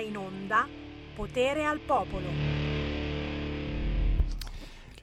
in 0.00 0.16
onda 0.16 0.66
Potere 1.14 1.64
al 1.64 1.80
Popolo. 1.80 2.58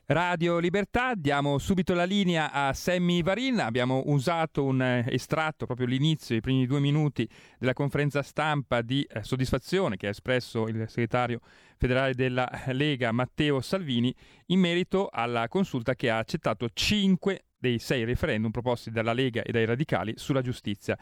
Radio 0.08 0.60
Libertà, 0.60 1.16
diamo 1.16 1.58
subito 1.58 1.96
la 1.96 2.04
linea 2.04 2.52
a 2.52 2.74
Sammy 2.74 3.24
Varin, 3.24 3.60
abbiamo 3.60 4.04
usato 4.06 4.64
un 4.64 4.80
eh, 4.80 5.04
estratto, 5.10 5.66
proprio 5.66 5.88
l'inizio, 5.88 6.36
i 6.36 6.42
primi 6.42 6.68
due 6.68 6.80
minuti 6.80 7.28
della 7.58 7.74
conferenza 7.74 8.22
stampa 8.22 8.84
di 8.84 9.02
eh, 9.02 9.24
soddisfazione 9.24 9.98
che 9.98 10.06
ha 10.06 10.12
espresso 10.12 10.68
il 10.68 10.86
segretario 10.88 11.40
federale 11.78 12.14
della 12.14 12.48
Lega 12.68 13.12
Matteo 13.12 13.62
Salvini 13.62 14.14
in 14.48 14.60
merito 14.60 15.10
alla 15.12 15.48
consulta 15.48 15.96
che 15.96 16.12
ha 16.12 16.20
accettato 16.20 16.70
cinque 16.72 17.46
dei 17.58 17.80
sei 17.80 18.04
referendum 18.04 18.52
proposti 18.52 18.92
dalla 18.92 19.14
Lega 19.14 19.42
e 19.42 19.52
dai 19.52 19.66
radicali 19.66 20.14
sulla 20.18 20.42
giustizia. 20.44 20.96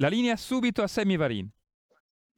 La 0.00 0.08
linea 0.08 0.36
subito 0.36 0.82
a 0.82 0.86
Sammy 0.86 1.16
Varin. 1.16 1.50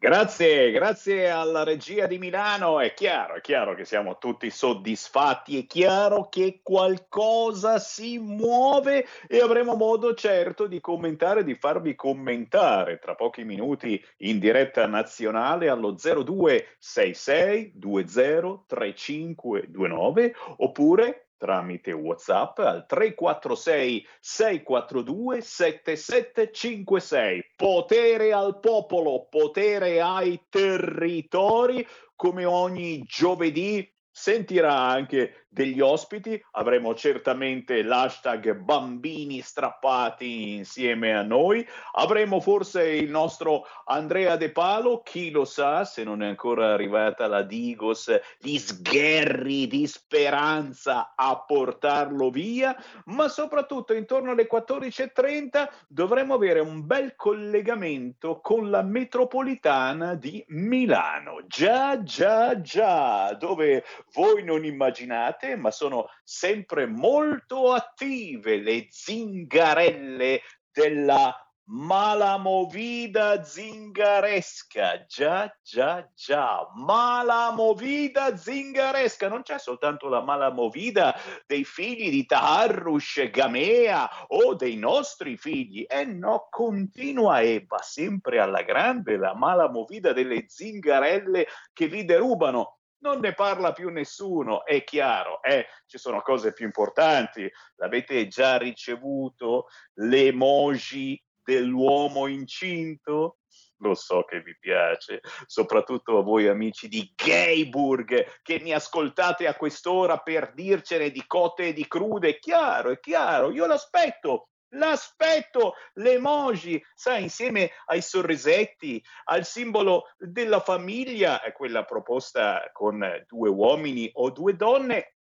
Grazie, 0.03 0.71
grazie 0.71 1.29
alla 1.29 1.63
regia 1.63 2.07
di 2.07 2.17
Milano. 2.17 2.81
È 2.81 2.95
chiaro, 2.95 3.35
è 3.35 3.43
chiaro 3.43 3.75
che 3.75 3.85
siamo 3.85 4.17
tutti 4.17 4.49
soddisfatti, 4.49 5.59
è 5.59 5.67
chiaro 5.67 6.31
che 6.31 6.61
qualcosa 6.63 7.79
si 7.79 8.17
muove 8.17 9.05
e 9.29 9.41
avremo 9.41 9.75
modo 9.75 10.15
certo 10.15 10.67
di 10.67 10.81
commentare, 10.81 11.45
di 11.45 11.55
farvi 11.55 11.95
commentare 11.97 12.99
tra 12.99 13.15
pochi 13.15 13.45
minuti 13.45 14.03
in 14.21 14.39
diretta 14.39 14.87
nazionale 14.87 15.69
allo 15.69 15.95
0266 15.95 17.73
203529 17.75 20.35
oppure 20.57 21.30
tramite 21.41 21.93
WhatsApp 21.93 22.59
al 22.59 22.85
346 22.87 24.07
642 24.21 25.41
7756. 25.41 27.53
Potere 27.57 28.35
al 28.35 28.61
popolo, 28.61 29.27
potere 29.31 30.03
ai 30.03 30.39
territori, 30.51 31.87
come 32.15 32.45
ogni 32.45 33.03
giovedì 33.05 33.91
sentirà 34.11 34.77
anche 34.77 35.47
degli 35.53 35.81
ospiti, 35.81 36.41
avremo 36.53 36.95
certamente 36.95 37.83
l'hashtag 37.83 38.55
bambini 38.55 39.41
strappati 39.41 40.55
insieme 40.55 41.13
a 41.13 41.23
noi, 41.23 41.67
avremo 41.95 42.41
forse 42.41 42.89
il 42.89 43.11
nostro 43.11 43.67
Andrea 43.87 44.37
De 44.37 44.53
Palo, 44.53 45.03
chi 45.03 45.31
lo 45.31 45.45
sa 45.45 45.85
se 45.85 46.05
non 46.05 46.23
è 46.23 46.29
ancora 46.29 46.73
arrivata 46.73 47.27
la 47.27 47.43
Digos, 47.43 48.17
gli 48.39 48.59
sgherri 48.59 49.67
di 49.67 49.89
speranza 49.89 51.15
a 51.17 51.37
portarlo 51.37 52.31
via, 52.31 52.77
ma 53.07 53.27
soprattutto 53.27 53.93
intorno 53.93 54.31
alle 54.31 54.47
14.30 54.49 55.69
dovremo 55.89 56.35
avere 56.35 56.61
un 56.61 56.87
bel 56.87 57.17
collegamento 57.17 58.39
con 58.41 58.71
la 58.71 58.83
metropolitana 58.83 60.15
di 60.15 60.45
Milano, 60.49 61.41
già 61.49 62.01
già 62.05 62.61
già, 62.61 63.35
dove 63.35 63.85
voi 64.13 64.45
non 64.45 64.65
immaginate 64.65 65.40
state, 65.41 65.57
ma 65.57 65.71
sono 65.71 66.09
sempre 66.23 66.87
molto 66.87 67.73
attive 67.73 68.59
le 68.59 68.87
zingarelle 68.91 70.43
della 70.71 71.35
malamovida 71.73 73.45
zingaresca. 73.45 75.07
Già, 75.07 75.57
già, 75.63 76.09
già, 76.15 76.69
malamovida 76.75 78.37
zingaresca. 78.37 79.29
Non 79.29 79.43
c'è 79.43 79.59
soltanto 79.59 80.09
la 80.09 80.21
malamovida 80.21 81.17
dei 81.47 81.65
figli 81.65 82.11
di 82.11 82.27
Taharrush, 82.27 83.31
Gamea 83.31 84.27
o 84.29 84.55
dei 84.55 84.77
nostri 84.77 85.37
figli. 85.37 85.85
E 85.89 86.01
eh 86.01 86.05
no, 86.05 86.49
continua 86.51 87.41
e 87.41 87.65
va 87.67 87.81
sempre 87.83 88.41
alla 88.41 88.63
grande 88.63 89.17
la 89.17 89.35
malamovida 89.35 90.13
delle 90.13 90.45
zingarelle 90.49 91.47
che 91.73 91.87
vi 91.87 92.05
derubano 92.05 92.80
non 93.01 93.21
ne 93.21 93.35
parla 93.35 93.73
più 93.73 93.89
nessuno, 93.91 94.65
è 94.65 94.85
chiaro, 94.85 95.43
eh, 95.43 95.67
ci 95.87 95.99
sono 95.99 96.23
cose 96.23 96.53
più 96.53 96.65
importanti, 96.65 97.51
l'avete 97.77 98.27
già 98.29 98.57
ricevuto 98.57 99.69
l'emoji 99.95 101.23
dell'uomo 101.43 102.27
incinto? 102.27 103.39
Lo 103.79 103.95
so 103.95 104.25
che 104.25 104.43
vi 104.43 104.57
piace, 104.59 105.21
soprattutto 105.47 106.19
a 106.19 106.23
voi 106.23 106.49
amici 106.49 106.87
di 106.87 107.11
Gayburg 107.17 108.41
che 108.43 108.61
mi 108.61 108.73
ascoltate 108.73 109.47
a 109.47 109.57
quest'ora 109.57 110.19
per 110.19 110.53
dircene 110.53 111.11
di 111.11 111.27
cotte 111.27 111.69
e 111.69 111.73
di 111.73 111.89
crude. 111.89 112.29
È 112.29 112.39
chiaro, 112.39 112.91
è 112.91 113.01
chiaro, 113.01 113.51
io 113.51 113.65
l'aspetto 113.67 114.51
L'aspetto, 114.75 115.75
l'emoji, 115.95 116.83
sai, 116.95 117.23
insieme 117.23 117.73
ai 117.87 118.03
sorrisetti, 118.03 119.03
al 119.25 119.45
simbolo 119.45 120.05
della 120.17 120.61
famiglia, 120.61 121.41
quella 121.53 121.85
proposta 121.85 122.71
con 122.73 123.05
due 123.27 123.49
uomini 123.49 124.09
o 124.15 124.31
due 124.31 124.55
donne, 124.55 125.17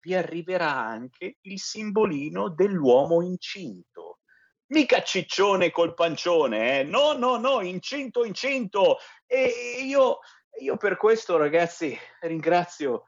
vi 0.00 0.14
arriverà 0.14 0.74
anche 0.74 1.36
il 1.42 1.60
simbolino 1.60 2.48
dell'uomo 2.48 3.22
incinto. 3.22 4.20
Mica 4.70 5.02
ciccione 5.02 5.70
col 5.70 5.94
pancione, 5.94 6.80
eh? 6.80 6.82
no, 6.82 7.12
no, 7.12 7.36
no, 7.36 7.60
incinto, 7.60 8.24
incinto. 8.24 8.98
E 9.26 9.80
io, 9.84 10.18
io 10.60 10.76
per 10.76 10.96
questo, 10.96 11.36
ragazzi, 11.36 11.96
ringrazio, 12.20 13.04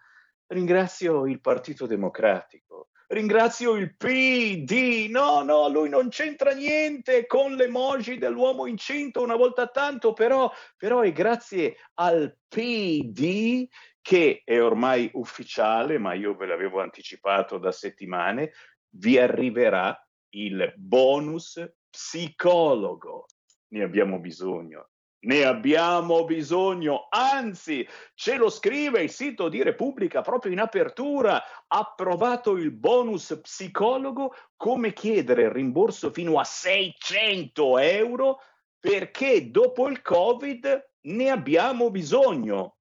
ringrazio 0.47 1.27
il 1.27 1.41
Partito 1.41 1.87
Democratico 1.87 2.90
ringrazio 3.11 3.75
il 3.75 3.97
PD. 3.97 5.09
No, 5.11 5.43
no, 5.43 5.69
lui 5.69 5.89
non 5.89 6.09
c'entra 6.09 6.53
niente 6.53 7.27
con 7.27 7.55
l'emoji 7.55 8.19
dell'uomo 8.19 8.67
incinto 8.67 9.23
una 9.23 9.37
volta 9.37 9.69
tanto, 9.69 10.13
però, 10.13 10.51
però 10.77 11.01
è 11.01 11.13
grazie 11.13 11.77
al 11.95 12.37
PD 12.49 13.69
che 14.01 14.43
è 14.45 14.61
ormai 14.61 15.11
ufficiale, 15.15 15.99
ma 15.99 16.15
io 16.15 16.35
ve 16.35 16.47
l'avevo 16.47 16.81
anticipato 16.81 17.59
da 17.59 17.71
settimane, 17.71 18.53
vi 18.95 19.19
arriverà 19.19 19.97
il 20.31 20.73
bonus 20.77 21.63
psicologo. 21.91 23.27
Ne 23.69 23.83
abbiamo 23.83 24.19
bisogno. 24.19 24.90
Ne 25.23 25.45
abbiamo 25.45 26.25
bisogno, 26.25 27.09
anzi, 27.11 27.87
ce 28.15 28.37
lo 28.37 28.49
scrive 28.49 29.03
il 29.03 29.11
sito 29.11 29.51
di 29.51 29.63
Repubblica 29.63 30.23
proprio 30.23 30.53
in 30.53 30.61
apertura. 30.61 31.43
Approvato 31.67 32.57
il 32.57 32.71
bonus 32.71 33.39
psicologo, 33.43 34.35
come 34.57 34.95
chiedere 34.95 35.43
il 35.43 35.51
rimborso 35.51 36.11
fino 36.11 36.39
a 36.39 36.45
600 36.45 37.79
euro 37.79 38.41
perché 38.79 39.51
dopo 39.51 39.89
il 39.89 40.01
Covid 40.01 40.91
ne 41.03 41.31
abbiamo 41.31 41.91
bisogno. 41.91 42.79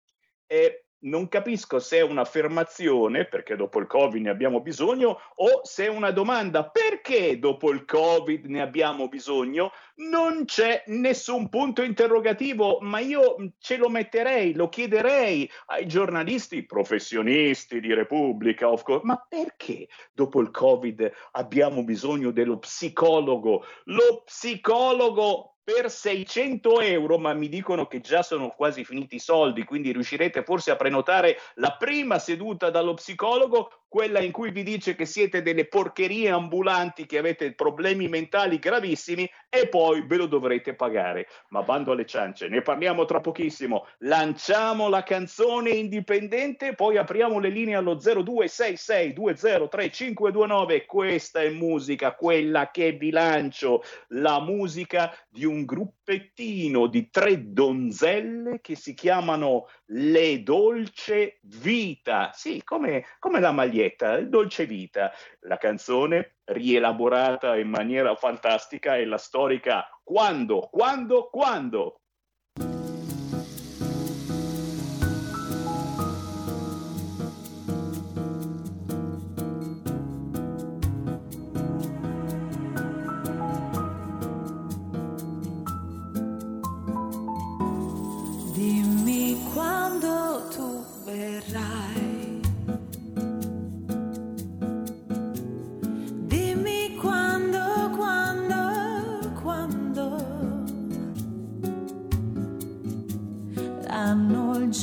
E 0.47 0.85
non 1.01 1.27
capisco 1.27 1.79
se 1.79 1.97
è 1.97 2.01
un'affermazione, 2.01 3.25
perché 3.25 3.55
dopo 3.55 3.79
il 3.79 3.87
Covid 3.87 4.21
ne 4.21 4.29
abbiamo 4.29 4.61
bisogno, 4.61 5.19
o 5.35 5.61
se 5.63 5.85
è 5.85 5.89
una 5.89 6.11
domanda, 6.11 6.69
perché 6.69 7.39
dopo 7.39 7.71
il 7.71 7.85
Covid 7.85 8.45
ne 8.45 8.61
abbiamo 8.61 9.07
bisogno? 9.07 9.71
Non 9.95 10.45
c'è 10.45 10.83
nessun 10.87 11.49
punto 11.49 11.81
interrogativo, 11.81 12.79
ma 12.81 12.99
io 12.99 13.35
ce 13.59 13.77
lo 13.77 13.89
metterei, 13.89 14.53
lo 14.53 14.69
chiederei 14.69 15.49
ai 15.67 15.85
giornalisti 15.87 16.65
professionisti 16.65 17.79
di 17.79 17.93
Repubblica, 17.93 18.67
course, 18.67 19.05
ma 19.05 19.25
perché 19.27 19.87
dopo 20.13 20.41
il 20.41 20.51
Covid 20.51 21.11
abbiamo 21.31 21.83
bisogno 21.83 22.31
dello 22.31 22.57
psicologo? 22.59 23.63
Lo 23.85 24.23
psicologo 24.25 25.58
per 25.71 25.91
600 25.91 26.81
euro, 26.81 27.19
ma 27.19 27.31
mi 27.33 27.47
dicono 27.47 27.85
che 27.85 28.01
già 28.01 28.23
sono 28.23 28.49
quasi 28.49 28.83
finiti 28.83 29.17
i 29.17 29.19
soldi, 29.19 29.63
quindi 29.65 29.91
riuscirete 29.91 30.43
forse 30.43 30.71
a 30.71 30.75
prenotare 30.75 31.37
la 31.55 31.75
prima 31.77 32.17
seduta 32.17 32.71
dallo 32.71 32.95
psicologo 32.95 33.83
quella 33.89 34.19
in 34.19 34.31
cui 34.31 34.51
vi 34.51 34.61
dice 34.61 34.93
che 34.95 35.05
siete 35.05 35.41
delle 35.41 35.65
porcherie 35.65 36.29
ambulanti, 36.29 37.07
che 37.07 37.17
avete 37.17 37.53
problemi 37.53 38.07
mentali 38.07 38.59
gravissimi 38.59 39.27
e 39.49 39.67
poi 39.67 40.05
ve 40.05 40.15
lo 40.15 40.27
dovrete 40.27 40.75
pagare. 40.75 41.27
Ma 41.49 41.63
bando 41.63 41.91
alle 41.91 42.05
ciance, 42.05 42.47
ne 42.47 42.61
parliamo 42.61 43.05
tra 43.05 43.19
pochissimo. 43.19 43.87
Lanciamo 44.01 44.89
la 44.89 45.01
canzone 45.01 45.71
indipendente, 45.71 46.75
poi 46.75 46.97
apriamo 46.97 47.39
le 47.39 47.49
linee 47.49 47.73
allo 47.75 47.95
0266203529. 47.95 50.85
Questa 50.85 51.41
è 51.41 51.49
musica, 51.49 52.13
quella 52.13 52.69
che 52.69 52.91
vi 52.91 53.09
lancio, 53.09 53.81
la 54.09 54.39
musica 54.39 55.11
di 55.27 55.45
un 55.45 55.65
gruppettino 55.65 56.85
di 56.85 57.09
tre 57.09 57.51
donzelle 57.51 58.59
che 58.61 58.75
si 58.75 58.93
chiamano 58.93 59.67
Le 59.85 60.43
Dolce 60.43 61.39
Vita. 61.41 62.29
Sì, 62.33 62.61
come, 62.63 63.03
come 63.17 63.39
la 63.39 63.51
maglietta 63.51 63.77
maglietta, 63.79 64.19
Dolce 64.21 64.65
Vita. 64.65 65.11
La 65.41 65.57
canzone 65.57 66.37
rielaborata 66.45 67.55
in 67.55 67.69
maniera 67.69 68.15
fantastica 68.15 68.97
è 68.97 69.05
la 69.05 69.17
storica 69.17 69.87
Quando, 70.03 70.67
quando, 70.71 71.29
quando. 71.29 72.01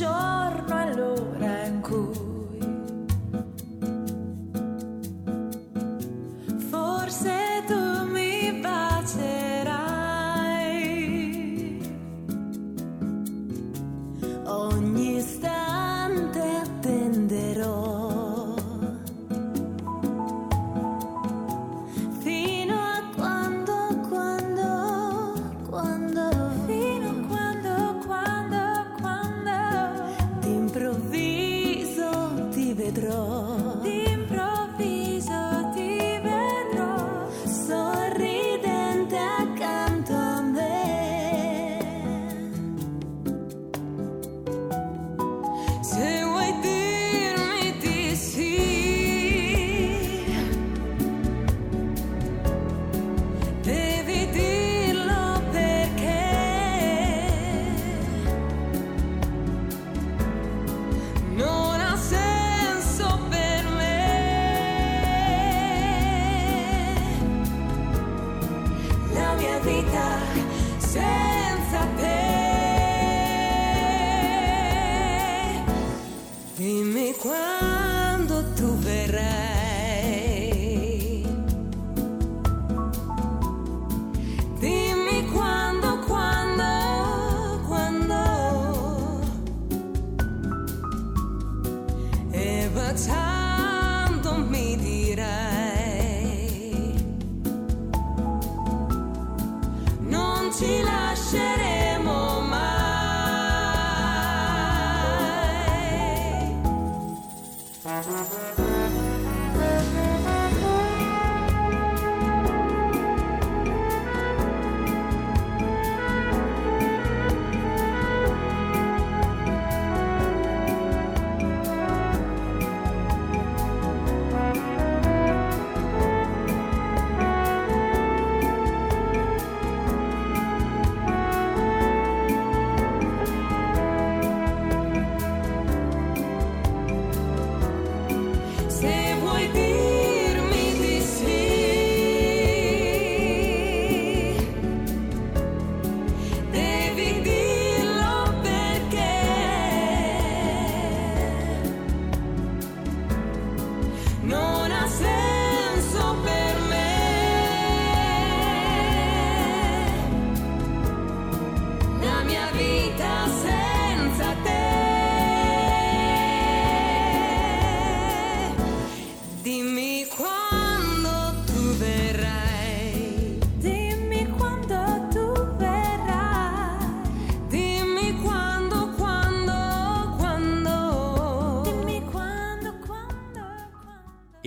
Hanno 0.04 0.45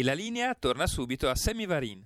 la 0.09 0.15
linea 0.15 0.55
torna 0.55 0.87
subito 0.87 1.29
a 1.29 1.35
Sammy 1.35 1.67
Varin. 1.67 2.03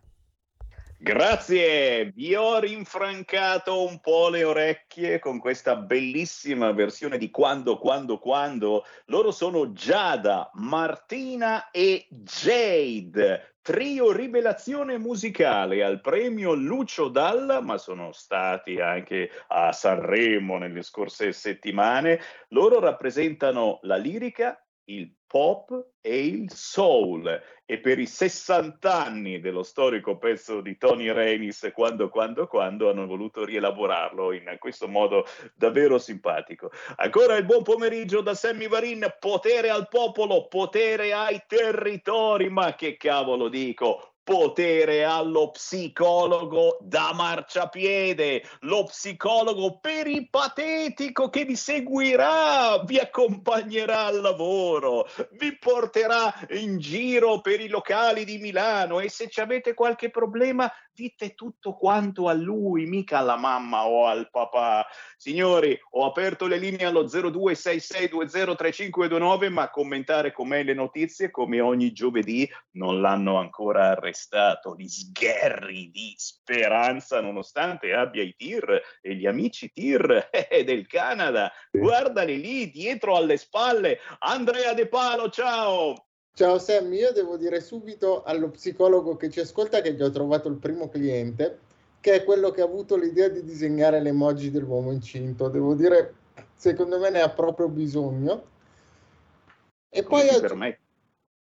Grazie, 0.97 2.11
vi 2.13 2.35
ho 2.35 2.59
rinfrancato 2.59 3.85
un 3.87 4.01
po' 4.01 4.27
le 4.27 4.43
orecchie 4.43 5.19
con 5.19 5.39
questa 5.39 5.77
bellissima 5.77 6.73
versione 6.73 7.17
di 7.17 7.29
Quando, 7.29 7.77
Quando, 7.77 8.19
Quando. 8.19 8.83
Loro 9.05 9.31
sono 9.31 9.71
Giada, 9.71 10.49
Martina 10.55 11.71
e 11.71 12.05
Jade, 12.09 13.55
trio 13.61 14.11
rivelazione 14.11 14.97
musicale 14.97 15.81
al 15.81 16.01
premio 16.01 16.53
Lucio 16.55 17.07
Dalla, 17.07 17.61
ma 17.61 17.77
sono 17.77 18.11
stati 18.11 18.81
anche 18.81 19.29
a 19.47 19.71
Sanremo 19.71 20.57
nelle 20.57 20.81
scorse 20.81 21.31
settimane. 21.31 22.19
Loro 22.49 22.81
rappresentano 22.81 23.79
la 23.83 23.95
lirica, 23.95 24.61
il 24.85 25.15
pop 25.25 25.93
e 26.01 26.25
il 26.25 26.51
soul 26.51 27.41
e 27.65 27.79
per 27.79 27.97
i 27.97 28.05
60 28.05 28.93
anni 28.93 29.39
dello 29.39 29.63
storico 29.63 30.17
pezzo 30.17 30.59
di 30.61 30.77
Tony 30.77 31.11
Renis 31.11 31.71
quando 31.73 32.09
quando 32.09 32.47
quando 32.47 32.89
hanno 32.89 33.05
voluto 33.05 33.45
rielaborarlo 33.45 34.33
in 34.33 34.57
questo 34.59 34.87
modo 34.87 35.25
davvero 35.55 35.97
simpatico. 35.97 36.71
Ancora 36.97 37.37
il 37.37 37.45
buon 37.45 37.63
pomeriggio 37.63 38.21
da 38.21 38.33
Sammy 38.33 38.67
Varin, 38.67 39.15
potere 39.19 39.69
al 39.69 39.87
popolo, 39.87 40.47
potere 40.47 41.13
ai 41.13 41.43
territori, 41.47 42.49
ma 42.49 42.75
che 42.75 42.97
cavolo 42.97 43.47
dico, 43.47 44.12
potere 44.23 45.03
allo 45.03 45.51
psicologo 45.51 46.77
da 46.81 47.11
marciapiede, 47.13 48.43
lo 48.61 48.85
psicologo 48.85 49.79
peripatetico 49.79 51.29
che 51.29 51.43
vi 51.43 51.55
seguirà, 51.55 52.81
vi 52.85 52.99
accompagnerà 52.99 54.05
al 54.05 54.21
lavoro, 54.21 55.07
vi 55.31 55.57
porterà 55.57 56.33
in 56.51 56.79
giro 56.79 57.41
per 57.41 57.59
i 57.59 57.67
locali 57.67 58.23
di 58.23 58.37
Milano 58.37 58.99
e 58.99 59.09
se 59.09 59.27
ci 59.29 59.41
avete 59.41 59.73
qualche 59.73 60.09
problema 60.09 60.71
dite 60.93 61.33
tutto 61.33 61.73
quanto 61.73 62.29
a 62.29 62.33
lui, 62.33 62.85
mica 62.85 63.17
alla 63.19 63.35
mamma 63.35 63.85
o 63.87 64.05
al 64.05 64.29
papà. 64.29 64.85
Signori, 65.17 65.77
ho 65.91 66.05
aperto 66.05 66.47
le 66.47 66.57
linee 66.57 66.85
allo 66.85 67.03
0266203529, 67.05 69.49
ma 69.49 69.69
commentare 69.69 70.31
con 70.31 70.47
me 70.47 70.63
le 70.63 70.73
notizie 70.73 71.31
come 71.31 71.59
ogni 71.59 71.91
giovedì 71.91 72.49
non 72.71 73.01
l'hanno 73.01 73.37
ancora 73.37 73.89
arrestato. 73.89 74.75
Gli 74.77 74.87
sgherri 74.87 75.91
di 75.91 76.13
speranza, 76.17 77.19
nonostante 77.21 77.93
abbia 77.93 78.23
i 78.23 78.35
tir 78.35 78.81
e 79.01 79.15
gli 79.15 79.25
amici 79.25 79.71
tir 79.73 80.29
eh, 80.31 80.63
del 80.63 80.87
Canada. 80.87 81.51
Guardali 81.71 82.39
lì, 82.39 82.69
dietro 82.69 83.15
alle 83.15 83.37
spalle. 83.37 83.99
Andrea 84.19 84.73
De 84.73 84.87
Palo, 84.87 85.29
ciao! 85.29 86.07
Ciao 86.35 86.57
Sam, 86.57 86.91
io 86.93 87.11
devo 87.11 87.37
dire 87.37 87.61
subito 87.61 88.23
allo 88.23 88.49
psicologo 88.49 89.15
che 89.15 89.29
ci 89.29 89.39
ascolta 89.39 89.81
che 89.81 89.95
già 89.95 90.05
ho 90.05 90.09
trovato 90.09 90.47
il 90.47 90.55
primo 90.55 90.89
cliente, 90.89 91.59
che 91.99 92.13
è 92.13 92.23
quello 92.23 92.49
che 92.49 92.61
ha 92.61 92.65
avuto 92.65 92.95
l'idea 92.95 93.27
di 93.27 93.43
disegnare 93.43 94.01
le 94.01 94.09
emoji 94.09 94.49
dell'uomo 94.49 94.91
incinto. 94.91 95.47
Devo 95.47 95.75
dire, 95.75 96.15
secondo 96.55 96.97
me 96.97 97.11
ne 97.11 97.21
ha 97.21 97.29
proprio 97.29 97.69
bisogno. 97.69 98.45
E 99.89 100.01
poi, 100.01 100.27
oggi, 100.29 100.77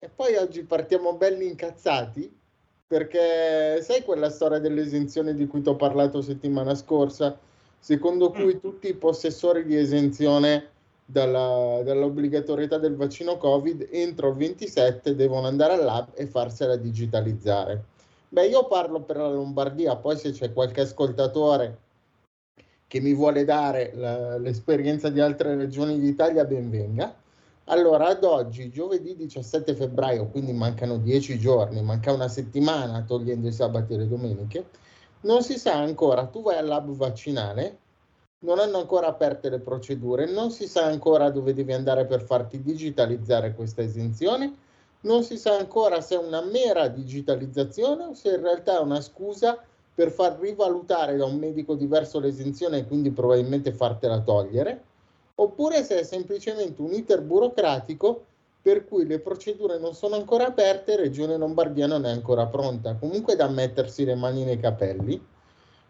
e 0.00 0.08
poi 0.08 0.34
oggi 0.34 0.64
partiamo 0.64 1.14
belli 1.14 1.46
incazzati, 1.46 2.36
perché 2.84 3.80
sai 3.80 4.02
quella 4.02 4.28
storia 4.28 4.58
dell'esenzione 4.58 5.36
di 5.36 5.46
cui 5.46 5.62
ti 5.62 5.68
ho 5.68 5.76
parlato 5.76 6.20
settimana 6.20 6.74
scorsa, 6.74 7.38
secondo 7.78 8.32
cui 8.32 8.56
mm. 8.56 8.58
tutti 8.58 8.88
i 8.88 8.94
possessori 8.94 9.64
di 9.64 9.76
esenzione 9.76 10.72
dalla, 11.04 11.82
dall'obbligatorietà 11.84 12.78
del 12.78 12.96
vaccino 12.96 13.36
Covid, 13.36 13.88
entro 13.90 14.30
il 14.30 14.36
27 14.36 15.14
devono 15.14 15.46
andare 15.46 15.74
al 15.74 15.84
lab 15.84 16.08
e 16.14 16.26
farsela 16.26 16.76
digitalizzare. 16.76 17.84
Beh, 18.28 18.46
io 18.46 18.66
parlo 18.66 19.00
per 19.00 19.16
la 19.18 19.30
Lombardia, 19.30 19.96
poi 19.96 20.16
se 20.16 20.32
c'è 20.32 20.52
qualche 20.52 20.80
ascoltatore 20.80 21.78
che 22.86 23.00
mi 23.00 23.14
vuole 23.14 23.44
dare 23.44 23.92
la, 23.94 24.38
l'esperienza 24.38 25.08
di 25.08 25.20
altre 25.20 25.54
regioni 25.56 25.98
d'Italia, 25.98 26.44
ben 26.44 26.70
venga. 26.70 27.14
Allora, 27.64 28.08
ad 28.08 28.24
oggi, 28.24 28.70
giovedì 28.70 29.16
17 29.16 29.74
febbraio, 29.74 30.26
quindi 30.26 30.52
mancano 30.52 30.98
dieci 30.98 31.38
giorni, 31.38 31.82
manca 31.82 32.12
una 32.12 32.28
settimana 32.28 33.02
togliendo 33.02 33.48
i 33.48 33.52
sabati 33.52 33.94
e 33.94 33.98
le 33.98 34.08
domeniche, 34.08 34.66
non 35.22 35.42
si 35.42 35.58
sa 35.58 35.74
ancora, 35.74 36.26
tu 36.26 36.42
vai 36.42 36.56
al 36.58 36.66
lab 36.66 36.90
vaccinale, 36.90 37.78
non 38.44 38.58
hanno 38.58 38.78
ancora 38.78 39.08
aperte 39.08 39.48
le 39.48 39.58
procedure, 39.58 40.30
non 40.30 40.50
si 40.50 40.68
sa 40.68 40.84
ancora 40.84 41.30
dove 41.30 41.54
devi 41.54 41.72
andare 41.72 42.04
per 42.04 42.22
farti 42.22 42.62
digitalizzare 42.62 43.54
questa 43.54 43.82
esenzione, 43.82 44.54
non 45.00 45.22
si 45.22 45.36
sa 45.36 45.56
ancora 45.56 46.00
se 46.00 46.14
è 46.14 46.18
una 46.18 46.42
mera 46.42 46.88
digitalizzazione 46.88 48.04
o 48.04 48.14
se 48.14 48.34
in 48.34 48.42
realtà 48.42 48.78
è 48.78 48.82
una 48.82 49.00
scusa 49.00 49.58
per 49.94 50.10
far 50.10 50.38
rivalutare 50.38 51.16
da 51.16 51.24
un 51.24 51.36
medico 51.36 51.74
diverso 51.74 52.18
l'esenzione 52.20 52.78
e 52.78 52.86
quindi 52.86 53.10
probabilmente 53.10 53.72
fartela 53.72 54.20
togliere, 54.20 54.82
oppure 55.36 55.82
se 55.82 56.00
è 56.00 56.02
semplicemente 56.02 56.80
un 56.82 56.92
iter 56.92 57.22
burocratico 57.22 58.24
per 58.60 58.86
cui 58.86 59.06
le 59.06 59.20
procedure 59.20 59.78
non 59.78 59.94
sono 59.94 60.16
ancora 60.16 60.46
aperte, 60.46 60.96
Regione 60.96 61.36
Lombardia 61.36 61.86
non 61.86 62.06
è 62.06 62.10
ancora 62.10 62.46
pronta. 62.46 62.94
Comunque 62.94 63.36
da 63.36 63.46
mettersi 63.46 64.06
le 64.06 64.14
mani 64.14 64.42
nei 64.42 64.58
capelli. 64.58 65.22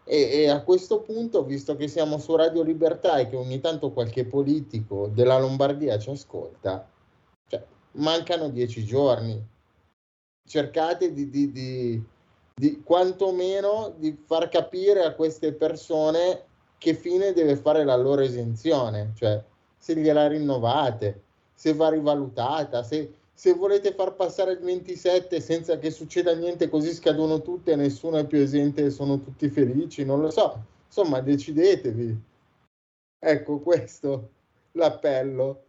E, 0.07 0.17
e, 0.17 0.49
a 0.49 0.61
questo 0.61 1.01
punto, 1.01 1.43
visto 1.43 1.75
che 1.75 1.87
siamo 1.87 2.19
su 2.19 2.35
Radio 2.35 2.61
Libertà 2.61 3.17
e 3.17 3.27
che 3.27 3.35
ogni 3.35 3.59
tanto 3.59 3.91
qualche 3.91 4.25
politico 4.25 5.09
della 5.11 5.39
Lombardia 5.39 5.97
ci 5.97 6.11
ascolta, 6.11 6.87
cioè, 7.47 7.65
mancano 7.93 8.49
dieci 8.49 8.85
giorni. 8.85 9.43
Cercate 10.47 11.11
di, 11.11 11.29
di, 11.29 11.51
di, 11.51 12.03
di 12.53 12.81
quantomeno 12.83 13.93
di 13.97 14.15
far 14.25 14.47
capire 14.47 15.03
a 15.03 15.15
queste 15.15 15.53
persone 15.53 16.43
che 16.77 16.93
fine 16.93 17.33
deve 17.33 17.55
fare 17.55 17.83
la 17.83 17.95
loro 17.95 18.21
esenzione, 18.21 19.13
cioè 19.15 19.43
se 19.75 19.95
gliela 19.95 20.27
rinnovate 20.27 21.23
se 21.55 21.73
va 21.73 21.89
rivalutata, 21.89 22.83
se, 22.83 23.13
se 23.35 23.53
volete 23.53 23.93
far 23.93 24.15
passare 24.15 24.53
il 24.53 24.59
27 24.59 25.41
senza 25.41 25.77
che 25.77 25.91
succeda 25.91 26.33
niente, 26.33 26.69
così 26.69 26.93
scadono 26.93 27.41
tutte 27.41 27.73
e 27.73 27.75
nessuno 27.75 28.17
è 28.17 28.25
più 28.25 28.39
esente 28.39 28.89
sono 28.89 29.19
tutti 29.19 29.49
felici, 29.49 30.05
non 30.05 30.21
lo 30.21 30.31
so. 30.31 30.63
Insomma, 30.87 31.19
decidetevi. 31.19 32.17
Ecco 33.19 33.59
questo 33.59 34.29
l'appello. 34.71 35.64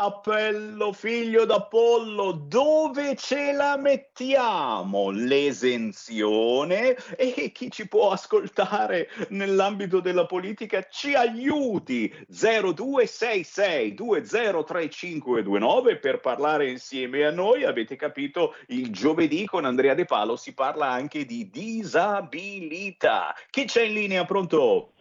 Appello 0.00 0.92
figlio 0.92 1.44
d'Apollo, 1.44 2.30
dove 2.30 3.16
ce 3.16 3.50
la 3.50 3.76
mettiamo 3.76 5.10
l'esenzione? 5.10 6.94
E 7.16 7.50
chi 7.50 7.68
ci 7.68 7.88
può 7.88 8.12
ascoltare 8.12 9.08
nell'ambito 9.30 9.98
della 9.98 10.24
politica 10.24 10.86
ci 10.88 11.14
aiuti 11.14 12.14
0266 12.28 13.94
203529 13.94 15.96
per 15.96 16.20
parlare 16.20 16.70
insieme 16.70 17.24
a 17.24 17.32
noi. 17.32 17.64
Avete 17.64 17.96
capito, 17.96 18.54
il 18.68 18.92
giovedì 18.92 19.46
con 19.46 19.64
Andrea 19.64 19.94
De 19.94 20.04
Palo 20.04 20.36
si 20.36 20.54
parla 20.54 20.86
anche 20.86 21.24
di 21.24 21.50
disabilità. 21.50 23.34
Chi 23.50 23.64
c'è 23.64 23.82
in 23.82 23.94
linea? 23.94 24.24
Pronto? 24.24 24.92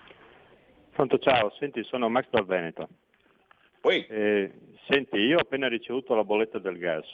Pronto, 0.89 1.19
ciao, 1.19 1.51
senti, 1.59 1.83
sono 1.83 2.09
Max 2.09 2.25
dal 2.31 2.47
Veneto. 2.47 2.87
Poi. 3.79 4.05
Eh, 4.07 4.51
Senti, 4.87 5.17
io 5.17 5.37
ho 5.37 5.41
appena 5.41 5.67
ricevuto 5.67 6.15
la 6.15 6.23
bolletta 6.23 6.59
del 6.59 6.77
gas 6.77 7.05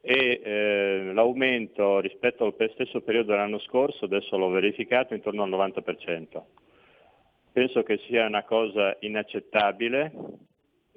e 0.00 0.40
eh, 0.42 1.10
l'aumento 1.12 1.98
rispetto 1.98 2.44
al 2.44 2.54
stesso 2.72 3.00
periodo 3.00 3.32
dell'anno 3.32 3.58
scorso, 3.58 4.04
adesso 4.04 4.36
l'ho 4.36 4.48
verificato, 4.48 5.14
intorno 5.14 5.42
al 5.42 5.50
90%. 5.50 6.42
Penso 7.52 7.82
che 7.82 7.98
sia 8.06 8.26
una 8.26 8.44
cosa 8.44 8.96
inaccettabile 9.00 10.12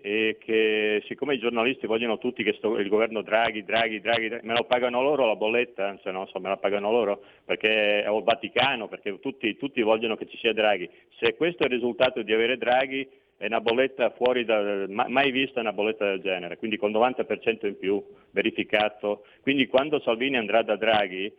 e 0.05 0.38
che 0.39 1.01
siccome 1.07 1.33
i 1.33 1.39
giornalisti 1.39 1.88
vogliono 1.88 2.19
tutti 2.19 2.43
che 2.43 2.53
sto, 2.53 2.77
il 2.77 2.89
governo 2.89 3.24
Draghi, 3.24 3.63
Draghi, 3.63 4.01
Draghi, 4.01 4.29
me 4.43 4.53
lo 4.53 4.65
pagano 4.65 5.01
loro 5.01 5.25
la 5.25 5.35
bolletta, 5.35 5.88
anzi 5.88 6.12
non 6.12 6.27
so, 6.27 6.39
me 6.39 6.50
la 6.50 6.57
pagano 6.57 6.91
loro 6.91 7.24
perché 7.43 8.03
è 8.03 8.07
il 8.12 8.21
Vaticano, 8.21 8.88
perché 8.88 9.19
tutti, 9.19 9.57
tutti 9.57 9.81
vogliono 9.81 10.15
che 10.15 10.27
ci 10.27 10.38
sia 10.38 10.53
Draghi. 10.53 10.88
Se 11.17 11.33
questo 11.33 11.63
è 11.63 11.65
il 11.65 11.71
risultato 11.71 12.21
di 12.21 12.31
avere 12.31 12.55
Draghi, 12.57 13.09
è 13.35 13.47
una 13.47 13.62
bolletta 13.62 14.12
fuori 14.12 14.45
da, 14.45 14.85
mai 14.88 15.31
vista 15.31 15.62
una 15.62 15.74
bolletta 15.74 16.05
del 16.05 16.21
genere, 16.21 16.57
quindi 16.57 16.77
con 16.77 16.91
90% 16.91 17.65
in 17.65 17.75
più 17.79 18.00
verificato. 18.29 19.25
Quindi 19.41 19.65
quando 19.65 20.00
Salvini 20.01 20.38
andrà 20.38 20.62
da 20.62 20.75
Draghi 20.75 21.33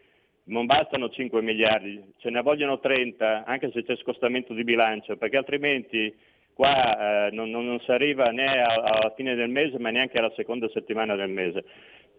non 0.47 0.67
bastano 0.67 1.09
5 1.09 1.41
miliardi, 1.41 2.03
ce 2.19 2.31
ne 2.31 2.43
vogliono 2.43 2.81
30 2.81 3.45
anche 3.45 3.71
se 3.71 3.85
c'è 3.85 3.95
scostamento 3.95 4.55
di 4.55 4.65
bilancio, 4.65 5.17
perché 5.17 5.37
altrimenti 5.37 6.13
qua 6.57 7.27
eh, 7.27 7.31
non, 7.33 7.51
non, 7.51 7.79
si 7.81 7.91
arriva 7.91 8.31
né 8.31 8.47
alla 8.47 9.13
fine 9.15 9.35
del 9.35 9.51
mese 9.51 9.79
ma 9.79 9.91
neanche 9.91 10.17
alla 10.17 10.33
seconda 10.35 10.67
settimana 10.71 11.15
del 11.15 11.29
mese. 11.29 11.65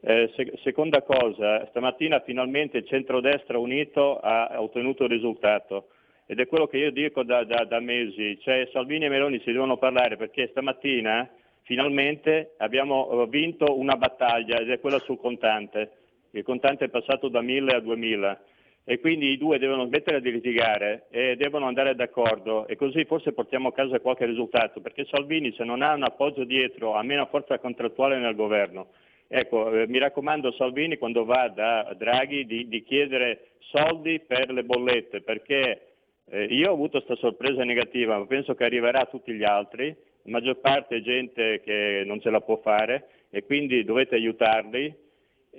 Eh, 0.01 0.31
se, 0.35 0.53
seconda 0.63 1.01
cosa, 1.01 1.65
stamattina 1.69 2.19
finalmente 2.19 2.77
il 2.77 2.85
centrodestra 2.85 3.57
unito 3.57 4.19
ha 4.19 4.61
ottenuto 4.61 5.05
il 5.05 5.09
risultato 5.09 5.87
ed 6.27 6.39
è 6.39 6.45
quello 6.45 6.67
che 6.67 6.77
io 6.77 6.91
dico 6.91 7.23
da, 7.23 7.43
da, 7.45 7.65
da 7.65 7.79
mesi, 7.79 8.37
cioè 8.41 8.69
Salvini 8.71 9.05
e 9.05 9.09
Meloni 9.09 9.39
si 9.39 9.51
devono 9.51 9.77
parlare 9.77 10.17
perché 10.17 10.49
stamattina 10.49 11.27
finalmente 11.63 12.53
abbiamo 12.57 13.23
eh, 13.23 13.27
vinto 13.29 13.75
una 13.79 13.95
battaglia 13.95 14.59
ed 14.59 14.69
è 14.69 14.79
quella 14.79 14.99
sul 14.99 15.17
contante. 15.17 15.93
Il 16.31 16.43
contante 16.43 16.85
è 16.85 16.89
passato 16.89 17.27
da 17.27 17.41
1000 17.41 17.75
a 17.75 17.79
2000 17.79 18.41
e 18.89 19.01
quindi 19.01 19.31
i 19.31 19.37
due 19.37 19.59
devono 19.59 19.85
smettere 19.85 20.21
di 20.21 20.31
litigare 20.31 21.07
e 21.09 21.35
devono 21.35 21.65
andare 21.65 21.93
d'accordo 21.93 22.65
e 22.67 22.77
così 22.77 23.03
forse 23.03 23.33
portiamo 23.33 23.67
a 23.67 23.73
casa 23.73 23.99
qualche 23.99 24.25
risultato 24.25 24.79
perché 24.79 25.05
Salvini 25.11 25.53
se 25.57 25.65
non 25.65 25.81
ha 25.81 25.93
un 25.93 26.03
appoggio 26.03 26.45
dietro 26.45 26.93
ha 26.93 27.03
meno 27.03 27.25
forza 27.25 27.59
contrattuale 27.59 28.17
nel 28.17 28.33
governo. 28.33 28.91
Ecco, 29.27 29.73
eh, 29.73 29.87
mi 29.87 29.97
raccomando 29.97 30.53
Salvini 30.53 30.97
quando 30.97 31.25
va 31.25 31.49
da 31.49 31.93
Draghi 31.97 32.45
di, 32.45 32.69
di 32.69 32.81
chiedere 32.83 33.55
soldi 33.59 34.21
per 34.21 34.53
le 34.53 34.63
bollette 34.63 35.19
perché 35.19 35.87
eh, 36.29 36.45
io 36.45 36.69
ho 36.69 36.73
avuto 36.73 37.03
questa 37.03 37.15
sorpresa 37.15 37.65
negativa, 37.65 38.17
ma 38.17 38.25
penso 38.25 38.55
che 38.55 38.63
arriverà 38.63 39.01
a 39.01 39.07
tutti 39.07 39.33
gli 39.33 39.43
altri, 39.43 39.87
la 39.87 40.31
maggior 40.31 40.61
parte 40.61 40.95
è 40.95 41.01
gente 41.01 41.59
che 41.59 42.03
non 42.05 42.21
ce 42.21 42.29
la 42.29 42.39
può 42.39 42.55
fare 42.63 43.25
e 43.29 43.43
quindi 43.43 43.83
dovete 43.83 44.15
aiutarli. 44.15 44.95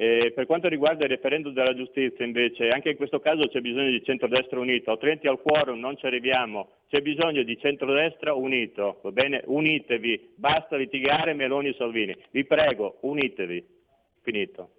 E 0.01 0.31
per 0.33 0.47
quanto 0.47 0.69
riguarda 0.69 1.03
il 1.03 1.11
referendum 1.11 1.53
della 1.53 1.75
giustizia 1.75 2.25
invece, 2.25 2.69
anche 2.69 2.91
in 2.91 2.97
questo 2.97 3.19
caso 3.19 3.49
c'è 3.49 3.59
bisogno 3.59 3.91
di 3.91 4.05
centrodestra 4.05 4.61
unito, 4.61 4.93
altrimenti 4.93 5.27
al 5.27 5.41
quorum 5.41 5.81
non 5.81 5.97
ci 5.97 6.07
arriviamo, 6.07 6.69
c'è 6.89 7.01
bisogno 7.01 7.43
di 7.43 7.59
centrodestra 7.59 8.33
unito, 8.33 9.01
va 9.03 9.11
bene? 9.11 9.43
Unitevi, 9.47 10.35
basta 10.37 10.77
litigare 10.77 11.35
Meloni 11.35 11.71
e 11.71 11.75
Salvini, 11.77 12.17
vi 12.31 12.45
prego, 12.45 12.99
unitevi, 13.01 13.67
finito. 14.23 14.71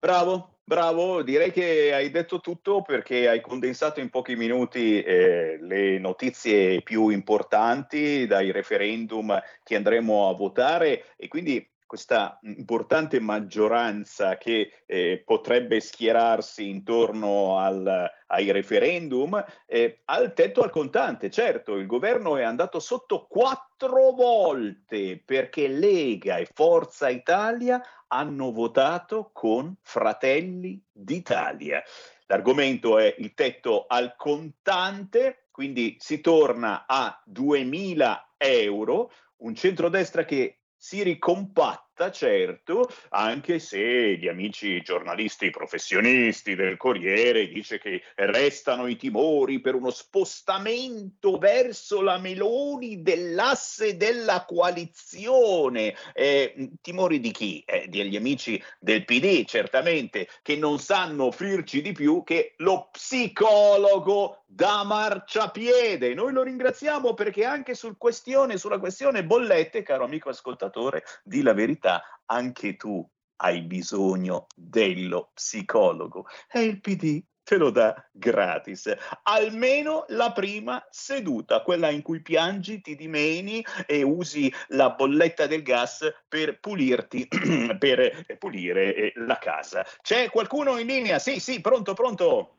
Bravo, 0.00 0.56
bravo, 0.64 1.22
direi 1.22 1.52
che 1.52 1.94
hai 1.94 2.10
detto 2.10 2.40
tutto 2.40 2.82
perché 2.82 3.28
hai 3.28 3.40
condensato 3.40 4.00
in 4.00 4.10
pochi 4.10 4.34
minuti 4.34 5.00
eh, 5.00 5.58
le 5.60 6.00
notizie 6.00 6.82
più 6.82 7.08
importanti 7.10 8.26
dai 8.26 8.50
referendum 8.50 9.40
che 9.62 9.76
andremo 9.76 10.28
a 10.28 10.34
votare. 10.34 11.04
E 11.16 11.28
quindi 11.28 11.66
questa 11.94 12.40
importante 12.42 13.20
maggioranza 13.20 14.36
che 14.36 14.82
eh, 14.84 15.22
potrebbe 15.24 15.78
schierarsi 15.78 16.68
intorno 16.68 17.60
al, 17.60 18.10
ai 18.26 18.50
referendum, 18.50 19.42
eh, 19.64 20.00
al 20.06 20.32
tetto 20.32 20.62
al 20.62 20.70
contante. 20.70 21.30
Certo, 21.30 21.76
il 21.76 21.86
governo 21.86 22.36
è 22.36 22.42
andato 22.42 22.80
sotto 22.80 23.28
quattro 23.28 24.10
volte 24.10 25.22
perché 25.24 25.68
Lega 25.68 26.38
e 26.38 26.48
Forza 26.52 27.08
Italia 27.08 27.80
hanno 28.08 28.50
votato 28.50 29.30
con 29.32 29.76
Fratelli 29.80 30.82
d'Italia. 30.90 31.80
L'argomento 32.26 32.98
è 32.98 33.14
il 33.18 33.34
tetto 33.34 33.84
al 33.86 34.16
contante, 34.16 35.46
quindi 35.52 35.96
si 36.00 36.20
torna 36.20 36.86
a 36.88 37.22
2.000 37.30 38.20
euro, 38.36 39.12
un 39.36 39.54
centrodestra 39.54 40.24
che 40.24 40.58
si 40.84 41.02
ricompatta, 41.02 41.83
certo, 42.10 42.88
anche 43.10 43.58
se 43.58 44.16
gli 44.16 44.26
amici 44.26 44.82
giornalisti 44.82 45.50
professionisti 45.50 46.54
del 46.54 46.76
Corriere 46.76 47.46
dice 47.46 47.78
che 47.78 48.02
restano 48.16 48.86
i 48.88 48.96
timori 48.96 49.60
per 49.60 49.74
uno 49.74 49.90
spostamento 49.90 51.38
verso 51.38 52.02
la 52.02 52.18
Meloni 52.18 53.02
dell'asse 53.02 53.96
della 53.96 54.44
coalizione. 54.44 55.94
Eh, 56.12 56.70
timori 56.80 57.20
di 57.20 57.30
chi? 57.30 57.62
Eh, 57.64 57.86
degli 57.88 58.16
amici 58.16 58.60
del 58.80 59.04
PD, 59.04 59.44
certamente, 59.44 60.28
che 60.42 60.56
non 60.56 60.78
sanno 60.78 61.26
offrirci 61.26 61.80
di 61.80 61.92
più 61.92 62.22
che 62.24 62.54
lo 62.58 62.88
psicologo 62.90 64.43
da 64.54 64.84
marciapiede. 64.84 66.14
Noi 66.14 66.32
lo 66.32 66.42
ringraziamo 66.42 67.12
perché 67.14 67.44
anche 67.44 67.74
sul 67.74 67.96
questione, 67.98 68.56
sulla 68.56 68.78
questione 68.78 69.24
bollette, 69.24 69.82
caro 69.82 70.04
amico 70.04 70.28
ascoltatore, 70.28 71.02
di 71.24 71.42
la 71.42 71.52
verità, 71.52 72.02
anche 72.26 72.76
tu 72.76 73.06
hai 73.36 73.62
bisogno 73.62 74.46
dello 74.54 75.30
psicologo. 75.34 76.26
E 76.50 76.62
il 76.62 76.80
PD 76.80 77.20
te 77.42 77.56
lo 77.56 77.70
dà 77.70 77.94
gratis. 78.12 78.94
Almeno 79.24 80.04
la 80.08 80.30
prima 80.30 80.86
seduta, 80.88 81.62
quella 81.62 81.90
in 81.90 82.02
cui 82.02 82.22
piangi, 82.22 82.80
ti 82.80 82.94
dimeni 82.94 83.64
e 83.86 84.04
usi 84.04 84.52
la 84.68 84.90
bolletta 84.90 85.48
del 85.48 85.62
gas 85.62 86.08
per 86.28 86.60
pulirti, 86.60 87.26
per 87.76 88.36
pulire 88.38 88.94
eh, 88.94 89.12
la 89.16 89.38
casa. 89.38 89.84
C'è 90.00 90.30
qualcuno 90.30 90.78
in 90.78 90.86
linea? 90.86 91.18
Sì, 91.18 91.40
sì, 91.40 91.60
pronto, 91.60 91.92
pronto. 91.92 92.54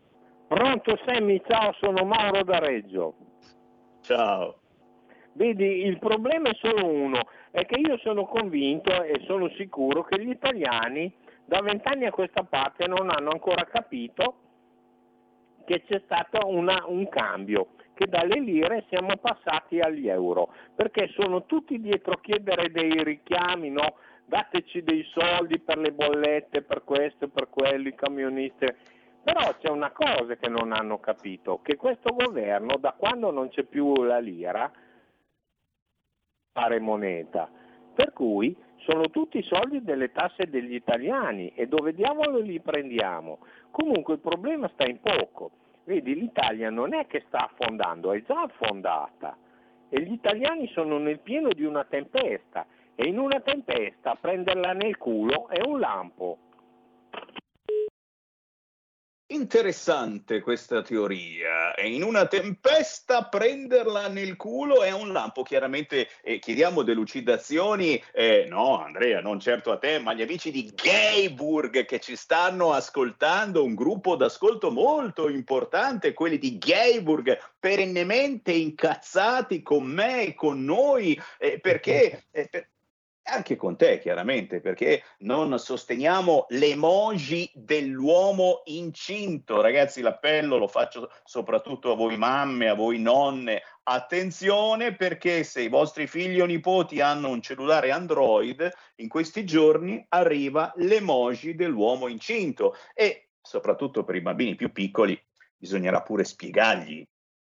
Pronto 0.47 0.99
Semmi, 1.05 1.41
ciao, 1.47 1.73
sono 1.79 2.05
Mauro 2.05 2.43
da 2.43 2.59
Reggio. 2.59 3.15
Ciao. 4.01 4.59
Vedi, 5.33 5.83
il 5.85 5.97
problema 5.97 6.49
è 6.49 6.55
solo 6.61 6.85
uno, 6.85 7.19
è 7.51 7.65
che 7.65 7.79
io 7.79 7.97
sono 7.97 8.25
convinto 8.25 9.03
e 9.03 9.23
sono 9.25 9.49
sicuro 9.57 10.03
che 10.03 10.21
gli 10.21 10.29
italiani 10.29 11.11
da 11.43 11.61
vent'anni 11.61 12.05
a 12.05 12.11
questa 12.11 12.43
parte 12.43 12.87
non 12.87 13.09
hanno 13.09 13.31
ancora 13.31 13.65
capito 13.65 14.35
che 15.65 15.83
c'è 15.83 16.01
stato 16.05 16.47
una, 16.47 16.83
un 16.85 17.09
cambio, 17.09 17.69
che 17.95 18.05
dalle 18.07 18.39
lire 18.39 18.85
siamo 18.87 19.17
passati 19.17 19.79
agli 19.79 20.07
euro, 20.07 20.53
perché 20.75 21.09
sono 21.17 21.45
tutti 21.45 21.81
dietro 21.81 22.13
a 22.13 22.21
chiedere 22.21 22.71
dei 22.71 23.03
richiami, 23.03 23.71
no? 23.71 23.95
dateci 24.25 24.83
dei 24.83 25.03
soldi 25.13 25.59
per 25.59 25.77
le 25.77 25.91
bollette, 25.91 26.61
per 26.61 26.83
questo, 26.83 27.27
per 27.27 27.49
quello, 27.49 27.87
i 27.87 27.95
camionisti. 27.95 28.65
Però 29.25 29.57
c'è 29.57 29.69
una 29.69 29.89
cosa 29.89 30.35
che 30.35 30.47
non 30.49 30.71
hanno 30.71 30.99
capito, 30.99 31.59
che 31.63 31.77
questo 31.77 32.13
governo, 32.13 32.77
da 32.77 32.91
quando 32.91 33.31
non 33.31 33.49
c'è 33.49 33.63
più 33.63 34.03
la 34.03 34.19
lira, 34.19 34.71
fare 36.53 36.79
moneta. 36.79 37.49
Per 37.95 38.13
cui 38.13 38.55
sono 38.81 39.09
tutti 39.09 39.41
soldi 39.41 39.81
delle 39.81 40.11
tasse 40.11 40.47
degli 40.47 40.75
italiani 40.75 41.51
e 41.55 41.67
dove 41.67 41.95
diavolo 41.95 42.37
li 42.37 42.59
prendiamo? 42.59 43.39
Comunque 43.71 44.13
il 44.13 44.19
problema 44.19 44.69
sta 44.73 44.85
in 44.85 44.99
poco. 45.01 45.49
Vedi, 45.85 46.13
l'Italia 46.13 46.69
non 46.69 46.93
è 46.93 47.07
che 47.07 47.23
sta 47.25 47.49
affondando, 47.49 48.13
è 48.13 48.21
già 48.21 48.41
affondata 48.41 49.35
e 49.89 50.01
gli 50.03 50.11
italiani 50.11 50.67
sono 50.67 50.99
nel 50.99 51.17
pieno 51.17 51.49
di 51.49 51.63
una 51.63 51.83
tempesta 51.85 52.67
e 52.93 53.07
in 53.07 53.17
una 53.17 53.39
tempesta 53.39 54.13
prenderla 54.13 54.73
nel 54.73 54.97
culo 54.97 55.47
è 55.47 55.65
un 55.65 55.79
lampo. 55.79 56.37
Interessante 59.35 60.39
questa 60.39 60.81
teoria. 60.81 61.73
E 61.75 61.93
in 61.93 62.03
una 62.03 62.25
tempesta 62.25 63.25
prenderla 63.25 64.07
nel 64.07 64.37
culo 64.37 64.81
è 64.81 64.91
un 64.91 65.11
lampo. 65.11 65.43
Chiaramente 65.43 66.07
eh, 66.23 66.39
chiediamo 66.39 66.83
delucidazioni. 66.83 68.01
Eh, 68.13 68.45
no, 68.47 68.81
Andrea, 68.81 69.19
non 69.19 69.41
certo 69.41 69.73
a 69.73 69.77
te, 69.77 69.99
ma 69.99 70.11
agli 70.11 70.21
amici 70.21 70.51
di 70.51 70.71
Gayburg 70.73 71.83
che 71.85 71.99
ci 71.99 72.15
stanno 72.15 72.71
ascoltando, 72.71 73.61
un 73.61 73.75
gruppo 73.75 74.15
d'ascolto 74.15 74.71
molto 74.71 75.27
importante, 75.27 76.13
quelli 76.13 76.37
di 76.37 76.57
Gayburg, 76.57 77.37
perennemente 77.59 78.53
incazzati 78.53 79.61
con 79.61 79.83
me 79.83 80.27
e 80.27 80.33
con 80.33 80.63
noi, 80.63 81.21
eh, 81.39 81.59
perché, 81.59 82.27
eh, 82.31 82.47
per, 82.47 82.69
anche 83.25 83.55
con 83.55 83.75
te 83.75 83.99
chiaramente, 83.99 84.61
perché 84.61 85.03
non 85.19 85.57
sosteniamo 85.57 86.45
l'emoji 86.49 87.49
dell'uomo 87.53 88.61
incinto. 88.65 89.61
Ragazzi, 89.61 90.01
l'appello 90.01 90.57
lo 90.57 90.67
faccio 90.67 91.11
soprattutto 91.23 91.91
a 91.91 91.95
voi 91.95 92.17
mamme, 92.17 92.69
a 92.69 92.75
voi 92.75 92.99
nonne. 92.99 93.61
Attenzione 93.83 94.95
perché 94.95 95.43
se 95.43 95.61
i 95.61 95.69
vostri 95.69 96.07
figli 96.07 96.39
o 96.39 96.45
nipoti 96.45 97.01
hanno 97.01 97.29
un 97.29 97.41
cellulare 97.41 97.91
Android, 97.91 98.71
in 98.97 99.07
questi 99.07 99.45
giorni 99.45 100.03
arriva 100.09 100.71
l'emoji 100.77 101.55
dell'uomo 101.55 102.07
incinto 102.07 102.75
e 102.93 103.29
soprattutto 103.41 104.03
per 104.03 104.15
i 104.15 104.21
bambini 104.21 104.55
più 104.55 104.71
piccoli 104.71 105.19
bisognerà 105.57 106.01
pure 106.01 106.23
spiegargli 106.23 107.05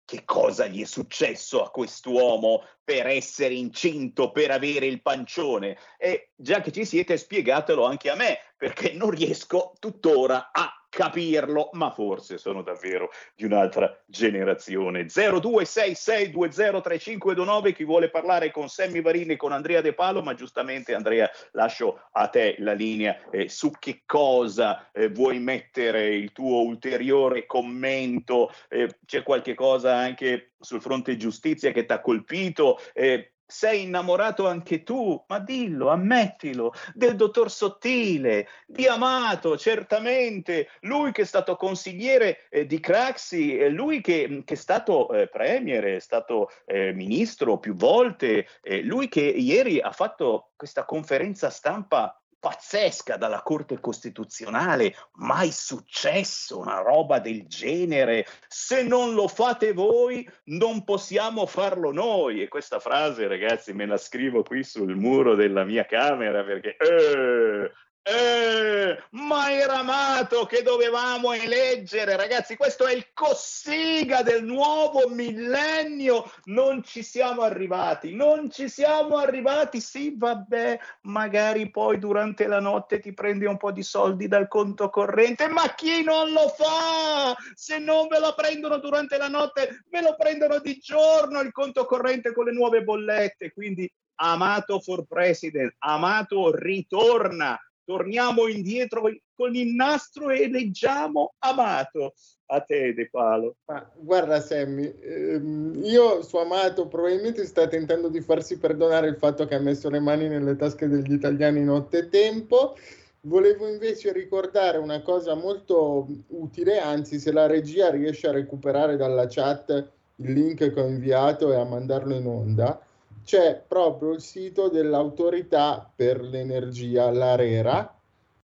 che 0.06 0.24
cosa 0.24 0.66
gli 0.68 0.80
è 0.80 0.86
successo 0.86 1.62
a 1.62 1.70
quest'uomo 1.70 2.62
per 2.82 3.08
essere 3.08 3.54
incinto, 3.54 4.30
per 4.30 4.52
avere 4.52 4.86
il 4.86 5.02
pancione. 5.02 5.76
E 5.98 6.30
già 6.36 6.60
che 6.60 6.72
ci 6.72 6.86
siete, 6.86 7.18
spiegatelo 7.18 7.84
anche 7.84 8.08
a 8.08 8.14
me, 8.14 8.38
perché 8.56 8.92
non 8.92 9.10
riesco 9.10 9.72
tuttora 9.78 10.50
a 10.52 10.85
capirlo, 10.96 11.68
ma 11.74 11.90
forse 11.90 12.38
sono 12.38 12.62
davvero 12.62 13.10
di 13.34 13.44
un'altra 13.44 14.02
generazione. 14.06 15.04
0266203529, 15.04 17.74
chi 17.74 17.84
vuole 17.84 18.08
parlare 18.08 18.50
con 18.50 18.70
Sammy 18.70 19.02
Varini 19.02 19.34
e 19.34 19.36
con 19.36 19.52
Andrea 19.52 19.82
De 19.82 19.92
Palo, 19.92 20.22
ma 20.22 20.32
giustamente 20.32 20.94
Andrea 20.94 21.30
lascio 21.52 22.00
a 22.12 22.28
te 22.28 22.56
la 22.60 22.72
linea 22.72 23.28
eh, 23.30 23.50
su 23.50 23.72
che 23.78 24.04
cosa 24.06 24.90
eh, 24.92 25.10
vuoi 25.10 25.38
mettere 25.38 26.14
il 26.14 26.32
tuo 26.32 26.62
ulteriore 26.62 27.44
commento, 27.44 28.50
eh, 28.70 28.88
c'è 29.04 29.22
qualche 29.22 29.52
cosa 29.52 29.94
anche 29.94 30.52
sul 30.58 30.80
fronte 30.80 31.18
giustizia 31.18 31.72
che 31.72 31.84
ti 31.84 31.92
ha 31.92 32.00
colpito, 32.00 32.80
eh, 32.94 33.32
sei 33.46 33.84
innamorato 33.84 34.48
anche 34.48 34.82
tu, 34.82 35.22
ma 35.28 35.38
dillo, 35.38 35.88
ammettilo, 35.88 36.72
del 36.94 37.14
dottor 37.14 37.50
Sottile, 37.50 38.48
di 38.66 38.86
Amato, 38.86 39.56
certamente, 39.56 40.68
lui 40.80 41.12
che 41.12 41.22
è 41.22 41.26
stato 41.26 41.56
consigliere 41.56 42.48
eh, 42.50 42.66
di 42.66 42.80
Craxi, 42.80 43.68
lui 43.70 44.00
che, 44.00 44.42
che, 44.44 44.54
è 44.54 44.56
stato 44.56 45.10
eh, 45.12 45.28
premier, 45.28 45.84
è 45.84 46.00
stato 46.00 46.50
eh, 46.64 46.92
ministro 46.92 47.58
più 47.58 47.74
volte, 47.74 48.46
lui 48.82 49.08
che 49.08 49.20
ieri 49.20 49.80
ha 49.80 49.92
fatto 49.92 50.50
questa 50.56 50.84
conferenza 50.84 51.50
stampa 51.50 52.20
pazzesca 52.46 53.16
dalla 53.16 53.42
Corte 53.42 53.80
Costituzionale, 53.80 54.94
mai 55.14 55.50
successo 55.50 56.60
una 56.60 56.78
roba 56.78 57.18
del 57.18 57.48
genere. 57.48 58.24
Se 58.46 58.84
non 58.84 59.14
lo 59.14 59.26
fate 59.26 59.72
voi, 59.72 60.28
non 60.44 60.84
possiamo 60.84 61.44
farlo 61.46 61.90
noi. 61.90 62.42
E 62.42 62.46
questa 62.46 62.78
frase, 62.78 63.26
ragazzi, 63.26 63.72
me 63.72 63.84
la 63.84 63.96
scrivo 63.96 64.44
qui 64.44 64.62
sul 64.62 64.94
muro 64.94 65.34
della 65.34 65.64
mia 65.64 65.86
camera 65.86 66.44
perché 66.44 66.76
eh, 66.76 67.72
eh, 68.08 69.02
ma 69.10 69.50
era 69.50 69.78
Amato 69.80 70.46
che 70.46 70.62
dovevamo 70.62 71.32
eleggere, 71.32 72.14
ragazzi. 72.14 72.54
Questo 72.54 72.86
è 72.86 72.94
il 72.94 73.08
Cossiga 73.12 74.22
del 74.22 74.44
nuovo 74.44 75.08
millennio. 75.08 76.30
Non 76.44 76.84
ci 76.84 77.02
siamo 77.02 77.42
arrivati, 77.42 78.14
non 78.14 78.48
ci 78.48 78.68
siamo 78.68 79.16
arrivati. 79.16 79.80
Sì, 79.80 80.14
vabbè, 80.16 80.78
magari 81.02 81.68
poi 81.68 81.98
durante 81.98 82.46
la 82.46 82.60
notte 82.60 83.00
ti 83.00 83.12
prendi 83.12 83.44
un 83.44 83.56
po' 83.56 83.72
di 83.72 83.82
soldi 83.82 84.28
dal 84.28 84.46
conto 84.46 84.88
corrente, 84.88 85.48
ma 85.48 85.74
chi 85.74 86.04
non 86.04 86.30
lo 86.30 86.48
fa? 86.50 87.36
Se 87.54 87.78
non 87.78 88.06
ve 88.06 88.20
lo 88.20 88.34
prendono 88.36 88.78
durante 88.78 89.16
la 89.18 89.28
notte, 89.28 89.82
ve 89.90 90.00
lo 90.00 90.14
prendono 90.16 90.60
di 90.60 90.78
giorno 90.78 91.40
il 91.40 91.50
conto 91.50 91.84
corrente 91.86 92.32
con 92.32 92.44
le 92.44 92.52
nuove 92.52 92.84
bollette. 92.84 93.52
Quindi 93.52 93.92
Amato 94.18 94.78
for 94.78 95.04
President, 95.06 95.74
Amato 95.78 96.54
ritorna 96.54 97.58
torniamo 97.86 98.48
indietro 98.48 99.02
con 99.34 99.54
il 99.54 99.74
nastro 99.74 100.30
e 100.30 100.50
leggiamo 100.50 101.34
Amato. 101.38 102.14
A 102.48 102.60
te, 102.60 102.92
De 102.94 103.08
Palo. 103.08 103.56
Ma, 103.66 103.90
guarda, 103.96 104.40
Sammy, 104.40 104.92
ehm, 105.00 105.80
io 105.84 106.22
su 106.22 106.36
Amato 106.36 106.86
probabilmente 106.86 107.44
sta 107.44 107.66
tentando 107.66 108.08
di 108.08 108.20
farsi 108.20 108.58
perdonare 108.58 109.08
il 109.08 109.16
fatto 109.16 109.46
che 109.46 109.54
ha 109.54 109.60
messo 109.60 109.88
le 109.88 110.00
mani 110.00 110.28
nelle 110.28 110.56
tasche 110.56 110.88
degli 110.88 111.12
italiani 111.12 111.64
nottetempo. 111.64 112.76
Volevo 113.22 113.68
invece 113.68 114.12
ricordare 114.12 114.78
una 114.78 115.02
cosa 115.02 115.34
molto 115.34 116.06
utile, 116.28 116.78
anzi, 116.78 117.18
se 117.18 117.32
la 117.32 117.46
regia 117.46 117.90
riesce 117.90 118.28
a 118.28 118.32
recuperare 118.32 118.96
dalla 118.96 119.26
chat 119.28 119.70
il 120.16 120.32
link 120.32 120.72
che 120.72 120.80
ho 120.80 120.86
inviato 120.86 121.52
e 121.52 121.56
a 121.56 121.64
mandarlo 121.64 122.14
in 122.14 122.26
onda 122.26 122.85
c'è 123.26 123.60
proprio 123.66 124.12
il 124.12 124.20
sito 124.20 124.68
dell'autorità 124.68 125.90
per 125.92 126.20
l'energia, 126.20 127.10
l'ARERA, 127.10 127.92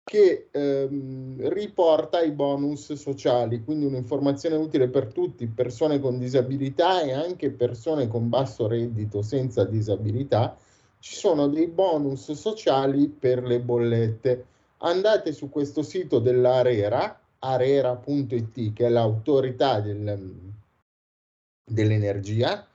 che 0.03 0.49
ehm, 0.51 1.47
riporta 1.49 2.19
i 2.21 2.31
bonus 2.31 2.91
sociali, 2.93 3.63
quindi 3.63 3.85
un'informazione 3.85 4.57
utile 4.57 4.89
per 4.89 5.07
tutti, 5.13 5.47
persone 5.47 6.01
con 6.01 6.19
disabilità 6.19 7.01
e 7.01 7.13
anche 7.13 7.49
persone 7.51 8.09
con 8.09 8.27
basso 8.27 8.67
reddito 8.67 9.21
senza 9.21 9.63
disabilità. 9.63 10.57
Ci 10.99 11.15
sono 11.15 11.47
dei 11.47 11.67
bonus 11.67 12.33
sociali 12.33 13.07
per 13.07 13.43
le 13.43 13.61
bollette. 13.61 14.45
Andate 14.79 15.31
su 15.31 15.49
questo 15.49 15.81
sito 15.81 16.19
dell'ARERA, 16.19 17.21
arera.it, 17.39 18.73
che 18.73 18.85
è 18.85 18.89
l'autorità 18.89 19.79
del, 19.79 20.35
dell'energia, 21.63 22.67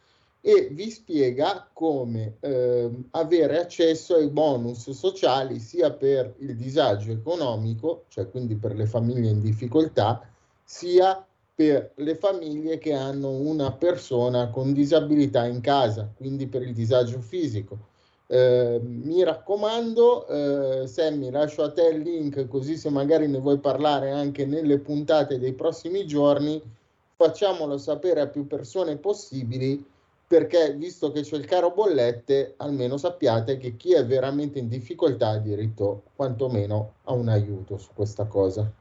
e 0.45 0.71
vi 0.73 0.91
spiega 0.91 1.69
come 1.73 2.39
eh, 2.41 2.91
avere 3.13 3.61
accesso 3.61 4.17
ai 4.17 4.29
bonus 4.29 4.91
sociali 4.91 5.61
sia 5.61 5.93
per 5.93 6.35
il 6.39 6.57
disagio 6.57 7.13
economico, 7.13 8.07
cioè 8.09 8.29
quindi 8.29 8.57
per 8.57 8.75
le 8.75 8.87
famiglie 8.87 9.31
in 9.31 9.41
difficoltà, 9.41 10.21
sia 10.65 11.25
per 11.55 11.93
le 11.95 12.17
famiglie 12.17 12.79
che 12.79 12.93
hanno 12.93 13.31
una 13.31 13.71
persona 13.71 14.51
con 14.51 14.73
disabilità 14.73 15.47
in 15.47 15.61
casa, 15.61 16.11
quindi 16.17 16.49
per 16.49 16.63
il 16.63 16.73
disagio 16.73 17.21
fisico. 17.21 17.91
Eh, 18.27 18.81
mi 18.83 19.23
raccomando, 19.23 20.27
eh, 20.27 20.87
Sammy, 20.89 21.31
lascio 21.31 21.63
a 21.63 21.71
te 21.71 21.87
il 21.87 22.01
link 22.01 22.49
così 22.49 22.77
se 22.77 22.91
magari 22.91 23.29
ne 23.29 23.39
vuoi 23.39 23.59
parlare 23.59 24.11
anche 24.11 24.45
nelle 24.45 24.79
puntate 24.79 25.39
dei 25.39 25.53
prossimi 25.53 26.05
giorni, 26.05 26.61
facciamolo 27.15 27.79
sapere 27.79 28.23
a 28.23 28.27
più 28.27 28.49
persone 28.49 28.97
possibili 28.97 29.91
perché 30.33 30.73
visto 30.73 31.13
che 31.13 31.21
c'è 31.21 31.37
il 31.37 31.45
caro 31.45 31.73
bollette, 31.73 32.55
almeno 32.57 32.97
sappiate 32.97 33.59
che 33.59 33.77
chi 33.77 33.93
è 33.93 34.07
veramente 34.07 34.59
in 34.59 34.67
difficoltà 34.67 35.29
ha 35.29 35.37
diritto 35.37 36.05
quantomeno 36.17 36.95
a 37.03 37.13
un 37.13 37.29
aiuto 37.29 37.77
su 37.77 37.91
questa 37.93 38.25
cosa. 38.25 38.73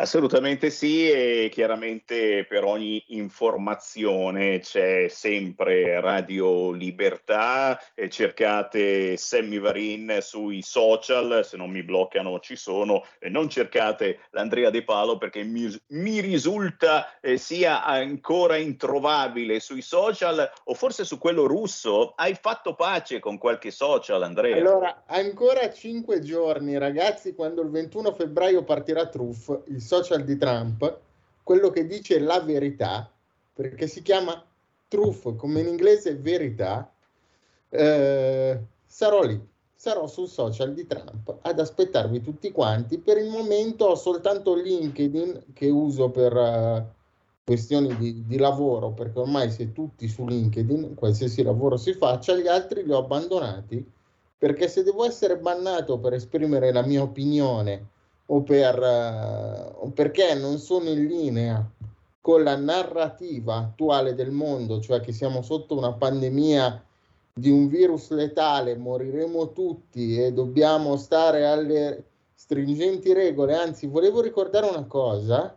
Assolutamente 0.00 0.70
sì 0.70 1.10
e 1.10 1.48
chiaramente 1.50 2.46
per 2.48 2.62
ogni 2.62 3.02
informazione 3.08 4.60
c'è 4.60 5.08
sempre 5.08 6.00
Radio 6.00 6.70
Libertà, 6.70 7.76
cercate 8.08 9.16
Sammy 9.16 9.58
Varin 9.58 10.18
sui 10.20 10.62
social, 10.62 11.44
se 11.44 11.56
non 11.56 11.70
mi 11.70 11.82
bloccano 11.82 12.38
ci 12.38 12.54
sono, 12.54 13.04
non 13.22 13.48
cercate 13.48 14.20
l'Andrea 14.30 14.70
De 14.70 14.84
Palo 14.84 15.18
perché 15.18 15.42
mi, 15.42 15.68
mi 15.88 16.20
risulta 16.20 17.18
eh, 17.20 17.36
sia 17.36 17.84
ancora 17.84 18.54
introvabile 18.54 19.58
sui 19.58 19.82
social 19.82 20.48
o 20.62 20.74
forse 20.74 21.04
su 21.04 21.18
quello 21.18 21.46
russo. 21.46 22.12
Hai 22.14 22.36
fatto 22.40 22.76
pace 22.76 23.18
con 23.18 23.36
qualche 23.36 23.72
social 23.72 24.22
Andrea? 24.22 24.58
Allora, 24.58 25.02
ancora 25.08 25.72
cinque 25.72 26.20
giorni 26.20 26.78
ragazzi 26.78 27.34
quando 27.34 27.62
il 27.62 27.70
21 27.70 28.12
febbraio 28.12 28.62
partirà 28.62 29.08
Truff, 29.08 29.50
il 29.66 29.86
social 29.88 30.22
di 30.22 30.36
Trump, 30.36 31.00
quello 31.42 31.70
che 31.70 31.86
dice 31.86 32.18
la 32.18 32.40
verità, 32.40 33.10
perché 33.54 33.86
si 33.86 34.02
chiama 34.02 34.44
truth, 34.86 35.34
come 35.36 35.60
in 35.60 35.66
inglese 35.66 36.14
verità, 36.14 36.92
eh, 37.70 38.60
sarò 38.84 39.22
lì, 39.22 39.40
sarò 39.74 40.06
sul 40.06 40.28
social 40.28 40.74
di 40.74 40.86
Trump 40.86 41.38
ad 41.40 41.58
aspettarvi 41.58 42.20
tutti 42.20 42.52
quanti. 42.52 42.98
Per 42.98 43.16
il 43.16 43.30
momento 43.30 43.86
ho 43.86 43.94
soltanto 43.94 44.54
LinkedIn 44.54 45.46
che 45.54 45.70
uso 45.70 46.10
per 46.10 46.36
uh, 46.36 46.84
questioni 47.42 47.96
di, 47.96 48.26
di, 48.26 48.36
lavoro, 48.36 48.92
perché 48.92 49.18
ormai 49.20 49.50
è 49.56 49.72
tutti 49.72 50.06
su 50.06 50.26
LinkedIn, 50.26 50.94
qualsiasi 50.94 51.42
lavoro 51.42 51.78
si 51.78 51.94
faccia, 51.94 52.36
gli 52.36 52.46
altri 52.46 52.84
li 52.84 52.92
ho 52.92 52.98
abbandonati, 52.98 53.90
perché 54.36 54.68
se 54.68 54.82
devo 54.82 55.06
essere 55.06 55.38
bannato 55.38 55.98
per 55.98 56.12
esprimere 56.12 56.72
la 56.72 56.84
mia 56.84 57.00
opinione, 57.00 57.96
o, 58.30 58.42
per, 58.42 58.78
uh, 58.78 59.84
o 59.84 59.90
perché 59.90 60.34
non 60.34 60.58
sono 60.58 60.88
in 60.88 61.06
linea 61.06 61.70
con 62.20 62.42
la 62.42 62.56
narrativa 62.56 63.56
attuale 63.56 64.14
del 64.14 64.30
mondo, 64.30 64.80
cioè 64.80 65.00
che 65.00 65.12
siamo 65.12 65.42
sotto 65.42 65.76
una 65.76 65.92
pandemia 65.92 66.84
di 67.32 67.50
un 67.50 67.68
virus 67.68 68.10
letale, 68.10 68.76
moriremo 68.76 69.52
tutti 69.52 70.20
e 70.20 70.32
dobbiamo 70.32 70.96
stare 70.96 71.46
alle 71.46 72.04
stringenti 72.34 73.12
regole. 73.12 73.54
Anzi, 73.54 73.86
volevo 73.86 74.20
ricordare 74.20 74.66
una 74.68 74.84
cosa, 74.84 75.56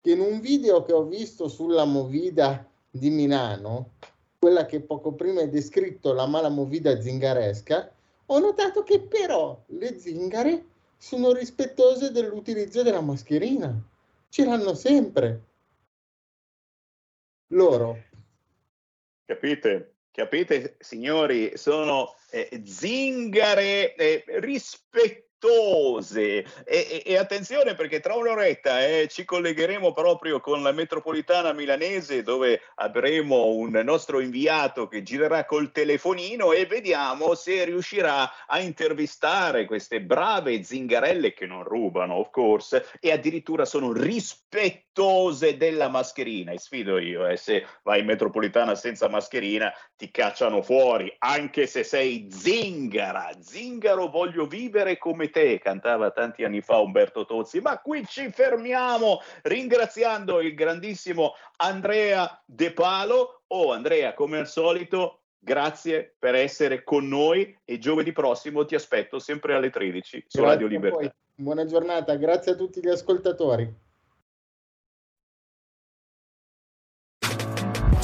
che 0.00 0.12
in 0.12 0.20
un 0.20 0.38
video 0.40 0.82
che 0.82 0.92
ho 0.92 1.04
visto 1.04 1.48
sulla 1.48 1.84
Movida 1.84 2.64
di 2.90 3.10
Milano, 3.10 3.90
quella 4.38 4.66
che 4.66 4.80
poco 4.80 5.12
prima 5.12 5.40
hai 5.40 5.48
descritto 5.48 6.12
la 6.12 6.26
mala 6.26 6.50
Movida 6.50 7.00
zingaresca, 7.00 7.90
ho 8.26 8.38
notato 8.38 8.82
che 8.82 9.00
però 9.00 9.58
le 9.66 9.98
zingare 9.98 10.64
sono 11.04 11.32
rispettose 11.32 12.10
dell'utilizzo 12.10 12.82
della 12.82 13.02
mascherina. 13.02 13.78
Ce 14.30 14.42
l'hanno 14.42 14.72
sempre. 14.72 15.44
Loro. 17.48 18.04
Capite? 19.26 19.96
Capite, 20.10 20.76
signori? 20.78 21.58
Sono 21.58 22.14
eh, 22.30 22.62
zingare 22.64 23.94
eh, 23.96 24.24
rispettose 24.38 25.33
vistose. 25.44 26.38
E, 26.40 26.46
e, 26.64 27.02
e, 27.04 27.16
attenzione 27.18 27.74
perché 27.74 28.00
tra 28.00 28.14
un'oretta 28.14 28.84
eh, 28.84 29.08
ci 29.08 29.24
collegheremo 29.24 29.92
proprio 29.92 30.40
con 30.40 30.62
la 30.62 30.72
metropolitana 30.72 31.52
milanese 31.52 32.22
dove 32.22 32.62
avremo 32.76 33.48
un 33.48 33.80
nostro 33.84 34.20
inviato 34.20 34.88
che 34.88 35.02
girerà 35.02 35.44
col 35.44 35.70
telefonino 35.70 36.52
e 36.52 36.66
vediamo 36.66 37.34
se 37.34 37.64
riuscirà 37.64 38.46
a 38.46 38.60
intervistare 38.60 39.66
queste 39.66 40.00
brave 40.00 40.62
zingarelle 40.62 41.34
che 41.34 41.46
non 41.46 41.62
rubano, 41.62 42.14
of 42.14 42.30
course, 42.30 42.86
e 43.00 43.12
addirittura 43.12 43.64
sono 43.64 43.92
rispettose 43.92 45.56
della 45.56 45.88
mascherina. 45.88 46.52
E 46.52 46.58
sfido 46.58 46.98
io, 46.98 47.26
eh, 47.26 47.36
se 47.36 47.66
vai 47.82 48.00
in 48.00 48.06
metropolitana 48.06 48.74
senza 48.74 49.08
mascherina 49.08 49.72
ti 49.96 50.10
cacciano 50.10 50.62
fuori, 50.62 51.14
anche 51.18 51.66
se 51.66 51.84
sei 51.84 52.28
zingara. 52.30 53.30
Zingaro 53.40 54.08
voglio 54.08 54.46
vivere 54.46 54.98
come 54.98 55.30
te, 55.34 55.58
cantava 55.58 56.12
tanti 56.12 56.44
anni 56.44 56.60
fa 56.60 56.78
Umberto 56.78 57.24
Tozzi, 57.24 57.60
ma 57.60 57.80
qui 57.80 58.06
ci 58.06 58.30
fermiamo 58.30 59.20
ringraziando 59.42 60.40
il 60.40 60.54
grandissimo 60.54 61.32
Andrea 61.56 62.40
De 62.46 62.72
Palo. 62.72 63.42
Oh 63.48 63.72
Andrea, 63.72 64.14
come 64.14 64.38
al 64.38 64.46
solito, 64.46 65.22
grazie 65.36 66.14
per 66.16 66.36
essere 66.36 66.84
con 66.84 67.08
noi 67.08 67.58
e 67.64 67.78
giovedì 67.78 68.12
prossimo 68.12 68.64
ti 68.64 68.76
aspetto 68.76 69.18
sempre 69.18 69.54
alle 69.54 69.70
13 69.70 70.24
su 70.28 70.40
Radio 70.40 70.68
Libertà. 70.68 71.12
Buona 71.34 71.64
giornata, 71.64 72.14
grazie 72.14 72.52
a 72.52 72.54
tutti 72.54 72.80
gli 72.80 72.88
ascoltatori. 72.88 73.83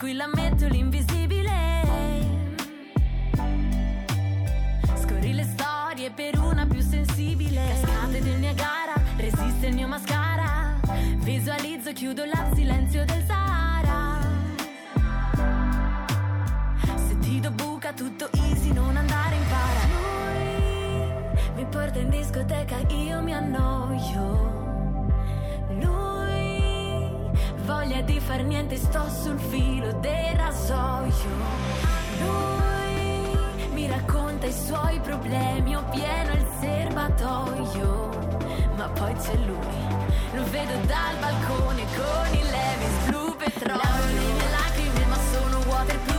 Squilla 0.00 0.26
metto 0.28 0.66
l'invisibile. 0.66 1.50
Scorri 4.94 5.34
le 5.34 5.44
storie 5.44 6.10
per 6.10 6.38
una 6.38 6.66
più 6.66 6.80
sensibile. 6.80 7.60
Cascate 7.68 8.22
del 8.22 8.38
Niagara, 8.38 8.94
resiste 9.18 9.66
il 9.66 9.74
mio 9.74 9.88
mascara. 9.88 10.80
Visualizzo, 11.18 11.92
chiudo 11.92 12.24
il 12.24 12.32
silenzio 12.54 13.04
del 13.04 13.22
Sahara. 13.26 14.20
Se 17.06 17.18
ti 17.18 17.38
do 17.40 17.50
buca 17.50 17.92
tutto 17.92 18.30
easy, 18.32 18.72
non 18.72 18.96
andare 18.96 19.36
in 19.36 19.44
para 19.50 19.84
Lui 19.92 21.62
mi 21.62 21.66
porta 21.66 21.98
in 21.98 22.08
discoteca, 22.08 22.78
io 22.88 23.20
mi 23.20 23.34
annoio 23.34 24.59
di 28.02 28.20
far 28.20 28.42
niente, 28.42 28.76
sto 28.76 29.08
sul 29.08 29.38
filo 29.38 29.92
del 29.92 30.34
rasoio. 30.36 31.28
Lui 32.20 33.68
mi 33.72 33.86
racconta 33.86 34.46
i 34.46 34.52
suoi 34.52 35.00
problemi, 35.00 35.76
ho 35.76 35.84
pieno 35.90 36.32
il 36.32 36.46
serbatoio. 36.60 38.08
Ma 38.76 38.88
poi 38.88 39.14
c'è 39.14 39.34
lui, 39.36 40.34
lo 40.34 40.44
vedo 40.50 40.72
dal 40.86 41.16
balcone 41.20 41.84
con 41.96 42.34
il 42.34 42.46
Levis 42.46 43.08
blu 43.08 43.36
petrolio. 43.36 44.10
centrale 45.80 46.09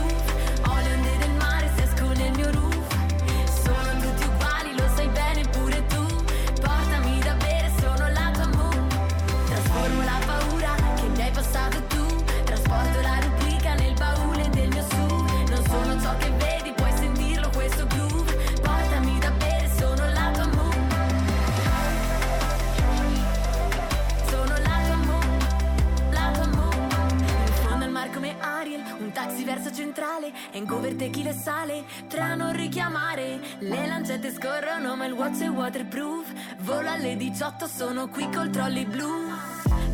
18, 37.32 37.66
sono 37.66 38.08
qui 38.08 38.28
col 38.28 38.50
trolley 38.50 38.84
blu. 38.84 39.08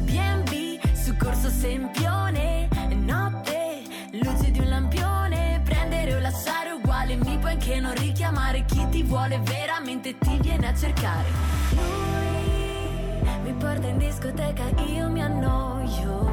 B&B 0.01 0.81
su 0.93 1.17
corso 1.17 1.49
Sempione, 1.49 2.69
notte, 2.97 3.85
luce 4.11 4.51
di 4.51 4.59
un 4.59 4.69
lampione. 4.69 5.63
Prendere 5.65 6.17
o 6.17 6.19
lasciare 6.19 6.73
uguale, 6.73 7.15
mi 7.15 7.39
puoi 7.39 7.53
anche 7.53 7.79
non 7.79 7.95
richiamare. 7.95 8.65
Chi 8.65 8.89
ti 8.89 9.05
vuole 9.05 9.39
veramente 9.45 10.19
ti 10.19 10.37
viene 10.41 10.67
a 10.67 10.75
cercare. 10.75 11.29
Lui 11.77 13.43
mi 13.45 13.53
porta 13.53 13.87
in 13.87 13.99
discoteca, 13.99 14.65
io 14.87 15.09
mi 15.09 15.23
annoio. 15.23 16.27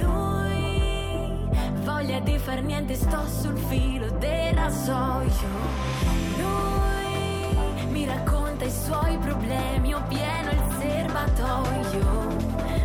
Lui 0.00 1.46
voglia 1.84 2.20
di 2.20 2.38
far 2.38 2.62
niente, 2.62 2.94
sto 2.94 3.26
sul 3.28 3.58
filo 3.58 4.08
del 4.12 4.54
rasoio. 4.54 5.48
Lui 6.38 6.97
racconta 8.58 8.64
i 8.64 8.70
suoi 8.70 9.16
problemi, 9.18 9.94
ho 9.94 10.02
pieno 10.08 10.50
il 10.50 10.62
serbatoio. 10.78 12.36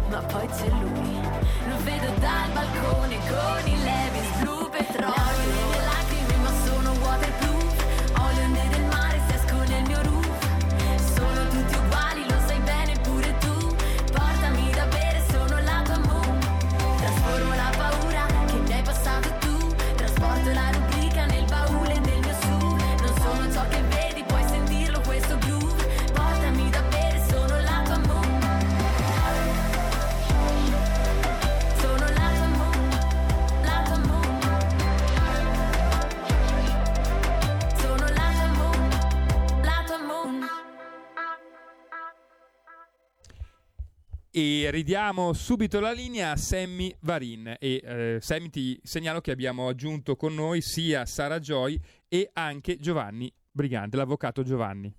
Ma 0.09 0.19
poi 0.19 0.47
c'è 0.47 0.69
lui, 0.69 1.19
lo 1.67 1.77
vedo 1.83 2.11
dal 2.19 2.51
balcone 2.53 3.17
con 3.27 3.67
i 3.67 3.83
levis 3.83 4.41
blu 4.41 4.69
petrolio. 4.69 6.02
E 44.35 44.71
ridiamo 44.71 45.31
subito 45.33 45.79
la 45.79 45.91
linea 45.91 46.31
a 46.31 46.35
Sammy 46.37 46.91
Varin. 47.01 47.55
E 47.59 47.81
eh, 47.83 48.17
Sammy 48.19 48.49
ti 48.49 48.79
segnalo 48.81 49.21
che 49.21 49.29
abbiamo 49.29 49.67
aggiunto 49.67 50.15
con 50.15 50.33
noi 50.33 50.59
sia 50.61 51.05
Sara 51.05 51.37
Joy 51.37 51.79
e 52.07 52.31
anche 52.33 52.79
Giovanni 52.79 53.31
Brigante, 53.51 53.95
l'avvocato 53.95 54.41
Giovanni. 54.41 54.91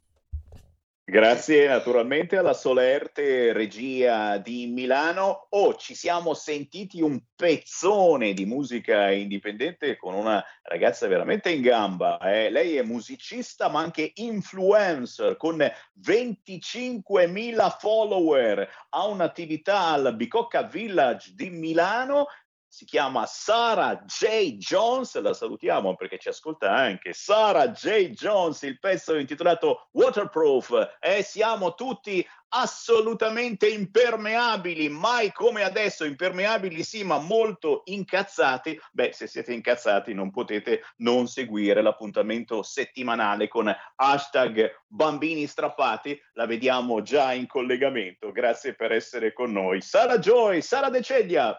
Grazie 1.07 1.69
naturalmente 1.69 2.39
alla 2.39 2.55
Solerte 2.55 3.53
regia 3.53 4.39
di 4.39 4.69
Milano. 4.69 5.49
Oh, 5.51 5.75
ci 5.75 5.95
siamo 5.95 6.33
sentiti 6.33 7.03
un 7.03 7.21
pezzone 7.37 8.33
di 8.33 8.47
musica 8.47 9.11
indipendente 9.11 9.99
con 9.99 10.15
una 10.15 10.43
ragazza 10.63 11.07
veramente 11.07 11.51
in 11.51 11.61
gamba. 11.61 12.19
eh. 12.21 12.49
Lei 12.49 12.77
è 12.77 12.83
musicista 12.83 13.69
ma 13.69 13.81
anche 13.81 14.13
influencer 14.15 15.37
con 15.37 15.59
25.000 15.59 17.77
follower. 17.79 18.67
Ha 18.89 19.07
un'attività 19.07 19.89
al 19.89 20.17
Bicocca 20.17 20.63
Village 20.63 21.33
di 21.35 21.51
Milano 21.51 22.29
si 22.75 22.87
chiama 22.87 23.25
Sara 23.25 24.03
J. 24.05 24.57
Jones, 24.57 25.15
la 25.21 25.33
salutiamo 25.33 25.95
perché 25.95 26.19
ci 26.19 26.29
ascolta 26.29 26.73
anche 26.73 27.13
Sara 27.13 27.69
J. 27.69 28.09
Jones, 28.09 28.63
il 28.63 28.81
pezzo 28.81 29.17
intitolato 29.17 29.91
Waterproof 29.93 30.97
e 30.99 31.23
siamo 31.23 31.75
tutti 31.75 32.27
assolutamente 32.49 33.69
impermeabili, 33.69 34.89
mai 34.89 35.31
come 35.31 35.63
adesso, 35.63 36.05
impermeabili 36.05 36.83
sì, 36.83 37.05
ma 37.05 37.21
molto 37.21 37.83
incazzati. 37.85 38.77
Beh, 38.91 39.13
se 39.13 39.29
siete 39.29 39.53
incazzati 39.53 40.13
non 40.13 40.33
potete 40.33 40.83
non 40.97 41.29
seguire 41.29 41.81
l'appuntamento 41.81 42.65
settimanale 42.65 43.47
con 43.47 43.73
hashtag 43.95 44.83
bambini 44.89 45.47
strappati, 45.47 46.21
la 46.33 46.47
vediamo 46.47 47.03
già 47.03 47.33
in 47.35 47.47
collegamento. 47.47 48.33
Grazie 48.33 48.75
per 48.75 48.91
essere 48.91 49.33
con 49.33 49.53
noi. 49.53 49.81
Sara 49.81 50.19
Joy, 50.19 50.61
Sara 50.61 50.91
De 50.91 51.03
Ceglia. 51.03 51.57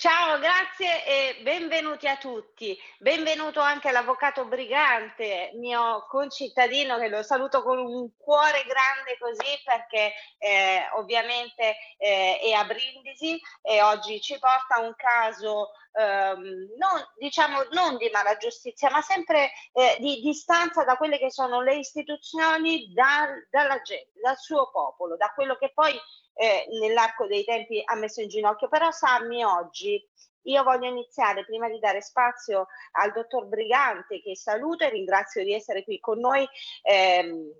Ciao, 0.00 0.38
grazie 0.38 1.04
e 1.04 1.42
benvenuti 1.42 2.06
a 2.06 2.16
tutti. 2.18 2.78
Benvenuto 3.00 3.58
anche 3.58 3.88
all'avvocato 3.88 4.44
Brigante, 4.44 5.50
mio 5.54 6.06
concittadino, 6.08 6.98
che 6.98 7.08
lo 7.08 7.24
saluto 7.24 7.64
con 7.64 7.78
un 7.78 8.08
cuore 8.16 8.62
grande 8.62 9.18
così 9.18 9.60
perché 9.64 10.12
eh, 10.38 10.88
ovviamente 10.94 11.74
eh, 11.96 12.38
è 12.38 12.52
a 12.52 12.64
Brindisi 12.64 13.40
e 13.60 13.82
oggi 13.82 14.20
ci 14.20 14.38
porta 14.38 14.78
un 14.78 14.94
caso 14.94 15.70
ehm, 15.98 16.76
non, 16.76 17.04
diciamo, 17.16 17.64
non 17.72 17.96
di 17.96 18.08
mala 18.12 18.36
giustizia, 18.36 18.90
ma 18.90 19.00
sempre 19.00 19.50
eh, 19.72 19.96
di 19.98 20.20
distanza 20.20 20.84
da 20.84 20.96
quelle 20.96 21.18
che 21.18 21.32
sono 21.32 21.60
le 21.60 21.74
istituzioni 21.74 22.92
dal- 22.92 23.48
dalla 23.50 23.80
gente, 23.82 24.12
dal 24.22 24.38
suo 24.38 24.70
popolo, 24.70 25.16
da 25.16 25.32
quello 25.34 25.56
che 25.56 25.72
poi 25.74 25.98
eh, 26.38 26.66
nell'arco 26.80 27.26
dei 27.26 27.44
tempi 27.44 27.82
ha 27.84 27.96
messo 27.96 28.20
in 28.20 28.28
ginocchio. 28.28 28.68
Però 28.68 28.90
Sammy 28.92 29.42
oggi 29.42 30.00
io 30.42 30.62
voglio 30.62 30.86
iniziare 30.86 31.44
prima 31.44 31.68
di 31.68 31.80
dare 31.80 32.00
spazio 32.00 32.68
al 32.92 33.12
dottor 33.12 33.46
Brigante 33.46 34.22
che 34.22 34.36
saluto 34.36 34.84
e 34.84 34.90
ringrazio 34.90 35.42
di 35.42 35.52
essere 35.52 35.82
qui 35.82 35.98
con 35.98 36.20
noi. 36.20 36.48
ehm, 36.82 37.52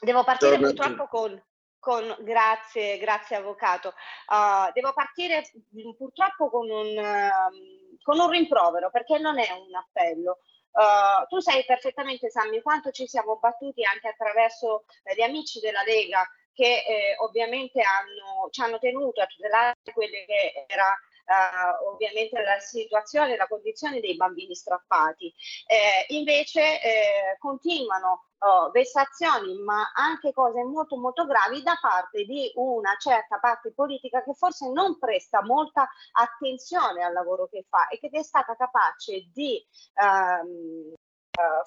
devo 0.00 0.24
partire 0.24 0.58
Ciao, 0.58 0.60
purtroppo 0.60 1.06
con, 1.08 1.44
con- 1.78 2.16
grazie, 2.20 2.96
grazie 2.96 3.36
avvocato. 3.36 3.92
Uh, 4.28 4.72
devo 4.72 4.94
partire 4.94 5.44
mh, 5.70 5.90
purtroppo 5.92 6.48
con 6.48 6.70
un, 6.70 6.96
ehm, 6.96 7.98
con 8.02 8.18
un 8.18 8.30
rimprovero 8.30 8.90
perché 8.90 9.18
non 9.18 9.38
è 9.38 9.50
un 9.52 9.74
appello. 9.74 10.38
Uh, 10.72 11.26
tu 11.28 11.38
sai 11.40 11.64
perfettamente, 11.64 12.30
Sammy, 12.30 12.60
quanto 12.60 12.90
ci 12.90 13.06
siamo 13.06 13.36
battuti 13.36 13.84
anche 13.84 14.08
attraverso 14.08 14.84
eh, 15.04 15.14
gli 15.14 15.22
amici 15.22 15.60
della 15.60 15.82
Lega 15.82 16.26
che 16.56 16.84
eh, 16.88 17.16
ovviamente 17.18 17.82
hanno, 17.82 18.48
ci 18.50 18.62
hanno 18.62 18.78
tenuto 18.78 19.20
a 19.20 19.26
tutelare 19.26 19.76
quelle 19.92 20.24
che 20.24 20.64
era 20.66 20.88
eh, 21.26 21.84
ovviamente 21.84 22.40
la 22.40 22.58
situazione, 22.58 23.36
la 23.36 23.46
condizione 23.46 24.00
dei 24.00 24.16
bambini 24.16 24.54
strappati. 24.54 25.32
Eh, 25.66 26.14
invece 26.14 26.80
eh, 26.80 27.36
continuano 27.38 28.28
oh, 28.38 28.70
vessazioni, 28.70 29.58
ma 29.58 29.92
anche 29.94 30.32
cose 30.32 30.64
molto 30.64 30.96
molto 30.96 31.26
gravi 31.26 31.62
da 31.62 31.76
parte 31.78 32.24
di 32.24 32.50
una 32.54 32.96
certa 32.98 33.38
parte 33.38 33.72
politica 33.74 34.24
che 34.24 34.32
forse 34.32 34.70
non 34.70 34.98
presta 34.98 35.42
molta 35.42 35.86
attenzione 36.12 37.04
al 37.04 37.12
lavoro 37.12 37.48
che 37.48 37.66
fa 37.68 37.88
e 37.88 37.98
che 37.98 38.08
è 38.08 38.22
stata 38.22 38.56
capace 38.56 39.28
di 39.32 39.56
eh, 39.56 40.94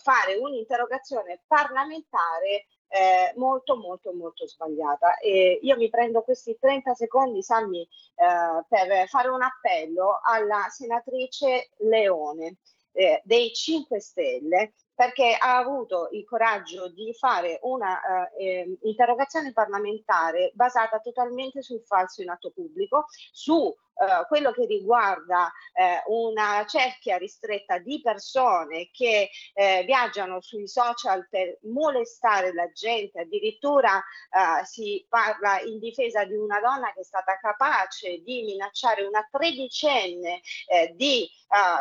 fare 0.02 0.36
un'interrogazione 0.36 1.43
parlamentare 1.45 2.65
eh, 2.89 3.34
molto 3.38 3.78
molto 3.78 4.13
molto 4.13 4.47
sbagliata. 4.47 5.17
E 5.17 5.60
io 5.62 5.78
mi 5.78 5.89
prendo 5.89 6.21
questi 6.23 6.58
30 6.60 6.93
secondi 6.95 7.41
Sammy 7.41 7.82
eh, 7.82 8.65
per 8.67 9.08
fare 9.08 9.30
un 9.30 9.41
appello 9.41 10.19
alla 10.21 10.67
senatrice 10.69 11.69
Leone 11.78 12.58
eh, 12.91 13.21
dei 13.23 13.54
5 13.54 13.99
Stelle 13.99 14.73
perché 14.99 15.33
ha 15.39 15.55
avuto 15.55 16.09
il 16.12 16.25
coraggio 16.25 16.89
di 16.89 17.13
fare 17.13 17.59
una 17.62 18.27
eh, 18.33 18.45
eh, 18.45 18.77
interrogazione 18.81 19.53
parlamentare 19.53 20.51
basata 20.55 20.99
totalmente 20.99 21.62
sul 21.62 21.81
falso 21.85 22.21
in 22.21 22.29
atto 22.29 22.51
pubblico, 22.51 23.05
su 23.31 23.73
eh, 23.73 24.25
quello 24.27 24.51
che 24.51 24.65
riguarda 24.65 25.49
eh, 25.71 26.03
una 26.07 26.65
cerchia 26.65 27.15
ristretta 27.15 27.77
di 27.77 28.01
persone 28.01 28.89
che 28.91 29.29
eh, 29.53 29.83
viaggiano 29.85 30.41
sui 30.41 30.67
social 30.67 31.25
per 31.29 31.59
molestare 31.62 32.53
la 32.53 32.69
gente, 32.73 33.21
addirittura 33.21 33.99
eh, 33.99 34.65
si 34.65 35.05
parla 35.07 35.62
in 35.62 35.79
difesa 35.79 36.25
di 36.25 36.35
una 36.35 36.59
donna 36.59 36.91
che 36.91 36.99
è 36.99 37.05
stata 37.05 37.38
capace 37.38 38.21
di 38.21 38.43
minacciare 38.43 39.05
una 39.05 39.25
tredicenne, 39.31 40.41
eh, 40.67 40.93
di 40.93 41.25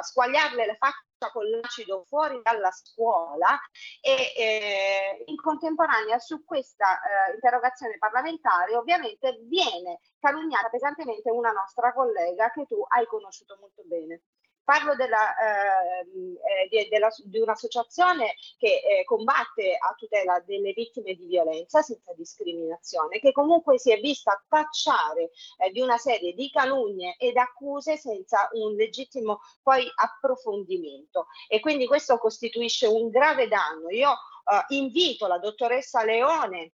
squagliarle 0.03 0.65
la 0.65 0.77
faccia 0.79 1.08
con 1.33 1.45
l'acido 1.49 2.05
fuori 2.05 2.41
dalla 2.43 2.71
scuola 2.71 3.59
e 4.01 4.33
eh, 4.37 5.23
in 5.27 5.37
contemporanea 5.37 6.19
su 6.19 6.45
questa 6.45 6.99
eh, 7.01 7.35
interrogazione 7.35 7.99
parlamentare 7.99 8.77
ovviamente 8.77 9.41
viene 9.43 10.01
calunniata 10.21 10.69
pesantemente 10.69 11.31
una 11.31 11.51
nostra 11.51 11.93
collega 11.93 12.51
che 12.51 12.67
tu 12.67 12.85
hai 12.89 13.07
conosciuto 13.07 13.57
molto 13.61 13.83
bene. 13.85 14.23
Parlo 14.69 14.95
della, 14.97 15.35
eh, 15.35 16.69
di, 16.69 16.89
della, 16.91 17.09
di, 17.25 17.41
un'associazione 17.41 18.35
che 18.59 18.83
eh, 18.85 19.05
combatte 19.07 19.75
a 19.75 19.95
tutela 19.97 20.41
delle 20.41 20.75
vittime 20.75 21.15
di 21.15 21.25
violenza 21.25 21.81
senza 21.81 22.13
discriminazione, 22.13 23.19
che 23.19 23.33
comunque 23.33 23.79
si 23.79 23.93
è 23.93 23.99
vista 23.99 24.45
tacciare 24.47 25.31
eh, 25.57 25.71
di 25.73 25.81
una 25.81 25.97
serie 25.97 26.35
di 26.35 26.51
calunnie 26.51 27.15
ed 27.17 27.39
accuse 27.39 27.97
senza 27.97 28.51
un 28.53 28.75
legittimo 28.75 29.41
poi 29.63 29.91
approfondimento. 29.95 31.29
E 31.49 31.61
quindi 31.61 31.87
questo 31.87 32.19
costituisce 32.19 32.87
un 32.87 33.09
grave 33.09 33.49
danno. 33.49 33.89
Io 33.89 34.11
eh, 34.11 34.75
invito 34.75 35.27
la 35.27 35.39
dottoressa 35.39 36.05
Leone 36.05 36.73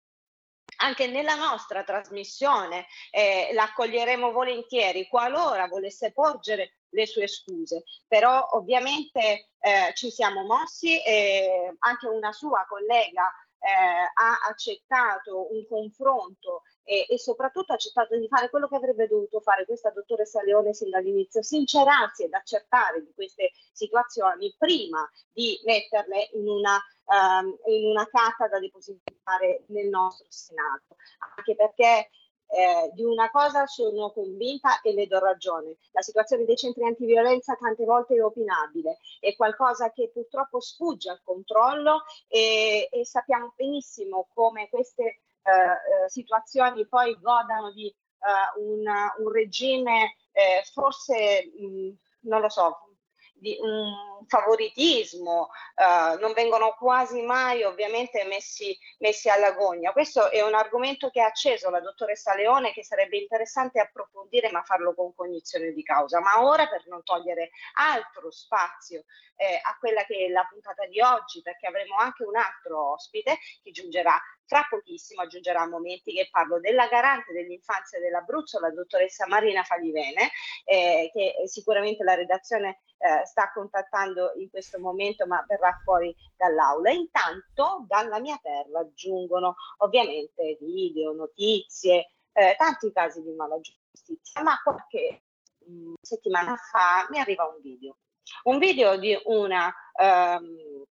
anche 0.78 1.06
nella 1.06 1.36
nostra 1.36 1.84
trasmissione 1.84 2.86
eh, 3.12 3.50
l'accoglieremo 3.52 4.32
volentieri 4.32 5.06
qualora 5.06 5.68
volesse 5.68 6.10
porgere 6.10 6.78
le 6.94 7.06
sue 7.06 7.26
scuse, 7.26 7.84
però 8.06 8.48
ovviamente 8.52 9.48
eh, 9.58 9.92
ci 9.94 10.10
siamo 10.10 10.44
mossi 10.44 11.02
e 11.02 11.74
anche 11.78 12.06
una 12.06 12.32
sua 12.32 12.64
collega 12.68 13.30
eh, 13.64 14.10
ha 14.12 14.48
accettato 14.48 15.52
un 15.52 15.66
confronto 15.66 16.62
e, 16.82 17.06
e, 17.08 17.18
soprattutto 17.18 17.72
ha 17.72 17.76
accettato 17.76 18.16
di 18.18 18.28
fare 18.28 18.50
quello 18.50 18.68
che 18.68 18.76
avrebbe 18.76 19.08
dovuto 19.08 19.40
fare 19.40 19.64
questa 19.64 19.90
dottoressa 19.90 20.42
Leone 20.42 20.74
sin 20.74 20.90
dall'inizio, 20.90 21.42
sincerarsi 21.42 22.24
ed 22.24 22.34
accertare 22.34 23.02
di 23.02 23.12
queste 23.14 23.52
situazioni 23.72 24.54
prima 24.58 25.10
di 25.32 25.58
metterle 25.64 26.28
in 26.34 26.46
una, 26.46 26.78
um, 27.06 27.56
in 27.72 27.86
una 27.86 28.06
carta 28.06 28.48
da 28.48 28.60
depositare 28.60 29.64
nel 29.68 29.88
nostro 29.88 30.26
Senato, 30.28 30.96
anche 31.36 31.54
perché 31.56 32.10
eh, 32.54 32.90
di 32.92 33.02
una 33.02 33.30
cosa 33.30 33.66
sono 33.66 34.12
convinta 34.12 34.80
e 34.80 34.92
le 34.94 35.06
do 35.06 35.18
ragione. 35.18 35.76
La 35.90 36.02
situazione 36.02 36.44
dei 36.44 36.56
centri 36.56 36.84
antiviolenza 36.84 37.56
tante 37.56 37.84
volte 37.84 38.14
è 38.14 38.22
opinabile, 38.22 38.98
è 39.18 39.34
qualcosa 39.34 39.90
che 39.90 40.10
purtroppo 40.12 40.60
sfugge 40.60 41.10
al 41.10 41.20
controllo 41.22 42.04
e, 42.28 42.88
e 42.90 43.04
sappiamo 43.04 43.52
benissimo 43.56 44.28
come 44.32 44.68
queste 44.68 45.02
eh, 45.02 45.50
eh 45.50 46.08
situazioni 46.08 46.86
poi 46.86 47.18
godano 47.20 47.72
di 47.72 47.92
uh, 48.20 48.60
un, 48.62 48.86
un, 49.18 49.32
regime 49.32 50.14
eh, 50.32 50.62
forse, 50.72 51.50
mh, 51.58 52.28
non 52.28 52.40
lo 52.40 52.48
so, 52.48 52.93
di 53.44 53.58
un 53.60 54.24
favoritismo, 54.26 55.50
uh, 55.74 56.18
non 56.18 56.32
vengono 56.32 56.74
quasi 56.78 57.20
mai 57.20 57.62
ovviamente 57.62 58.24
messi, 58.24 58.76
messi 59.00 59.28
all'agonia. 59.28 59.92
Questo 59.92 60.30
è 60.30 60.40
un 60.40 60.54
argomento 60.54 61.10
che 61.10 61.20
ha 61.20 61.26
acceso 61.26 61.68
la 61.68 61.80
dottoressa 61.80 62.34
Leone 62.34 62.72
che 62.72 62.82
sarebbe 62.82 63.18
interessante 63.18 63.80
approfondire 63.80 64.50
ma 64.50 64.62
farlo 64.62 64.94
con 64.94 65.14
cognizione 65.14 65.72
di 65.72 65.82
causa. 65.82 66.20
Ma 66.20 66.42
ora 66.42 66.66
per 66.68 66.86
non 66.86 67.02
togliere 67.02 67.50
altro 67.74 68.30
spazio 68.30 69.04
eh, 69.36 69.60
a 69.62 69.76
quella 69.78 70.04
che 70.04 70.26
è 70.26 70.28
la 70.28 70.46
puntata 70.48 70.86
di 70.86 71.02
oggi, 71.02 71.42
perché 71.42 71.66
avremo 71.66 71.96
anche 71.96 72.24
un 72.24 72.36
altro 72.36 72.92
ospite 72.92 73.38
che 73.62 73.72
giungerà 73.72 74.18
fra 74.46 74.66
pochissimo, 74.68 75.22
aggiungerà 75.22 75.66
momenti 75.66 76.12
che 76.12 76.28
parlo 76.30 76.60
della 76.60 76.86
garante 76.86 77.32
dell'infanzia 77.32 77.98
dell'Abruzzo, 77.98 78.60
la 78.60 78.70
dottoressa 78.70 79.26
Marina 79.26 79.62
Falivene, 79.62 80.30
eh, 80.64 81.10
che 81.12 81.46
sicuramente 81.46 82.04
la 82.04 82.14
redazione 82.14 82.80
eh, 82.98 83.26
sta 83.34 83.50
contattando 83.52 84.32
in 84.36 84.48
questo 84.48 84.78
momento, 84.78 85.26
ma 85.26 85.44
verrà 85.48 85.80
fuori 85.82 86.14
dall'aula. 86.36 86.92
Intanto 86.92 87.84
dalla 87.88 88.20
mia 88.20 88.38
terra 88.40 88.88
giungono 88.94 89.56
ovviamente 89.78 90.56
video, 90.60 91.12
notizie, 91.12 92.12
eh, 92.32 92.54
tanti 92.56 92.92
casi 92.92 93.22
di 93.22 93.32
mala 93.32 93.58
giustizia, 93.58 94.42
ma 94.42 94.56
qualche 94.62 95.24
mh, 95.66 95.72
mm, 95.72 95.94
settimana 96.00 96.54
fa 96.56 97.08
mi 97.10 97.18
arriva 97.18 97.44
un 97.44 97.60
video. 97.60 97.96
Un 98.44 98.58
video 98.58 98.96
di 98.96 99.20
una 99.24 99.74
um, 99.98 100.84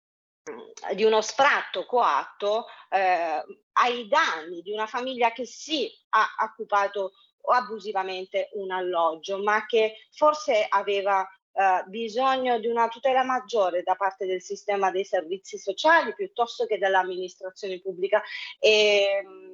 di 0.94 1.04
uno 1.04 1.20
sfratto 1.20 1.86
coatto 1.86 2.66
eh, 2.90 3.44
ai 3.74 4.08
danni 4.08 4.60
di 4.60 4.72
una 4.72 4.88
famiglia 4.88 5.30
che 5.30 5.46
sì 5.46 5.88
ha 6.10 6.26
occupato 6.40 7.12
abusivamente 7.44 8.50
un 8.54 8.72
alloggio, 8.72 9.40
ma 9.40 9.64
che 9.66 10.08
forse 10.10 10.66
aveva 10.68 11.26
eh, 11.54 11.84
bisogno 11.88 12.58
di 12.58 12.66
una 12.66 12.88
tutela 12.88 13.22
maggiore 13.24 13.82
da 13.82 13.94
parte 13.94 14.26
del 14.26 14.40
sistema 14.40 14.90
dei 14.90 15.04
servizi 15.04 15.58
sociali 15.58 16.14
piuttosto 16.14 16.66
che 16.66 16.78
dell'amministrazione 16.78 17.80
pubblica. 17.80 18.22
E, 18.58 19.22
mh, 19.22 19.51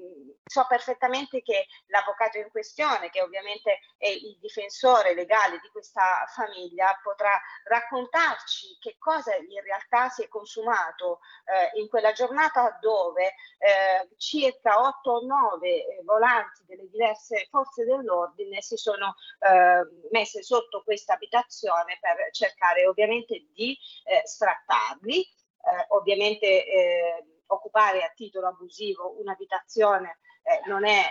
so 0.49 0.67
perfettamente 0.69 1.43
che 1.43 1.67
l'avvocato 1.87 2.39
in 2.39 2.49
questione, 2.51 3.11
che 3.11 3.23
ovviamente 3.23 3.81
è 3.97 4.09
il 4.09 4.39
difensore 4.41 5.15
legale 5.15 5.59
di 5.61 5.69
questa 5.69 6.27
famiglia, 6.35 6.99
potrà 7.03 7.41
raccontarci 7.65 8.79
che 8.81 8.97
cosa 8.99 9.35
in 9.37 9.63
realtà 9.63 10.09
si 10.09 10.23
è 10.23 10.29
consumato 10.29 11.21
eh, 11.45 11.79
in 11.81 11.89
quella 11.89 12.13
giornata 12.13 12.77
dove 12.81 13.35
eh, 13.59 14.09
circa 14.17 14.81
8 14.81 15.11
o 15.11 15.27
9 15.27 15.69
eh, 15.69 16.03
volanti 16.05 16.65
delle 16.67 16.89
diverse 16.89 17.47
forze 17.51 17.85
dell'ordine 17.85 18.63
si 18.63 18.77
sono 18.77 19.15
eh, 19.41 20.09
messe 20.11 20.43
sotto 20.43 20.83
questa 20.83 21.15
abitazione 21.15 21.99
per 22.01 22.31
cercare 22.33 22.87
ovviamente 22.87 23.47
di 23.53 23.77
eh, 24.05 24.27
sfrattarli, 24.27 25.23
eh, 25.23 25.87
ovviamente 25.89 27.27
occupare 27.49 28.03
a 28.03 28.13
titolo 28.15 28.49
abusivo 28.49 29.19
un'abitazione 29.21 30.19
eh, 30.49 30.67
non 30.67 30.87
è 30.87 31.05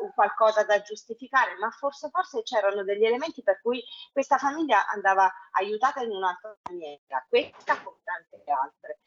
uh, 0.00 0.12
qualcosa 0.14 0.64
da 0.64 0.82
giustificare, 0.82 1.56
ma 1.56 1.70
forse, 1.70 2.10
forse 2.10 2.42
c'erano 2.42 2.82
degli 2.82 3.04
elementi 3.04 3.42
per 3.42 3.60
cui 3.60 3.82
questa 4.12 4.36
famiglia 4.36 4.86
andava 4.88 5.32
aiutata 5.52 6.02
in 6.02 6.10
un'altra 6.10 6.56
maniera, 6.68 7.24
questa 7.28 7.80
con 7.82 7.94
tante 8.02 8.42
altre. 8.50 8.98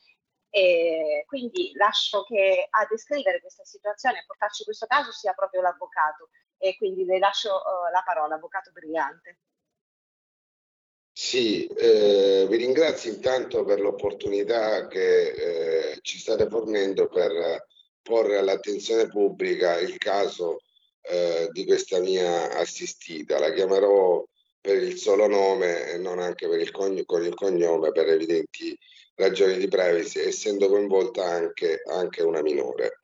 E 0.50 1.26
quindi 1.28 1.72
lascio 1.76 2.24
che 2.24 2.67
a 2.69 2.86
descrivere 2.86 3.41
questa 3.41 3.65
situazione, 3.65 4.19
a 4.19 4.24
portarci 4.26 4.63
questo 4.63 4.86
caso, 4.86 5.12
sia 5.12 5.34
proprio 5.34 5.62
l'avvocato 5.62 6.30
e 6.58 6.78
quindi 6.78 7.04
le 7.04 7.19
lascio 7.19 7.54
uh, 7.56 7.91
la 7.91 8.04
parola, 8.06 8.36
avvocato 8.36 8.72
brillante. 8.72 9.39
Sì, 11.12 11.67
eh, 11.67 12.48
vi 12.50 12.56
ringrazio 12.58 13.12
intanto 13.12 13.63
per 13.63 13.80
l'opportunità 13.80 14.88
che 14.88 15.91
eh, 15.91 16.00
ci 16.02 16.17
state 16.17 16.48
fornendo 16.48 17.08
per 17.08 17.67
porre 18.04 18.38
all'attenzione 18.38 19.08
pubblica 19.08 19.80
il 19.80 19.98
caso 19.98 20.62
eh, 21.02 21.50
di 21.52 21.66
questa 21.66 22.00
mia 22.00 22.56
assistita. 22.58 23.39
La 23.39 23.52
chiamerò 23.52 24.24
per 24.62 24.82
il 24.82 24.98
solo 24.98 25.28
nome 25.28 25.89
e 25.89 25.98
non 25.98 26.20
anche 26.20 26.48
per 26.48 26.60
il 26.60 26.72
cogn- 26.72 27.06
con 27.06 27.26
il 27.26 27.34
cognome 27.34 27.92
per 27.92 28.08
evidenti 28.08 28.78
ragioni 29.16 29.58
di 29.58 29.68
privacy, 29.68 30.20
essendo 30.20 30.70
coinvolta 30.70 31.26
anche, 31.26 31.82
anche 31.86 32.24
una 32.24 32.42
minore. 32.42 33.00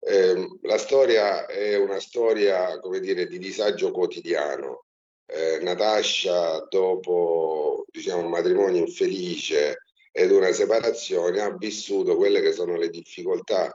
Eh, 0.00 0.46
la 0.62 0.78
storia 0.78 1.46
è 1.46 1.76
una 1.76 2.00
storia, 2.00 2.78
come 2.80 3.00
dire, 3.00 3.26
di 3.26 3.38
disagio 3.38 3.90
quotidiano. 3.90 4.84
Eh, 5.26 5.58
Natascia, 5.60 6.66
dopo 6.70 7.84
diciamo, 7.90 8.22
un 8.22 8.30
matrimonio 8.30 8.80
infelice 8.80 9.82
ed 10.10 10.30
una 10.30 10.52
separazione, 10.52 11.40
ha 11.40 11.54
vissuto 11.54 12.16
quelle 12.16 12.40
che 12.40 12.52
sono 12.52 12.76
le 12.76 12.88
difficoltà 12.88 13.74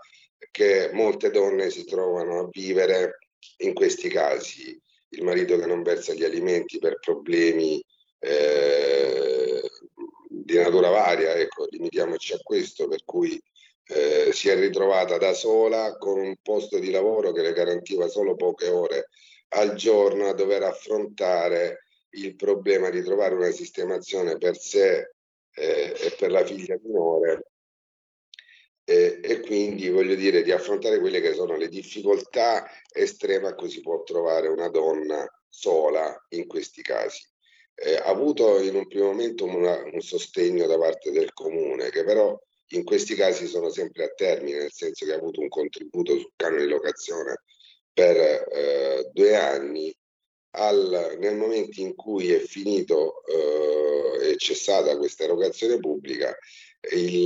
che 0.51 0.89
molte 0.93 1.31
donne 1.31 1.69
si 1.69 1.85
trovano 1.85 2.39
a 2.39 2.49
vivere 2.51 3.19
in 3.57 3.73
questi 3.73 4.09
casi. 4.09 4.79
Il 5.09 5.23
marito 5.23 5.57
che 5.57 5.65
non 5.65 5.83
versa 5.83 6.13
gli 6.13 6.23
alimenti 6.23 6.79
per 6.79 6.99
problemi 6.99 7.83
eh, 8.19 9.61
di 10.27 10.57
natura 10.57 10.89
varia, 10.89 11.35
ecco, 11.35 11.67
limitiamoci 11.69 12.33
a 12.33 12.39
questo, 12.41 12.87
per 12.87 13.03
cui 13.05 13.41
eh, 13.85 14.31
si 14.31 14.49
è 14.49 14.55
ritrovata 14.55 15.17
da 15.17 15.33
sola 15.33 15.97
con 15.97 16.19
un 16.19 16.35
posto 16.41 16.79
di 16.79 16.89
lavoro 16.89 17.31
che 17.31 17.41
le 17.41 17.53
garantiva 17.53 18.07
solo 18.07 18.35
poche 18.35 18.69
ore 18.69 19.09
al 19.49 19.75
giorno 19.75 20.29
a 20.29 20.33
dover 20.33 20.63
affrontare 20.63 21.85
il 22.11 22.35
problema 22.35 22.89
di 22.89 23.03
trovare 23.03 23.35
una 23.35 23.51
sistemazione 23.51 24.37
per 24.37 24.57
sé 24.57 25.11
eh, 25.55 25.93
e 25.95 26.15
per 26.17 26.31
la 26.31 26.45
figlia 26.45 26.77
minore 26.81 27.52
eh, 28.85 29.19
e 29.21 29.39
quindi 29.39 29.89
voglio 29.89 30.15
dire 30.15 30.43
di 30.43 30.51
affrontare 30.51 30.99
quelle 30.99 31.21
che 31.21 31.33
sono 31.33 31.55
le 31.55 31.69
difficoltà 31.69 32.69
estreme 32.91 33.47
a 33.47 33.55
cui 33.55 33.69
si 33.69 33.81
può 33.81 34.03
trovare 34.03 34.47
una 34.47 34.69
donna 34.69 35.25
sola 35.47 36.15
in 36.29 36.47
questi 36.47 36.81
casi. 36.81 37.25
Eh, 37.75 37.95
ha 37.95 38.05
avuto 38.05 38.61
in 38.61 38.75
un 38.75 38.87
primo 38.87 39.07
momento 39.07 39.45
una, 39.45 39.81
un 39.83 40.01
sostegno 40.01 40.67
da 40.67 40.77
parte 40.77 41.11
del 41.11 41.33
comune 41.33 41.89
che 41.89 42.03
però 42.03 42.39
in 42.69 42.83
questi 42.83 43.15
casi 43.15 43.47
sono 43.47 43.69
sempre 43.69 44.05
a 44.05 44.13
termine, 44.13 44.59
nel 44.59 44.71
senso 44.71 45.05
che 45.05 45.13
ha 45.13 45.17
avuto 45.17 45.41
un 45.41 45.47
contributo 45.47 46.17
sul 46.17 46.31
canone 46.35 46.63
di 46.63 46.69
locazione 46.69 47.41
per 47.91 48.17
eh, 48.17 49.09
due 49.11 49.35
anni. 49.35 49.95
Al, 50.55 51.17
nel 51.17 51.35
momento 51.35 51.81
in 51.81 51.95
cui 51.95 52.31
è 52.31 52.37
finito 52.37 53.25
e 53.25 54.29
eh, 54.29 54.37
cessata 54.37 54.95
questa 54.97 55.23
erogazione 55.23 55.79
pubblica, 55.79 56.37
il 56.91 57.25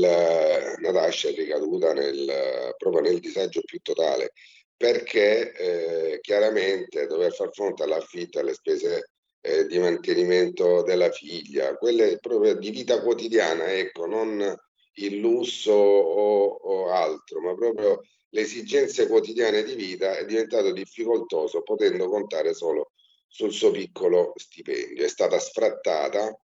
Natascia 0.80 1.30
è 1.30 1.34
ricaduta 1.34 1.94
nel, 1.94 2.74
proprio 2.78 3.02
nel 3.02 3.20
disagio 3.20 3.62
più 3.62 3.80
totale 3.82 4.34
perché 4.78 5.54
eh, 5.54 6.20
chiaramente 6.22 7.08
dover 7.08 7.34
far 7.34 7.50
fronte 7.52 7.84
all'affitto 7.84 8.40
alle 8.40 8.54
spese 8.54 9.10
eh, 9.42 9.66
di 9.66 9.80
mantenimento 9.80 10.84
della 10.84 11.10
figlia, 11.10 11.76
quelle 11.78 12.20
proprio 12.20 12.54
di 12.54 12.70
vita 12.70 13.02
quotidiana, 13.02 13.74
ecco, 13.74 14.06
non 14.06 14.56
il 15.00 15.18
lusso 15.18 15.72
o, 15.72 16.46
o 16.46 16.90
altro, 16.92 17.42
ma 17.42 17.56
proprio 17.56 18.02
le 18.30 18.42
esigenze 18.42 19.08
quotidiane 19.08 19.64
di 19.64 19.74
vita 19.74 20.18
è 20.18 20.26
diventato 20.26 20.72
difficoltoso 20.72 21.64
potendo 21.64 22.08
contare 22.10 22.54
solo 22.54 22.92
sul 23.28 23.52
suo 23.52 23.72
piccolo 23.72 24.34
stipendio. 24.36 25.04
È 25.04 25.08
stata 25.08 25.40
sfrattata, 25.40 26.38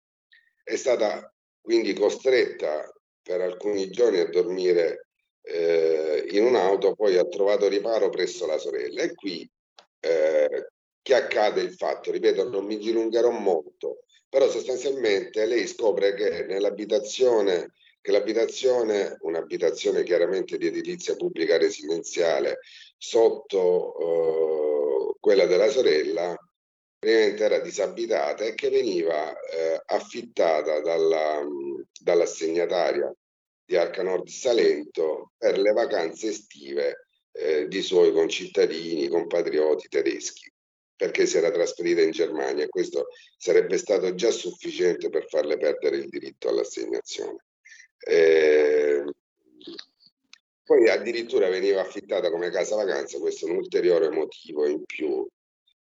è 0.62 0.76
stata 0.76 1.32
quindi 1.60 1.92
costretta 1.92 2.90
per 3.22 3.40
alcuni 3.40 3.90
giorni 3.90 4.18
a 4.18 4.28
dormire 4.28 5.06
eh, 5.42 6.26
in 6.30 6.44
un'auto, 6.44 6.94
poi 6.94 7.16
ha 7.16 7.26
trovato 7.26 7.68
riparo 7.68 8.08
presso 8.10 8.46
la 8.46 8.58
sorella. 8.58 9.02
E 9.02 9.14
qui 9.14 9.48
eh, 10.00 10.68
che 11.02 11.14
accade 11.14 11.60
il 11.60 11.74
fatto, 11.74 12.10
ripeto, 12.10 12.48
non 12.48 12.64
mi 12.64 12.78
dilungherò 12.78 13.30
molto, 13.30 14.04
però 14.28 14.48
sostanzialmente 14.48 15.44
lei 15.46 15.66
scopre 15.66 16.14
che 16.14 16.44
nell'abitazione, 16.44 17.72
che 18.00 18.12
l'abitazione, 18.12 19.16
un'abitazione 19.20 20.02
chiaramente 20.04 20.56
di 20.58 20.66
edilizia 20.68 21.16
pubblica 21.16 21.58
residenziale 21.58 22.60
sotto 22.96 23.98
eh, 23.98 25.16
quella 25.20 25.46
della 25.46 25.68
sorella, 25.68 26.36
praticamente 27.02 27.42
era 27.42 27.58
disabitata 27.58 28.44
e 28.44 28.54
che 28.54 28.70
veniva 28.70 29.36
eh, 29.40 29.82
affittata 29.86 30.80
dalla, 30.80 31.44
dall'assegnataria 32.00 33.12
di 33.64 33.76
Arca 33.76 34.04
Nord 34.04 34.28
Salento 34.28 35.32
per 35.36 35.58
le 35.58 35.72
vacanze 35.72 36.28
estive 36.28 37.08
eh, 37.32 37.66
di 37.66 37.82
suoi 37.82 38.12
concittadini, 38.12 39.08
compatrioti 39.08 39.88
tedeschi 39.88 40.48
perché 40.94 41.26
si 41.26 41.38
era 41.38 41.50
trasferita 41.50 42.02
in 42.02 42.12
Germania 42.12 42.62
e 42.62 42.68
questo 42.68 43.08
sarebbe 43.36 43.78
stato 43.78 44.14
già 44.14 44.30
sufficiente 44.30 45.08
per 45.08 45.26
farle 45.28 45.56
perdere 45.56 45.96
il 45.96 46.08
diritto 46.08 46.48
all'assegnazione. 46.48 47.46
Eh, 47.98 49.02
poi 50.62 50.88
addirittura 50.88 51.48
veniva 51.48 51.80
affittata 51.80 52.30
come 52.30 52.50
casa 52.50 52.76
vacanza, 52.76 53.18
questo 53.18 53.46
è 53.46 53.50
un 53.50 53.56
ulteriore 53.56 54.10
motivo 54.10 54.64
in 54.68 54.84
più 54.84 55.28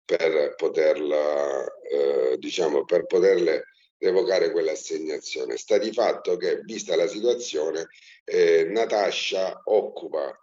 per 0.07 0.55
poterla, 0.55 1.65
eh, 1.81 2.37
diciamo, 2.37 2.85
per 2.85 3.05
poterle 3.05 3.65
revocare 3.97 4.51
quell'assegnazione. 4.51 5.57
Sta 5.57 5.77
di 5.77 5.91
fatto 5.91 6.37
che, 6.37 6.61
vista 6.61 6.95
la 6.95 7.07
situazione, 7.07 7.89
eh, 8.23 8.63
Natascia 8.69 9.63
occupa 9.65 10.33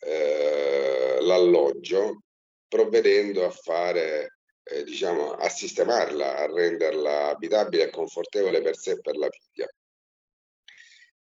eh, 0.00 1.16
l'alloggio 1.22 2.24
provvedendo 2.68 3.46
a 3.46 3.50
fare, 3.50 4.40
eh, 4.62 4.84
diciamo, 4.84 5.32
a 5.32 5.48
sistemarla, 5.48 6.36
a 6.36 6.46
renderla 6.46 7.28
abitabile 7.28 7.84
e 7.84 7.90
confortevole 7.90 8.60
per 8.60 8.76
sé 8.76 8.90
e 8.90 9.00
per 9.00 9.16
la 9.16 9.30
figlia. 9.30 9.66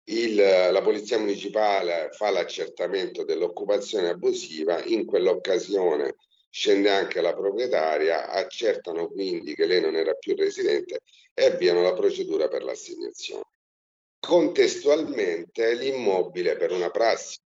Il, 0.08 0.34
la 0.34 0.82
polizia 0.82 1.18
municipale 1.18 2.10
fa 2.12 2.28
l'accertamento 2.28 3.24
dell'occupazione 3.24 4.10
abusiva, 4.10 4.84
in 4.84 5.06
quell'occasione 5.06 6.14
scende 6.50 6.90
anche 6.90 7.20
la 7.20 7.34
proprietaria, 7.34 8.28
accertano 8.28 9.08
quindi 9.08 9.54
che 9.54 9.66
lei 9.66 9.80
non 9.80 9.94
era 9.94 10.14
più 10.14 10.34
residente 10.34 11.00
e 11.34 11.46
avviano 11.46 11.82
la 11.82 11.92
procedura 11.92 12.48
per 12.48 12.62
l'assegnazione. 12.62 13.44
Contestualmente 14.18 15.74
l'immobile 15.74 16.56
per 16.56 16.72
una 16.72 16.90
prassi 16.90 17.38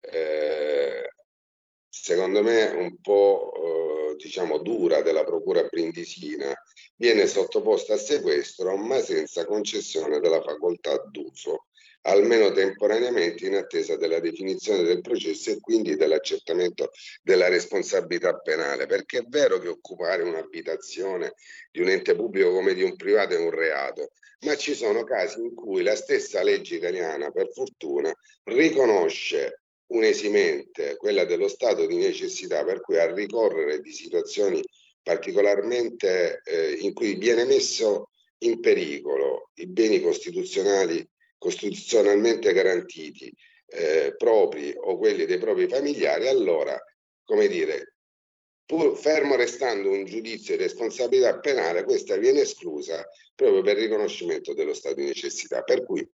eh, 0.00 1.10
secondo 1.88 2.42
me 2.42 2.66
un 2.66 3.00
po' 3.00 3.52
eh, 4.12 4.16
diciamo 4.16 4.58
dura 4.58 5.02
della 5.02 5.24
procura 5.24 5.64
brindisina 5.64 6.54
viene 6.96 7.26
sottoposta 7.26 7.94
a 7.94 7.98
sequestro 7.98 8.76
ma 8.76 9.00
senza 9.00 9.44
concessione 9.44 10.20
della 10.20 10.42
facoltà 10.42 10.96
d'uso 11.10 11.66
almeno 12.02 12.52
temporaneamente 12.52 13.46
in 13.46 13.56
attesa 13.56 13.96
della 13.96 14.20
definizione 14.20 14.82
del 14.82 15.00
processo 15.00 15.50
e 15.50 15.60
quindi 15.60 15.96
dell'accertamento 15.96 16.90
della 17.22 17.48
responsabilità 17.48 18.34
penale. 18.38 18.86
Perché 18.86 19.18
è 19.18 19.24
vero 19.28 19.58
che 19.58 19.68
occupare 19.68 20.22
un'abitazione 20.22 21.34
di 21.70 21.80
un 21.80 21.88
ente 21.88 22.14
pubblico 22.14 22.52
come 22.52 22.74
di 22.74 22.82
un 22.82 22.96
privato 22.96 23.34
è 23.34 23.38
un 23.38 23.50
reato 23.50 24.10
ma 24.40 24.56
ci 24.56 24.74
sono 24.74 25.02
casi 25.04 25.40
in 25.40 25.54
cui 25.54 25.82
la 25.82 25.96
stessa 25.96 26.42
legge 26.42 26.76
italiana 26.76 27.30
per 27.30 27.50
fortuna 27.52 28.14
riconosce 28.44 29.62
un'esimente, 29.88 30.96
quella 30.96 31.24
dello 31.24 31.48
stato 31.48 31.86
di 31.86 31.96
necessità, 31.96 32.62
per 32.64 32.80
cui 32.80 32.98
a 32.98 33.12
ricorrere 33.12 33.80
di 33.80 33.92
situazioni 33.92 34.62
particolarmente 35.02 36.42
eh, 36.44 36.72
in 36.80 36.92
cui 36.92 37.14
viene 37.14 37.44
messo 37.44 38.10
in 38.42 38.60
pericolo 38.60 39.50
i 39.54 39.66
beni 39.66 40.00
costituzionali 40.00 41.06
costituzionalmente 41.38 42.52
garantiti 42.52 43.32
eh, 43.70 44.14
propri 44.16 44.74
o 44.76 44.98
quelli 44.98 45.24
dei 45.24 45.38
propri 45.38 45.68
familiari, 45.68 46.28
allora, 46.28 46.78
come 47.24 47.48
dire, 47.48 47.94
pur 48.64 48.96
fermo 48.98 49.36
restando 49.36 49.90
un 49.90 50.04
giudizio 50.04 50.56
di 50.56 50.62
responsabilità 50.62 51.38
penale, 51.38 51.84
questa 51.84 52.16
viene 52.16 52.40
esclusa 52.40 53.06
proprio 53.34 53.62
per 53.62 53.76
riconoscimento 53.76 54.52
dello 54.52 54.74
stato 54.74 54.96
di 54.96 55.04
necessità. 55.04 55.62
Per 55.62 55.84
cui 55.84 56.06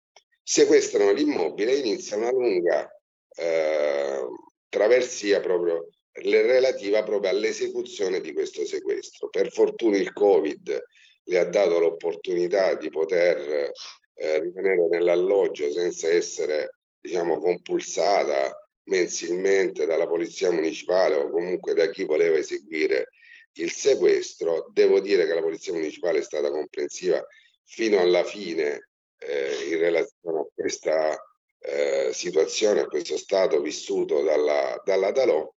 sequestrano 0.43 1.13
l'immobile 1.13 1.73
e 1.73 1.79
inizia 1.79 2.17
una 2.17 2.31
lunga 2.31 2.91
eh, 3.37 4.27
traversia 4.69 5.41
proprio 5.41 5.89
relativa 6.13 7.03
proprio 7.03 7.31
all'esecuzione 7.31 8.21
di 8.21 8.33
questo 8.33 8.67
sequestro. 8.67 9.29
Per 9.29 9.51
fortuna 9.51 9.97
il 9.97 10.13
Covid 10.13 10.83
le 11.25 11.39
ha 11.39 11.45
dato 11.45 11.79
l'opportunità 11.79 12.75
di 12.75 12.91
poter 12.91 13.71
eh, 14.15 14.41
rimanere 14.41 14.89
nell'alloggio 14.89 15.71
senza 15.71 16.09
essere 16.09 16.77
diciamo 17.01 17.39
compulsata 17.39 18.57
mensilmente 18.85 19.87
dalla 19.87 20.07
polizia 20.07 20.51
municipale 20.51 21.15
o 21.17 21.31
comunque 21.31 21.75
da 21.75 21.89
chi 21.91 22.05
voleva 22.05 22.37
eseguire 22.37 23.09
il 23.55 23.71
sequestro. 23.71 24.69
Devo 24.73 25.01
dire 25.01 25.27
che 25.27 25.35
la 25.35 25.43
polizia 25.43 25.73
municipale 25.73 26.19
è 26.19 26.23
stata 26.23 26.51
comprensiva 26.51 27.25
fino 27.65 28.01
alla 28.01 28.25
fine 28.25 28.89
eh, 29.19 29.69
in 29.71 29.79
relazione 29.79 30.41
a 30.41 30.47
questa 30.55 31.17
eh, 31.61 32.11
situazione, 32.13 32.81
a 32.81 32.87
questo 32.87 33.17
stato 33.17 33.61
vissuto 33.61 34.23
dalla, 34.23 34.81
dalla 34.85 35.11
Dalò, 35.13 35.49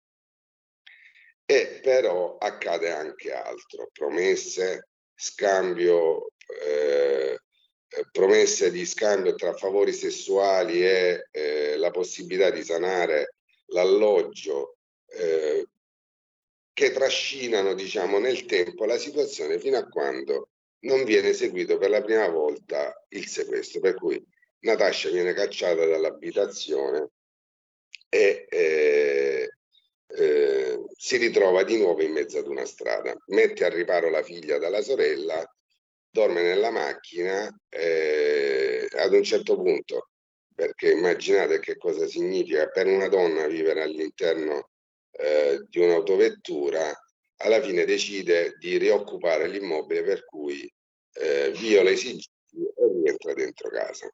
e 1.46 1.80
però 1.82 2.38
accade 2.38 2.92
anche 2.92 3.32
altro, 3.32 3.90
promesse, 3.92 4.90
scambio, 5.14 6.32
eh, 6.64 7.40
promesse 8.12 8.72
di 8.72 8.86
scambio 8.86 9.36
tra 9.36 9.54
favori 9.54 9.94
sessuali 9.94 10.84
e 10.84 11.28
eh, 11.32 11.78
la 11.78 11.92
possibilità 11.92 12.50
di 12.50 12.64
sanare 12.64 13.36
l'alloggio 13.68 14.78
eh, 15.08 15.68
che 16.74 16.92
trascinano 16.92 17.74
diciamo 17.74 18.20
nel 18.20 18.46
tempo 18.46 18.86
la 18.86 18.98
situazione 18.98 19.60
fino 19.60 19.78
a 19.78 19.88
quando 19.88 20.50
non 20.80 21.04
viene 21.04 21.30
eseguito 21.30 21.78
per 21.78 21.90
la 21.90 22.02
prima 22.02 22.28
volta 22.28 23.06
il 23.10 23.28
sequestro 23.28 23.80
per 23.80 23.96
cui 23.96 24.24
Natascia 24.60 25.10
viene 25.10 25.34
cacciata 25.34 25.86
dall'abitazione 25.86 27.10
e 28.10 28.46
eh, 28.50 29.50
eh, 30.08 30.84
si 30.96 31.18
ritrova 31.18 31.64
di 31.64 31.78
nuovo 31.78 32.02
in 32.02 32.12
mezzo 32.12 32.40
ad 32.40 32.48
una 32.48 32.66
strada. 32.66 33.16
Mette 33.28 33.66
al 33.66 33.72
riparo 33.72 34.10
la 34.10 34.24
figlia 34.24 34.58
dalla 34.58 34.82
sorella, 34.82 35.44
dorme 36.16 36.42
nella 36.44 36.72
macchina 36.72 37.54
e 37.68 38.88
ad 38.90 39.12
un 39.12 39.22
certo 39.22 39.58
punto, 39.58 40.12
perché 40.56 40.94
immaginate 40.94 41.60
che 41.60 41.76
cosa 41.76 42.08
significa 42.08 42.68
per 42.68 42.88
una 42.88 43.10
donna 43.10 43.48
vivere 43.48 43.82
all'interno 43.82 44.70
eh, 45.12 45.66
di 45.68 45.80
un'autovettura, 45.80 46.90
alla 47.40 47.62
fine 47.62 47.84
decide 47.84 48.56
di 48.58 48.78
rioccupare 48.78 49.50
l'immobile 49.50 50.04
per 50.04 50.24
cui 50.24 50.74
eh, 51.16 51.52
viola 51.52 51.90
i 51.90 51.98
sigilli 51.98 52.24
e 52.54 52.88
rientra 53.02 53.34
dentro 53.34 53.70
casa. 53.70 54.10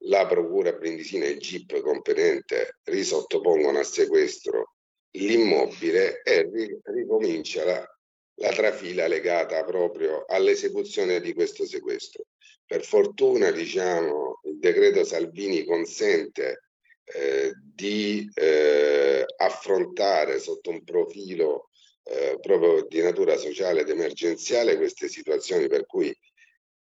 La 0.00 0.26
procura 0.26 0.72
brindisina 0.72 1.24
e 1.24 1.30
il 1.30 1.38
GIP 1.38 1.80
competente 1.80 2.80
risottopongono 2.84 3.78
a 3.78 3.84
sequestro 3.84 4.74
l'immobile 5.12 6.20
e 6.20 6.46
ricomincia 6.84 7.64
la, 7.64 7.95
la 8.36 8.50
trafila 8.50 9.06
legata 9.06 9.64
proprio 9.64 10.24
all'esecuzione 10.26 11.20
di 11.20 11.32
questo 11.32 11.64
sequestro. 11.64 12.26
Per 12.66 12.84
fortuna, 12.84 13.50
diciamo, 13.50 14.40
il 14.44 14.58
decreto 14.58 15.04
Salvini 15.04 15.64
consente 15.64 16.64
eh, 17.04 17.52
di 17.62 18.28
eh, 18.34 19.24
affrontare 19.36 20.40
sotto 20.40 20.70
un 20.70 20.82
profilo 20.82 21.70
eh, 22.02 22.38
proprio 22.40 22.84
di 22.86 23.00
natura 23.00 23.36
sociale 23.36 23.82
ed 23.82 23.88
emergenziale 23.88 24.76
queste 24.76 25.08
situazioni 25.08 25.68
per 25.68 25.86
cui 25.86 26.16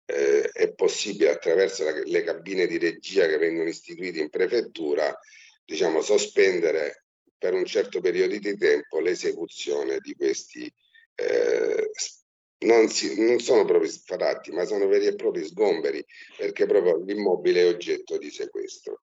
eh, 0.05 0.43
è 0.53 0.73
possibile 0.75 1.31
attraverso 1.31 1.85
la, 1.85 1.93
le 2.05 2.23
cabine 2.23 2.67
di 2.67 2.79
regia 2.79 3.27
che 3.27 3.39
vengono 3.39 3.69
istituite 3.69 4.21
in 4.21 4.29
prefettura, 4.29 5.19
diciamo, 5.65 6.03
sospendere 6.03 7.05
per 7.39 7.55
un 7.55 7.65
certo 7.65 8.01
periodo 8.01 8.37
di 8.37 8.57
tempo 8.59 9.01
l'esecuzione 9.01 9.99
di 10.01 10.15
questi 10.15 10.71
eh, 11.21 11.91
non, 12.61 12.89
si, 12.89 13.21
non 13.21 13.39
sono 13.39 13.65
proprio 13.65 13.91
sfratti, 13.91 14.51
ma 14.51 14.65
sono 14.65 14.87
veri 14.87 15.07
e 15.07 15.15
propri 15.15 15.45
sgomberi, 15.45 16.05
perché 16.37 16.67
proprio 16.67 16.97
l'immobile 17.05 17.63
è 17.63 17.69
oggetto 17.69 18.19
di 18.19 18.31
sequestro. 18.31 19.03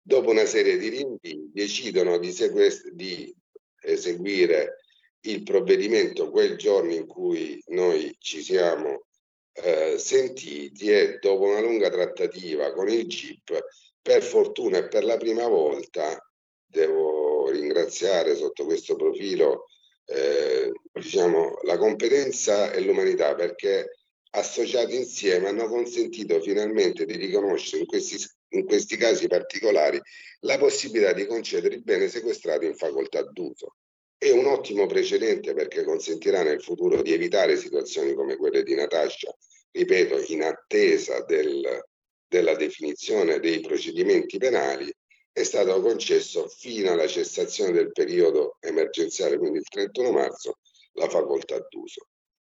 Dopo 0.00 0.30
una 0.30 0.44
serie 0.44 0.78
di 0.78 0.88
rinvii 0.88 1.50
decidono 1.52 2.18
di, 2.18 2.30
sequest- 2.32 2.90
di 2.90 3.34
eseguire 3.82 4.78
il 5.22 5.42
provvedimento 5.42 6.30
quel 6.30 6.56
giorno 6.56 6.92
in 6.92 7.06
cui 7.06 7.60
noi 7.68 8.14
ci 8.20 8.42
siamo 8.42 9.06
eh, 9.52 9.98
sentiti 9.98 10.90
e 10.92 11.18
dopo 11.20 11.44
una 11.44 11.60
lunga 11.60 11.90
trattativa 11.90 12.72
con 12.72 12.88
il 12.88 13.06
GIP, 13.06 13.58
per 14.00 14.22
fortuna 14.22 14.78
e 14.78 14.88
per 14.88 15.04
la 15.04 15.16
prima 15.16 15.48
volta, 15.48 16.16
devo 16.64 17.50
ringraziare 17.50 18.36
sotto 18.36 18.64
questo 18.64 18.94
profilo 18.94 19.66
eh, 20.06 20.72
diciamo, 20.92 21.58
la 21.62 21.76
competenza 21.76 22.72
e 22.72 22.80
l'umanità 22.80 23.34
perché 23.34 23.90
associati 24.30 24.94
insieme 24.94 25.48
hanno 25.48 25.66
consentito 25.66 26.40
finalmente 26.40 27.04
di 27.04 27.16
riconoscere 27.16 27.82
in 27.82 27.86
questi, 27.86 28.16
in 28.50 28.64
questi 28.66 28.96
casi 28.96 29.26
particolari 29.26 30.00
la 30.40 30.58
possibilità 30.58 31.12
di 31.12 31.26
concedere 31.26 31.74
il 31.74 31.82
bene 31.82 32.08
sequestrato 32.08 32.64
in 32.64 32.76
facoltà 32.76 33.22
d'uso. 33.22 33.76
È 34.18 34.30
un 34.30 34.46
ottimo 34.46 34.86
precedente 34.86 35.52
perché 35.54 35.84
consentirà 35.84 36.42
nel 36.42 36.62
futuro 36.62 37.02
di 37.02 37.12
evitare 37.12 37.56
situazioni 37.56 38.14
come 38.14 38.36
quelle 38.36 38.62
di 38.62 38.74
Natascia, 38.74 39.34
ripeto, 39.70 40.22
in 40.28 40.42
attesa 40.42 41.22
del, 41.22 41.84
della 42.26 42.54
definizione 42.54 43.40
dei 43.40 43.60
procedimenti 43.60 44.38
penali 44.38 44.94
è 45.36 45.42
stato 45.42 45.82
concesso 45.82 46.48
fino 46.48 46.92
alla 46.92 47.06
cessazione 47.06 47.70
del 47.70 47.92
periodo 47.92 48.56
emergenziale, 48.58 49.36
quindi 49.36 49.58
il 49.58 49.68
31 49.68 50.10
marzo, 50.10 50.60
la 50.92 51.10
facoltà 51.10 51.58
d'uso. 51.68 52.08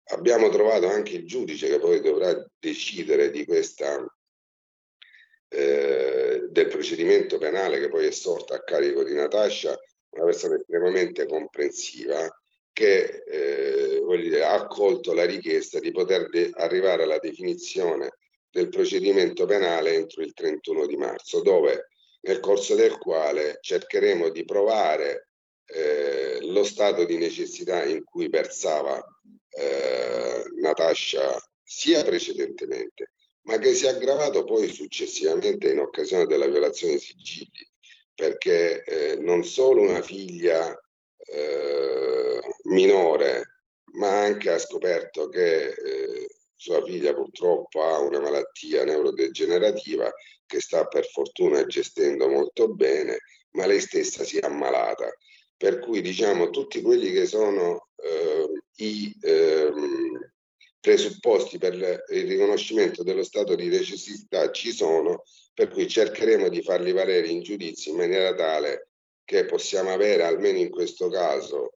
Abbiamo 0.08 0.50
trovato 0.50 0.88
anche 0.88 1.14
il 1.14 1.26
giudice 1.26 1.70
che 1.70 1.80
poi 1.80 2.02
dovrà 2.02 2.36
decidere 2.60 3.30
di 3.30 3.46
questa, 3.46 4.06
eh, 5.48 6.48
del 6.50 6.68
procedimento 6.68 7.38
penale 7.38 7.80
che 7.80 7.88
poi 7.88 8.08
è 8.08 8.12
sorto 8.12 8.54
a 8.54 8.62
carico 8.62 9.06
di 9.06 9.14
Natascia, 9.14 9.80
una 10.10 10.26
persona 10.26 10.58
estremamente 10.58 11.26
comprensiva 11.26 12.30
che 12.74 13.24
eh, 13.26 14.04
dire, 14.20 14.44
ha 14.44 14.56
accolto 14.56 15.14
la 15.14 15.24
richiesta 15.24 15.80
di 15.80 15.92
poter 15.92 16.28
de- 16.28 16.52
arrivare 16.52 17.04
alla 17.04 17.20
definizione 17.20 18.18
del 18.50 18.68
procedimento 18.68 19.46
penale 19.46 19.94
entro 19.94 20.22
il 20.22 20.34
31 20.34 20.86
di 20.86 20.98
marzo, 20.98 21.42
dove 21.42 21.88
nel 22.24 22.40
corso 22.40 22.76
del 22.76 22.98
quale 22.98 23.58
cercheremo 23.62 24.30
di 24.30 24.46
provare 24.46 25.30
eh, 25.66 26.40
lo 26.42 26.64
stato 26.64 27.06
di 27.06 27.18
necessità 27.18 27.84
in 27.84 28.04
cui 28.04 28.28
versava 28.28 29.02
eh, 29.50 30.44
Natascia 30.60 31.42
sia 31.62 32.04
precedentemente, 32.04 33.12
ma 33.44 33.58
che 33.58 33.74
si 33.74 33.86
è 33.86 33.90
aggravato 33.90 34.44
poi 34.44 34.68
successivamente 34.68 35.72
in 35.72 35.80
occasione 35.80 36.26
della 36.26 36.48
violazione 36.48 36.94
dei 36.94 37.02
sigilli, 37.02 37.68
perché 38.14 38.84
eh, 38.84 39.16
non 39.18 39.44
solo 39.44 39.82
una 39.82 40.02
figlia 40.02 40.78
eh, 41.18 42.40
minore, 42.64 43.64
ma 43.94 44.22
anche 44.22 44.50
ha 44.50 44.60
scoperto 44.60 45.28
che 45.30 45.70
eh, 45.70 46.28
sua 46.64 46.82
figlia 46.82 47.14
purtroppo 47.14 47.84
ha 47.84 48.00
una 48.00 48.22
malattia 48.22 48.86
neurodegenerativa 48.86 50.10
che 50.46 50.62
sta 50.62 50.86
per 50.86 51.06
fortuna 51.06 51.66
gestendo 51.66 52.30
molto 52.30 52.74
bene, 52.74 53.20
ma 53.52 53.66
lei 53.66 53.82
stessa 53.82 54.24
si 54.24 54.38
è 54.38 54.46
ammalata. 54.46 55.14
Per 55.58 55.80
cui 55.80 56.02
diciamo 56.02 56.52
tutti 56.52 56.82
quelli 56.82 57.12
che 57.12 57.26
sono 57.26 57.90
eh, 57.98 58.48
i 58.78 59.14
eh, 59.22 59.72
presupposti 60.80 61.58
per 61.58 61.74
il 61.74 62.28
riconoscimento 62.28 63.04
dello 63.04 63.24
stato 63.24 63.56
di 63.56 63.68
necessità 63.68 64.50
ci 64.52 64.72
sono, 64.72 65.24
per 65.54 65.68
cui 65.68 65.88
cercheremo 65.88 66.48
di 66.48 66.62
farli 66.62 66.94
valere 66.94 67.28
in 67.28 67.42
giudizio 67.42 67.92
in 67.92 67.98
maniera 67.98 68.34
tale 68.34 68.88
che 69.26 69.46
possiamo 69.46 69.92
avere 69.92 70.24
almeno 70.24 70.60
in 70.60 70.70
questo 70.70 71.10
caso 71.10 71.74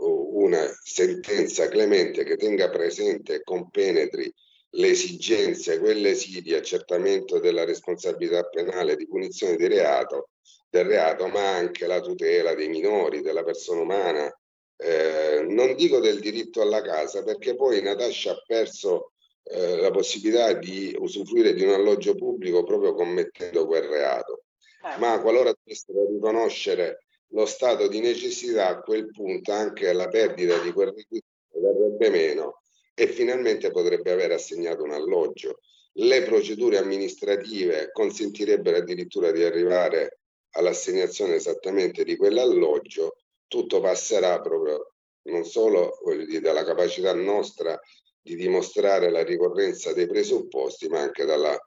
una 0.00 0.68
sentenza 0.82 1.68
clemente 1.68 2.24
che 2.24 2.36
tenga 2.36 2.68
presente 2.70 3.34
e 3.34 3.42
compenetri 3.42 4.32
le 4.76 4.88
esigenze, 4.88 5.78
quelle 5.78 6.14
sì, 6.14 6.42
di 6.42 6.52
accertamento 6.52 7.38
della 7.38 7.64
responsabilità 7.64 8.42
penale, 8.44 8.96
di 8.96 9.06
punizione 9.06 9.56
di 9.56 9.68
reato, 9.68 10.30
del 10.68 10.86
reato, 10.86 11.28
ma 11.28 11.54
anche 11.54 11.86
la 11.86 12.00
tutela 12.00 12.54
dei 12.54 12.68
minori, 12.68 13.20
della 13.20 13.44
persona 13.44 13.82
umana, 13.82 14.40
eh, 14.76 15.44
non 15.48 15.76
dico 15.76 16.00
del 16.00 16.18
diritto 16.18 16.60
alla 16.60 16.82
casa, 16.82 17.22
perché 17.22 17.54
poi 17.54 17.80
Natascia 17.80 18.32
ha 18.32 18.42
perso 18.44 19.12
eh, 19.44 19.76
la 19.76 19.90
possibilità 19.90 20.52
di 20.54 20.96
usufruire 20.98 21.54
di 21.54 21.62
un 21.62 21.70
alloggio 21.70 22.14
pubblico 22.16 22.64
proprio 22.64 22.94
commettendo 22.94 23.66
quel 23.66 23.84
reato. 23.84 24.44
Eh. 24.82 24.98
Ma 24.98 25.20
qualora 25.20 25.52
dovessero 25.52 26.06
riconoscere 26.10 27.04
lo 27.34 27.46
stato 27.46 27.88
di 27.88 28.00
necessità, 28.00 28.68
a 28.68 28.80
quel 28.80 29.10
punto 29.10 29.52
anche 29.52 29.92
la 29.92 30.08
perdita 30.08 30.58
di 30.58 30.72
quel 30.72 30.88
requisito 30.88 31.26
verrebbe 31.50 32.08
meno 32.08 32.62
e 32.94 33.08
finalmente 33.08 33.70
potrebbe 33.70 34.12
aver 34.12 34.32
assegnato 34.32 34.82
un 34.82 34.92
alloggio. 34.92 35.58
Le 35.96 36.22
procedure 36.22 36.78
amministrative 36.78 37.90
consentirebbero 37.92 38.78
addirittura 38.78 39.30
di 39.32 39.42
arrivare 39.42 40.20
all'assegnazione 40.50 41.34
esattamente 41.34 42.04
di 42.04 42.16
quell'alloggio, 42.16 43.16
tutto 43.48 43.80
passerà 43.80 44.40
proprio 44.40 44.94
non 45.24 45.44
solo 45.44 45.98
dire, 46.26 46.40
dalla 46.40 46.64
capacità 46.64 47.12
nostra 47.14 47.78
di 48.20 48.36
dimostrare 48.36 49.10
la 49.10 49.22
ricorrenza 49.22 49.92
dei 49.92 50.06
presupposti, 50.06 50.88
ma 50.88 51.00
anche 51.00 51.24
dalla, 51.24 51.58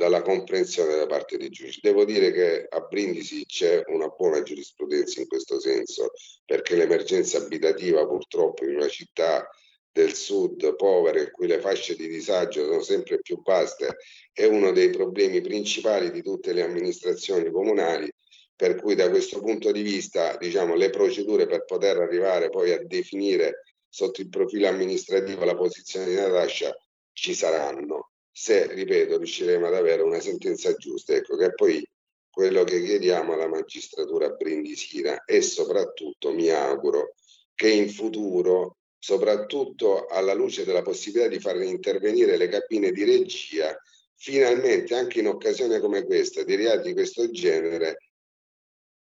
dalla 0.00 0.22
comprensione 0.22 0.96
da 0.96 1.04
parte 1.04 1.36
dei 1.36 1.50
giudici. 1.50 1.80
Devo 1.82 2.06
dire 2.06 2.32
che 2.32 2.66
a 2.66 2.80
Brindisi 2.80 3.44
c'è 3.44 3.82
una 3.88 4.08
buona 4.08 4.40
giurisprudenza 4.40 5.20
in 5.20 5.26
questo 5.26 5.60
senso, 5.60 6.12
perché 6.46 6.74
l'emergenza 6.74 7.36
abitativa 7.36 8.06
purtroppo 8.06 8.64
in 8.64 8.76
una 8.76 8.88
città 8.88 9.46
del 9.92 10.14
sud 10.14 10.74
povere, 10.76 11.24
in 11.24 11.30
cui 11.30 11.46
le 11.46 11.60
fasce 11.60 11.96
di 11.96 12.08
disagio 12.08 12.64
sono 12.64 12.80
sempre 12.80 13.20
più 13.20 13.42
vaste, 13.42 13.98
è 14.32 14.46
uno 14.46 14.72
dei 14.72 14.88
problemi 14.88 15.42
principali 15.42 16.10
di 16.10 16.22
tutte 16.22 16.54
le 16.54 16.62
amministrazioni 16.62 17.50
comunali, 17.50 18.10
per 18.56 18.76
cui 18.80 18.94
da 18.94 19.10
questo 19.10 19.40
punto 19.40 19.70
di 19.70 19.82
vista 19.82 20.34
diciamo, 20.38 20.76
le 20.76 20.88
procedure 20.88 21.46
per 21.46 21.66
poter 21.66 21.98
arrivare 21.98 22.48
poi 22.48 22.72
a 22.72 22.82
definire 22.82 23.64
sotto 23.86 24.22
il 24.22 24.30
profilo 24.30 24.66
amministrativo 24.66 25.44
la 25.44 25.56
posizione 25.56 26.06
di 26.06 26.14
Natascia 26.14 26.74
ci 27.12 27.34
saranno, 27.34 28.09
se, 28.30 28.72
ripeto, 28.72 29.16
riusciremo 29.16 29.66
ad 29.66 29.74
avere 29.74 30.02
una 30.02 30.20
sentenza 30.20 30.74
giusta. 30.74 31.14
Ecco 31.14 31.36
che 31.36 31.52
poi 31.54 31.86
quello 32.30 32.64
che 32.64 32.82
chiediamo 32.82 33.32
alla 33.32 33.48
magistratura 33.48 34.30
brindisina 34.30 35.24
e 35.24 35.42
soprattutto 35.42 36.32
mi 36.32 36.48
auguro 36.48 37.14
che 37.54 37.70
in 37.70 37.90
futuro 37.90 38.76
soprattutto 39.02 40.06
alla 40.06 40.34
luce 40.34 40.64
della 40.64 40.82
possibilità 40.82 41.28
di 41.28 41.40
far 41.40 41.56
intervenire 41.62 42.36
le 42.36 42.48
cabine 42.48 42.92
di 42.92 43.02
regia, 43.04 43.74
finalmente 44.14 44.94
anche 44.94 45.20
in 45.20 45.26
occasioni 45.26 45.80
come 45.80 46.04
questa, 46.04 46.44
di 46.44 46.54
reati 46.54 46.88
di 46.88 46.92
questo 46.92 47.30
genere, 47.30 47.96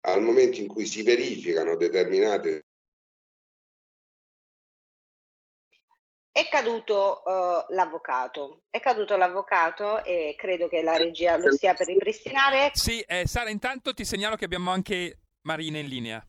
al 0.02 0.22
momento 0.22 0.60
in 0.60 0.68
cui 0.68 0.86
si 0.86 1.02
verificano 1.02 1.76
determinate 1.76 2.67
È 6.38 6.48
caduto 6.50 7.24
uh, 7.26 7.74
l'avvocato, 7.74 8.66
è 8.70 8.80
caduto 8.80 9.18
l'avvocato 9.18 10.04
e 10.04 10.36
credo 10.38 10.68
che 10.68 10.84
la 10.84 10.96
regia 10.96 11.36
lo 11.36 11.52
stia 11.52 11.74
per 11.74 11.88
ripristinare. 11.88 12.70
Sì, 12.74 13.02
eh, 13.02 13.26
Sara, 13.26 13.50
intanto 13.50 13.92
ti 13.92 14.06
segnalo 14.06 14.36
che 14.36 14.46
abbiamo 14.46 14.70
anche 14.70 15.18
Marina 15.42 15.80
in 15.80 15.88
linea 15.88 16.24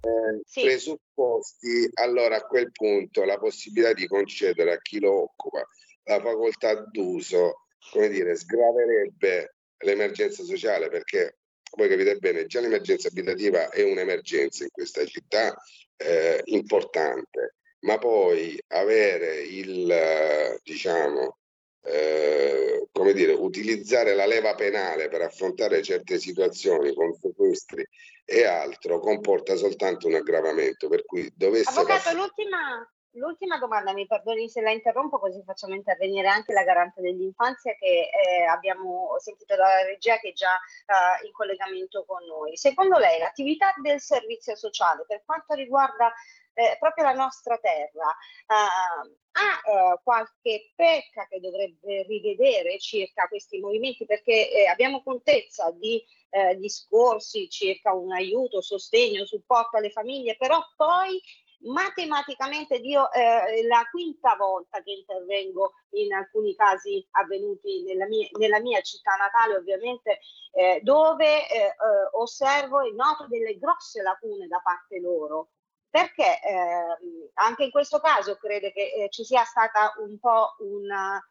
eh, 0.00 0.40
sì. 0.44 0.62
presupposti, 0.62 1.88
allora 1.94 2.38
a 2.38 2.46
quel 2.46 2.72
punto 2.72 3.24
la 3.24 3.38
possibilità 3.38 3.92
di 3.92 4.08
concedere 4.08 4.72
a 4.72 4.80
chi 4.80 4.98
lo 4.98 5.22
occupa 5.22 5.64
la 6.04 6.20
facoltà 6.20 6.74
d'uso, 6.90 7.66
come 7.92 8.08
dire, 8.08 8.34
sgraverebbe 8.34 9.54
l'emergenza 9.84 10.42
sociale 10.42 10.88
perché 10.88 11.38
voi 11.76 11.88
capite 11.88 12.16
bene, 12.16 12.46
già 12.46 12.60
l'emergenza 12.60 13.06
abitativa 13.06 13.68
è 13.68 13.84
un'emergenza 13.84 14.64
in 14.64 14.70
questa 14.70 15.04
città 15.04 15.54
eh, 15.96 16.40
importante, 16.46 17.57
ma 17.80 17.98
poi 17.98 18.60
avere 18.68 19.40
il, 19.42 20.60
diciamo, 20.62 21.38
eh, 21.82 22.88
come 22.92 23.12
dire, 23.12 23.32
utilizzare 23.32 24.14
la 24.14 24.26
leva 24.26 24.54
penale 24.54 25.08
per 25.08 25.22
affrontare 25.22 25.82
certe 25.82 26.18
situazioni 26.18 26.92
con 26.92 27.14
sequestri 27.14 27.86
e 28.24 28.44
altro 28.44 28.98
comporta 28.98 29.56
soltanto 29.56 30.06
un 30.06 30.14
aggravamento. 30.14 30.88
Per 30.88 31.04
cui 31.04 31.32
dovesse 31.34 31.70
Avvocato, 31.70 31.94
passare... 31.94 32.16
l'ultima, 32.16 32.90
l'ultima 33.12 33.58
domanda, 33.58 33.92
mi 33.92 34.06
perdoni 34.06 34.48
se 34.48 34.60
la 34.60 34.70
interrompo, 34.70 35.18
così 35.18 35.42
facciamo 35.44 35.74
intervenire 35.74 36.28
anche 36.28 36.52
la 36.52 36.64
garante 36.64 37.00
dell'infanzia 37.00 37.74
che 37.74 38.10
eh, 38.10 38.44
abbiamo 38.44 39.16
sentito 39.18 39.54
dalla 39.54 39.84
regia 39.84 40.18
che 40.18 40.30
è 40.30 40.32
già 40.32 40.56
eh, 40.56 41.26
in 41.26 41.32
collegamento 41.32 42.04
con 42.04 42.24
noi. 42.26 42.56
Secondo 42.56 42.98
lei 42.98 43.18
l'attività 43.18 43.72
del 43.80 44.00
servizio 44.00 44.56
sociale 44.56 45.04
per 45.06 45.22
quanto 45.24 45.54
riguarda 45.54 46.12
eh, 46.58 46.76
proprio 46.80 47.04
la 47.04 47.12
nostra 47.12 47.56
terra. 47.58 48.08
Uh, 48.46 49.16
ha 49.38 49.92
uh, 49.92 50.00
qualche 50.02 50.72
pecca 50.74 51.28
che 51.28 51.38
dovrebbe 51.38 52.02
rivedere 52.08 52.80
circa 52.80 53.28
questi 53.28 53.60
movimenti 53.60 54.04
perché 54.04 54.50
eh, 54.50 54.66
abbiamo 54.66 55.02
contezza 55.04 55.70
di 55.70 56.02
eh, 56.30 56.56
discorsi 56.56 57.48
circa 57.48 57.92
un 57.92 58.12
aiuto, 58.12 58.60
sostegno, 58.60 59.24
supporto 59.24 59.76
alle 59.76 59.90
famiglie, 59.90 60.36
però 60.36 60.60
poi 60.76 61.20
matematicamente 61.60 62.76
io 62.76 63.10
eh, 63.12 63.64
la 63.66 63.86
quinta 63.90 64.34
volta 64.36 64.82
che 64.82 64.92
intervengo 64.92 65.74
in 65.90 66.12
alcuni 66.12 66.56
casi 66.56 67.06
avvenuti 67.12 67.82
nella 67.82 68.06
mia, 68.06 68.28
nella 68.38 68.60
mia 68.60 68.80
città 68.80 69.14
natale 69.14 69.56
ovviamente 69.56 70.18
eh, 70.52 70.80
dove 70.82 71.48
eh, 71.48 71.58
eh 71.58 71.74
osservo 72.12 72.80
e 72.80 72.92
noto 72.92 73.26
delle 73.28 73.58
grosse 73.58 74.02
lacune 74.02 74.48
da 74.48 74.60
parte 74.62 74.98
loro 75.00 75.50
perché 75.90 76.40
eh, 76.42 77.30
anche 77.34 77.64
in 77.64 77.70
questo 77.70 78.00
caso 78.00 78.36
credo 78.36 78.70
che 78.70 78.92
eh, 78.92 79.08
ci 79.10 79.24
sia 79.24 79.44
stata 79.44 79.94
un 79.98 80.18
po' 80.18 80.56
una, 80.60 81.22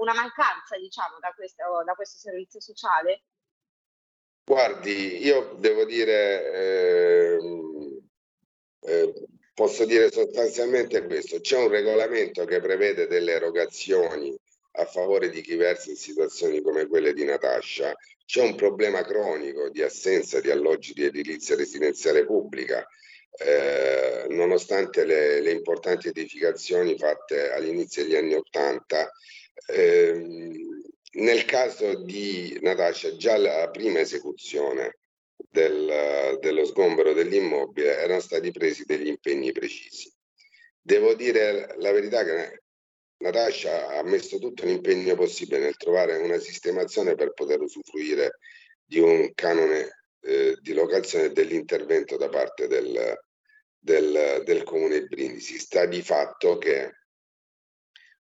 una 0.00 0.12
mancanza 0.12 0.76
diciamo 0.78 1.18
da 1.18 1.32
questo, 1.34 1.82
da 1.84 1.94
questo 1.94 2.18
servizio 2.18 2.60
sociale? 2.60 3.22
Guardi, 4.44 5.24
io 5.24 5.54
devo 5.58 5.84
dire, 5.84 6.52
eh, 6.52 7.38
eh, 8.80 9.26
posso 9.54 9.84
dire 9.84 10.10
sostanzialmente 10.10 11.06
questo, 11.06 11.40
c'è 11.40 11.58
un 11.58 11.68
regolamento 11.68 12.44
che 12.44 12.60
prevede 12.60 13.06
delle 13.06 13.32
erogazioni 13.32 14.36
a 14.72 14.84
favore 14.84 15.30
di 15.30 15.42
chi 15.42 15.54
versa 15.54 15.90
in 15.90 15.96
situazioni 15.96 16.60
come 16.60 16.86
quelle 16.86 17.12
di 17.12 17.24
Natascia, 17.24 17.94
c'è 18.26 18.42
un 18.42 18.56
problema 18.56 19.02
cronico 19.02 19.68
di 19.70 19.82
assenza 19.82 20.40
di 20.40 20.50
alloggi 20.50 20.92
di 20.92 21.04
edilizia 21.04 21.54
residenziale 21.54 22.24
pubblica, 22.24 22.84
eh, 23.38 24.26
nonostante 24.28 25.04
le, 25.04 25.40
le, 25.40 25.50
importanti 25.52 26.08
edificazioni 26.08 26.98
fatte 26.98 27.50
all'inizio 27.50 28.02
degli 28.02 28.16
anni 28.16 28.34
Ottanta. 28.34 29.10
Ehm, 29.68 30.80
nel 31.14 31.44
caso 31.44 32.02
di 32.04 32.58
Natascia, 32.62 33.16
già 33.16 33.36
la 33.36 33.68
prima 33.70 34.00
esecuzione 34.00 34.98
del, 35.50 36.38
dello 36.40 36.64
sgombero 36.64 37.12
dell'immobile 37.12 37.96
erano 37.98 38.20
stati 38.20 38.50
presi 38.50 38.84
degli 38.84 39.08
impegni 39.08 39.52
precisi. 39.52 40.10
Devo 40.80 41.14
dire 41.14 41.74
la 41.78 41.92
verità 41.92 42.24
che 42.24 42.62
Natascia 43.18 43.88
ha 43.88 44.02
messo 44.02 44.38
tutto 44.38 44.64
l'impegno 44.64 45.14
possibile 45.14 45.60
nel 45.60 45.76
trovare 45.76 46.16
una 46.16 46.38
sistemazione 46.38 47.14
per 47.14 47.32
poter 47.32 47.60
usufruire 47.60 48.38
di 48.84 48.98
un 48.98 49.32
canone 49.34 50.01
eh, 50.22 50.56
di 50.60 50.72
locazione 50.72 51.32
dell'intervento 51.32 52.16
da 52.16 52.28
parte 52.28 52.66
del, 52.66 53.18
del, 53.78 54.42
del 54.44 54.62
comune 54.62 55.00
di 55.00 55.06
Brindisi. 55.06 55.58
Sta 55.58 55.86
di 55.86 56.02
fatto 56.02 56.58
che 56.58 56.90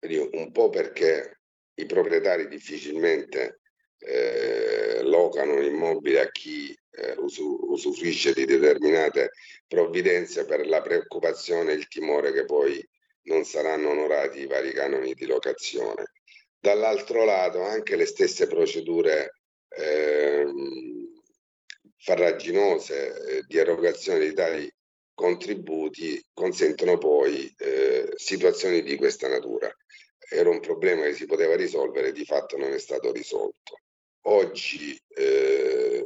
un 0.01 0.51
po' 0.51 0.69
perché 0.69 1.41
i 1.75 1.85
proprietari 1.85 2.47
difficilmente 2.47 3.59
eh, 3.97 5.01
locano 5.03 5.55
un 5.55 5.63
immobile 5.63 6.21
a 6.21 6.31
chi 6.31 6.73
eh, 6.91 7.15
usufruisce 7.17 8.33
di 8.33 8.45
determinate 8.45 9.31
provvidenze 9.67 10.45
per 10.45 10.65
la 10.67 10.81
preoccupazione 10.81 11.71
e 11.71 11.75
il 11.75 11.87
timore 11.87 12.31
che 12.31 12.45
poi 12.45 12.81
non 13.23 13.43
saranno 13.43 13.89
onorati 13.89 14.39
i 14.39 14.47
vari 14.47 14.71
canoni 14.71 15.13
di 15.13 15.25
locazione. 15.25 16.13
Dall'altro 16.57 17.25
lato 17.25 17.61
anche 17.61 17.95
le 17.95 18.05
stesse 18.05 18.47
procedure 18.47 19.41
eh, 19.69 20.45
farraginose 21.99 23.37
eh, 23.37 23.43
di 23.47 23.57
erogazione 23.57 24.19
di 24.19 24.33
tali 24.33 24.73
contributi 25.13 26.23
consentono 26.33 26.97
poi 26.97 27.53
eh, 27.57 28.11
situazioni 28.15 28.81
di 28.81 28.95
questa 28.95 29.27
natura 29.27 29.69
era 30.29 30.49
un 30.49 30.59
problema 30.59 31.03
che 31.03 31.13
si 31.13 31.25
poteva 31.25 31.55
risolvere, 31.55 32.11
di 32.11 32.23
fatto 32.23 32.55
non 32.55 32.71
è 32.71 32.77
stato 32.77 33.11
risolto. 33.11 33.79
Oggi 34.27 34.97
eh, 35.15 36.05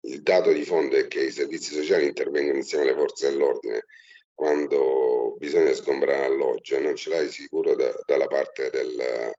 il 0.00 0.22
dato 0.22 0.52
di 0.52 0.64
fondo 0.64 0.96
è 0.96 1.08
che 1.08 1.24
i 1.24 1.30
servizi 1.32 1.74
sociali 1.74 2.06
intervengono 2.06 2.58
insieme 2.58 2.84
alle 2.84 2.94
forze 2.94 3.30
dell'ordine 3.30 3.84
quando 4.32 5.34
bisogna 5.38 5.72
sgombrare 5.72 6.26
alloggio 6.26 6.76
e 6.76 6.80
non 6.80 6.96
ce 6.96 7.10
l'hai 7.10 7.28
sicuro 7.28 7.74
da, 7.74 7.92
dalla 8.04 8.26
parte 8.26 8.70
del, 8.70 9.32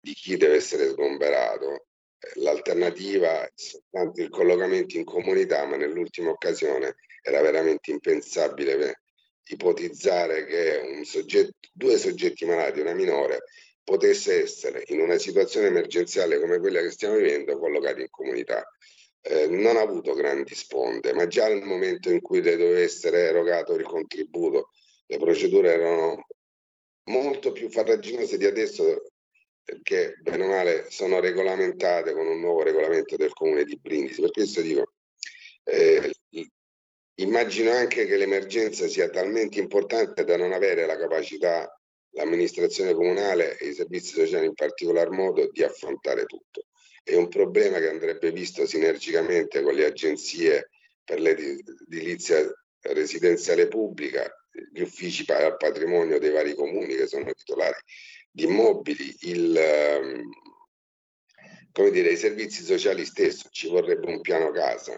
di 0.00 0.12
chi 0.14 0.36
deve 0.36 0.56
essere 0.56 0.88
sgomberato. 0.88 1.86
L'alternativa 2.34 3.44
è 3.44 3.50
soltanto 3.54 4.20
il 4.20 4.30
collocamento 4.30 4.96
in 4.96 5.04
comunità, 5.04 5.64
ma 5.66 5.76
nell'ultima 5.76 6.30
occasione 6.30 6.96
era 7.22 7.40
veramente 7.40 7.90
impensabile 7.90 9.02
ipotizzare 9.44 10.46
che 10.46 11.04
soggetto, 11.04 11.68
due 11.72 11.98
soggetti 11.98 12.44
malati, 12.44 12.80
una 12.80 12.94
minore, 12.94 13.44
potesse 13.82 14.42
essere 14.42 14.84
in 14.88 15.00
una 15.00 15.18
situazione 15.18 15.66
emergenziale 15.66 16.38
come 16.40 16.58
quella 16.58 16.80
che 16.80 16.90
stiamo 16.90 17.16
vivendo 17.16 17.58
collocati 17.58 18.02
in 18.02 18.10
comunità. 18.10 18.64
Eh, 19.20 19.46
non 19.48 19.76
ha 19.76 19.80
avuto 19.80 20.14
grandi 20.14 20.54
sponde, 20.54 21.12
ma 21.12 21.26
già 21.26 21.48
nel 21.48 21.62
momento 21.62 22.10
in 22.10 22.20
cui 22.20 22.42
le 22.42 22.56
doveva 22.56 22.80
essere 22.80 23.28
erogato 23.28 23.74
il 23.74 23.84
contributo, 23.84 24.70
le 25.06 25.18
procedure 25.18 25.72
erano 25.72 26.26
molto 27.04 27.52
più 27.52 27.68
farraginose 27.68 28.36
di 28.36 28.46
adesso 28.46 29.11
perché 29.64 30.16
bene 30.20 30.44
o 30.44 30.48
male 30.48 30.90
sono 30.90 31.20
regolamentate 31.20 32.12
con 32.12 32.26
un 32.26 32.40
nuovo 32.40 32.62
regolamento 32.62 33.16
del 33.16 33.32
comune 33.32 33.64
di 33.64 33.78
Brindisi. 33.80 34.20
Per 34.20 34.30
questo 34.30 34.60
dico, 34.60 34.92
eh, 35.64 36.12
Immagino 37.16 37.70
anche 37.70 38.06
che 38.06 38.16
l'emergenza 38.16 38.88
sia 38.88 39.10
talmente 39.10 39.60
importante 39.60 40.24
da 40.24 40.38
non 40.38 40.52
avere 40.52 40.86
la 40.86 40.96
capacità, 40.96 41.70
l'amministrazione 42.14 42.94
comunale 42.94 43.58
e 43.58 43.68
i 43.68 43.74
servizi 43.74 44.14
sociali 44.14 44.46
in 44.46 44.54
particolar 44.54 45.10
modo, 45.10 45.50
di 45.50 45.62
affrontare 45.62 46.24
tutto. 46.24 46.66
È 47.04 47.14
un 47.14 47.28
problema 47.28 47.78
che 47.78 47.90
andrebbe 47.90 48.32
visto 48.32 48.66
sinergicamente 48.66 49.62
con 49.62 49.74
le 49.74 49.84
agenzie 49.84 50.70
per 51.04 51.20
l'edilizia 51.20 52.50
residenziale 52.80 53.68
pubblica, 53.68 54.28
gli 54.72 54.80
uffici 54.80 55.30
al 55.30 55.56
patrimonio 55.56 56.18
dei 56.18 56.30
vari 56.30 56.54
comuni 56.54 56.94
che 56.96 57.06
sono 57.06 57.30
titolari 57.32 57.76
di 58.32 58.44
immobili, 58.44 59.14
il, 59.20 59.56
ehm, 59.56 60.30
come 61.70 61.90
dire, 61.90 62.10
i 62.10 62.16
servizi 62.16 62.64
sociali 62.64 63.04
stessi, 63.04 63.46
ci 63.50 63.68
vorrebbe 63.68 64.10
un 64.10 64.20
piano 64.22 64.50
casa 64.50 64.94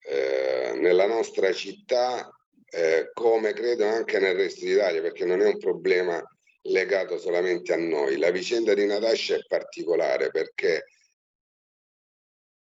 eh, 0.00 0.72
nella 0.76 1.06
nostra 1.06 1.52
città 1.52 2.30
eh, 2.70 3.10
come 3.12 3.52
credo 3.52 3.86
anche 3.86 4.18
nel 4.18 4.34
resto 4.34 4.64
d'Italia 4.64 5.00
perché 5.00 5.24
non 5.24 5.40
è 5.40 5.46
un 5.46 5.58
problema 5.58 6.22
legato 6.62 7.18
solamente 7.18 7.72
a 7.72 7.76
noi. 7.76 8.16
La 8.16 8.30
vicenda 8.30 8.74
di 8.74 8.86
Natascia 8.86 9.36
è 9.36 9.44
particolare 9.46 10.30
perché 10.30 10.84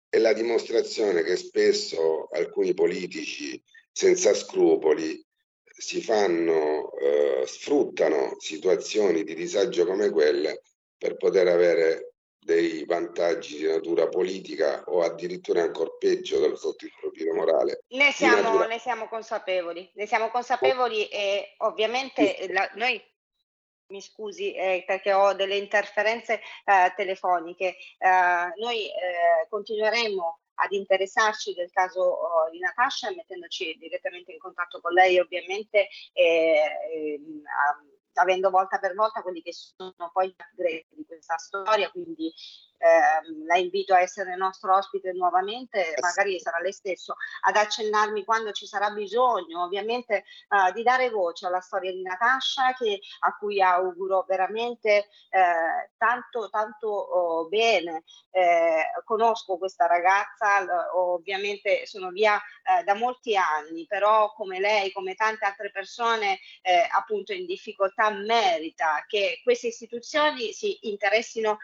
è 0.09 0.17
la 0.17 0.33
dimostrazione 0.33 1.23
che 1.23 1.35
spesso 1.35 2.27
alcuni 2.31 2.73
politici 2.73 3.61
senza 3.91 4.33
scrupoli 4.33 5.23
si 5.77 6.01
fanno, 6.01 6.91
eh, 6.93 7.43
sfruttano 7.45 8.35
situazioni 8.39 9.23
di 9.23 9.35
disagio 9.35 9.85
come 9.85 10.09
quelle 10.09 10.61
per 10.97 11.17
poter 11.17 11.47
avere 11.47 12.13
dei 12.39 12.85
vantaggi 12.85 13.57
di 13.57 13.65
natura 13.65 14.07
politica 14.07 14.83
o 14.85 15.01
addirittura 15.01 15.63
ancora 15.63 15.89
peggio 15.97 16.39
dal 16.39 16.57
sotto 16.57 16.85
il 16.85 16.93
profilo 16.99 17.33
morale. 17.33 17.81
Ne 17.89 18.11
siamo, 18.11 18.41
natura... 18.41 18.67
ne 18.67 18.79
siamo 18.79 19.07
consapevoli, 19.07 19.89
ne 19.95 20.05
siamo 20.05 20.29
consapevoli 20.29 21.07
e 21.07 21.55
ovviamente 21.57 22.47
la, 22.51 22.69
noi 22.75 23.01
mi 23.87 24.01
scusi 24.01 24.53
eh, 24.53 24.83
perché 24.85 25.13
ho 25.13 25.33
delle 25.33 25.57
interferenze 25.57 26.39
eh, 26.65 26.93
telefoniche. 26.95 27.75
Eh, 27.97 28.53
noi 28.57 28.87
eh, 28.87 29.47
continueremo 29.49 30.39
ad 30.55 30.71
interessarci 30.71 31.53
del 31.53 31.71
caso 31.71 32.01
oh, 32.01 32.49
di 32.49 32.59
Natascia 32.59 33.11
mettendoci 33.13 33.75
direttamente 33.77 34.31
in 34.31 34.39
contatto 34.39 34.79
con 34.81 34.93
lei 34.93 35.19
ovviamente 35.19 35.87
ehm, 36.13 37.43
avendo 38.15 38.49
volta 38.49 38.79
per 38.79 38.93
volta 38.93 39.21
quelli 39.21 39.41
che 39.41 39.53
sono 39.53 40.09
poi 40.11 40.29
gli 40.29 40.35
upgrade 40.37 40.85
di 40.89 41.05
questa 41.05 41.37
storia, 41.37 41.89
quindi 41.89 42.33
eh, 42.77 43.45
la 43.45 43.57
invito 43.57 43.93
a 43.93 44.01
essere 44.01 44.35
nostro 44.35 44.75
ospite 44.75 45.11
nuovamente, 45.13 45.93
magari 45.99 46.39
sarà 46.39 46.59
lei 46.59 46.71
stesso 46.73 47.15
ad 47.41 47.55
accennarmi 47.55 48.23
quando 48.23 48.51
ci 48.51 48.65
sarà 48.65 48.89
bisogno, 48.91 49.63
ovviamente 49.63 50.23
eh, 50.49 50.71
di 50.73 50.83
dare 50.83 51.09
voce 51.09 51.45
alla 51.45 51.61
storia 51.61 51.91
di 51.91 52.01
Natascia 52.01 52.73
che, 52.73 52.99
a 53.19 53.35
cui 53.37 53.61
auguro 53.61 54.25
veramente 54.27 55.07
eh, 55.29 55.91
tanto 55.97 56.49
tanto 56.49 56.87
oh, 56.87 57.47
bene. 57.47 58.03
Eh, 58.31 58.83
conosco 59.05 59.57
questa 59.57 59.87
ragazza, 59.87 60.61
l- 60.61 60.69
ovviamente 60.95 61.85
sono 61.85 62.09
via 62.09 62.35
eh, 62.37 62.83
da 62.83 62.93
molti 62.93 63.35
anni, 63.35 63.85
però 63.87 64.33
come 64.33 64.59
lei, 64.59 64.91
come 64.91 65.15
tante 65.15 65.45
altre 65.45 65.71
persone 65.71 66.39
eh, 66.61 66.87
appunto 66.91 67.33
in 67.33 67.45
difficoltà 67.45 68.09
merita 68.09 69.03
che 69.07 69.39
queste 69.43 69.67
istituzioni 69.67 70.51
si 70.51 70.87
interessino 70.87 71.03
interessino 71.15 71.57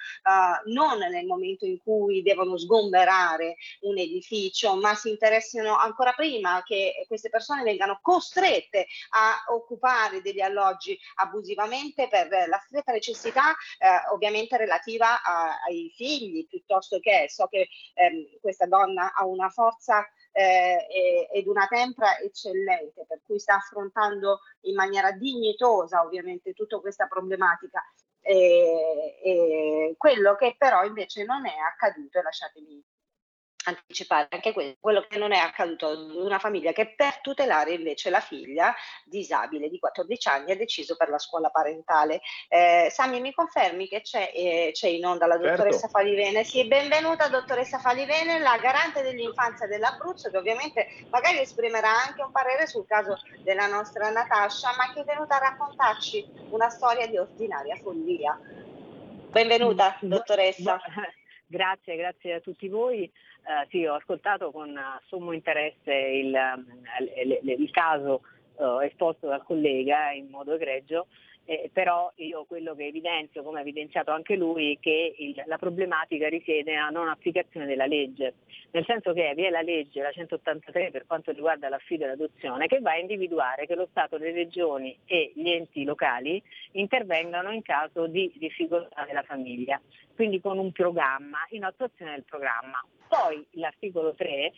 non 1.02 1.12
nel 1.12 1.26
momento 1.26 1.66
in 1.66 1.78
cui 1.80 2.22
devono 2.22 2.58
sgomberare 2.58 3.58
un 3.82 3.98
edificio, 3.98 4.76
ma 4.76 4.94
si 4.96 5.10
interessino 5.10 5.76
ancora 5.76 6.14
prima 6.14 6.62
che 6.64 7.06
queste 7.08 7.30
persone 7.30 7.64
vengano 7.64 8.00
costrette 8.02 8.88
a 9.10 9.54
occupare 9.54 10.22
degli 10.22 10.42
alloggi 10.42 10.98
abusivamente 11.16 12.08
per 12.08 12.28
la 12.48 12.62
stretta 12.66 12.92
necessità 12.92 13.52
eh, 13.52 14.12
ovviamente 14.12 14.58
relativa 14.58 15.22
a, 15.22 15.60
ai 15.68 15.92
figli 15.96 16.46
piuttosto 16.48 17.00
che 17.00 17.26
so 17.30 17.48
che 17.48 17.68
ehm, 17.94 18.40
questa 18.40 18.66
donna 18.66 19.14
ha 19.14 19.26
una 19.26 19.50
forza 19.50 20.06
eh, 20.34 21.28
ed 21.32 21.48
una 21.48 21.68
tempra 21.68 22.18
eccellente, 22.20 23.06
per 23.08 23.22
cui 23.26 23.40
sta 23.40 23.56
affrontando 23.56 24.40
in 24.62 24.76
maniera 24.76 25.12
dignitosa 25.12 26.04
ovviamente 26.04 26.54
tutta 26.54 26.80
questa 26.80 27.08
problematica. 27.08 27.84
E, 28.24 29.18
e 29.24 29.96
quello 29.98 30.36
che 30.36 30.56
però 30.58 30.84
invece 30.84 31.24
non 31.24 31.46
è 31.46 31.56
accaduto, 31.58 32.20
e 32.20 32.22
lasciatemi 32.22 32.84
anticipare 33.66 34.28
anche 34.30 34.54
quello, 34.54 34.76
quello 34.80 35.06
che 35.08 35.18
non 35.18 35.32
è 35.32 35.38
accaduto 35.38 35.88
ad 35.88 36.12
una 36.16 36.40
famiglia 36.40 36.72
che 36.72 36.94
per 36.96 37.20
tutelare 37.22 37.74
invece 37.74 38.10
la 38.10 38.20
figlia 38.20 38.74
disabile 39.06 39.70
di 39.70 39.80
14 39.80 40.28
anni 40.30 40.52
ha 40.52 40.56
deciso 40.56 40.96
per 40.96 41.10
la 41.10 41.20
scuola 41.20 41.50
parentale. 41.50 42.22
Eh, 42.48 42.88
Sami, 42.92 43.20
mi 43.22 43.34
confermi 43.34 43.88
che 43.88 44.02
c'è, 44.02 44.32
eh, 44.34 44.70
c'è 44.74 44.88
in 44.88 45.06
onda 45.06 45.28
la 45.28 45.36
certo. 45.36 45.50
dottoressa 45.50 45.80
certo. 45.82 45.98
Falivene? 45.98 46.44
Sì, 46.44 46.66
benvenuta 46.66 47.28
dottoressa 47.28 47.80
Falivene, 47.80 48.40
la 48.40 48.58
garante 48.58 49.02
dell'infanzia 49.02 49.68
dell'Abruzzo 49.68 50.30
che 50.30 50.38
ovviamente 50.38 50.88
magari 51.10 51.40
esprimerà 51.40 52.06
anche 52.08 52.22
un 52.22 52.32
parere 52.32 52.68
sul 52.68 52.86
caso 52.86 53.20
della 53.44 53.68
nostra 53.68 54.10
Natascia, 54.10 54.74
ma 54.78 54.92
che 54.94 55.02
è 55.02 55.04
venuta 55.04 55.36
a 55.36 55.50
raccontarci 55.50 56.26
una 56.50 56.70
storia 56.70 57.08
di 57.08 57.18
ordinaria 57.18 57.76
follia. 57.76 58.40
Benvenuta, 59.30 59.98
dottoressa. 60.02 60.80
Grazie, 61.52 61.98
grazie 61.98 62.36
a 62.36 62.40
tutti 62.40 62.70
voi. 62.70 63.12
Uh, 63.44 63.68
sì, 63.70 63.86
ho 63.86 63.96
ascoltato 63.96 64.52
con 64.52 64.80
sommo 65.08 65.32
interesse 65.32 65.92
il, 65.92 66.36
il, 67.24 67.40
il, 67.42 67.60
il 67.62 67.72
caso 67.72 68.22
uh, 68.58 68.80
esposto 68.82 69.28
dal 69.28 69.44
collega 69.44 70.12
in 70.12 70.30
modo 70.30 70.54
egregio 70.54 71.08
eh, 71.46 71.70
però 71.74 72.12
io 72.16 72.46
quello 72.46 72.76
che 72.76 72.88
evidenzio, 72.88 73.44
come 73.44 73.60
ha 73.60 73.62
evidenziato 73.62 74.12
anche 74.12 74.36
lui, 74.36 74.78
che 74.80 75.16
il, 75.18 75.44
la 75.48 75.58
problematica 75.58 76.30
risiede 76.30 76.72
nella 76.72 76.90
non 76.90 77.10
applicazione 77.10 77.66
della 77.66 77.86
legge, 77.86 78.36
nel 78.72 78.86
senso 78.86 79.14
che 79.14 79.34
vi 79.36 79.44
è 79.44 79.50
la 79.50 79.62
legge, 79.62 80.02
la 80.02 80.12
183 80.12 80.92
per 80.92 81.06
quanto 81.06 81.32
riguarda 81.32 81.70
l'affido 81.70 82.06
e 82.06 82.08
l'adozione, 82.08 82.68
che 82.68 82.80
va 82.80 82.92
a 82.92 82.98
individuare 82.98 83.66
che 83.66 83.76
lo 83.76 83.88
Stato, 83.90 84.18
le 84.18 84.32
regioni 84.32 84.98
e 85.06 85.32
gli 85.36 85.50
enti 85.50 85.84
locali 85.84 86.42
intervengano 86.74 87.52
in 87.52 87.62
caso 87.62 88.08
di 88.08 88.32
difficoltà 88.36 89.06
della 89.06 89.24
famiglia, 89.24 89.82
quindi 90.16 90.40
con 90.40 90.58
un 90.58 90.72
programma, 90.72 91.40
in 91.50 91.64
attuazione 91.64 92.12
del 92.12 92.24
programma. 92.24 92.84
Poi 93.08 93.46
l'articolo 93.52 94.14
3, 94.14 94.54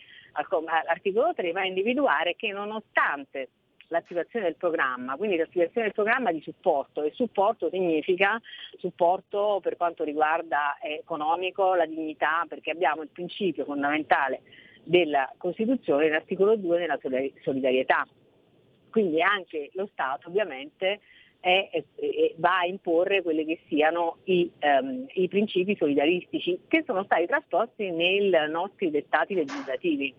l'articolo 0.84 1.34
3 1.34 1.50
va 1.50 1.62
a 1.62 1.66
individuare 1.66 2.36
che 2.36 2.52
nonostante 2.52 3.48
l'attivazione 3.94 4.46
del 4.46 4.56
programma, 4.56 5.16
quindi 5.16 5.36
l'attivazione 5.36 5.86
del 5.86 5.94
programma 5.94 6.32
di 6.32 6.42
supporto 6.42 7.02
e 7.02 7.12
supporto 7.14 7.68
significa 7.70 8.40
supporto 8.78 9.60
per 9.62 9.76
quanto 9.76 10.04
riguarda 10.04 10.78
eh, 10.78 10.94
economico, 10.94 11.74
la 11.74 11.86
dignità, 11.86 12.44
perché 12.48 12.70
abbiamo 12.70 13.02
il 13.02 13.08
principio 13.08 13.64
fondamentale 13.64 14.42
della 14.82 15.32
Costituzione, 15.38 16.08
l'articolo 16.08 16.56
2 16.56 16.78
della 16.78 16.98
solidarietà. 17.42 18.06
Quindi 18.90 19.22
anche 19.22 19.70
lo 19.72 19.88
Stato 19.92 20.28
ovviamente 20.28 21.00
è, 21.40 21.68
è, 21.70 21.84
è, 21.96 22.34
va 22.36 22.60
a 22.60 22.66
imporre 22.66 23.22
quelli 23.22 23.44
che 23.44 23.60
siano 23.68 24.18
i, 24.24 24.50
um, 24.60 25.06
i 25.14 25.28
principi 25.28 25.76
solidaristici 25.76 26.60
che 26.68 26.84
sono 26.86 27.04
stati 27.04 27.26
trasposti 27.26 27.90
nei 27.90 28.30
nostri 28.48 28.90
dettati 28.90 29.34
legislativi. 29.34 30.14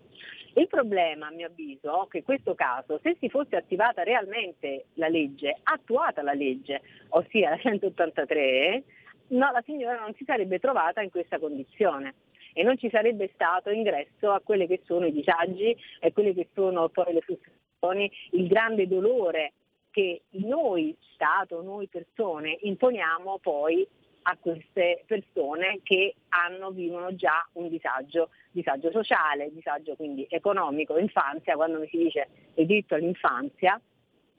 Il 0.58 0.68
problema, 0.68 1.28
a 1.28 1.32
mio 1.32 1.47
avviso, 1.47 2.06
è 2.06 2.08
che 2.08 2.18
in 2.20 2.24
questo 2.24 2.56
caso, 2.56 2.97
se 3.03 3.18
si 3.20 3.30
fosse 3.30 3.58
attivata 3.58 4.03
realmente 4.03 4.86
la 4.93 5.10
legge, 5.10 5.58
attuata 5.64 6.22
la 6.22 6.32
legge, 6.32 6.82
ossia 7.10 7.49
la 7.49 7.58
183, 7.58 8.84
no, 9.28 9.51
la 9.51 9.62
signora 9.66 9.99
non 9.99 10.14
si 10.14 10.24
sarebbe 10.24 10.60
trovata 10.60 11.01
in 11.01 11.10
questa 11.10 11.39
condizione 11.39 12.16
e 12.53 12.64
non 12.64 12.78
ci 12.78 12.89
sarebbe 12.89 13.30
stato 13.34 13.70
ingresso 13.70 14.32
a 14.32 14.39
quelli 14.39 14.66
che 14.66 14.80
sono 14.86 15.06
i 15.06 15.12
disagi 15.12 15.76
e 15.99 16.14
quelle 16.14 16.34
che 16.34 16.47
sono 16.53 16.88
poi 16.88 17.12
le 17.12 17.20
frustrazioni, 17.20 18.10
il 18.32 18.47
grande 18.47 18.88
dolore 18.88 19.51
che 19.91 20.22
noi 20.32 20.95
Stato, 21.14 21.62
noi 21.62 21.88
persone 21.88 22.58
imponiamo 22.62 23.39
poi 23.39 23.86
a 24.28 24.38
queste 24.40 25.04
persone 25.06 25.82
che 25.84 26.16
hanno, 26.30 26.72
vivono 26.72 27.14
già 27.16 27.48
un 27.54 27.70
disagio, 27.70 28.30
disagio 28.52 28.90
sociale, 28.92 29.52
disagio 29.52 29.96
quindi 29.96 30.26
economico, 30.30 30.98
infanzia, 30.98 31.56
quando 31.56 31.80
mi 31.80 31.88
si 31.88 31.98
dice 31.98 32.28
il 32.56 32.66
diritto 32.66 32.96
all'infanzia 32.96 33.80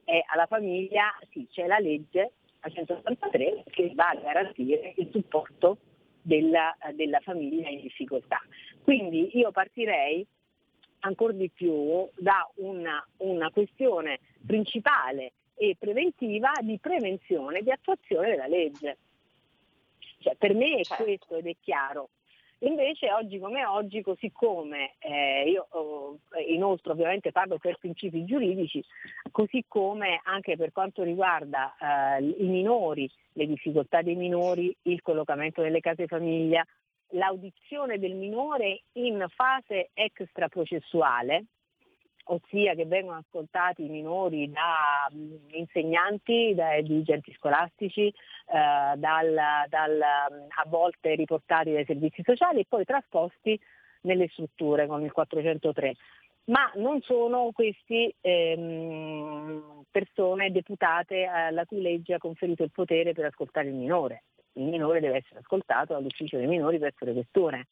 e 0.05 0.25
alla 0.27 0.47
famiglia, 0.47 1.17
sì, 1.31 1.47
c'è 1.51 1.67
la 1.67 1.79
legge, 1.79 2.33
la 2.63 2.71
183, 2.71 3.65
che 3.71 3.93
va 3.95 4.09
a 4.09 4.17
garantire 4.17 4.95
il 4.97 5.09
supporto 5.13 5.79
della, 6.21 6.77
della 6.95 7.21
famiglia 7.21 7.69
in 7.69 7.81
difficoltà. 7.81 8.41
Quindi 8.83 9.37
io 9.39 9.53
partirei 9.53 10.27
ancora 11.01 11.33
di 11.33 11.49
più 11.51 12.09
da 12.17 12.49
una, 12.57 13.07
una 13.19 13.51
questione 13.51 14.19
principale 14.45 15.33
e 15.55 15.77
preventiva 15.79 16.53
di 16.61 16.79
prevenzione 16.79 17.59
e 17.59 17.63
di 17.63 17.71
attuazione 17.71 18.31
della 18.31 18.49
legge. 18.49 18.99
Cioè, 20.27 20.35
per 20.35 20.55
me 20.55 20.79
è 20.79 20.83
certo. 20.83 21.05
questo 21.05 21.37
ed 21.37 21.47
è 21.47 21.55
chiaro. 21.61 22.11
Invece 22.61 23.13
oggi 23.13 23.39
come 23.39 23.65
oggi, 23.65 24.03
così 24.03 24.33
come 24.33 24.95
eh, 24.99 25.45
io 25.49 25.67
oh, 25.71 26.19
inoltre 26.49 26.93
ovviamente 26.93 27.31
parlo 27.31 27.59
per 27.59 27.77
principi 27.79 28.25
giuridici, 28.25 28.83
così 29.31 29.65
come 29.69 30.21
anche 30.25 30.57
per 30.57 30.73
quanto 30.73 31.05
riguarda 31.05 31.77
eh, 31.79 32.25
i 32.25 32.47
minori, 32.47 33.09
le 33.35 33.47
difficoltà 33.47 34.03
dei 34.03 34.17
minori, 34.17 34.75
il 34.83 35.01
collocamento 35.03 35.63
nelle 35.63 35.81
case 35.81 36.07
famiglia, 36.09 36.67
l'audizione 37.11 37.99
del 38.01 38.15
minore 38.15 38.83
in 38.95 39.25
fase 39.29 39.91
extraprocessuale, 39.93 41.45
ossia 42.29 42.75
che 42.75 42.87
vengono 42.87 43.19
ascoltati 43.19 43.85
i 43.85 43.89
minori 43.89 44.51
da 44.51 45.09
insegnanti, 45.51 46.55
dai 46.55 46.83
dirigenti 46.83 47.33
scolastici, 47.35 48.07
eh, 48.09 48.97
dal, 48.97 49.35
dal, 49.69 50.01
a 50.01 50.65
volte 50.67 51.15
riportati 51.15 51.73
dai 51.73 51.85
servizi 51.85 52.23
sociali 52.25 52.61
e 52.61 52.67
poi 52.69 52.85
trasposti 52.85 53.59
nelle 54.03 54.29
strutture 54.29 54.87
con 54.87 55.03
il 55.03 55.13
403. 55.13 55.95
Ma 56.47 56.71
non 56.77 57.01
sono 57.03 57.51
queste 57.53 58.15
ehm, 58.21 59.85
persone 59.91 60.53
deputate 60.53 61.25
alla 61.25 61.65
cui 61.65 61.83
legge 61.83 62.15
ha 62.15 62.19
conferito 62.19 62.63
il 62.63 62.71
potere 62.71 63.13
per 63.13 63.25
ascoltare 63.25 63.69
il 63.69 63.75
minore. 63.75 64.25
Il 64.53 64.65
minore 64.65 65.01
deve 65.01 65.19
essere 65.19 65.41
ascoltato 65.41 65.93
dall'ufficio 65.93 66.37
dei 66.37 66.47
minori 66.47 66.79
presso 66.79 67.05
le 67.05 67.15
questure. 67.15 67.67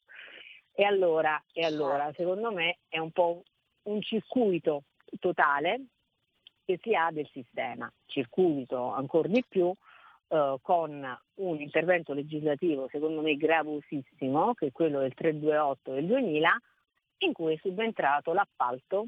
E 0.73 0.83
allora, 0.83 1.41
e 1.53 1.63
allora, 1.63 2.11
secondo 2.17 2.51
me 2.51 2.79
è 2.89 2.97
un 2.97 3.11
po' 3.11 3.43
un 3.85 4.01
circuito 4.01 4.83
totale 5.19 5.85
che 6.65 6.79
si 6.81 6.95
ha 6.95 7.11
del 7.11 7.29
sistema, 7.31 7.91
circuito 8.05 8.91
ancora 8.91 9.27
di 9.27 9.43
più 9.47 9.73
eh, 10.27 10.57
con 10.61 11.19
un 11.35 11.61
intervento 11.61 12.13
legislativo 12.13 12.87
secondo 12.89 13.21
me 13.21 13.35
gravosissimo, 13.35 14.53
che 14.53 14.67
è 14.67 14.71
quello 14.71 14.99
del 14.99 15.13
328 15.13 15.93
del 15.93 16.05
2000, 16.05 16.61
in 17.19 17.33
cui 17.33 17.53
è 17.53 17.57
subentrato 17.61 18.33
l'appalto 18.33 19.07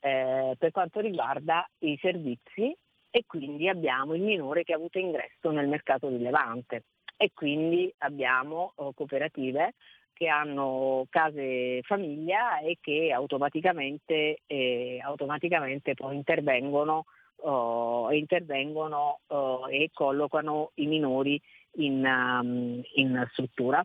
eh, 0.00 0.54
per 0.58 0.70
quanto 0.70 1.00
riguarda 1.00 1.68
i 1.80 1.98
servizi 2.00 2.74
e 3.10 3.24
quindi 3.26 3.68
abbiamo 3.68 4.14
il 4.14 4.22
minore 4.22 4.62
che 4.62 4.72
ha 4.72 4.76
avuto 4.76 4.98
ingresso 4.98 5.50
nel 5.50 5.68
mercato 5.68 6.08
rilevante. 6.08 6.84
E 7.16 7.32
quindi 7.34 7.92
abbiamo 7.98 8.72
oh, 8.76 8.94
cooperative 8.94 9.74
che 10.20 10.28
hanno 10.28 11.06
case 11.08 11.80
famiglia 11.80 12.58
e 12.58 12.76
che 12.78 13.10
automaticamente, 13.10 14.42
eh, 14.46 15.00
automaticamente 15.02 15.94
poi 15.94 16.14
intervengono, 16.14 17.06
uh, 17.36 18.10
intervengono 18.10 19.20
uh, 19.28 19.66
e 19.70 19.88
collocano 19.94 20.72
i 20.74 20.86
minori 20.88 21.40
in, 21.76 22.04
um, 22.04 22.82
in, 22.96 23.28
struttura. 23.32 23.82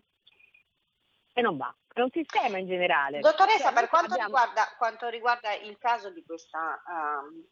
E 1.32 1.42
non 1.42 1.56
va. 1.56 1.74
È 1.94 2.02
un 2.02 2.10
sistema 2.12 2.58
in 2.58 2.68
generale. 2.68 3.22
Dottoressa, 3.22 3.70
cioè, 3.70 3.74
per 3.74 3.88
quanto, 3.88 4.16
abbiamo... 4.16 4.36
riguarda, 4.36 4.76
quanto, 4.78 5.08
riguarda, 5.08 5.54
il 5.54 5.78
caso 5.78 6.10
di 6.10 6.22
questa 6.26 6.84
uh, 6.86 7.46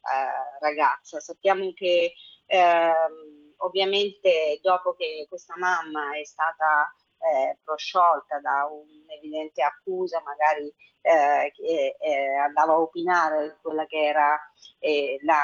ragazza, 0.59 1.21
sappiamo 1.21 1.71
che 1.71 2.15
ehm, 2.47 3.53
ovviamente 3.59 4.59
dopo 4.61 4.93
che 4.93 5.25
questa 5.29 5.53
mamma 5.57 6.17
è 6.17 6.25
stata 6.25 6.93
eh, 7.23 7.57
prosciolta 7.63 8.39
da 8.39 8.67
un'evidente 8.69 9.61
accusa, 9.61 10.21
magari 10.25 10.73
eh, 11.01 11.51
che 11.53 11.95
eh, 11.99 12.35
andava 12.35 12.73
a 12.73 12.79
opinare 12.79 13.57
quella 13.61 13.85
che 13.85 14.05
era 14.05 14.39
eh, 14.79 15.17
la, 15.23 15.39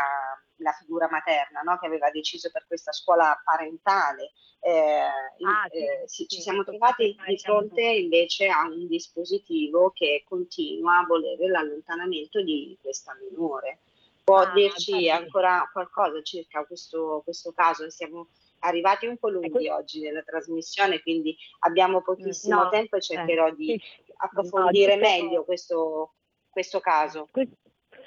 la 0.57 0.71
figura 0.73 1.07
materna 1.09 1.61
no? 1.61 1.77
che 1.77 1.86
aveva 1.86 2.09
deciso 2.11 2.49
per 2.51 2.65
questa 2.67 2.91
scuola 2.91 3.39
parentale. 3.43 4.32
Eh, 4.61 4.99
ah, 4.99 5.67
eh, 5.71 6.03
sì, 6.05 6.27
ci 6.27 6.41
siamo 6.41 6.63
trovati 6.63 7.15
di 7.25 7.38
fronte 7.38 7.82
invece 7.82 8.47
a 8.47 8.63
un 8.67 8.88
dispositivo 8.88 9.91
che 9.91 10.25
continua 10.27 10.99
a 10.99 11.05
volere 11.05 11.47
l'allontanamento 11.47 12.41
di 12.41 12.77
questa 12.82 13.15
minore. 13.15 13.80
Può 14.23 14.39
ah, 14.39 14.51
dirci 14.53 15.09
ancora 15.09 15.67
qualcosa 15.71 16.21
circa 16.21 16.65
questo, 16.65 17.21
questo 17.23 17.51
caso? 17.53 17.89
Siamo 17.89 18.27
arrivati 18.60 19.05
un 19.05 19.18
po' 19.18 19.30
lunghi 19.30 19.66
ecco. 19.66 19.76
oggi 19.76 20.01
nella 20.01 20.24
trasmissione, 20.24 21.01
quindi 21.01 21.36
abbiamo 21.60 22.01
pochissimo 22.01 22.64
no, 22.64 22.70
tempo 22.70 22.95
e 22.95 23.01
cercherò 23.01 23.47
eh, 23.47 23.55
di 23.55 23.82
approfondire 24.18 24.95
no, 24.95 25.01
meglio 25.01 25.43
questo, 25.43 26.16
questo 26.49 26.80
caso. 26.80 27.28
Questo, 27.32 27.57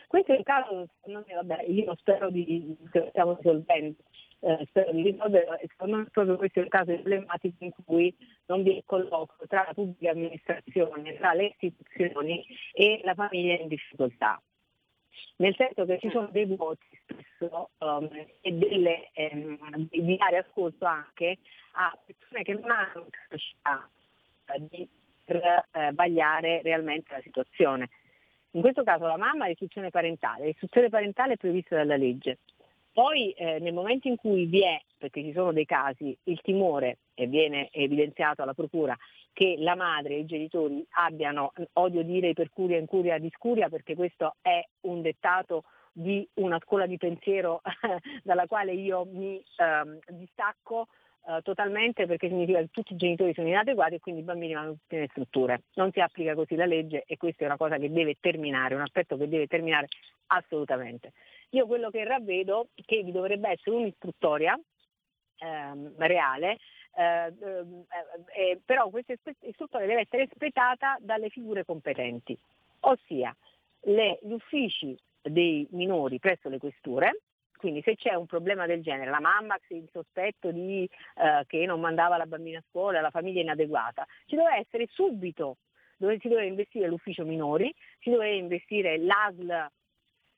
questo 0.06 0.32
è 0.32 0.36
il 0.38 0.44
caso, 0.44 0.86
secondo 0.96 1.24
me, 1.26 1.34
vabbè, 1.34 1.64
io 1.64 1.94
spero 1.96 2.30
di, 2.30 2.76
che 2.90 3.06
stiamo 3.10 3.36
risolvendo. 3.36 3.96
Eh, 4.44 4.64
spero 4.66 4.90
di 4.90 5.02
risolvere, 5.02 5.60
secondo 5.68 5.98
me 5.98 6.04
proprio 6.10 6.36
questo 6.36 6.58
è 6.58 6.62
il 6.64 6.68
caso 6.68 6.90
emblematico 6.90 7.62
in 7.62 7.70
cui 7.84 8.14
non 8.46 8.64
vi 8.64 8.76
è 8.76 8.82
colloquio 8.84 9.46
tra 9.46 9.64
la 9.66 9.72
pubblica 9.72 10.10
amministrazione, 10.10 11.16
tra 11.16 11.32
le 11.32 11.46
istituzioni 11.46 12.44
e 12.72 13.00
la 13.04 13.14
famiglia 13.14 13.54
in 13.54 13.68
difficoltà 13.68 14.42
nel 15.36 15.54
senso 15.56 15.84
che 15.84 15.98
ci 15.98 16.10
sono 16.10 16.28
dei 16.30 16.46
voti 16.46 16.86
spesso 17.04 17.70
um, 17.78 18.08
e 18.40 18.52
delle, 18.52 19.10
ehm, 19.12 19.88
di 19.90 20.16
dare 20.16 20.38
ascolto 20.38 20.84
anche 20.84 21.38
a 21.72 21.96
persone 22.04 22.42
che 22.42 22.54
non 22.54 22.70
hanno 22.70 23.06
capacità 23.10 23.88
eh, 24.46 24.66
di 24.68 24.88
eh, 25.24 25.92
vagliare 25.92 26.62
realmente 26.62 27.12
la 27.12 27.20
situazione. 27.22 27.88
In 28.52 28.60
questo 28.60 28.82
caso 28.82 29.06
la 29.06 29.16
mamma 29.16 29.44
ha 29.44 29.48
l'istruzione 29.48 29.90
parentale, 29.90 30.46
l'istruzione 30.46 30.88
parentale 30.88 31.34
è 31.34 31.36
prevista 31.36 31.76
dalla 31.76 31.96
legge. 31.96 32.38
Poi 32.92 33.30
eh, 33.32 33.58
nel 33.58 33.72
momento 33.72 34.08
in 34.08 34.16
cui 34.16 34.44
vi 34.44 34.62
è, 34.62 34.78
perché 34.98 35.22
ci 35.22 35.32
sono 35.32 35.52
dei 35.52 35.64
casi, 35.64 36.14
il 36.24 36.40
timore 36.42 36.98
e 37.14 37.26
viene 37.26 37.70
evidenziato 37.72 38.42
alla 38.42 38.52
procura 38.52 38.96
che 39.32 39.56
la 39.58 39.74
madre 39.74 40.14
e 40.14 40.18
i 40.20 40.26
genitori 40.26 40.84
abbiano, 40.90 41.52
odio 41.74 42.02
dire 42.02 42.32
per 42.32 42.50
curia 42.50 42.78
in 42.78 42.86
curia 42.86 43.18
di 43.18 43.30
perché 43.70 43.94
questo 43.94 44.36
è 44.40 44.62
un 44.82 45.02
dettato 45.02 45.64
di 45.92 46.26
una 46.34 46.58
scuola 46.62 46.86
di 46.86 46.96
pensiero 46.96 47.60
dalla 48.22 48.46
quale 48.46 48.72
io 48.72 49.04
mi 49.04 49.42
ehm, 49.56 49.98
distacco 50.08 50.88
eh, 51.26 51.40
totalmente 51.42 52.06
perché 52.06 52.28
significa 52.28 52.58
che 52.58 52.68
tutti 52.70 52.94
i 52.94 52.96
genitori 52.96 53.32
sono 53.34 53.46
inadeguati 53.46 53.94
e 53.94 54.00
quindi 54.00 54.22
i 54.22 54.24
bambini 54.24 54.54
vanno 54.54 54.72
tutti 54.72 54.94
nelle 54.96 55.08
strutture. 55.10 55.62
Non 55.74 55.92
si 55.92 56.00
applica 56.00 56.34
così 56.34 56.56
la 56.56 56.66
legge 56.66 57.04
e 57.06 57.16
questa 57.16 57.44
è 57.44 57.46
una 57.46 57.56
cosa 57.56 57.76
che 57.76 57.92
deve 57.92 58.16
terminare, 58.18 58.74
un 58.74 58.80
aspetto 58.80 59.16
che 59.16 59.28
deve 59.28 59.46
terminare 59.46 59.88
assolutamente. 60.26 61.12
Io 61.50 61.66
quello 61.66 61.90
che 61.90 62.04
ravvedo 62.04 62.68
è 62.74 62.82
che 62.84 63.02
vi 63.02 63.12
dovrebbe 63.12 63.50
essere 63.50 63.76
un'istruttoria 63.76 64.58
ehm, 65.42 65.94
reale 65.96 66.58
eh, 66.94 67.32
eh, 68.34 68.60
però 68.64 68.88
questa 68.90 69.14
istruttoria 69.40 69.86
deve 69.86 70.02
essere 70.02 70.24
espletata 70.24 70.96
dalle 71.00 71.30
figure 71.30 71.64
competenti, 71.64 72.36
ossia 72.80 73.34
le, 73.82 74.18
gli 74.22 74.32
uffici 74.32 74.96
dei 75.22 75.66
minori 75.70 76.18
presso 76.18 76.48
le 76.48 76.58
questure, 76.58 77.20
quindi 77.56 77.80
se 77.82 77.96
c'è 77.96 78.14
un 78.14 78.26
problema 78.26 78.66
del 78.66 78.82
genere, 78.82 79.10
la 79.10 79.20
mamma 79.20 79.56
il 79.68 79.88
sospetto 79.92 80.50
di, 80.50 80.88
eh, 81.16 81.44
che 81.46 81.64
non 81.64 81.80
mandava 81.80 82.16
la 82.16 82.26
bambina 82.26 82.58
a 82.58 82.64
scuola, 82.68 83.00
la 83.00 83.10
famiglia 83.10 83.40
inadeguata, 83.40 84.06
ci 84.26 84.36
deve 84.36 84.56
essere 84.56 84.86
subito, 84.90 85.58
dove 85.96 86.18
si 86.18 86.28
doveva 86.28 86.46
investire 86.46 86.88
l'ufficio 86.88 87.24
minori, 87.24 87.72
si 88.00 88.10
doveva 88.10 88.34
investire 88.34 88.98
l'ASL 88.98 89.70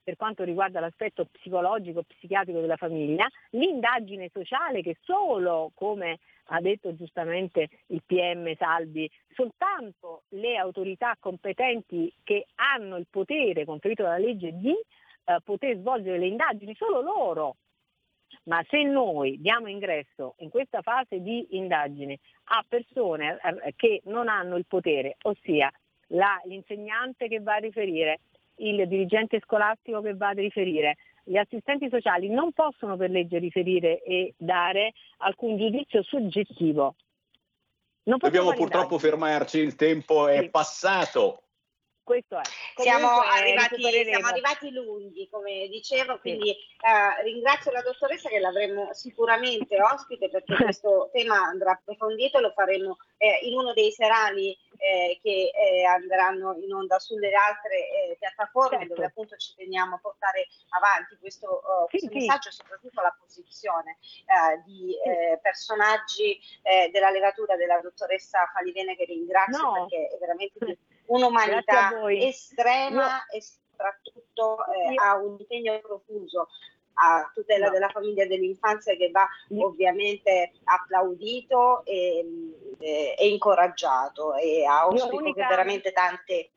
per 0.04 0.16
quanto 0.16 0.44
riguarda 0.44 0.80
l'aspetto 0.80 1.24
psicologico, 1.24 2.02
psichiatrico 2.02 2.60
della 2.60 2.76
famiglia, 2.76 3.26
l'indagine 3.50 4.30
sociale 4.32 4.82
che 4.82 4.98
solo, 5.02 5.72
come 5.74 6.18
ha 6.48 6.60
detto 6.60 6.94
giustamente 6.94 7.68
il 7.86 8.02
PM 8.04 8.54
Salvi, 8.56 9.10
soltanto 9.34 10.24
le 10.30 10.56
autorità 10.56 11.16
competenti 11.18 12.12
che 12.22 12.46
hanno 12.56 12.96
il 12.96 13.06
potere 13.08 13.64
conferito 13.64 14.02
dalla 14.02 14.18
legge 14.18 14.52
di 14.52 14.72
eh, 14.72 15.38
poter 15.42 15.78
svolgere 15.78 16.18
le 16.18 16.26
indagini, 16.26 16.74
solo 16.74 17.00
loro. 17.00 17.56
Ma 18.44 18.62
se 18.68 18.82
noi 18.82 19.40
diamo 19.40 19.68
ingresso 19.68 20.34
in 20.38 20.50
questa 20.50 20.82
fase 20.82 21.22
di 21.22 21.56
indagine 21.56 22.18
a 22.44 22.64
persone 22.68 23.38
eh, 23.42 23.72
che 23.74 24.02
non 24.04 24.28
hanno 24.28 24.56
il 24.56 24.66
potere, 24.66 25.16
ossia 25.22 25.72
la, 26.08 26.38
l'insegnante 26.44 27.26
che 27.28 27.40
va 27.40 27.54
a 27.54 27.58
riferire, 27.58 28.20
il 28.56 28.86
dirigente 28.88 29.40
scolastico 29.40 30.00
che 30.00 30.14
va 30.14 30.28
a 30.28 30.32
riferire, 30.32 30.96
gli 31.24 31.36
assistenti 31.36 31.88
sociali 31.88 32.28
non 32.28 32.52
possono 32.52 32.96
per 32.96 33.10
legge 33.10 33.38
riferire 33.38 34.02
e 34.02 34.34
dare 34.36 34.92
alcun 35.18 35.56
giudizio 35.56 36.02
soggettivo. 36.02 36.96
Dobbiamo 38.02 38.52
purtroppo 38.52 38.98
fermarci, 38.98 39.58
il 39.58 39.76
tempo 39.76 40.28
è 40.28 40.40
sì. 40.40 40.50
passato 40.50 41.44
questo 42.04 42.38
è. 42.38 42.42
Siamo 42.76 43.20
arrivati, 43.20 43.80
siamo 43.80 44.26
arrivati, 44.26 44.70
lunghi, 44.70 45.26
come 45.30 45.68
dicevo, 45.68 46.18
quindi 46.18 46.50
sì. 46.50 46.86
eh, 46.86 47.22
ringrazio 47.22 47.72
la 47.72 47.80
dottoressa 47.80 48.28
che 48.28 48.38
l'avremo 48.38 48.92
sicuramente 48.92 49.80
ospite 49.80 50.28
perché 50.28 50.54
questo 50.62 51.08
tema 51.12 51.36
andrà 51.36 51.72
approfondito, 51.72 52.40
lo 52.40 52.52
faremo 52.54 52.98
eh, 53.16 53.46
in 53.46 53.56
uno 53.56 53.72
dei 53.72 53.90
serali 53.90 54.56
eh, 54.78 55.18
che 55.22 55.50
eh, 55.54 55.84
andranno 55.84 56.56
in 56.58 56.72
onda 56.72 56.98
sulle 56.98 57.32
altre 57.32 57.76
eh, 57.76 58.16
piattaforme 58.18 58.78
certo. 58.78 58.94
dove 58.94 59.06
appunto 59.06 59.36
ci 59.36 59.54
teniamo 59.54 59.96
a 59.96 59.98
portare 59.98 60.46
avanti 60.70 61.16
questo, 61.18 61.62
uh, 61.64 61.88
questo 61.88 62.08
sì, 62.08 62.14
messaggio 62.14 62.48
e 62.48 62.52
soprattutto 62.52 63.00
la 63.00 63.16
posizione 63.18 63.98
uh, 64.26 64.62
di 64.64 64.94
uh, 65.04 65.40
personaggi 65.40 66.38
della 66.90 67.10
levatura 67.10 67.56
della 67.56 67.80
dottoressa 67.80 68.50
Falivene 68.52 68.96
che 68.96 69.04
ringrazio 69.04 69.62
no. 69.62 69.72
perché 69.72 70.08
è 70.08 70.18
veramente 70.18 70.64
di 70.64 70.78
un'umanità 71.06 71.90
estrema 72.10 73.24
Io... 73.30 73.38
e 73.38 73.42
soprattutto 73.42 74.56
ha 74.96 75.16
un 75.16 75.36
impegno 75.38 75.78
profuso 75.80 76.48
a 76.94 77.30
tutela 77.32 77.66
no. 77.66 77.72
della 77.72 77.88
famiglia 77.88 78.24
e 78.24 78.26
dell'infanzia 78.26 78.96
che 78.96 79.10
va 79.10 79.26
ovviamente 79.56 80.52
applaudito 80.64 81.84
e, 81.84 82.24
e, 82.78 83.14
e 83.18 83.28
incoraggiato 83.28 84.34
e 84.36 84.64
auspico 84.64 85.32
che 85.32 85.46
veramente 85.46 85.92
tante 85.92 86.50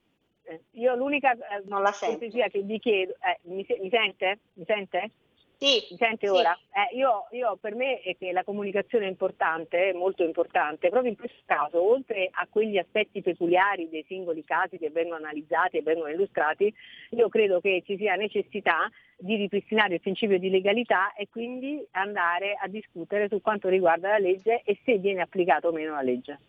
eh, 0.43 0.61
io 0.71 0.95
l'unica 0.95 1.33
eh, 1.33 1.63
non 1.65 1.81
la 1.81 1.93
cortesia 1.97 2.47
che 2.47 2.61
vi 2.61 2.79
chiedo 2.79 3.13
eh, 3.13 3.39
mi, 3.43 3.65
mi, 3.81 3.89
sente? 3.89 4.39
mi 4.53 4.63
sente? 4.65 5.11
Sì, 5.59 5.95
sente 5.97 6.27
sì. 6.27 6.33
ora? 6.33 6.57
Eh, 6.71 6.95
io, 6.95 7.27
io, 7.31 7.57
per 7.59 7.73
me 7.73 7.99
è 8.01 8.15
che 8.15 8.31
la 8.31 8.43
comunicazione 8.43 9.05
è 9.05 9.09
importante, 9.09 9.89
è 9.89 9.93
molto 9.93 10.23
importante, 10.23 10.89
proprio 10.89 11.09
in 11.09 11.17
questo 11.17 11.41
caso, 11.45 11.81
oltre 11.81 12.29
a 12.31 12.47
quegli 12.47 12.77
aspetti 12.77 13.23
peculiari 13.23 13.89
dei 13.89 14.05
singoli 14.07 14.43
casi 14.43 14.77
che 14.77 14.91
vengono 14.91 15.15
analizzati 15.15 15.77
e 15.77 15.81
vengono 15.81 16.11
illustrati, 16.11 16.71
io 17.11 17.27
credo 17.29 17.59
che 17.59 17.81
ci 17.85 17.97
sia 17.97 18.13
necessità 18.15 18.87
di 19.17 19.35
ripristinare 19.35 19.95
il 19.95 20.01
principio 20.01 20.37
di 20.37 20.51
legalità 20.51 21.13
e 21.13 21.27
quindi 21.27 21.83
andare 21.91 22.55
a 22.61 22.67
discutere 22.67 23.27
su 23.27 23.41
quanto 23.41 23.67
riguarda 23.67 24.09
la 24.09 24.19
legge 24.19 24.61
e 24.63 24.77
se 24.85 24.99
viene 24.99 25.21
applicata 25.21 25.67
o 25.67 25.71
meno 25.71 25.93
la 25.93 26.03
legge. 26.03 26.39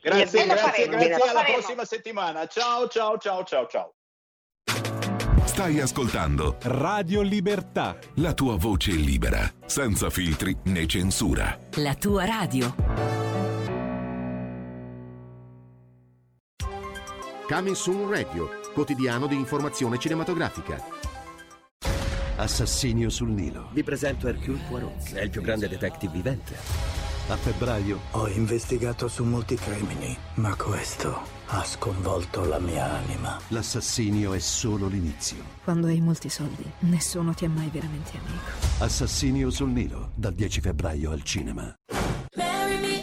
grazie, 0.00 0.46
grazie, 0.46 0.88
grazie, 0.88 1.28
alla 1.28 1.44
prossima 1.44 1.84
settimana. 1.84 2.46
Ciao, 2.46 2.88
ciao, 2.88 3.18
ciao, 3.18 3.44
ciao, 3.44 3.66
ciao. 3.68 3.94
Stai 5.46 5.80
ascoltando 5.80 6.56
Radio 6.62 7.22
Libertà. 7.22 7.96
La 8.16 8.34
tua 8.34 8.56
voce 8.56 8.90
libera, 8.90 9.50
senza 9.64 10.10
filtri 10.10 10.54
né 10.64 10.86
censura. 10.86 11.58
La 11.76 11.94
tua 11.94 12.24
radio. 12.26 12.74
Coming 17.46 17.76
Soon 17.76 18.10
Radio, 18.10 18.50
quotidiano 18.74 19.28
di 19.28 19.36
informazione 19.36 19.98
cinematografica. 19.98 20.82
Assassinio 22.36 23.08
sul 23.08 23.30
Nilo. 23.30 23.68
Vi 23.72 23.84
presento 23.84 24.28
Hercule 24.28 24.60
Poirot, 24.68 25.14
è 25.14 25.22
il 25.22 25.30
più 25.30 25.42
grande 25.42 25.68
detective 25.68 26.12
vivente. 26.12 26.54
A 27.28 27.36
febbraio 27.36 28.00
ho 28.10 28.28
investigato 28.28 29.08
su 29.08 29.24
molti 29.24 29.54
crimini, 29.54 30.14
ma 30.34 30.54
questo 30.56 31.35
ha 31.48 31.64
sconvolto 31.64 32.44
la 32.44 32.58
mia 32.58 32.90
anima. 32.90 33.38
L'assassinio 33.48 34.32
è 34.32 34.38
solo 34.38 34.88
l'inizio. 34.88 35.36
Quando 35.62 35.86
hai 35.86 36.00
molti 36.00 36.28
soldi, 36.28 36.64
nessuno 36.80 37.34
ti 37.34 37.44
è 37.44 37.48
mai 37.48 37.68
veramente 37.72 38.12
amico. 38.16 38.50
Assassinio 38.78 39.50
sul 39.50 39.70
Nilo, 39.70 40.10
dal 40.14 40.32
10 40.32 40.60
febbraio 40.60 41.10
al 41.12 41.22
cinema. 41.22 41.74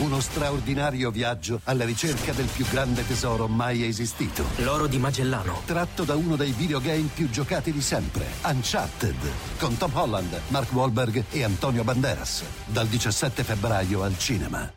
Uno 0.00 0.18
straordinario 0.20 1.10
viaggio 1.10 1.60
alla 1.64 1.84
ricerca 1.84 2.32
del 2.32 2.46
più 2.46 2.64
grande 2.70 3.06
tesoro 3.06 3.48
mai 3.48 3.86
esistito. 3.86 4.44
L'oro 4.56 4.86
di 4.86 4.96
Magellano. 4.96 5.60
Tratto 5.66 6.04
da 6.04 6.14
uno 6.14 6.36
dei 6.36 6.52
videogame 6.52 7.10
più 7.12 7.28
giocati 7.28 7.70
di 7.70 7.82
sempre, 7.82 8.24
Uncharted, 8.42 9.18
con 9.58 9.76
Tom 9.76 9.94
Holland, 9.94 10.40
Mark 10.48 10.72
Wahlberg 10.72 11.24
e 11.30 11.44
Antonio 11.44 11.84
Banderas. 11.84 12.42
Dal 12.64 12.86
17 12.86 13.44
febbraio 13.44 14.02
al 14.02 14.16
cinema. 14.16 14.72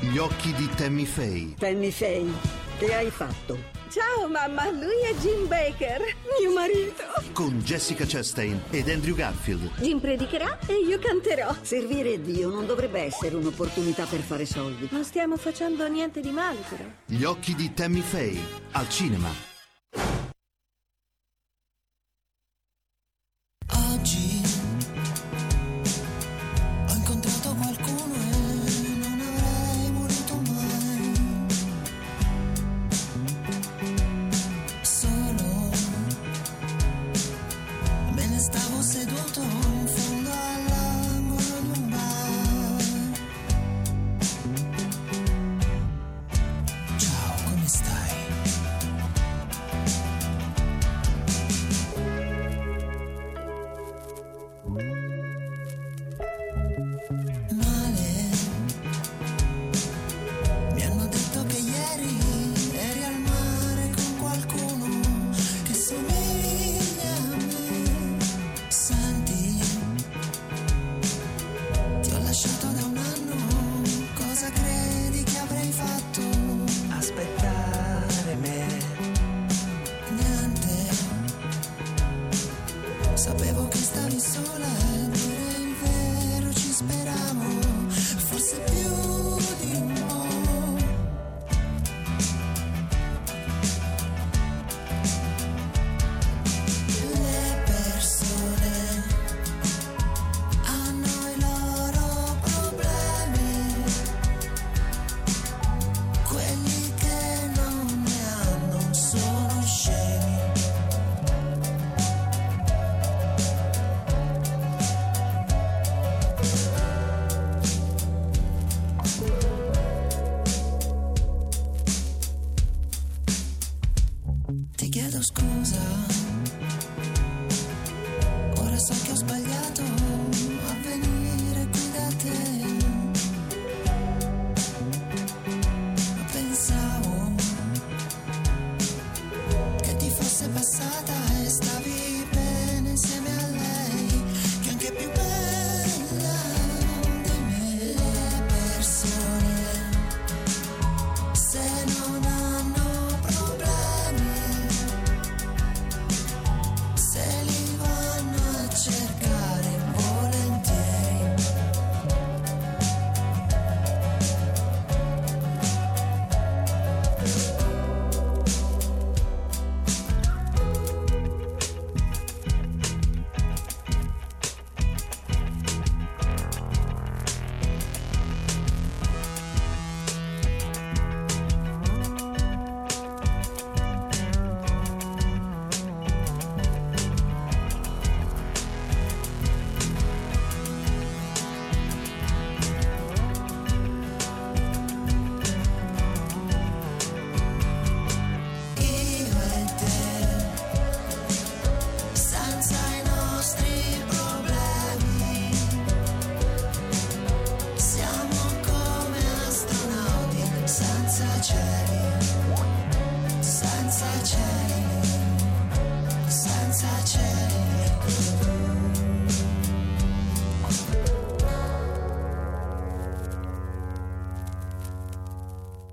Gli 0.00 0.16
occhi 0.16 0.54
di 0.54 0.66
Tammy 0.74 1.04
Faye. 1.04 1.54
Tammy 1.58 1.90
Faye, 1.90 2.32
che 2.78 2.94
hai 2.94 3.10
fatto? 3.10 3.58
Ciao 3.90 4.28
mamma, 4.28 4.70
lui 4.70 5.02
è 5.10 5.14
Jim 5.20 5.48
Baker, 5.48 6.00
mio 6.38 6.52
marito. 6.52 7.02
Con 7.32 7.60
Jessica 7.60 8.04
Chastain 8.06 8.60
ed 8.70 8.88
Andrew 8.88 9.16
Garfield. 9.16 9.70
Jim 9.80 9.98
predicherà 9.98 10.58
e 10.66 10.74
io 10.86 10.98
canterò. 10.98 11.54
Servire 11.62 12.20
Dio 12.20 12.50
non 12.50 12.66
dovrebbe 12.66 13.00
essere 13.00 13.34
un'opportunità 13.34 14.04
per 14.04 14.20
fare 14.20 14.46
soldi. 14.46 14.88
Non 14.92 15.04
stiamo 15.04 15.36
facendo 15.36 15.88
niente 15.88 16.20
di 16.20 16.30
male, 16.30 16.58
però. 16.68 16.84
Gli 17.06 17.24
occhi 17.24 17.54
di 17.54 17.74
Tammy 17.74 18.00
Faye. 18.00 18.40
Al 18.72 18.88
cinema. 18.88 19.47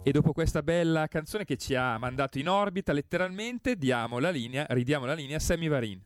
E 0.07 0.11
dopo 0.11 0.33
questa 0.33 0.61
bella 0.61 1.07
canzone 1.07 1.45
che 1.45 1.57
ci 1.57 1.73
ha 1.73 1.97
mandato 1.97 2.37
in 2.37 2.47
orbita, 2.47 2.93
letteralmente, 2.93 3.75
diamo 3.75 4.19
la 4.19 4.29
linea, 4.29 4.67
ridiamo 4.69 5.07
la 5.07 5.15
linea 5.15 5.37
a 5.37 5.39
Sammy 5.39 5.67
Varin. 5.67 5.99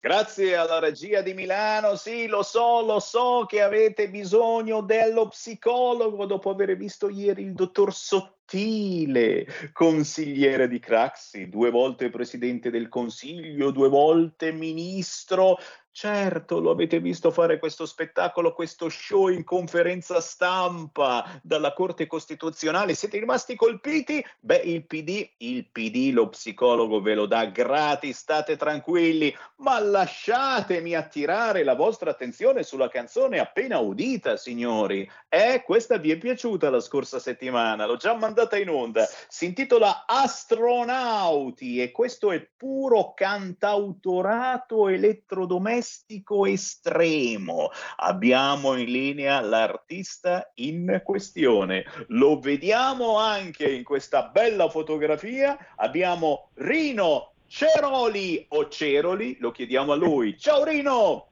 Grazie 0.00 0.56
alla 0.56 0.78
regia 0.78 1.20
di 1.20 1.34
Milano, 1.34 1.96
sì, 1.96 2.26
lo 2.26 2.42
so, 2.42 2.80
lo 2.80 3.00
so 3.00 3.44
che 3.46 3.60
avete 3.60 4.08
bisogno 4.08 4.80
dello 4.80 5.28
psicologo 5.28 6.24
dopo 6.24 6.48
aver 6.48 6.74
visto 6.78 7.10
ieri 7.10 7.42
il 7.42 7.52
dottor 7.52 7.92
Sottile, 7.92 9.46
consigliere 9.74 10.66
di 10.66 10.78
Craxi, 10.78 11.50
due 11.50 11.70
volte 11.70 12.08
presidente 12.08 12.70
del 12.70 12.88
Consiglio, 12.88 13.70
due 13.70 13.90
volte 13.90 14.50
ministro. 14.50 15.58
Certo, 15.96 16.58
lo 16.58 16.72
avete 16.72 16.98
visto 16.98 17.30
fare 17.30 17.60
questo 17.60 17.86
spettacolo, 17.86 18.52
questo 18.52 18.88
show 18.88 19.28
in 19.28 19.44
conferenza 19.44 20.20
stampa 20.20 21.38
dalla 21.40 21.72
Corte 21.72 22.08
Costituzionale. 22.08 22.96
Siete 22.96 23.20
rimasti 23.20 23.54
colpiti? 23.54 24.22
Beh, 24.40 24.56
il 24.56 24.84
PD, 24.86 25.30
il 25.36 25.68
PD, 25.70 26.10
lo 26.12 26.30
psicologo 26.30 27.00
ve 27.00 27.14
lo 27.14 27.26
dà 27.26 27.44
gratis, 27.44 28.18
state 28.18 28.56
tranquilli, 28.56 29.32
ma 29.58 29.78
lasciatemi 29.78 30.96
attirare 30.96 31.62
la 31.62 31.76
vostra 31.76 32.10
attenzione 32.10 32.64
sulla 32.64 32.88
canzone 32.88 33.38
appena 33.38 33.78
udita, 33.78 34.36
signori. 34.36 35.08
Eh, 35.28 35.62
questa 35.64 35.96
vi 35.98 36.10
è 36.10 36.18
piaciuta 36.18 36.70
la 36.70 36.80
scorsa 36.80 37.20
settimana, 37.20 37.86
l'ho 37.86 37.96
già 37.96 38.16
mandata 38.16 38.56
in 38.56 38.68
onda. 38.68 39.06
Si 39.28 39.44
intitola 39.44 40.06
Astronauti 40.06 41.80
e 41.80 41.92
questo 41.92 42.32
è 42.32 42.44
puro 42.56 43.12
cantautorato 43.14 44.88
elettrodomestico 44.88 45.82
domestico 45.84 46.46
estremo. 46.46 47.68
Abbiamo 47.96 48.74
in 48.74 48.90
linea 48.90 49.40
l'artista 49.42 50.50
in 50.54 51.02
questione. 51.04 51.84
Lo 52.08 52.38
vediamo 52.38 53.18
anche 53.18 53.70
in 53.70 53.84
questa 53.84 54.30
bella 54.32 54.68
fotografia. 54.70 55.58
Abbiamo 55.76 56.48
Rino 56.54 57.34
Ceroli 57.46 58.46
o 58.48 58.68
Ceroli, 58.68 59.36
lo 59.40 59.50
chiediamo 59.50 59.92
a 59.92 59.96
lui. 59.96 60.38
Ciao 60.38 60.64
Rino! 60.64 61.28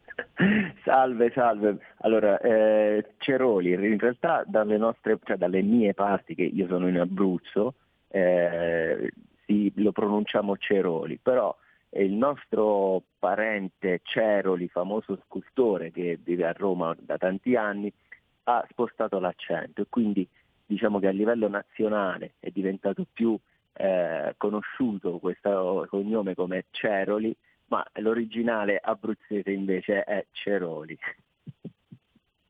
Salve, 0.84 1.32
salve. 1.34 1.78
Allora, 2.02 2.38
eh, 2.40 3.14
Ceroli, 3.16 3.72
in 3.72 3.98
realtà 3.98 4.44
dalle 4.46 4.76
nostre, 4.76 5.18
cioè 5.24 5.38
dalle 5.38 5.62
mie 5.62 5.94
parti, 5.94 6.34
che 6.34 6.42
io 6.42 6.66
sono 6.66 6.86
in 6.88 6.98
Abruzzo, 6.98 7.74
eh, 8.08 9.10
sì, 9.46 9.72
lo 9.76 9.92
pronunciamo 9.92 10.58
Ceroli, 10.58 11.18
però 11.20 11.56
il 12.00 12.12
nostro 12.12 13.02
parente 13.18 14.00
Ceroli, 14.02 14.68
famoso 14.68 15.20
scultore 15.24 15.90
che 15.90 16.18
vive 16.22 16.46
a 16.46 16.52
Roma 16.52 16.94
da 16.98 17.18
tanti 17.18 17.54
anni, 17.54 17.92
ha 18.44 18.64
spostato 18.70 19.18
l'accento 19.18 19.82
e 19.82 19.86
quindi 19.88 20.26
diciamo 20.64 20.98
che 20.98 21.08
a 21.08 21.12
livello 21.12 21.48
nazionale 21.48 22.34
è 22.40 22.50
diventato 22.50 23.06
più 23.12 23.38
eh, 23.74 24.34
conosciuto 24.36 25.18
questo 25.18 25.86
cognome 25.88 26.34
come 26.34 26.66
Ceroli, 26.70 27.34
ma 27.66 27.84
l'originale 27.94 28.78
abruzzese 28.82 29.50
invece 29.50 30.04
è 30.04 30.26
Ceroli. 30.32 30.98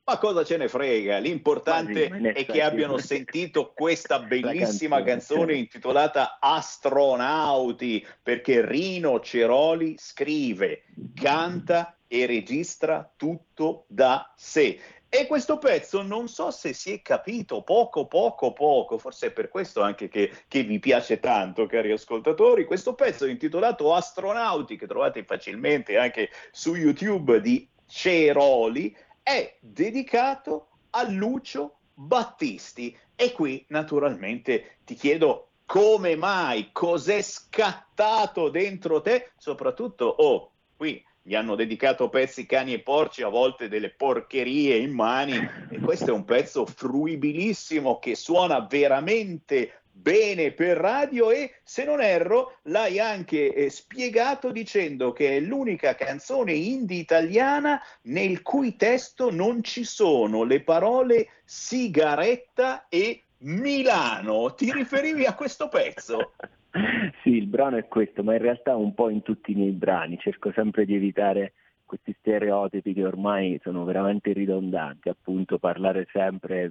Ma 0.04 0.18
cosa 0.18 0.44
ce 0.44 0.56
ne 0.56 0.68
frega? 0.68 1.18
L'importante 1.18 2.08
è 2.34 2.44
che 2.44 2.60
abbiano 2.60 2.98
sentito 2.98 3.72
questa 3.72 4.18
bellissima 4.26 5.02
canzone, 5.04 5.54
intitolata 5.54 6.38
Astronauti, 6.40 8.04
perché 8.20 8.66
Rino 8.66 9.20
Ceroli 9.20 9.94
scrive, 9.96 10.82
canta 11.14 11.96
e 12.08 12.26
registra 12.26 13.12
tutto 13.16 13.84
da 13.86 14.32
sé. 14.36 14.78
E 15.08 15.26
questo 15.26 15.58
pezzo 15.58 16.02
non 16.02 16.26
so 16.26 16.50
se 16.50 16.72
si 16.72 16.90
è 16.90 17.02
capito 17.02 17.62
poco, 17.62 18.06
poco, 18.06 18.52
poco, 18.52 18.98
forse 18.98 19.26
è 19.26 19.30
per 19.30 19.50
questo 19.50 19.82
anche 19.82 20.08
che, 20.08 20.32
che, 20.48 20.62
vi 20.62 20.78
piace 20.78 21.20
tanto, 21.20 21.66
cari 21.66 21.92
ascoltatori. 21.92 22.64
Questo 22.64 22.94
pezzo 22.94 23.26
intitolato 23.26 23.94
Astronauti, 23.94 24.76
che 24.76 24.86
trovate 24.86 25.22
facilmente 25.22 25.98
anche 25.98 26.30
su 26.50 26.74
YouTube 26.74 27.40
di 27.40 27.68
Ceroli, 27.86 28.96
è 29.22 29.56
dedicato 29.60 30.68
a 30.90 31.08
Lucio 31.08 31.78
Battisti. 31.94 32.96
E 33.14 33.32
qui 33.32 33.64
naturalmente 33.68 34.78
ti 34.84 34.94
chiedo 34.94 35.48
come 35.66 36.16
mai, 36.16 36.70
cos'è 36.72 37.22
scattato 37.22 38.50
dentro 38.50 39.00
te, 39.00 39.30
soprattutto, 39.36 40.04
oh, 40.06 40.50
qui 40.76 41.02
gli 41.22 41.34
hanno 41.34 41.54
dedicato 41.54 42.08
pezzi 42.08 42.46
cani 42.46 42.74
e 42.74 42.80
porci, 42.80 43.22
a 43.22 43.28
volte 43.28 43.68
delle 43.68 43.90
porcherie 43.90 44.76
in 44.76 44.92
mani, 44.92 45.36
e 45.70 45.78
questo 45.78 46.10
è 46.10 46.12
un 46.12 46.24
pezzo 46.24 46.66
fruibilissimo 46.66 48.00
che 48.00 48.16
suona 48.16 48.66
veramente 48.68 49.81
bene 49.92 50.52
per 50.52 50.78
radio 50.78 51.30
e 51.30 51.52
se 51.62 51.84
non 51.84 52.00
erro 52.00 52.58
l'hai 52.62 52.98
anche 52.98 53.54
eh, 53.54 53.70
spiegato 53.70 54.50
dicendo 54.50 55.12
che 55.12 55.36
è 55.36 55.40
l'unica 55.40 55.94
canzone 55.94 56.52
indie 56.52 56.98
italiana 56.98 57.80
nel 58.02 58.42
cui 58.42 58.76
testo 58.76 59.30
non 59.30 59.62
ci 59.62 59.84
sono 59.84 60.42
le 60.44 60.62
parole 60.62 61.28
sigaretta 61.44 62.86
e 62.88 63.24
Milano. 63.42 64.54
Ti 64.54 64.72
riferivi 64.72 65.24
a 65.24 65.34
questo 65.34 65.68
pezzo? 65.68 66.32
sì, 67.22 67.30
il 67.30 67.46
brano 67.46 67.76
è 67.76 67.86
questo, 67.86 68.22
ma 68.22 68.34
in 68.34 68.42
realtà 68.42 68.76
un 68.76 68.94
po' 68.94 69.10
in 69.10 69.22
tutti 69.22 69.52
i 69.52 69.56
miei 69.56 69.72
brani 69.72 70.18
cerco 70.18 70.52
sempre 70.52 70.84
di 70.84 70.94
evitare 70.94 71.52
questi 71.84 72.16
stereotipi 72.18 72.94
che 72.94 73.04
ormai 73.04 73.60
sono 73.62 73.84
veramente 73.84 74.32
ridondanti, 74.32 75.10
appunto 75.10 75.58
parlare 75.58 76.08
sempre 76.10 76.70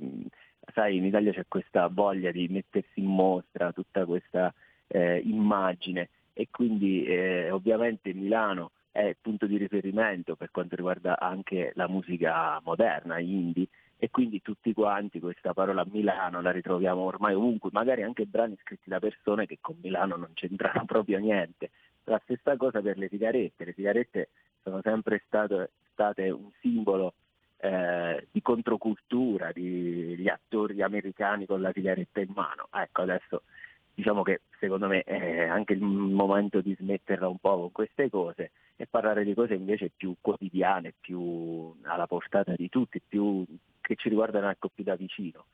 sai, 0.74 0.98
in 0.98 1.06
Italia 1.06 1.32
c'è 1.32 1.46
questa 1.48 1.88
voglia 1.88 2.32
di 2.32 2.48
mettersi 2.50 3.00
in 3.00 3.08
mostra 3.08 3.72
tutta 3.72 4.06
questa 4.06 4.54
eh, 4.88 5.22
immagine. 5.24 6.10
E 6.34 6.48
quindi 6.50 7.04
eh, 7.04 7.52
ovviamente 7.52 8.14
Milano 8.14 8.72
è 8.92 9.16
punto 9.20 9.46
di 9.46 9.58
riferimento 9.58 10.36
per 10.36 10.52
quanto 10.52 10.76
riguarda 10.76 11.20
anche 11.20 11.72
la 11.76 11.88
musica 11.88 12.60
moderna, 12.64 13.20
indie, 13.20 13.68
e 13.98 14.10
quindi 14.10 14.42
tutti 14.42 14.74
quanti 14.74 15.20
questa 15.20 15.54
parola 15.54 15.86
Milano 15.90 16.42
la 16.42 16.50
ritroviamo 16.50 17.02
ormai 17.02 17.36
ovunque, 17.36 17.70
magari 17.72 18.02
anche 18.02 18.26
brani 18.26 18.58
scritti 18.60 18.90
da 18.90 19.00
persone 19.00 19.46
che 19.46 19.60
con 19.62 19.78
Milano 19.80 20.16
non 20.16 20.32
c'entrano 20.34 20.86
proprio 20.86 21.20
niente. 21.20 21.70
La 22.06 22.20
stessa 22.24 22.58
cosa 22.58 22.82
per 22.82 22.98
le 22.98 23.08
sigarette, 23.10 23.64
le 23.64 23.74
sigarette 23.74 24.30
sono 24.64 24.82
sempre 24.82 25.22
state, 25.28 25.70
state 25.92 26.32
un 26.32 26.50
simbolo 26.60 27.14
eh, 27.62 28.28
di 28.32 28.42
controcultura, 28.42 29.52
di 29.52 30.28
attori 30.28 30.82
americani 30.82 31.46
con 31.46 31.62
la 31.62 31.72
sigaretta 31.72 32.20
in 32.20 32.32
mano. 32.34 32.68
Ecco, 32.74 33.04
adesso 33.04 33.44
diciamo 33.94 34.24
che 34.24 34.42
secondo 34.60 34.88
me 34.88 35.04
è 35.04 35.46
anche 35.48 35.74
il 35.74 35.82
momento 35.82 36.62
di 36.62 36.76
smetterla 36.78 37.28
un 37.28 37.38
po' 37.38 37.60
con 37.60 37.72
queste 37.72 38.10
cose 38.10 38.52
e 38.76 38.88
parlare 38.88 39.24
di 39.24 39.36
cose 39.36 39.54
invece 39.54 39.92
più 39.96 40.16
quotidiane, 40.20 40.96
più 41.00 41.76
alla 41.84 42.08
portata 42.08 42.54
di 42.56 42.68
tutti, 42.68 43.00
più, 43.00 43.46
che 43.80 43.96
ci 43.96 44.10
riguardano 44.10 44.50
ecco 44.50 44.70
più 44.74 44.84
da 44.84 44.96
vicino. 44.96 45.46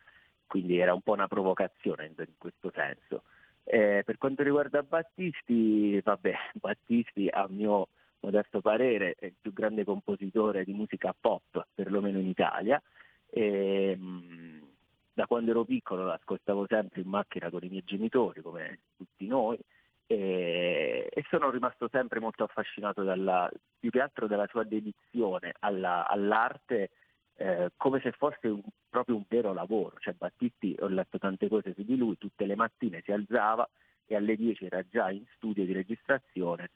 Quindi 0.46 0.78
era 0.78 0.94
un 0.94 1.02
po' 1.02 1.12
una 1.12 1.28
provocazione 1.28 2.06
in 2.06 2.26
questo 2.38 2.72
senso. 2.74 3.24
Eh, 3.66 4.04
per 4.06 4.18
quanto 4.18 4.44
riguarda 4.44 4.82
Battisti, 4.82 6.00
vabbè, 6.00 6.34
Battisti 6.56 7.28
a 7.28 7.48
mio 7.50 7.90
modesto 8.20 8.62
parere, 8.62 9.16
è 9.18 9.26
il 9.26 9.36
più 9.40 9.54
grande 9.54 9.84
compositore 9.84 10.64
di 10.64 10.74
musica 10.74 11.16
pop, 11.20 11.68
perlomeno 11.74 12.20
in 12.20 12.28
Italia. 12.28 12.82
E, 13.30 13.96
mh, 13.96 14.68
da 15.14 15.26
quando 15.26 15.52
ero 15.52 15.66
piccolo 15.66 16.06
l'ascoltavo 16.06 16.66
sempre 16.68 17.02
in 17.02 17.10
macchina 17.10 17.50
con 17.50 17.64
i 17.64 17.70
miei 17.70 17.84
genitori, 17.84 18.42
come 18.42 18.82
tutti 18.96 19.26
noi, 19.28 19.58
e, 20.06 21.10
e 21.12 21.26
sono 21.30 21.50
rimasto 21.50 21.90
sempre 21.92 22.20
molto 22.20 22.44
affascinato 22.44 23.04
dalla, 23.04 23.50
più 23.80 23.90
che 23.90 24.00
altro 24.00 24.28
dalla 24.28 24.48
sua 24.48 24.64
dedizione 24.64 25.54
alla, 25.60 26.08
all'arte 26.08 26.92
eh, 27.36 27.72
come 27.76 28.00
se 28.02 28.12
fosse 28.12 28.48
un, 28.48 28.62
proprio 28.90 29.16
un 29.16 29.24
vero 29.28 29.54
lavoro. 29.54 29.98
Cioè 30.00 30.14
Battisti, 30.14 30.76
ho 30.80 30.88
letto 30.88 31.18
tante 31.18 31.48
cose 31.48 31.74
su 31.74 31.84
di 31.84 31.98
lui, 31.98 32.18
tutte 32.18 32.46
le 32.46 32.56
mattine 32.56 33.02
si 33.04 33.12
alzava 33.12 33.68
e 34.06 34.16
alle 34.16 34.36
10 34.36 34.66
era 34.66 34.82
già 34.88 35.12
in 35.12 35.24
studio 35.36 35.66
di 35.66 35.74
registrazione 35.74 36.70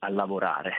a 0.00 0.08
lavorare 0.08 0.72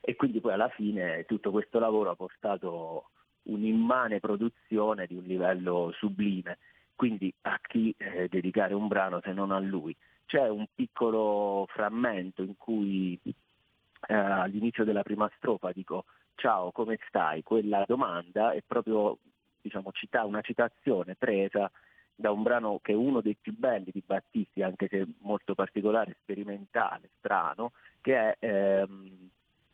e 0.00 0.16
quindi 0.16 0.40
poi 0.40 0.52
alla 0.52 0.68
fine 0.68 1.24
tutto 1.24 1.50
questo 1.50 1.78
lavoro 1.78 2.10
ha 2.10 2.16
portato 2.16 3.10
un'immane 3.44 4.20
produzione 4.20 5.06
di 5.06 5.14
un 5.14 5.24
livello 5.24 5.92
sublime, 5.96 6.58
quindi 6.94 7.32
a 7.42 7.58
chi 7.60 7.94
eh, 7.96 8.28
dedicare 8.28 8.74
un 8.74 8.86
brano 8.86 9.20
se 9.22 9.32
non 9.32 9.50
a 9.50 9.58
lui. 9.58 9.94
C'è 10.26 10.48
un 10.48 10.66
piccolo 10.74 11.66
frammento 11.68 12.42
in 12.42 12.56
cui 12.56 13.18
eh, 13.22 14.14
all'inizio 14.14 14.84
della 14.84 15.02
prima 15.02 15.30
strofa 15.36 15.72
dico 15.72 16.04
ciao 16.34 16.72
come 16.72 16.98
stai? 17.08 17.42
Quella 17.42 17.84
domanda 17.86 18.52
è 18.52 18.62
proprio 18.66 19.18
diciamo, 19.60 19.92
cita- 19.92 20.24
una 20.24 20.40
citazione 20.40 21.14
presa 21.14 21.70
da 22.14 22.30
un 22.30 22.42
brano 22.42 22.78
che 22.82 22.92
è 22.92 22.96
uno 22.96 23.20
dei 23.20 23.36
più 23.40 23.56
belli 23.56 23.90
di 23.92 24.02
Battisti, 24.04 24.62
anche 24.62 24.88
se 24.88 25.06
molto 25.20 25.54
particolare, 25.54 26.16
sperimentale, 26.22 27.10
strano, 27.18 27.72
che 28.00 28.16
è 28.16 28.36
ehm, 28.38 29.30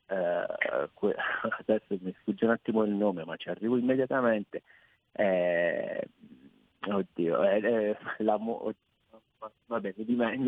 eh, 0.06 0.88
que- 0.94 1.16
adesso 1.64 1.96
mi 2.00 2.14
sfugge 2.20 2.44
un 2.44 2.50
attimo 2.52 2.82
il 2.84 2.92
nome, 2.92 3.24
ma 3.24 3.36
ci 3.36 3.48
arrivo 3.48 3.76
immediatamente. 3.76 4.62
Eh, 5.12 6.08
oddio, 6.86 7.42
eh, 7.44 7.96
l'amo- 8.18 8.72
vabbè, 9.66 9.94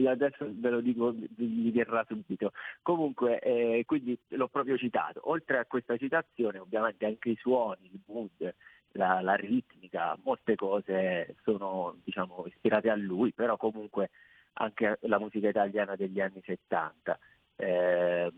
adesso 0.07 0.47
ve 0.51 0.71
lo 0.71 0.81
dico, 0.81 1.15
mi 1.37 1.71
verrà 1.71 2.05
subito. 2.07 2.53
Comunque, 2.83 3.39
eh, 3.41 3.85
quindi 3.87 4.19
l'ho 4.29 4.49
proprio 4.49 4.77
citato. 4.77 5.21
Oltre 5.31 5.59
a 5.59 5.65
questa 5.67 5.97
citazione, 5.97 6.59
ovviamente 6.59 7.07
anche 7.07 7.31
i 7.31 7.37
suoni, 7.37 7.91
il 7.93 8.01
mood, 8.07 8.55
la, 8.93 9.21
la 9.21 9.35
ritmica, 9.35 10.17
molte 10.23 10.55
cose 10.55 11.37
sono 11.43 11.97
diciamo, 12.05 12.45
ispirate 12.47 12.91
a 12.91 12.97
lui, 12.97 13.33
però 13.33 13.57
comunque 13.57 14.11
anche 14.55 14.99
la 15.03 15.19
musica 15.19 15.49
italiana 15.49 15.97
degli 15.97 16.21
anni 16.21 16.41
70. 16.45 17.19
Eh, 17.57 18.33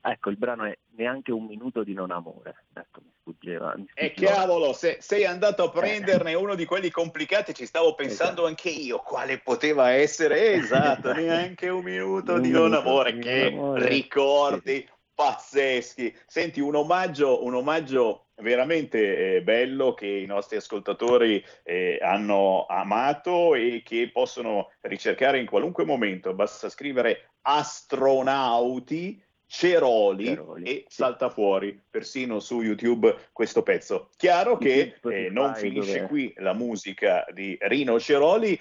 ecco, 0.00 0.30
il 0.30 0.36
brano 0.36 0.64
è 0.64 0.76
Neanche 0.96 1.32
un 1.32 1.46
minuto 1.46 1.82
di 1.82 1.92
non 1.92 2.12
amore. 2.12 2.66
Ecco, 2.72 3.00
mi 3.02 3.10
sfuggeva. 3.18 3.74
Mi 3.76 3.88
e 3.94 4.12
cavolo, 4.12 4.72
se, 4.72 4.98
sei 5.00 5.24
andato 5.24 5.64
a 5.64 5.70
prenderne 5.70 6.34
uno 6.34 6.54
di 6.54 6.64
quelli 6.66 6.88
complicati, 6.88 7.52
ci 7.52 7.66
stavo 7.66 7.96
pensando 7.96 8.42
esatto. 8.42 8.46
anche 8.46 8.68
io 8.68 8.98
quale 8.98 9.38
poteva 9.38 9.90
essere. 9.90 10.52
Esatto, 10.52 11.12
neanche 11.14 11.68
un 11.68 11.82
minuto 11.82 12.38
di 12.38 12.50
non 12.50 12.74
amore. 12.74 13.18
Che 13.18 13.52
ricordi. 13.74 14.88
Pazzeschi. 15.14 16.14
Senti, 16.26 16.60
un 16.60 16.74
omaggio, 16.74 17.44
un 17.44 17.54
omaggio 17.54 18.26
veramente 18.36 19.36
eh, 19.36 19.42
bello 19.42 19.94
che 19.94 20.06
i 20.06 20.26
nostri 20.26 20.56
ascoltatori 20.56 21.44
eh, 21.62 21.98
hanno 22.02 22.66
amato 22.66 23.54
e 23.54 23.82
che 23.84 24.10
possono 24.12 24.72
ricercare 24.82 25.38
in 25.38 25.46
qualunque 25.46 25.84
momento. 25.84 26.34
Basta 26.34 26.68
scrivere 26.68 27.30
astronauti 27.42 29.22
Ceroli, 29.46 30.24
Ceroli, 30.26 30.64
e 30.64 30.84
sì. 30.88 30.96
salta 30.96 31.30
fuori 31.30 31.80
persino 31.88 32.40
su 32.40 32.60
YouTube 32.60 33.14
questo 33.32 33.62
pezzo. 33.62 34.10
Chiaro 34.16 34.56
che 34.56 34.96
eh, 35.04 35.28
non 35.30 35.54
finisce 35.54 36.06
qui 36.06 36.32
la 36.38 36.54
musica 36.54 37.24
di 37.32 37.56
Rino 37.60 38.00
Ceroli. 38.00 38.60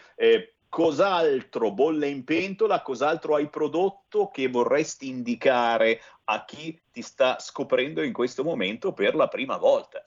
Eh, 0.74 0.84
cos'altro 0.84 1.72
bolle 1.72 2.08
in 2.08 2.24
pentola? 2.24 2.82
Cos'altro 2.82 3.36
hai 3.36 3.48
prodotto 3.48 4.30
che 4.30 4.48
vorresti 4.48 5.08
indicare 5.08 6.00
a 6.26 6.44
chi 6.46 6.80
ti 6.92 7.02
sta 7.02 7.38
scoprendo 7.40 8.02
in 8.02 8.14
questo 8.14 8.44
momento 8.44 8.92
per 8.94 9.14
la 9.16 9.28
prima 9.28 9.58
volta? 9.58 10.02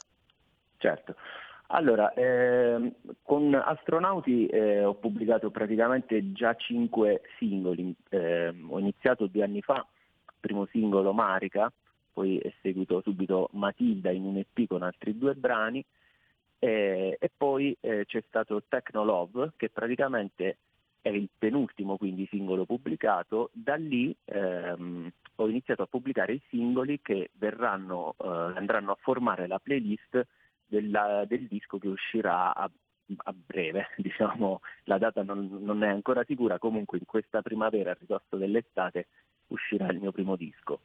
Certo. 0.78 1.14
Allora, 1.68 2.12
ehm, 2.12 2.94
con 3.22 3.54
Astronauti 3.54 4.46
eh, 4.46 4.84
ho 4.84 4.94
pubblicato 4.94 5.50
praticamente 5.50 6.32
già 6.32 6.54
cinque 6.54 7.22
singoli. 7.38 7.94
Ehm, 8.10 8.70
ho 8.70 8.78
iniziato 8.78 9.26
due 9.26 9.42
anni 9.42 9.62
fa, 9.62 9.84
primo 10.38 10.66
singolo 10.66 11.12
Marica, 11.12 11.72
poi 12.12 12.38
è 12.38 12.52
seguito 12.62 13.00
subito 13.02 13.48
Matilda 13.52 14.10
in 14.10 14.24
un 14.24 14.36
EP 14.36 14.66
con 14.68 14.82
altri 14.82 15.18
due 15.18 15.34
brani 15.34 15.84
eh, 16.58 17.16
e 17.18 17.30
poi 17.36 17.76
eh, 17.80 18.04
c'è 18.06 18.22
stato 18.26 18.62
Techno 18.68 19.04
Love 19.04 19.52
che 19.56 19.68
praticamente 19.68 20.58
è 21.00 21.08
il 21.10 21.28
penultimo 21.36 21.96
quindi 21.96 22.26
singolo 22.28 22.64
pubblicato. 22.64 23.50
Da 23.52 23.76
lì 23.76 24.14
ehm, 24.24 25.10
ho 25.36 25.48
iniziato 25.48 25.82
a 25.82 25.86
pubblicare 25.86 26.32
i 26.34 26.42
singoli 26.48 27.00
che 27.00 27.30
verranno, 27.34 28.14
eh, 28.18 28.26
andranno 28.26 28.92
a 28.92 28.98
formare 29.00 29.46
la 29.46 29.60
playlist 29.60 30.26
della- 30.66 31.24
del 31.24 31.46
disco 31.46 31.78
che 31.78 31.88
uscirà 31.88 32.54
a, 32.54 32.68
a 33.16 33.34
breve, 33.34 33.88
diciamo 33.98 34.60
la 34.84 34.98
data 34.98 35.22
non, 35.22 35.58
non 35.60 35.84
è 35.84 35.88
ancora 35.88 36.24
sicura, 36.24 36.58
comunque 36.58 36.98
in 36.98 37.04
questa 37.04 37.40
primavera, 37.42 37.92
a 37.92 37.96
ridosso 37.98 38.36
dell'estate, 38.36 39.06
uscirà 39.48 39.86
il 39.88 40.00
mio 40.00 40.10
primo 40.10 40.34
disco. 40.34 40.80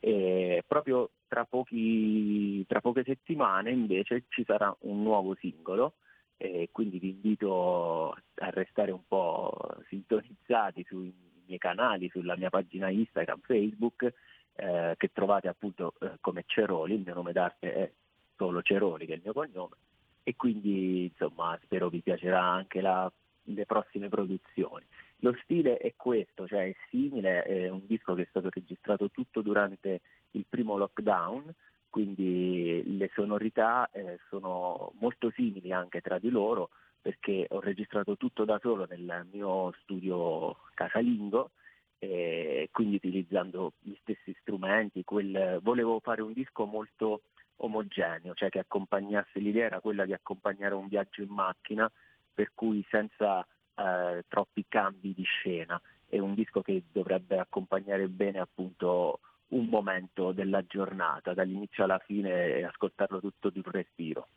E 0.00 0.62
proprio 0.66 1.10
tra, 1.26 1.44
pochi, 1.44 2.64
tra 2.66 2.80
poche 2.80 3.02
settimane 3.04 3.70
invece 3.70 4.24
ci 4.28 4.44
sarà 4.44 4.74
un 4.80 5.02
nuovo 5.02 5.34
singolo. 5.34 5.94
E 6.38 6.68
quindi 6.70 6.98
vi 6.98 7.10
invito 7.10 8.10
a 8.10 8.50
restare 8.50 8.90
un 8.90 9.06
po' 9.06 9.52
sintonizzati 9.88 10.84
sui 10.84 11.12
miei 11.46 11.58
canali, 11.58 12.10
sulla 12.10 12.36
mia 12.36 12.50
pagina 12.50 12.90
Instagram, 12.90 13.40
Facebook, 13.40 14.12
eh, 14.56 14.94
che 14.96 15.12
trovate 15.12 15.48
appunto 15.48 15.94
eh, 16.00 16.12
come 16.20 16.44
Ceroli, 16.46 16.94
il 16.94 17.02
mio 17.04 17.14
nome 17.14 17.32
d'arte 17.32 17.72
è 17.72 17.92
solo 18.36 18.62
Ceroli 18.62 19.06
che 19.06 19.14
è 19.14 19.16
il 19.16 19.22
mio 19.22 19.32
cognome. 19.32 19.76
E 20.22 20.34
quindi 20.36 21.04
insomma 21.04 21.58
spero 21.62 21.88
vi 21.88 22.02
piacerà 22.02 22.42
anche 22.42 22.80
la- 22.80 23.10
le 23.44 23.66
prossime 23.66 24.08
produzioni. 24.08 24.84
Lo 25.20 25.34
stile 25.42 25.78
è 25.78 25.94
questo, 25.96 26.46
cioè 26.46 26.68
è 26.68 26.76
simile, 26.90 27.42
è 27.42 27.68
un 27.68 27.86
disco 27.86 28.14
che 28.14 28.22
è 28.22 28.26
stato 28.28 28.48
registrato 28.50 29.10
tutto 29.10 29.40
durante 29.40 30.00
il 30.32 30.44
primo 30.48 30.76
lockdown, 30.76 31.52
quindi 31.88 32.82
le 32.98 33.10
sonorità 33.14 33.88
eh, 33.90 34.18
sono 34.28 34.92
molto 35.00 35.30
simili 35.30 35.72
anche 35.72 36.00
tra 36.02 36.18
di 36.18 36.28
loro 36.28 36.70
perché 37.00 37.46
ho 37.50 37.60
registrato 37.60 38.16
tutto 38.16 38.44
da 38.44 38.58
solo 38.60 38.84
nel 38.84 39.26
mio 39.30 39.72
studio 39.82 40.56
casalingo 40.74 41.52
e 41.98 42.68
quindi 42.72 42.96
utilizzando 42.96 43.74
gli 43.78 43.94
stessi 44.00 44.36
strumenti, 44.40 45.04
quel- 45.04 45.60
volevo 45.62 46.00
fare 46.00 46.20
un 46.20 46.32
disco 46.32 46.66
molto 46.66 47.22
omogeneo, 47.58 48.34
cioè 48.34 48.50
che 48.50 48.58
accompagnasse 48.58 49.38
l'idea 49.38 49.66
era 49.66 49.80
quella 49.80 50.04
di 50.04 50.12
accompagnare 50.12 50.74
un 50.74 50.88
viaggio 50.88 51.22
in 51.22 51.30
macchina, 51.30 51.90
per 52.34 52.50
cui 52.54 52.84
senza 52.90 53.46
eh, 53.76 54.24
troppi 54.28 54.64
cambi 54.68 55.14
di 55.14 55.24
scena. 55.24 55.80
È 56.08 56.18
un 56.18 56.34
disco 56.34 56.62
che 56.62 56.84
dovrebbe 56.92 57.38
accompagnare 57.38 58.08
bene 58.08 58.38
appunto 58.38 59.20
un 59.48 59.66
momento 59.66 60.32
della 60.32 60.64
giornata, 60.66 61.34
dall'inizio 61.34 61.84
alla 61.84 61.98
fine 61.98 62.56
e 62.56 62.64
ascoltarlo 62.64 63.20
tutto 63.20 63.50
di 63.50 63.62
un 63.64 63.70
respiro. 63.70 64.28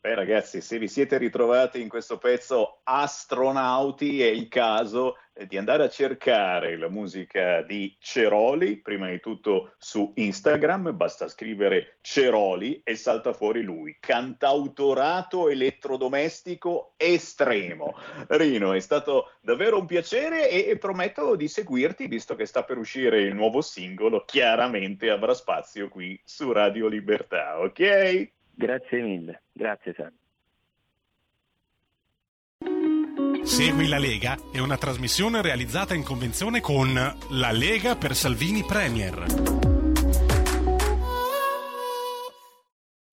Beh 0.00 0.14
ragazzi, 0.14 0.60
se 0.60 0.78
vi 0.78 0.86
siete 0.86 1.18
ritrovati 1.18 1.80
in 1.80 1.88
questo 1.88 2.18
pezzo 2.18 2.82
astronauti, 2.84 4.22
è 4.22 4.28
il 4.28 4.46
caso 4.46 5.16
eh, 5.34 5.44
di 5.48 5.56
andare 5.56 5.82
a 5.82 5.88
cercare 5.88 6.78
la 6.78 6.88
musica 6.88 7.62
di 7.62 7.96
Ceroli, 7.98 8.80
prima 8.80 9.08
di 9.10 9.18
tutto 9.18 9.74
su 9.76 10.12
Instagram, 10.14 10.96
basta 10.96 11.26
scrivere 11.26 11.98
Ceroli 12.00 12.80
e 12.84 12.94
salta 12.94 13.32
fuori 13.32 13.62
lui, 13.62 13.96
cantautorato 13.98 15.48
elettrodomestico 15.48 16.94
estremo. 16.96 17.96
Rino, 18.28 18.74
è 18.74 18.80
stato 18.80 19.32
davvero 19.40 19.80
un 19.80 19.86
piacere 19.86 20.48
e, 20.48 20.70
e 20.70 20.78
prometto 20.78 21.34
di 21.34 21.48
seguirti, 21.48 22.06
visto 22.06 22.36
che 22.36 22.46
sta 22.46 22.62
per 22.62 22.78
uscire 22.78 23.20
il 23.22 23.34
nuovo 23.34 23.62
singolo, 23.62 24.24
chiaramente 24.24 25.10
avrà 25.10 25.34
spazio 25.34 25.88
qui 25.88 26.20
su 26.24 26.52
Radio 26.52 26.86
Libertà, 26.86 27.58
ok? 27.58 28.36
Grazie 28.58 29.00
mille, 29.00 29.42
grazie 29.52 29.94
Sam. 29.94 30.12
Segui 33.44 33.86
la 33.86 33.98
Lega 33.98 34.36
è 34.52 34.58
una 34.58 34.76
trasmissione 34.76 35.40
realizzata 35.42 35.94
in 35.94 36.02
convenzione 36.02 36.60
con 36.60 36.92
La 36.92 37.52
Lega 37.52 37.94
per 37.94 38.16
Salvini 38.16 38.64
Premier. 38.66 39.67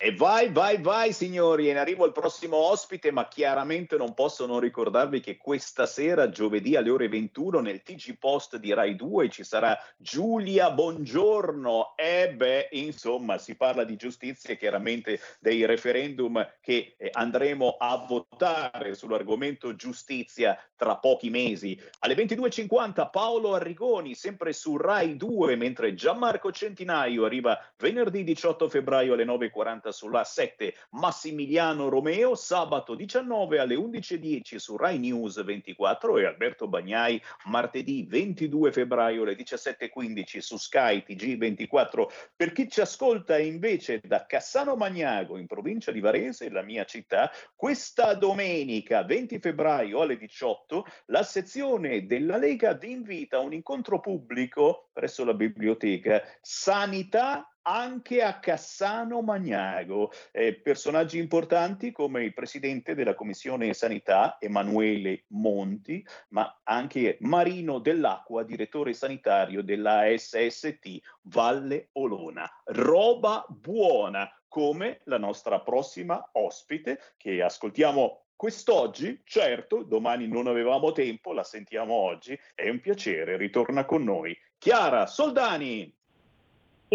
E 0.06 0.14
vai, 0.14 0.52
vai, 0.52 0.80
vai 0.80 1.12
signori, 1.12 1.68
in 1.68 1.78
arrivo 1.78 2.06
il 2.06 2.12
prossimo 2.12 2.58
ospite, 2.58 3.10
ma 3.10 3.28
chiaramente 3.28 3.98
non 3.98 4.14
posso 4.14 4.46
non 4.46 4.60
ricordarvi 4.60 5.20
che 5.20 5.36
questa 5.36 5.88
sera, 5.88 6.30
giovedì 6.30 6.76
alle 6.76 6.92
ore 6.92 7.08
21, 7.08 7.60
nel 7.60 7.82
TG 7.82 8.16
Post 8.20 8.58
di 8.58 8.72
Rai 8.72 8.96
2 8.96 9.30
ci 9.30 9.44
sarà 9.44 9.76
Giulia 9.98 10.70
Buongiorno. 10.70 11.96
E 11.96 12.32
beh, 12.32 12.68
insomma, 12.74 13.40
si 13.40 13.56
parla 13.56 13.84
di 13.84 13.96
giustizia 13.96 14.54
e 14.54 14.60
chiaramente 14.60 15.20
dei 15.40 15.66
referendum 15.66 16.48
che 16.62 16.94
eh, 17.00 17.10
andremo 17.12 17.76
a 17.80 18.06
votare 18.08 18.94
sull'argomento 18.94 19.76
giustizia 19.76 20.56
tra 20.76 20.98
pochi 20.98 21.32
mesi. 21.32 21.82
Alle 22.02 22.14
22.50 22.14 23.10
Paolo 23.10 23.56
Arrigoni, 23.56 24.14
sempre 24.14 24.54
su 24.54 24.78
Rai 24.78 25.18
2, 25.18 25.56
mentre 25.56 25.96
Gianmarco 25.96 26.52
Centinaio 26.52 27.26
arriva 27.26 27.60
venerdì 27.78 28.24
18 28.24 28.70
febbraio 28.70 29.14
alle 29.14 29.26
9.40 29.26 29.94
sulla 29.96 30.26
7 30.26 30.76
Massimiliano 30.92 31.88
Romeo, 31.88 32.36
sabato 32.36 32.94
19 32.96 33.60
alle 33.60 33.76
11.10 33.76 34.58
su 34.58 34.76
Rai 34.76 35.00
News 35.00 35.42
24 35.42 36.18
e 36.18 36.26
Alberto 36.26 36.68
Bagnai 36.68 37.20
martedì 37.46 38.06
22 38.08 38.72
febbraio 38.74 39.24
alle 39.24 39.36
17.15 39.36 40.40
su 40.40 40.58
Sky 40.58 41.04
TG 41.04 41.38
24. 41.38 42.12
Per 42.36 42.52
chi 42.52 42.70
ci 42.70 42.82
ascolta 42.82 43.40
invece 43.40 44.02
da 44.04 44.26
Cassano 44.26 44.76
Magnago 44.76 45.38
in 45.38 45.48
provincia 45.48 45.92
di 45.92 46.02
Varese, 46.02 46.50
la 46.50 46.62
mia 46.62 46.84
città, 46.84 47.32
questa 47.56 48.14
domenica 48.14 49.04
20 49.04 49.40
febbraio 49.40 50.02
alle 50.02 50.18
18 50.18 50.86
la 51.08 51.24
sezione 51.24 52.06
della 52.06 52.38
Lega 52.38 52.74
vi 52.74 52.92
invita 52.92 53.38
a 53.38 53.42
un 53.42 53.54
incontro 53.54 54.02
pubblico 54.02 54.90
presso 54.92 55.24
la 55.24 55.34
biblioteca 55.34 56.22
Sanità 56.42 57.50
anche 57.68 58.22
a 58.22 58.40
Cassano 58.40 59.22
Magnago. 59.22 60.12
Eh, 60.32 60.56
personaggi 60.56 61.18
importanti 61.18 61.92
come 61.92 62.24
il 62.24 62.34
presidente 62.34 62.96
della 62.96 63.16
Commissione 63.16 63.74
Sanità, 63.74 64.38
Emanuele 64.40 65.26
Monti, 65.30 66.06
ma 66.30 66.62
anche 66.64 67.18
Marino 67.22 67.80
Dell'Acqua, 67.80 68.44
direttore 68.44 68.94
sanitario 68.94 69.64
della 69.64 70.04
SST 70.16 71.00
Valle 71.24 71.90
Olona. 71.94 72.50
Roba 72.66 73.46
buona, 73.50 74.30
come 74.48 75.02
la 75.06 75.18
nostra 75.18 75.60
prossima 75.60 76.30
ospite 76.34 77.00
che 77.18 77.42
ascoltiamo 77.42 78.28
quest'oggi. 78.36 79.22
Certo, 79.26 79.84
domani 79.84 80.28
non 80.28 80.48
avevamo 80.48 80.92
tempo, 80.92 81.34
la 81.34 81.44
sentiamo 81.44 81.94
oggi. 81.94 82.40
È 82.54 82.70
un 82.70 82.80
piacere, 82.80 83.38
ritorna 83.38 83.86
con 83.86 84.04
noi. 84.04 84.38
Chiara 84.58 85.08
Soldani. 85.08 85.95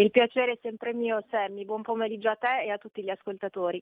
Il 0.01 0.09
piacere 0.09 0.53
è 0.53 0.59
sempre 0.63 0.95
mio, 0.95 1.23
Sammy. 1.29 1.63
Buon 1.63 1.83
pomeriggio 1.83 2.27
a 2.27 2.35
te 2.35 2.63
e 2.63 2.71
a 2.71 2.79
tutti 2.79 3.03
gli 3.03 3.11
ascoltatori. 3.11 3.79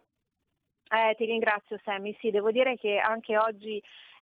Eh, 0.91 1.15
ti 1.15 1.23
ringrazio 1.23 1.79
Sammy, 1.85 2.13
sì, 2.19 2.29
devo 2.29 2.51
dire 2.51 2.75
che 2.75 2.97
anche 2.97 3.37
oggi 3.37 3.81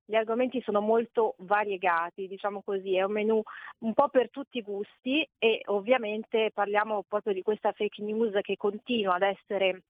gli 0.05 0.15
argomenti 0.15 0.63
sono 0.63 0.81
molto 0.81 1.35
variegati, 1.39 2.29
diciamo 2.29 2.63
così, 2.63 2.95
è 2.95 3.03
un 3.03 3.13
menù 3.13 3.43
un 3.79 3.95
po' 3.95 4.09
per 4.09 4.31
tutti 4.31 4.59
i 4.59 4.63
gusti 4.63 5.29
e 5.39 5.63
ovviamente 5.65 6.53
parliamo 6.55 7.05
proprio 7.09 7.33
di 7.33 7.43
questa 7.43 7.73
fake 7.73 8.03
news 8.03 8.39
che 8.43 8.57
continua 8.57 9.15
ad 9.15 9.23
essere 9.23 9.83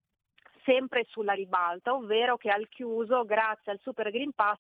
sempre 0.70 1.04
sulla 1.10 1.34
ribalta, 1.34 1.96
ovvero 1.96 2.38
che 2.38 2.52
al 2.52 2.70
chiuso, 2.70 3.26
grazie 3.26 3.72
al 3.72 3.80
Super 3.82 4.12
Green 4.12 4.34
Pass, 4.34 4.60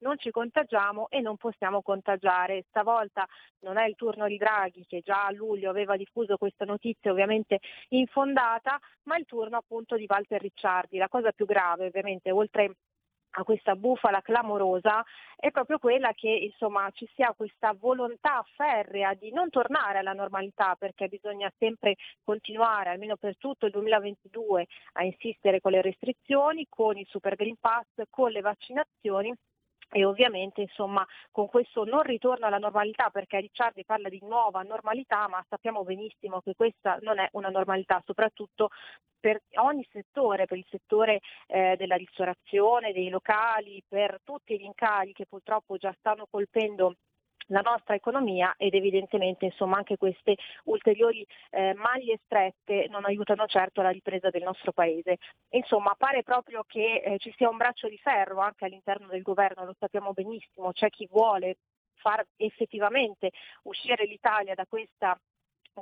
non 0.00 0.18
ci 0.18 0.30
contagiamo 0.30 1.08
e 1.08 1.22
non 1.22 1.38
possiamo 1.38 1.80
contagiare. 1.80 2.66
Stavolta 2.68 3.26
non 3.60 3.78
è 3.78 3.86
il 3.86 3.94
turno 3.94 4.26
di 4.26 4.36
Draghi, 4.36 4.84
che 4.86 5.00
già 5.00 5.24
a 5.24 5.32
luglio 5.32 5.70
aveva 5.70 5.96
diffuso 5.96 6.36
questa 6.36 6.66
notizia 6.66 7.10
ovviamente 7.10 7.60
infondata, 7.88 8.78
ma 9.04 9.16
il 9.16 9.24
turno 9.24 9.56
appunto 9.56 9.96
di 9.96 10.04
Walter 10.06 10.38
Ricciardi. 10.38 10.98
La 10.98 11.08
cosa 11.08 11.32
più 11.32 11.46
grave 11.46 11.86
ovviamente, 11.86 12.30
oltre 12.30 12.74
a 13.38 13.44
questa 13.44 13.76
bufala 13.76 14.20
clamorosa 14.20 15.04
è 15.36 15.50
proprio 15.52 15.78
quella 15.78 16.12
che 16.12 16.28
insomma 16.28 16.90
ci 16.92 17.08
sia 17.14 17.32
questa 17.36 17.72
volontà 17.78 18.44
ferrea 18.56 19.14
di 19.14 19.30
non 19.30 19.48
tornare 19.48 19.98
alla 19.98 20.12
normalità 20.12 20.74
perché 20.76 21.06
bisogna 21.06 21.50
sempre 21.56 21.94
continuare 22.24 22.90
almeno 22.90 23.16
per 23.16 23.36
tutto 23.38 23.66
il 23.66 23.72
2022 23.72 24.66
a 24.94 25.04
insistere 25.04 25.60
con 25.60 25.72
le 25.72 25.82
restrizioni, 25.82 26.66
con 26.68 26.96
il 26.98 27.06
Super 27.06 27.36
Green 27.36 27.56
Pass, 27.60 27.86
con 28.10 28.30
le 28.30 28.40
vaccinazioni 28.40 29.32
e 29.90 30.04
ovviamente 30.04 30.60
insomma 30.60 31.06
con 31.30 31.46
questo 31.48 31.84
non 31.84 32.02
ritorno 32.02 32.46
alla 32.46 32.58
normalità 32.58 33.10
perché 33.10 33.40
Ricciardi 33.40 33.84
parla 33.84 34.08
di 34.08 34.20
nuova 34.22 34.62
normalità 34.62 35.28
ma 35.28 35.44
sappiamo 35.48 35.82
benissimo 35.84 36.40
che 36.40 36.54
questa 36.54 36.98
non 37.00 37.18
è 37.18 37.28
una 37.32 37.48
normalità 37.48 38.02
soprattutto 38.04 38.68
per 39.20 39.42
ogni 39.54 39.86
settore, 39.90 40.46
per 40.46 40.58
il 40.58 40.66
settore 40.68 41.20
eh, 41.46 41.74
della 41.76 41.96
ristorazione, 41.96 42.92
dei 42.92 43.08
locali, 43.08 43.82
per 43.86 44.20
tutti 44.22 44.56
gli 44.58 44.64
incagli 44.64 45.12
che 45.12 45.26
purtroppo 45.26 45.76
già 45.76 45.94
stanno 45.98 46.26
colpendo 46.30 46.94
la 47.48 47.60
nostra 47.60 47.94
economia 47.94 48.54
ed 48.56 48.74
evidentemente 48.74 49.46
insomma, 49.46 49.76
anche 49.76 49.96
queste 49.96 50.36
ulteriori 50.64 51.26
eh, 51.50 51.74
maglie 51.74 52.20
strette 52.24 52.86
non 52.88 53.04
aiutano 53.04 53.46
certo 53.46 53.82
la 53.82 53.90
ripresa 53.90 54.30
del 54.30 54.42
nostro 54.42 54.72
paese. 54.72 55.18
Insomma, 55.50 55.94
pare 55.96 56.22
proprio 56.22 56.64
che 56.66 57.02
eh, 57.04 57.18
ci 57.18 57.32
sia 57.36 57.48
un 57.48 57.56
braccio 57.56 57.88
di 57.88 57.98
ferro 57.98 58.40
anche 58.40 58.64
all'interno 58.64 59.06
del 59.08 59.22
governo, 59.22 59.64
lo 59.64 59.74
sappiamo 59.78 60.12
benissimo, 60.12 60.72
c'è 60.72 60.88
chi 60.90 61.06
vuole 61.10 61.56
far 61.94 62.24
effettivamente 62.36 63.30
uscire 63.64 64.04
l'Italia 64.04 64.54
da 64.54 64.66
questa 64.66 65.18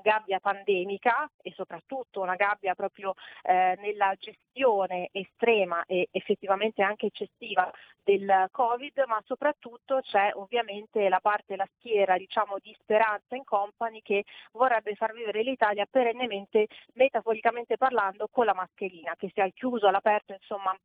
gabbia 0.03 0.41
pandemica 0.41 1.31
e 1.43 1.53
soprattutto 1.55 2.21
una 2.21 2.35
gabbia 2.35 2.75
proprio 2.75 3.15
eh, 3.43 3.77
nella 3.81 4.15
gestione 4.19 5.09
estrema 5.13 5.85
e 5.87 6.09
effettivamente 6.11 6.83
anche 6.83 7.07
eccessiva 7.07 7.71
del 8.03 8.49
Covid, 8.53 9.05
ma 9.07 9.21
soprattutto 9.25 10.01
c'è 10.01 10.31
ovviamente 10.35 11.09
la 11.09 11.21
parte, 11.21 11.57
la 11.57 11.69
schiera 11.75 12.17
diciamo 12.17 12.59
di 12.63 12.75
speranza 12.81 13.35
in 13.35 13.45
company 13.45 14.01
che 14.03 14.25
vorrebbe 14.53 14.95
far 14.95 15.13
vivere 15.13 15.43
l'Italia 15.43 15.87
perennemente, 15.91 16.69
metaforicamente 16.95 17.77
parlando, 17.77 18.29
con 18.31 18.45
la 18.45 18.55
mascherina, 18.55 19.15
che 19.17 19.31
sia 19.35 19.45
al 19.45 19.53
chiuso, 19.53 19.89
all'aperto, 19.89 20.33
insomma 20.33 20.77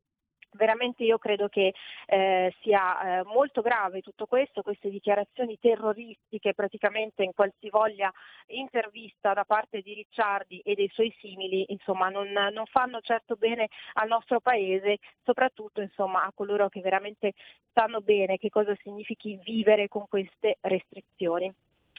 Veramente 0.54 1.04
io 1.04 1.18
credo 1.18 1.48
che 1.48 1.74
eh, 2.06 2.54
sia 2.62 3.20
eh, 3.20 3.24
molto 3.24 3.62
grave 3.62 4.02
tutto 4.02 4.26
questo, 4.26 4.62
queste 4.62 4.90
dichiarazioni 4.90 5.58
terroristiche 5.60 6.54
praticamente 6.54 7.24
in 7.24 7.32
qualsivoglia 7.34 8.12
intervista 8.48 9.34
da 9.34 9.46
parte 9.46 9.82
di 9.82 9.94
Ricciardi 9.94 10.60
e 10.60 10.76
dei 10.76 10.90
suoi 10.90 11.14
simili, 11.20 11.66
insomma 11.70 12.10
non, 12.10 12.28
non 12.32 12.66
fanno 12.66 13.00
certo 13.02 13.36
bene 13.36 13.70
al 13.94 14.08
nostro 14.08 14.42
paese, 14.42 14.98
soprattutto 15.24 15.82
insomma, 15.82 16.24
a 16.24 16.32
coloro 16.36 16.68
che 16.68 16.82
veramente 16.82 17.34
sanno 17.74 18.02
bene 18.02 18.38
che 18.38 18.50
cosa 18.50 18.76
significhi 18.82 19.40
vivere 19.44 19.88
con 19.88 20.06
queste 20.08 20.58
restrizioni. 20.62 21.54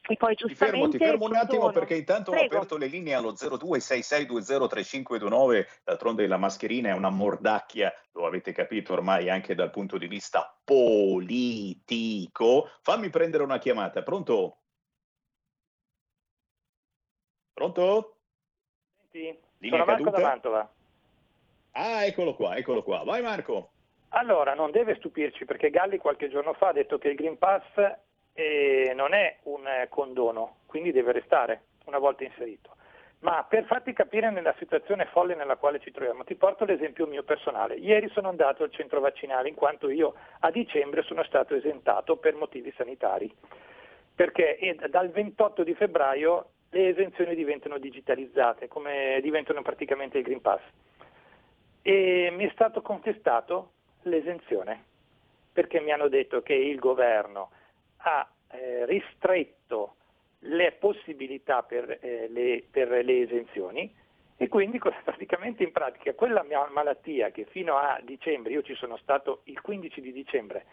E 0.05 0.17
poi 0.17 0.35
giustamente... 0.35 0.57
Ti 0.57 0.65
fermo, 0.81 0.89
ti 0.89 0.99
fermo 0.99 1.27
un 1.27 1.37
attimo 1.37 1.61
sono... 1.61 1.73
perché 1.73 1.95
intanto 1.95 2.33
Prego. 2.33 2.45
ho 2.45 2.49
aperto 2.57 2.77
le 2.77 2.89
linee 2.89 3.15
allo 3.15 3.31
0266203529, 3.33 5.67
d'altronde 5.85 6.27
la 6.27 6.39
mascherina 6.39 6.89
è 6.89 6.93
una 6.93 7.11
mordacchia, 7.11 7.95
lo 8.13 8.27
avete 8.27 8.51
capito 8.53 8.95
ormai 8.95 9.31
anche 9.31 9.55
dal 9.55 9.71
punto 9.71 9.99
di 9.99 10.09
vista 10.09 10.59
politico. 10.65 12.69
Fammi 12.81 13.11
prendere 13.11 13.45
una 13.45 13.59
chiamata, 13.59 14.03
pronto? 14.03 14.57
Pronto? 17.53 18.17
Senti, 18.97 19.39
linea 19.59 19.85
sono 19.85 19.93
Marco 19.93 20.11
da 20.11 20.19
Mantova. 20.19 20.69
Ah, 21.73 22.05
eccolo 22.05 22.35
qua, 22.35 22.57
eccolo 22.57 22.83
qua. 22.83 23.05
Vai 23.05 23.23
Marco. 23.23 23.71
Allora, 24.09 24.55
non 24.55 24.73
deve 24.73 24.97
stupirci 24.97 25.45
perché 25.45 25.71
Galli 25.71 25.99
qualche 25.99 26.29
giorno 26.29 26.55
fa 26.55 26.67
ha 26.69 26.73
detto 26.73 26.99
che 26.99 27.09
il 27.09 27.15
Green 27.15 27.39
Pass 27.39 27.63
e 28.35 28.93
non 28.95 29.15
è 29.15 29.39
un 29.45 29.67
eh, 29.67 29.89
condono, 29.89 30.57
quindi 30.67 30.93
deve 30.93 31.13
restare 31.13 31.63
una 31.85 31.99
volta 31.99 32.25
inserito. 32.25 32.77
Ma 33.21 33.45
per 33.49 33.65
farti 33.67 33.93
capire 33.93 34.31
nella 34.31 34.55
situazione 34.59 35.07
folle 35.07 35.37
nella 35.37 35.55
quale 35.55 35.79
ci 35.79 35.93
troviamo, 35.93 36.25
ti 36.25 36.35
porto 36.35 36.65
l'esempio 36.65 37.07
mio 37.07 37.23
personale. 37.23 37.77
Ieri 37.77 38.09
sono 38.09 38.29
andato 38.29 38.65
al 38.65 38.73
centro 38.73 38.99
vaccinale 38.99 39.49
in 39.49 39.55
quanto 39.55 39.89
io 39.91 40.15
a 40.41 40.51
dicembre 40.51 41.03
sono 41.03 41.23
stato 41.23 41.55
esentato 41.55 42.17
per 42.17 42.35
motivi 42.35 42.73
sanitari, 42.77 43.33
perché 44.15 44.77
dal 44.89 45.11
28 45.11 45.63
di 45.63 45.75
febbraio 45.75 46.47
le 46.71 46.89
esenzioni 46.89 47.37
diventano 47.37 47.79
digitalizzate, 47.79 48.67
come 48.67 49.21
diventano 49.23 49.63
praticamente 49.63 50.19
il 50.19 50.25
Green 50.25 50.41
Pass. 50.41 50.63
E 51.83 52.29
mi 52.33 52.45
è 52.47 52.51
stato 52.55 52.83
contestato 52.83 53.73
l'esenzione, 54.03 54.83
perché 55.53 55.81
mi 55.81 55.93
hanno 55.93 56.09
detto 56.09 56.43
che 56.43 56.55
il 56.55 56.81
governo 56.81 57.51
ha 58.03 58.29
eh, 58.51 58.87
ristretto 58.87 59.97
le 60.41 60.73
possibilità 60.73 61.63
per, 61.63 61.99
eh, 62.01 62.29
le, 62.29 62.65
per, 62.71 62.89
le, 62.89 63.23
esenzioni 63.23 63.93
e 64.37 64.49
quindi 64.49 64.79
praticamente 65.05 65.63
in 65.63 65.73
pratica 65.73 66.15
quella 66.15 66.43
mia 66.43 66.67
malattia 66.71 67.31
che 67.31 67.45
fino 67.45 67.77
a 67.77 68.01
dicembre, 68.03 68.53
io 68.53 68.63
ci 68.63 68.75
sono 68.75 68.97
stato 68.97 69.43
il 69.45 69.61
15 69.61 70.01
di 70.01 70.13
dicembre, 70.13 70.65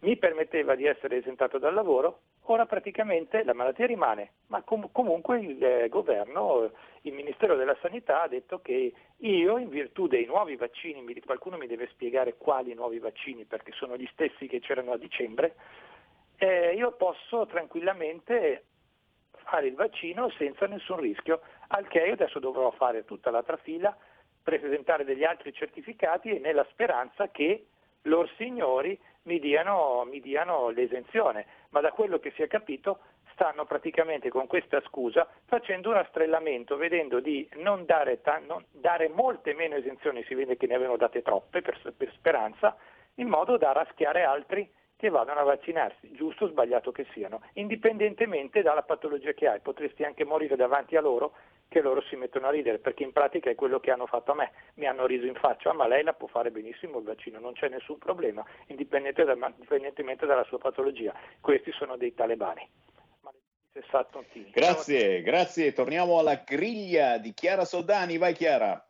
mi 0.00 0.16
permetteva 0.16 0.74
di 0.74 0.84
essere 0.84 1.16
esentato 1.16 1.58
dal 1.58 1.74
lavoro, 1.74 2.20
ora 2.42 2.66
praticamente 2.66 3.42
la 3.42 3.54
malattia 3.54 3.86
rimane, 3.86 4.32
ma 4.46 4.62
com- 4.62 4.90
comunque 4.92 5.40
il 5.40 5.64
eh, 5.64 5.88
governo, 5.88 6.70
il 7.02 7.12
Ministero 7.12 7.56
della 7.56 7.76
Sanità 7.80 8.22
ha 8.22 8.28
detto 8.28 8.60
che 8.60 8.92
io 9.16 9.58
in 9.58 9.68
virtù 9.68 10.06
dei 10.06 10.24
nuovi 10.24 10.54
vaccini, 10.56 11.04
qualcuno 11.24 11.56
mi 11.56 11.66
deve 11.66 11.88
spiegare 11.88 12.36
quali 12.36 12.74
nuovi 12.74 12.98
vaccini 13.00 13.44
perché 13.44 13.72
sono 13.72 13.96
gli 13.96 14.08
stessi 14.12 14.46
che 14.46 14.60
c'erano 14.60 14.92
a 14.92 14.98
dicembre, 14.98 15.56
eh, 16.38 16.74
io 16.74 16.92
posso 16.92 17.46
tranquillamente 17.46 18.64
fare 19.44 19.66
il 19.66 19.74
vaccino 19.74 20.30
senza 20.30 20.66
nessun 20.66 21.00
rischio, 21.00 21.40
al 21.68 21.86
che 21.88 22.00
io 22.00 22.12
adesso 22.12 22.38
dovrò 22.38 22.70
fare 22.72 23.04
tutta 23.04 23.30
l'altra 23.30 23.56
fila, 23.56 23.96
presentare 24.42 25.04
degli 25.04 25.24
altri 25.24 25.52
certificati 25.52 26.30
e 26.30 26.38
nella 26.38 26.66
speranza 26.70 27.28
che 27.28 27.66
loro 28.02 28.28
signori 28.36 28.98
mi 29.22 29.38
diano, 29.38 30.06
mi 30.08 30.20
diano 30.20 30.70
l'esenzione, 30.70 31.46
ma 31.70 31.80
da 31.80 31.92
quello 31.92 32.18
che 32.18 32.32
si 32.32 32.42
è 32.42 32.46
capito 32.46 33.00
stanno 33.32 33.66
praticamente 33.66 34.30
con 34.30 34.46
questa 34.46 34.80
scusa 34.82 35.28
facendo 35.44 35.90
un 35.90 35.96
astrellamento, 35.96 36.76
vedendo 36.76 37.20
di 37.20 37.48
non 37.56 37.84
dare, 37.84 38.20
ta- 38.20 38.40
non 38.44 38.64
dare 38.70 39.08
molte 39.08 39.54
meno 39.54 39.76
esenzioni, 39.76 40.24
si 40.24 40.34
vede 40.34 40.56
che 40.56 40.66
ne 40.66 40.74
avevano 40.74 40.96
date 40.96 41.22
troppe 41.22 41.62
per, 41.62 41.78
per 41.96 42.12
speranza, 42.14 42.76
in 43.16 43.28
modo 43.28 43.56
da 43.56 43.72
raschiare 43.72 44.24
altri 44.24 44.68
che 44.98 45.10
vadano 45.10 45.38
a 45.40 45.44
vaccinarsi, 45.44 46.10
giusto 46.12 46.44
o 46.44 46.48
sbagliato 46.48 46.90
che 46.90 47.06
siano, 47.12 47.40
indipendentemente 47.52 48.62
dalla 48.62 48.82
patologia 48.82 49.32
che 49.32 49.46
hai. 49.46 49.60
Potresti 49.60 50.02
anche 50.02 50.24
morire 50.24 50.56
davanti 50.56 50.96
a 50.96 51.00
loro 51.00 51.34
che 51.68 51.80
loro 51.80 52.02
si 52.02 52.16
mettono 52.16 52.48
a 52.48 52.50
ridere, 52.50 52.78
perché 52.78 53.04
in 53.04 53.12
pratica 53.12 53.48
è 53.48 53.54
quello 53.54 53.78
che 53.78 53.92
hanno 53.92 54.06
fatto 54.06 54.32
a 54.32 54.34
me. 54.34 54.50
Mi 54.74 54.86
hanno 54.86 55.06
riso 55.06 55.26
in 55.26 55.36
faccia, 55.36 55.72
ma 55.72 55.86
lei 55.86 56.02
la 56.02 56.14
può 56.14 56.26
fare 56.26 56.50
benissimo 56.50 56.98
il 56.98 57.04
vaccino, 57.04 57.38
non 57.38 57.52
c'è 57.52 57.68
nessun 57.68 57.98
problema, 57.98 58.44
indipendentemente 58.66 60.26
dalla 60.26 60.44
sua 60.44 60.58
patologia. 60.58 61.14
Questi 61.40 61.70
sono 61.70 61.96
dei 61.96 62.12
talebani. 62.12 62.68
Grazie, 64.50 65.22
grazie. 65.22 65.72
Torniamo 65.72 66.18
alla 66.18 66.42
griglia 66.44 67.18
di 67.18 67.32
Chiara 67.32 67.64
Soldani. 67.64 68.18
Vai 68.18 68.34
Chiara. 68.34 68.87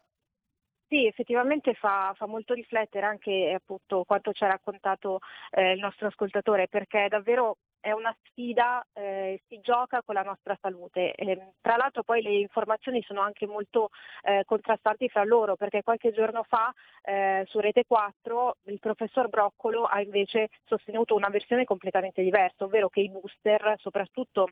Sì, 0.91 1.05
effettivamente 1.07 1.75
fa, 1.75 2.15
fa, 2.17 2.25
molto 2.27 2.55
riflettere 2.55 3.05
anche 3.05 3.53
appunto 3.55 4.05
quanto 4.05 4.33
ci 4.33 4.43
ha 4.45 4.47
raccontato 4.47 5.19
eh, 5.51 5.73
il 5.73 5.81
nostro 5.81 6.07
ascoltatore, 6.07 6.67
perché 6.67 7.09
davvero 7.11 7.59
è 7.79 7.93
una 7.93 8.15
sfida, 8.25 8.83
eh, 8.95 9.43
si 9.49 9.61
gioca 9.61 10.01
con 10.03 10.15
la 10.15 10.23
nostra 10.23 10.57
salute. 10.59 11.13
Eh, 11.15 11.53
tra 11.61 11.77
l'altro 11.77 12.03
poi 12.05 12.23
le 12.23 12.33
informazioni 12.39 13.03
sono 13.03 13.21
anche 13.21 13.47
molto 13.47 13.91
eh, 14.23 14.45
contrastanti 14.47 15.11
fra 15.11 15.25
loro 15.25 15.57
perché 15.57 15.83
qualche 15.83 16.11
giorno 16.11 16.43
fa 16.43 16.73
eh, 17.03 17.45
su 17.47 17.59
Rete 17.61 17.85
4 17.87 18.57
il 18.69 18.79
professor 18.79 19.29
Broccolo 19.29 19.85
ha 19.85 20.01
invece 20.01 20.49
sostenuto 20.65 21.15
una 21.15 21.29
versione 21.29 21.65
completamente 21.65 22.23
diversa, 22.23 22.65
ovvero 22.65 22.89
che 22.89 23.01
i 23.01 23.11
booster, 23.11 23.75
soprattutto 23.79 24.49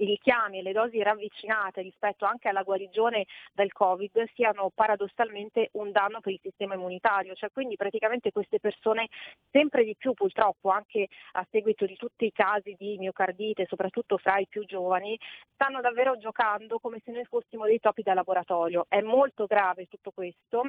i 0.00 0.06
richiami 0.06 0.58
e 0.58 0.62
le 0.62 0.72
dosi 0.72 1.02
ravvicinate 1.02 1.82
rispetto 1.82 2.24
anche 2.24 2.48
alla 2.48 2.62
guarigione 2.62 3.26
dal 3.52 3.72
Covid 3.72 4.30
siano 4.34 4.70
paradossalmente 4.74 5.68
un 5.72 5.92
danno 5.92 6.20
per 6.20 6.32
il 6.32 6.40
sistema 6.42 6.74
immunitario, 6.74 7.34
cioè 7.34 7.50
quindi 7.52 7.76
praticamente 7.76 8.32
queste 8.32 8.60
persone 8.60 9.08
sempre 9.50 9.84
di 9.84 9.94
più 9.96 10.12
purtroppo 10.14 10.70
anche 10.70 11.08
a 11.32 11.46
seguito 11.50 11.86
di 11.86 11.96
tutti 11.96 12.24
i 12.24 12.32
casi 12.32 12.74
di 12.78 12.96
miocardite, 12.98 13.66
soprattutto 13.66 14.16
fra 14.16 14.38
i 14.38 14.46
più 14.48 14.64
giovani, 14.64 15.18
stanno 15.54 15.80
davvero 15.80 16.16
giocando 16.16 16.78
come 16.78 17.00
se 17.04 17.12
noi 17.12 17.24
fossimo 17.24 17.66
dei 17.66 17.78
topi 17.78 18.02
da 18.02 18.14
laboratorio. 18.14 18.86
È 18.88 19.00
molto 19.00 19.46
grave 19.46 19.86
tutto 19.86 20.10
questo 20.10 20.64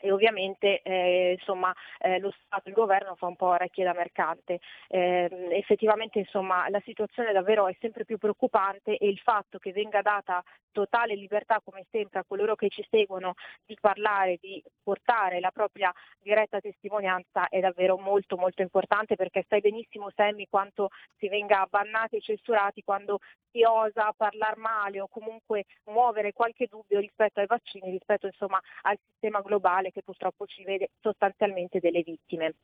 e 0.00 0.10
ovviamente 0.12 0.80
eh, 0.82 1.36
insomma, 1.38 1.74
eh, 1.98 2.18
lo 2.18 2.32
Stato, 2.44 2.68
il 2.68 2.74
governo 2.74 3.14
fa 3.14 3.26
un 3.26 3.36
po' 3.36 3.48
orecchie 3.48 3.84
da 3.84 3.92
mercante. 3.92 4.60
Eh, 4.88 5.28
effettivamente 5.50 6.18
insomma, 6.18 6.68
la 6.68 6.80
situazione 6.84 7.32
davvero 7.32 7.68
è 7.68 7.76
sempre 7.80 8.04
più 8.04 8.18
preoccupante 8.18 8.96
e 8.96 9.08
il 9.08 9.18
fatto 9.18 9.58
che 9.58 9.72
venga 9.72 10.02
data 10.02 10.42
totale 10.72 11.14
libertà 11.14 11.60
come 11.64 11.84
sempre 11.90 12.20
a 12.20 12.24
coloro 12.26 12.54
che 12.54 12.68
ci 12.68 12.86
seguono 12.88 13.34
di 13.66 13.76
parlare, 13.80 14.38
di 14.40 14.62
portare 14.82 15.40
la 15.40 15.50
propria 15.50 15.92
diretta 16.20 16.60
testimonianza 16.60 17.48
è 17.48 17.60
davvero 17.60 17.98
molto 17.98 18.36
molto 18.36 18.62
importante 18.62 19.16
perché 19.16 19.44
sai 19.48 19.60
benissimo 19.60 20.10
Sammy 20.14 20.46
quanto 20.48 20.90
si 21.18 21.28
venga 21.28 21.66
bannati 21.68 22.16
e 22.16 22.20
censurati 22.20 22.82
quando 22.82 23.18
si 23.50 23.62
osa 23.64 24.12
parlare 24.16 24.56
male 24.56 25.00
o 25.00 25.08
comunque 25.08 25.64
muovere 25.86 26.32
qualche 26.32 26.66
dubbio 26.70 27.00
rispetto 27.00 27.40
ai 27.40 27.46
vaccini, 27.46 27.90
rispetto 27.90 28.26
insomma 28.26 28.60
al 28.82 28.98
sistema 29.10 29.40
globale 29.40 29.89
che 29.90 30.02
purtroppo 30.02 30.46
ci 30.46 30.64
vede 30.64 30.90
sostanzialmente 31.00 31.80
delle 31.80 32.02
vittime. 32.02 32.54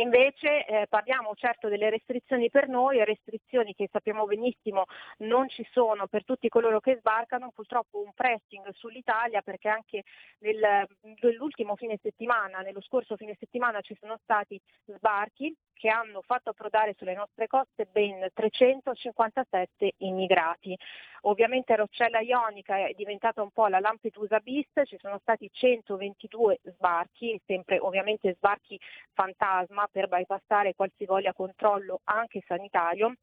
Invece 0.00 0.64
eh, 0.64 0.86
parliamo 0.88 1.34
certo 1.34 1.68
delle 1.68 1.90
restrizioni 1.90 2.50
per 2.50 2.68
noi, 2.68 3.04
restrizioni 3.04 3.74
che 3.74 3.88
sappiamo 3.90 4.26
benissimo 4.26 4.84
non 5.18 5.48
ci 5.48 5.66
sono 5.72 6.06
per 6.06 6.24
tutti 6.24 6.48
coloro 6.48 6.78
che 6.78 6.96
sbarcano, 6.98 7.50
purtroppo 7.52 8.00
un 8.00 8.12
pressing 8.14 8.68
sull'Italia 8.74 9.42
perché 9.42 9.68
anche 9.68 10.04
nel, 10.38 10.86
nell'ultimo 11.20 11.74
fine 11.74 11.98
settimana, 12.00 12.60
nello 12.60 12.80
scorso 12.80 13.16
fine 13.16 13.36
settimana 13.38 13.80
ci 13.80 13.96
sono 13.98 14.18
stati 14.22 14.60
sbarchi 14.86 15.54
che 15.78 15.88
hanno 15.88 16.22
fatto 16.22 16.50
approdare 16.50 16.94
sulle 16.98 17.14
nostre 17.14 17.46
coste 17.46 17.86
ben 17.86 18.28
357 18.34 19.94
immigrati. 19.98 20.76
Ovviamente 21.22 21.74
Roccella 21.76 22.20
Ionica 22.20 22.76
è 22.86 22.92
diventata 22.94 23.42
un 23.42 23.50
po' 23.50 23.68
la 23.68 23.80
Lampedusa 23.80 24.40
bis, 24.40 24.68
ci 24.84 24.98
sono 25.00 25.18
stati 25.20 25.48
122 25.50 26.60
sbarchi, 26.64 27.40
sempre 27.46 27.78
ovviamente 27.78 28.34
sbarchi 28.34 28.78
fantasma 29.12 29.87
per 29.90 30.08
bypassare 30.08 30.74
qualsivoglia 30.74 31.32
controllo 31.32 32.00
anche 32.04 32.42
sanitario. 32.46 33.14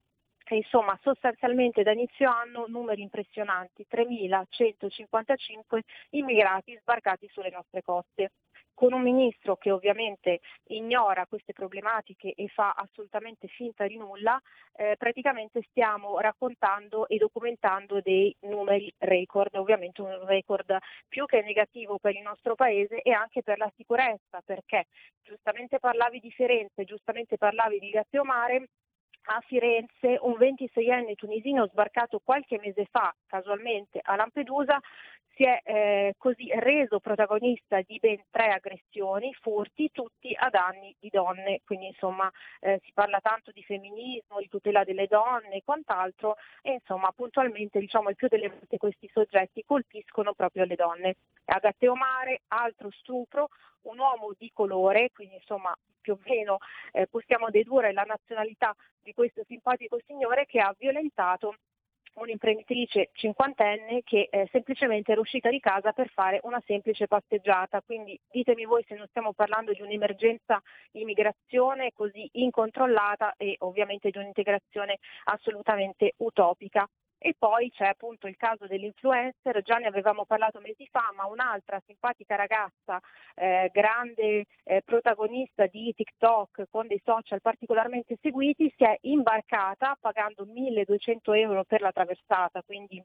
E 0.48 0.58
insomma, 0.58 0.98
sostanzialmente 1.02 1.82
da 1.82 1.92
inizio 1.92 2.30
anno 2.30 2.66
numeri 2.68 3.02
impressionanti, 3.02 3.86
3.155 3.90 5.80
immigrati 6.12 6.78
sbarcati 6.80 7.28
sulle 7.32 7.50
nostre 7.50 7.82
coste 7.82 8.30
con 8.76 8.94
un 8.94 9.02
ministro 9.02 9.56
che 9.56 9.72
ovviamente 9.72 10.42
ignora 10.68 11.26
queste 11.26 11.54
problematiche 11.54 12.34
e 12.36 12.48
fa 12.50 12.74
assolutamente 12.74 13.48
finta 13.48 13.88
di 13.88 13.98
nulla, 13.98 14.40
eh, 14.76 14.96
praticamente 14.98 15.64
stiamo 15.70 16.20
raccontando 16.20 17.08
e 17.08 17.18
documentando 17.18 18.02
dei 18.02 18.36
numeri 18.42 18.94
record, 19.00 19.56
ovviamente 19.56 20.02
un 20.02 20.26
record 20.26 20.78
più 21.08 21.26
che 21.26 21.42
negativo 21.42 21.98
per 21.98 22.16
il 22.16 22.22
nostro 22.22 22.56
paese 22.56 23.02
e 23.02 23.12
anche 23.12 23.42
per 23.42 23.58
la 23.58 23.72
sicurezza, 23.76 24.42
perché 24.46 24.86
giustamente 25.24 25.80
parlavi 25.80 26.20
di 26.20 26.30
Firenze, 26.30 26.84
giustamente 26.84 27.38
parlavi 27.38 27.80
di 27.80 27.90
Gatteomare, 27.90 28.68
a 29.28 29.42
Firenze 29.48 30.20
un 30.22 30.34
26enne 30.34 31.16
tunisino 31.16 31.68
sbarcato 31.68 32.22
qualche 32.24 32.60
mese 32.62 32.86
fa 32.86 33.16
casualmente 33.26 34.00
a 34.04 34.16
Lampedusa 34.16 34.80
si 35.36 35.44
è 35.44 35.62
eh, 35.64 36.16
così 36.18 36.49
reso 36.60 36.99
protagonista 36.99 37.82
di 37.82 37.99
ben 37.99 38.22
tre 38.32 38.53
aggressioni, 38.53 39.34
furti, 39.34 39.91
tutti 39.91 40.34
a 40.34 40.49
danni 40.49 40.95
di 40.99 41.10
donne, 41.10 41.62
quindi 41.66 41.88
insomma 41.88 42.32
eh, 42.62 42.80
si 42.84 42.91
parla 42.94 43.20
tanto 43.20 43.52
di 43.52 43.62
femminismo, 43.62 44.40
di 44.40 44.48
tutela 44.48 44.84
delle 44.84 45.07
donne 45.07 45.56
e 45.56 45.62
quant'altro 45.64 46.38
e 46.62 46.74
insomma 46.74 47.12
puntualmente 47.12 47.80
diciamo 47.80 48.10
il 48.10 48.16
più 48.16 48.30
delle 48.30 48.49
volte 48.49 48.78
questi 48.78 49.10
soggetti 49.12 49.64
colpiscono 49.66 50.34
proprio 50.34 50.64
le 50.64 50.76
donne. 50.76 51.16
A 51.45 51.60
Gatteomare, 51.60 52.41
altro 52.48 52.90
stupro, 52.91 53.49
un 53.84 53.99
uomo 53.99 54.32
di 54.38 54.49
colore, 54.53 55.12
quindi 55.14 55.36
insomma 55.36 55.76
più 55.99 56.14
o 56.14 56.20
meno 56.26 56.57
eh, 56.94 57.07
possiamo 57.07 57.49
dedurre 57.49 57.91
la 57.91 58.03
nazionalità 58.03 58.74
di 59.02 59.14
questo 59.14 59.44
simpatico 59.45 59.99
signore 60.06 60.45
che 60.45 60.60
ha 60.60 60.74
violentato 60.78 61.56
un'imprenditrice 62.16 63.10
cinquantenne 63.14 64.02
che 64.04 64.28
eh, 64.30 64.48
semplicemente 64.52 65.12
era 65.12 65.22
uscita 65.22 65.50
di 65.50 65.60
casa 65.60 65.92
per 65.92 66.10
fare 66.10 66.40
una 66.44 66.62
semplice 66.66 67.08
passeggiata. 67.08 67.82
Quindi 67.82 68.20
ditemi 68.30 68.66
voi 68.66 68.84
se 68.88 68.96
non 68.96 69.08
stiamo 69.08 69.34
parlando 69.34 69.72
di 69.72 69.82
un'emergenza 69.82 70.62
immigrazione 70.92 71.92
così 71.94 72.28
incontrollata 72.34 73.34
e 73.38 73.56
ovviamente 73.60 74.10
di 74.10 74.18
un'integrazione 74.18 75.00
assolutamente 75.26 76.14
utopica. 76.18 76.88
E 77.26 77.34
poi 77.36 77.72
c'è 77.72 77.88
appunto 77.88 78.28
il 78.28 78.38
caso 78.38 78.68
dell'influencer, 78.68 79.64
già 79.64 79.78
ne 79.78 79.88
avevamo 79.88 80.26
parlato 80.26 80.60
mesi 80.60 80.88
fa, 80.92 81.12
ma 81.16 81.26
un'altra 81.26 81.82
simpatica 81.84 82.36
ragazza, 82.36 83.02
eh, 83.34 83.72
grande 83.74 84.46
eh, 84.64 84.84
protagonista 84.86 85.66
di 85.66 85.92
TikTok 85.92 86.66
con 86.70 86.86
dei 86.86 87.02
social 87.04 87.42
particolarmente 87.42 88.16
seguiti, 88.22 88.72
si 88.78 88.84
è 88.84 88.96
imbarcata 89.02 89.98
pagando 90.00 90.46
1200 90.46 91.34
euro 91.34 91.64
per 91.64 91.82
la 91.82 91.92
traversata, 91.92 92.62
quindi 92.62 93.04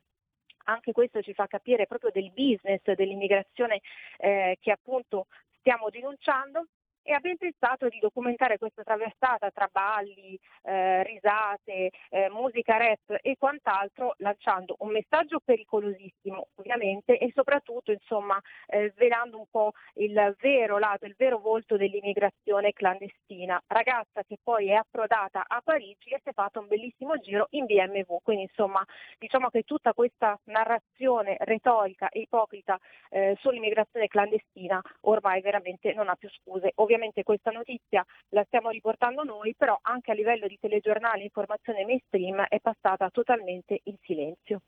anche 0.65 0.93
questo 0.93 1.23
ci 1.23 1.33
fa 1.33 1.47
capire 1.47 1.87
proprio 1.87 2.11
del 2.13 2.31
business 2.31 2.83
dell'immigrazione 2.93 3.81
eh, 4.19 4.59
che 4.61 4.71
appunto 4.71 5.29
stiamo 5.61 5.89
denunciando 5.89 6.67
e 7.03 7.13
abbiamo 7.13 7.37
pensato 7.39 7.89
di 7.89 7.99
documentare 7.99 8.59
questa 8.59 8.83
traversata 8.83 9.51
tra 9.51 9.69
balli, 9.71 10.39
eh, 10.63 11.03
risate, 11.03 11.91
eh, 12.11 12.29
musica 12.31 12.77
rap 12.77 13.19
e 13.21 13.37
quant'altro, 13.39 14.15
lanciando 14.19 14.77
un 14.81 14.91
messaggio 14.91 15.41
pericolosissimo 15.45 16.49
ovviamente 16.57 17.19
e 17.19 17.33
soprattutto 17.35 17.93
insomma 17.93 18.39
eh, 18.67 18.93
svelando 18.95 19.39
un 19.39 19.47
po' 19.51 19.73
il 19.95 20.37
vero 20.39 20.79
lato, 20.79 21.07
il 21.07 21.15
vero 21.17 21.39
volto 21.39 21.77
dell'immigrazione 21.77 22.73
clandestina, 22.73 23.61
ragazza 23.67 24.23
che 24.23 24.39
poi 24.43 24.69
è 24.69 24.75
approdata 24.75 25.45
a 25.47 25.61
Parigi 25.63 26.11
e 26.11 26.21
si 26.23 26.29
è 26.29 26.33
fatta 26.33 26.61
un 26.61 26.69
bellissimo 26.69 27.17
giro 27.19 27.47
in 27.51 27.65
BMW, 27.65 28.19
quindi 28.23 28.43
insomma 28.45 28.85
diciamo 29.19 29.49
che 29.49 29.63
tutta 29.63 29.93
questa 29.95 30.39
narrazione 30.45 31.37
retorica 31.41 32.09
e 32.11 32.21
ipocrita 32.21 32.79
eh, 33.09 33.37
sull'immigrazione 33.41 34.07
clandestina 34.07 34.81
ormai 35.03 35.41
veramente 35.41 35.93
non 35.95 36.09
ha 36.09 36.15
più 36.15 36.29
scuse. 36.29 36.73
Ovviamente 36.77 36.90
ovviamente 36.91 37.23
questa 37.23 37.53
notizia 37.53 38.05
la 38.31 38.43
stiamo 38.45 38.71
riportando 38.71 39.23
noi, 39.23 39.55
però 39.57 39.79
anche 39.83 40.11
a 40.11 40.15
livello 40.15 40.49
di 40.49 40.59
telegiornale 40.61 41.23
informazione 41.23 41.85
mainstream 41.85 42.43
è 42.49 42.59
passata 42.59 43.09
totalmente 43.11 43.81
in 43.85 43.97
silenzio. 44.01 44.61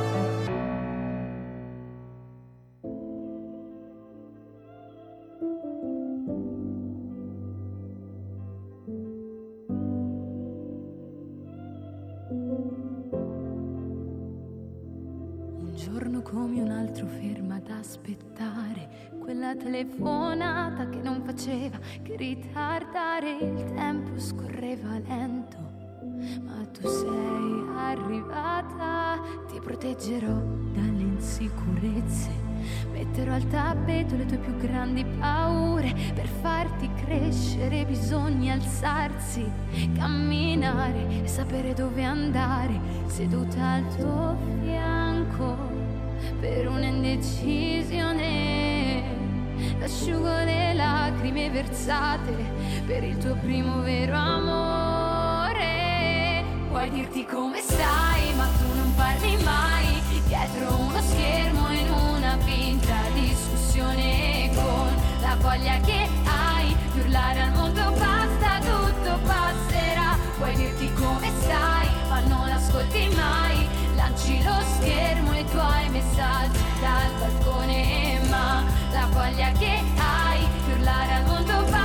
Che 22.11 22.17
ritardare 22.17 23.37
il 23.37 23.73
tempo 23.73 24.19
scorreva 24.19 24.99
lento. 25.07 25.57
Ma 26.43 26.65
tu 26.71 26.87
sei 26.87 27.65
arrivata, 27.75 29.19
ti 29.47 29.59
proteggerò 29.59 30.33
dalle 30.73 31.01
insicurezze. 31.01 32.49
Metterò 32.91 33.33
al 33.33 33.47
tappeto 33.47 34.15
le 34.15 34.25
tue 34.25 34.37
più 34.37 34.55
grandi 34.57 35.03
paure. 35.19 35.93
Per 36.13 36.27
farti 36.27 36.89
crescere 37.05 37.85
bisogna 37.85 38.53
alzarsi, 38.53 39.49
camminare 39.95 41.23
e 41.23 41.27
sapere 41.27 41.73
dove 41.73 42.03
andare. 42.03 42.79
Seduta 43.05 43.71
al 43.73 43.95
tuo 43.95 44.35
fianco 44.61 45.55
per 46.39 46.67
un'indecisione. 46.67 48.60
Asciugo 49.83 50.43
le 50.43 50.73
lacrime 50.75 51.49
versate 51.49 52.35
per 52.85 53.03
il 53.03 53.17
tuo 53.17 53.33
primo 53.35 53.81
vero 53.81 54.15
amore. 54.15 55.59
Puoi 56.69 56.89
dirti 56.91 57.25
come 57.25 57.59
stai, 57.61 58.31
ma 58.35 58.45
tu 58.45 58.75
non 58.75 58.93
parli 58.95 59.35
mai. 59.43 59.99
Dietro 60.27 60.75
uno 60.75 61.01
schermo 61.01 61.71
in 61.71 61.89
una 61.89 62.37
finta 62.37 62.93
discussione 63.13 64.51
con 64.53 64.93
la 65.19 65.35
voglia 65.41 65.79
che 65.79 66.07
hai 66.25 66.75
di 66.93 66.99
urlare 66.99 67.41
al 67.41 67.51
mondo 67.53 67.81
basta, 67.97 68.59
tutto 68.59 69.19
passerà. 69.25 70.15
Puoi 70.37 70.55
dirti 70.55 70.93
come 70.93 71.31
stai, 71.41 71.87
ma 72.07 72.19
non 72.19 72.51
ascolti 72.51 73.09
mai. 73.15 73.67
Lanci 73.95 74.43
lo 74.43 74.61
schermo 74.77 75.33
e 75.33 75.39
i 75.39 75.45
tuoi 75.45 75.89
messaggi 75.89 76.59
dal 76.79 77.11
balcone, 77.19 78.19
ma 78.29 78.63
la 79.01 79.07
voglia 79.07 79.51
che 79.53 79.81
hai 79.97 80.47
di 80.63 80.71
urlare 80.73 81.13
al 81.13 81.25
mondo 81.25 81.80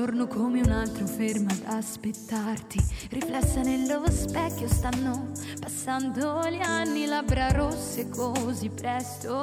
giorno 0.00 0.26
come 0.26 0.62
un 0.62 0.70
altro 0.70 1.06
ferma 1.06 1.50
ad 1.50 1.74
aspettarti, 1.74 2.82
riflessa 3.10 3.60
nello 3.60 4.10
specchio 4.10 4.66
stanno 4.66 5.30
passando 5.60 6.40
gli 6.48 6.62
anni, 6.62 7.04
labbra 7.04 7.50
rosse 7.50 8.08
così 8.08 8.70
presto. 8.70 9.34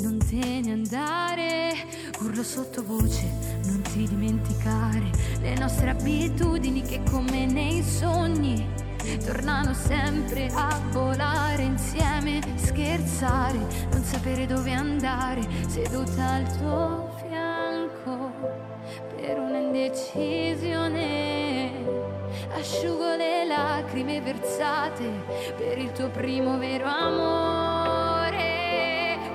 Non 0.00 0.18
te 0.26 0.62
ne 0.64 0.72
andare, 0.72 1.74
urlo 2.20 2.42
sottovoce, 2.42 3.30
non 3.66 3.82
ti 3.82 4.08
dimenticare 4.08 5.10
le 5.40 5.54
nostre 5.58 5.90
abitudini 5.90 6.80
che 6.80 7.02
come 7.10 7.44
nei 7.44 7.82
sogni 7.82 8.66
tornano 9.26 9.74
sempre 9.74 10.50
a 10.54 10.80
volare 10.90 11.64
insieme, 11.64 12.40
scherzare, 12.54 13.58
non 13.92 14.02
sapere 14.02 14.46
dove 14.46 14.72
andare, 14.72 15.46
seduta 15.68 16.30
al 16.30 16.56
tuo 16.56 17.13
per 19.24 19.38
un'indecisione. 19.38 21.72
Asciugo 22.58 23.14
le 23.16 23.46
lacrime 23.46 24.20
versate 24.20 25.08
per 25.56 25.78
il 25.78 25.90
tuo 25.92 26.10
primo 26.10 26.58
vero 26.58 26.84
amore. 26.86 28.42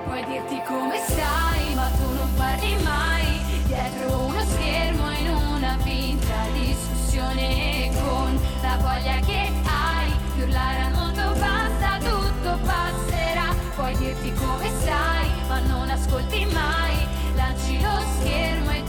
Puoi 0.04 0.24
dirti 0.26 0.62
come 0.66 0.96
stai, 0.96 1.74
ma 1.74 1.90
tu 1.98 2.08
non 2.14 2.32
parli 2.36 2.76
mai. 2.82 3.40
Dietro 3.66 4.26
uno 4.26 4.44
schermo 4.44 5.10
in 5.10 5.28
una 5.54 5.76
finta 5.78 6.36
discussione 6.52 7.90
con 8.00 8.38
la 8.62 8.76
voglia 8.76 9.18
che 9.26 9.50
hai 9.64 10.12
di 10.34 10.42
urlare 10.42 10.82
al 10.82 10.92
mondo 10.92 11.32
basta, 11.38 11.98
tutto 11.98 12.58
passerà. 12.64 13.52
Puoi 13.74 13.96
dirti 13.96 14.32
come 14.34 14.70
stai, 14.80 15.28
ma 15.48 15.58
non 15.60 15.90
ascolti 15.90 16.44
mai. 16.46 17.08
Lanci 17.34 17.80
lo 17.80 18.00
schermo 18.18 18.70
e 18.70 18.79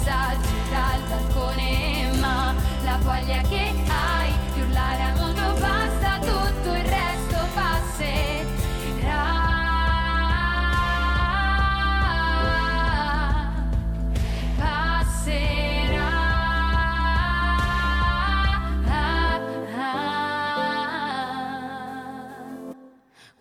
messaggi 0.00 0.56
dal 0.70 1.02
balcone, 1.08 2.10
ma 2.20 2.54
la 2.84 2.98
voglia 3.02 3.42
che 3.42 3.72
hai 3.86 4.32
di 4.54 4.60
urlare 4.62 5.02
al 5.02 5.16
mondo 5.18 5.60
basta, 5.60 6.18
tutto 6.20 6.74
il 6.74 6.84
resto 6.84 7.36
passerà. 7.54 9.48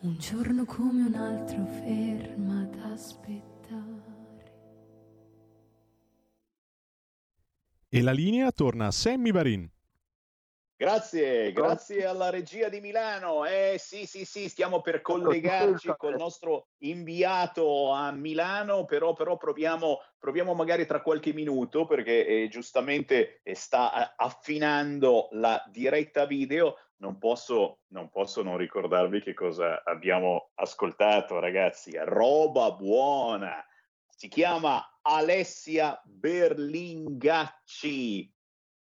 Un 0.01 0.17
giorno 0.17 0.63
come 0.65 1.03
un 1.03 1.13
altro 1.13 1.65
ferma 1.83 2.48
E 7.91 8.03
la 8.03 8.11
linea 8.11 8.51
torna 8.51 8.85
a 8.85 8.91
Sammy 8.91 9.31
Varin. 9.31 9.67
Grazie, 10.75 11.51
grazie 11.51 12.05
alla 12.05 12.29
regia 12.29 12.69
di 12.69 12.79
Milano. 12.79 13.45
Eh 13.45 13.77
sì, 13.79 14.05
sì, 14.05 14.25
sì, 14.25 14.47
stiamo 14.47 14.81
per 14.81 15.01
collegarci 15.01 15.95
col 15.97 16.15
nostro 16.15 16.67
inviato 16.83 17.91
a 17.91 18.11
Milano, 18.11 18.85
però, 18.85 19.13
però 19.13 19.37
proviamo, 19.37 20.01
proviamo 20.19 20.53
magari 20.53 20.85
tra 20.85 21.01
qualche 21.01 21.33
minuto 21.33 21.87
perché 21.87 22.27
eh, 22.27 22.47
giustamente 22.47 23.41
eh, 23.41 23.55
sta 23.55 24.05
eh, 24.05 24.13
affinando 24.17 25.29
la 25.31 25.59
diretta 25.71 26.25
video. 26.25 26.75
Non 26.97 27.17
posso, 27.17 27.79
non 27.87 28.09
posso 28.09 28.43
non 28.43 28.57
ricordarvi 28.57 29.19
che 29.21 29.33
cosa 29.33 29.83
abbiamo 29.83 30.51
ascoltato, 30.53 31.39
ragazzi. 31.39 31.93
Roba 31.95 32.71
buona. 32.71 33.65
Si 34.19 34.27
chiama 34.27 34.99
Alessia 35.01 35.97
Berlingacci. 36.03 38.29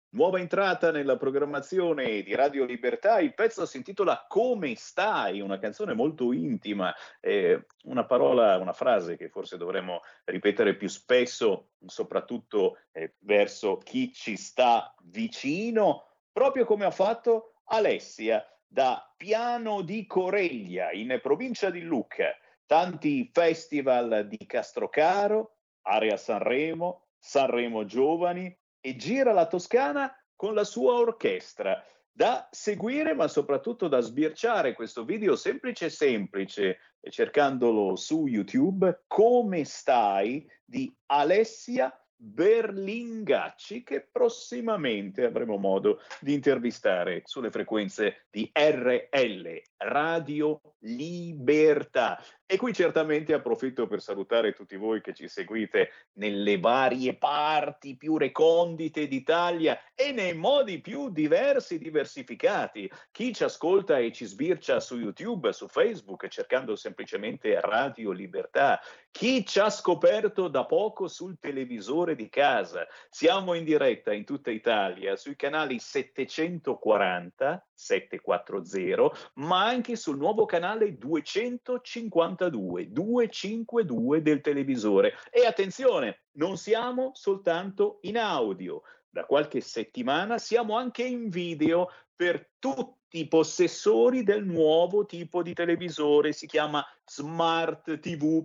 Nuova 0.10 0.38
entrata 0.38 0.92
nella 0.92 1.18
programmazione 1.18 2.22
di 2.22 2.36
Radio 2.36 2.66
Libertà, 2.66 3.20
il 3.20 3.34
pezzo 3.34 3.66
si 3.66 3.78
intitola 3.78 4.28
Come 4.28 4.76
stai? 4.76 5.42
Una 5.42 5.58
canzone 5.58 5.96
molto 5.96 6.34
intima, 6.34 6.94
eh, 7.20 7.66
una 7.86 8.06
parola, 8.06 8.60
una 8.60 8.74
frase 8.74 9.18
che 9.18 9.30
forse 9.30 9.58
dovremmo 9.58 10.02
ripetere 10.26 10.76
più 10.76 10.88
spesso, 10.88 11.70
soprattutto 11.84 12.78
eh, 12.92 13.16
verso 13.22 13.78
chi 13.78 14.14
ci 14.14 14.38
sta 14.38 14.94
vicino, 15.06 16.10
proprio 16.32 16.64
come 16.64 16.86
ha 16.86 16.92
fatto 16.92 17.56
Alessia 17.70 18.46
da 18.68 19.12
Piano 19.18 19.82
di 19.82 20.06
Coreglia 20.06 20.92
in 20.92 21.20
provincia 21.24 21.72
di 21.72 21.82
Lucca. 21.82 22.38
Tanti 22.74 23.30
festival 23.32 24.26
di 24.28 24.48
Castrocaro, 24.48 25.58
area 25.84 26.18
Sanremo, 26.18 27.10
Sanremo 27.20 27.86
Giovani, 27.86 28.52
e 28.82 28.96
gira 28.96 29.32
la 29.32 29.46
Toscana 29.46 30.12
con 30.36 30.56
la 30.56 30.64
sua 30.64 30.94
orchestra. 30.94 31.86
Da 32.12 32.48
seguire, 32.50 33.14
ma 33.14 33.28
soprattutto 33.28 33.88
da 33.88 34.00
sbirciare 34.00 34.74
questo 34.74 35.06
video 35.06 35.36
semplice 35.36 35.92
semplice, 35.92 36.80
cercandolo 37.12 37.96
su 37.96 38.26
YouTube, 38.26 39.04
Come 39.06 39.66
stai? 39.66 40.44
di 40.66 40.92
Alessia 41.12 41.96
Berlingacci, 42.16 43.84
che 43.84 44.08
prossimamente 44.12 45.26
avremo 45.26 45.58
modo 45.58 46.00
di 46.22 46.34
intervistare 46.34 47.22
sulle 47.26 47.52
frequenze 47.52 48.26
di 48.32 48.50
RL, 48.52 49.62
Radio 49.84 50.62
Libertà. 50.80 52.22
E 52.46 52.58
qui 52.58 52.74
certamente 52.74 53.34
approfitto 53.34 53.88
per 53.88 54.02
salutare 54.02 54.54
tutti 54.54 54.76
voi 54.76 55.02
che 55.02 55.14
ci 55.14 55.28
seguite 55.28 55.90
nelle 56.14 56.60
varie 56.60 57.16
parti 57.16 57.96
più 57.98 58.18
recondite 58.18 59.08
d'Italia 59.08 59.80
e 59.96 60.12
nei 60.12 60.36
modi 60.36 60.80
più 60.80 61.10
diversi, 61.10 61.80
diversificati. 61.80 62.88
Chi 63.12 63.34
ci 63.34 63.44
ascolta 63.44 63.98
e 63.98 64.12
ci 64.12 64.26
sbircia 64.26 64.80
su 64.80 65.00
YouTube, 65.00 65.52
su 65.54 65.68
Facebook, 65.68 66.28
cercando 66.28 66.76
semplicemente 66.76 67.60
Radio 67.60 68.12
Libertà. 68.12 68.80
Chi 69.10 69.46
ci 69.46 69.60
ha 69.60 69.70
scoperto 69.70 70.48
da 70.48 70.66
poco 70.66 71.08
sul 71.08 71.40
televisore 71.40 72.16
di 72.16 72.30
casa. 72.30 72.86
Siamo 73.10 73.54
in 73.54 73.64
diretta 73.64 74.14
in 74.14 74.26
tutta 74.26 74.52
Italia 74.52 75.16
sui 75.16 75.36
canali 75.36 75.80
740 75.80 77.66
740, 77.84 79.12
ma 79.36 79.73
anche 79.74 79.96
sul 79.96 80.18
nuovo 80.18 80.46
canale 80.46 80.98
252, 80.98 82.92
252 82.92 84.22
del 84.22 84.42
televisore. 84.42 85.14
E 85.32 85.46
attenzione, 85.46 86.26
non 86.34 86.58
siamo 86.58 87.12
soltanto 87.14 87.98
in 88.02 88.18
audio. 88.18 88.84
Da 89.10 89.26
qualche 89.26 89.62
settimana 89.62 90.38
siamo 90.38 90.78
anche 90.78 91.04
in 91.04 91.30
video 91.30 91.90
per 92.16 92.52
tutti 92.60 93.20
i 93.20 93.28
possessori 93.28 94.24
del 94.24 94.46
nuovo 94.46 95.06
tipo 95.06 95.44
di 95.44 95.54
televisore, 95.54 96.32
si 96.32 96.48
chiama 96.48 96.84
Smart 97.06 98.00
TV 98.00 98.44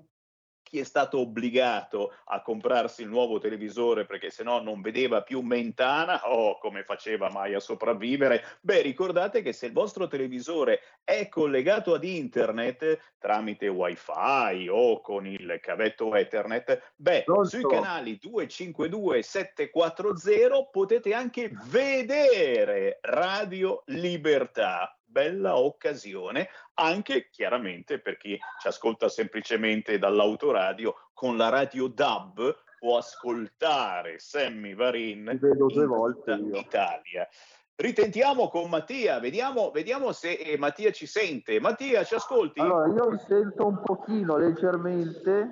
chi 0.68 0.78
è 0.78 0.84
stato 0.84 1.18
obbligato 1.18 2.14
a 2.26 2.42
comprarsi 2.42 3.02
il 3.02 3.08
nuovo 3.08 3.38
televisore 3.38 4.04
perché 4.04 4.30
se 4.30 4.42
no 4.42 4.60
non 4.60 4.80
vedeva 4.80 5.22
più 5.22 5.40
Mentana 5.40 6.28
o 6.28 6.50
oh, 6.50 6.58
come 6.58 6.84
faceva 6.84 7.30
mai 7.30 7.54
a 7.54 7.60
sopravvivere? 7.60 8.44
Beh, 8.60 8.82
ricordate 8.82 9.42
che 9.42 9.52
se 9.52 9.66
il 9.66 9.72
vostro 9.72 10.06
televisore 10.06 10.80
è 11.02 11.28
collegato 11.28 11.94
ad 11.94 12.04
internet 12.04 13.14
tramite 13.18 13.68
wifi 13.68 14.68
o 14.70 15.00
con 15.00 15.26
il 15.26 15.58
cavetto 15.60 16.14
Ethernet, 16.14 16.92
beh, 16.96 17.22
Pronto? 17.24 17.48
sui 17.48 17.66
canali 17.66 18.18
252 18.18 19.22
740 19.22 20.68
potete 20.70 21.14
anche 21.14 21.50
vedere 21.70 22.98
Radio 23.02 23.82
Libertà 23.86 24.97
bella 25.08 25.58
occasione, 25.58 26.48
anche 26.74 27.28
chiaramente 27.30 27.98
per 27.98 28.16
chi 28.16 28.38
ci 28.60 28.68
ascolta 28.68 29.08
semplicemente 29.08 29.98
dall'autoradio, 29.98 30.94
con 31.14 31.36
la 31.36 31.48
radio 31.48 31.88
DAB 31.88 32.56
può 32.78 32.98
ascoltare 32.98 34.18
Sammy 34.18 34.74
Varin 34.74 35.36
vedo 35.40 35.66
due 35.66 35.86
volte 35.86 36.32
in 36.32 36.54
Italia. 36.54 37.28
Ritentiamo 37.74 38.48
con 38.48 38.68
Mattia, 38.68 39.20
vediamo, 39.20 39.70
vediamo 39.70 40.10
se 40.12 40.32
eh, 40.32 40.58
Mattia 40.58 40.90
ci 40.90 41.06
sente. 41.06 41.60
Mattia, 41.60 42.02
ci 42.02 42.14
ascolti? 42.14 42.58
Allora, 42.58 42.88
io 42.88 43.16
sento 43.26 43.66
un 43.66 43.80
pochino 43.82 44.36
leggermente, 44.36 45.50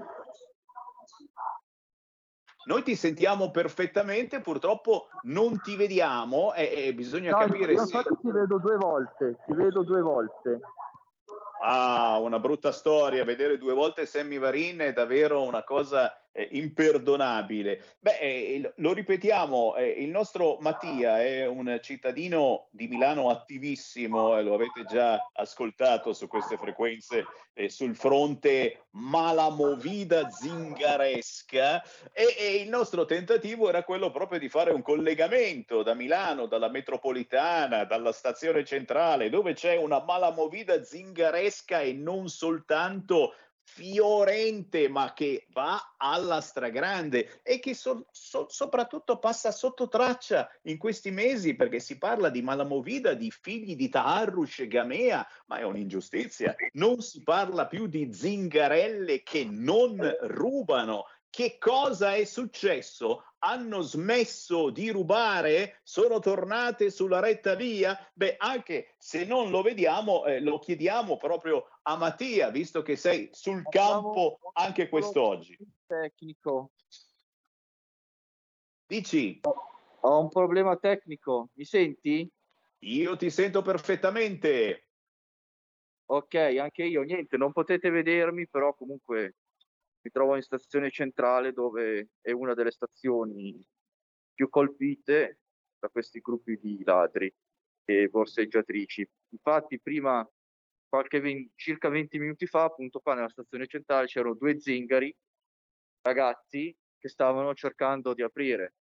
noi 2.67 2.83
ti 2.83 2.95
sentiamo 2.95 3.51
perfettamente, 3.51 4.41
purtroppo 4.41 5.09
non 5.23 5.61
ti 5.61 5.77
vediamo 5.77 6.53
e, 6.55 6.87
e 6.87 6.95
bisogna 6.95 7.33
no, 7.33 7.39
capire 7.39 7.73
io 7.73 7.87
se... 7.87 8.03
ti 8.21 8.31
vedo 8.31 8.59
due 8.59 8.77
volte, 8.77 9.39
ti 9.47 9.55
vedo 9.55 9.83
due 9.83 10.01
volte. 10.01 10.61
Ah, 11.63 12.19
una 12.21 12.39
brutta 12.39 12.71
storia, 12.71 13.25
vedere 13.25 13.59
due 13.59 13.73
volte 13.73 14.05
Sammy 14.05 14.39
Varin 14.39 14.79
è 14.79 14.93
davvero 14.93 15.43
una 15.43 15.65
cosa 15.65 16.13
eh, 16.37 16.49
imperdonabile. 16.53 17.83
Beh, 17.99 18.19
eh, 18.19 18.73
lo 18.77 18.93
ripetiamo, 18.93 19.75
eh, 19.77 19.89
il 19.89 20.11
nostro 20.11 20.59
Mattia 20.61 21.23
è 21.23 21.47
un 21.47 21.79
cittadino 21.83 22.69
di 22.71 22.87
Milano 22.87 23.31
attivissimo, 23.31 24.37
e 24.37 24.43
lo 24.43 24.55
avete 24.55 24.85
già 24.85 25.31
ascoltato 25.33 26.13
su 26.13 26.29
queste 26.29 26.59
frequenze, 26.59 27.25
eh, 27.55 27.71
sul 27.71 27.97
fronte 27.97 28.83
malamovida 28.91 30.29
zingaresca 30.31 31.83
e, 32.13 32.35
e, 32.39 32.57
il 32.57 32.69
nostro 32.69 33.05
tentativo 33.07 33.69
era 33.69 33.83
quello 33.83 34.11
proprio 34.11 34.39
di 34.39 34.49
fare 34.49 34.73
un 34.73 34.83
collegamento 34.83 35.83
da 35.83 35.95
Milano, 35.95 36.47
dalla 36.47 36.69
metropolitana, 36.69 37.85
dalla 37.85 38.13
stazione 38.13 38.65
centrale, 38.65 39.31
dove 39.31 39.55
c'è 39.55 39.77
una 39.77 40.03
malamovida 40.03 40.83
zingaresca 40.83 41.81
e 41.81 41.95
non 41.95 42.29
soltanto 42.29 43.33
fiorente 43.69 44.89
ma 44.89 45.13
che 45.13 45.49
va 45.51 45.97
alla 45.97 46.41
stragrande 46.41 47.41
e 47.43 47.59
che 47.59 47.75
so, 47.75 48.07
so, 48.13 48.47
soprattutto 48.49 49.19
passa 49.19 49.51
sotto 49.51 49.89
traccia 49.89 50.49
in 50.63 50.79
questi 50.79 51.11
mesi 51.11 51.57
perché 51.57 51.81
si 51.81 51.99
parla 51.99 52.31
di 52.31 52.43
Malamovida, 52.43 53.15
di 53.15 53.31
figli 53.31 53.75
di 53.75 53.89
Taharrush 53.89 54.61
e 54.61 54.69
Gamea, 54.69 55.27
ma 55.47 55.59
è 55.59 55.63
un'ingiustizia. 55.65 56.55
Non 56.73 57.03
si 57.03 57.23
parla 57.23 57.67
più 57.67 57.87
di 57.87 58.09
zingarelle 58.13 59.23
che 59.25 59.45
non 59.45 59.99
rubano. 60.21 61.07
Che 61.37 61.59
cosa 61.59 62.15
è 62.15 62.25
successo? 62.25 63.23
hanno 63.41 63.83
smesso 63.83 64.71
di 64.71 64.91
rubare? 64.91 65.81
Sono 65.83 66.19
tornate 66.19 66.91
sulla 66.91 67.21
retta 67.21 67.55
via? 67.55 67.95
Beh, 68.15 68.37
anche 68.39 68.95
se 68.97 69.27
non 69.27 69.51
lo 69.51 69.61
vediamo, 69.61 70.25
eh, 70.25 70.41
lo 70.41 70.59
chiediamo 70.59 71.19
proprio 71.19 71.69
a 71.83 71.99
Mattia, 71.99 72.49
visto 72.49 72.81
che 72.81 72.97
sei 72.97 73.29
sul 73.33 73.63
campo 73.69 74.39
anche 74.55 74.89
quest'oggi. 74.89 75.59
Tecnico. 75.87 76.71
Dici? 78.87 79.41
Ho 80.01 80.19
un 80.19 80.31
problema 80.31 80.75
tecnico, 80.79 81.51
mi 81.53 81.65
senti? 81.67 82.27
Io 82.79 83.15
ti 83.17 83.29
sento 83.29 83.61
perfettamente. 83.61 84.87
Ok, 86.07 86.35
anche 86.35 86.85
io, 86.85 87.03
niente, 87.03 87.37
non 87.37 87.53
potete 87.53 87.91
vedermi, 87.91 88.49
però 88.49 88.73
comunque 88.73 89.35
mi 90.07 90.13
trovo 90.13 90.37
in 90.37 90.43
stazione 90.43 90.89
centrale 90.89 91.53
dove 91.53 92.11
è 92.21 92.31
una 92.31 92.55
delle 92.55 92.71
stazioni 92.71 93.61
più 94.33 94.49
colpite 94.49 95.41
da 95.81 95.89
questi 95.89 96.21
gruppi 96.21 96.57
di 96.59 96.81
ladri 96.85 97.33
e 97.85 98.09
borseggiatrici. 98.09 99.09
Infatti 99.31 99.81
prima, 99.81 100.25
qualche 100.89 101.19
20, 101.19 101.51
circa 101.57 101.89
20 101.89 102.21
minuti 102.21 102.47
fa, 102.47 102.63
appunto 102.65 103.01
qua 103.01 103.15
nella 103.15 103.29
stazione 103.29 103.67
centrale 103.67 104.07
c'erano 104.07 104.35
due 104.35 104.61
zingari, 104.61 105.13
ragazzi, 106.03 106.75
che 106.97 107.09
stavano 107.09 107.53
cercando 107.55 108.15
di 108.15 108.23
aprire 108.23 108.75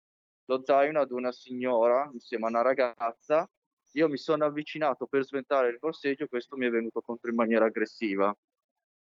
lo 0.47 0.63
zaino 0.63 1.01
ad 1.01 1.11
una 1.11 1.33
signora 1.33 2.11
insieme 2.13 2.45
a 2.45 2.49
una 2.49 2.61
ragazza. 2.61 3.49
Io 3.93 4.09
mi 4.11 4.19
sono 4.19 4.45
avvicinato 4.45 5.07
per 5.07 5.25
sventare 5.25 5.69
il 5.71 5.79
borseggio, 5.79 6.27
questo 6.27 6.57
mi 6.57 6.67
è 6.67 6.71
venuto 6.71 7.01
contro 7.01 7.31
in 7.31 7.37
maniera 7.37 7.65
aggressiva. 7.65 8.37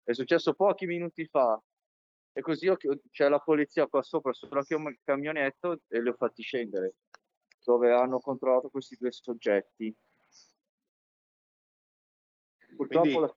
È 0.03 0.13
successo 0.13 0.53
pochi 0.53 0.85
minuti 0.85 1.25
fa, 1.25 1.59
e 2.33 2.41
così 2.41 2.69
ho, 2.69 2.77
c'è 3.11 3.29
la 3.29 3.41
polizia 3.41 3.87
qua 3.87 4.03
sopra 4.03 4.33
sulla 4.33 4.63
camionetto 5.05 5.81
e 5.89 6.01
li 6.01 6.09
ho 6.09 6.15
fatti 6.15 6.43
scendere 6.43 6.95
dove 7.63 7.93
hanno 7.93 8.19
controllato 8.19 8.71
questi 8.71 8.97
due 8.99 9.13
soggetti. 9.13 9.95
Purtroppo 12.77 13.01
Quindi, 13.01 13.21
la... 13.21 13.37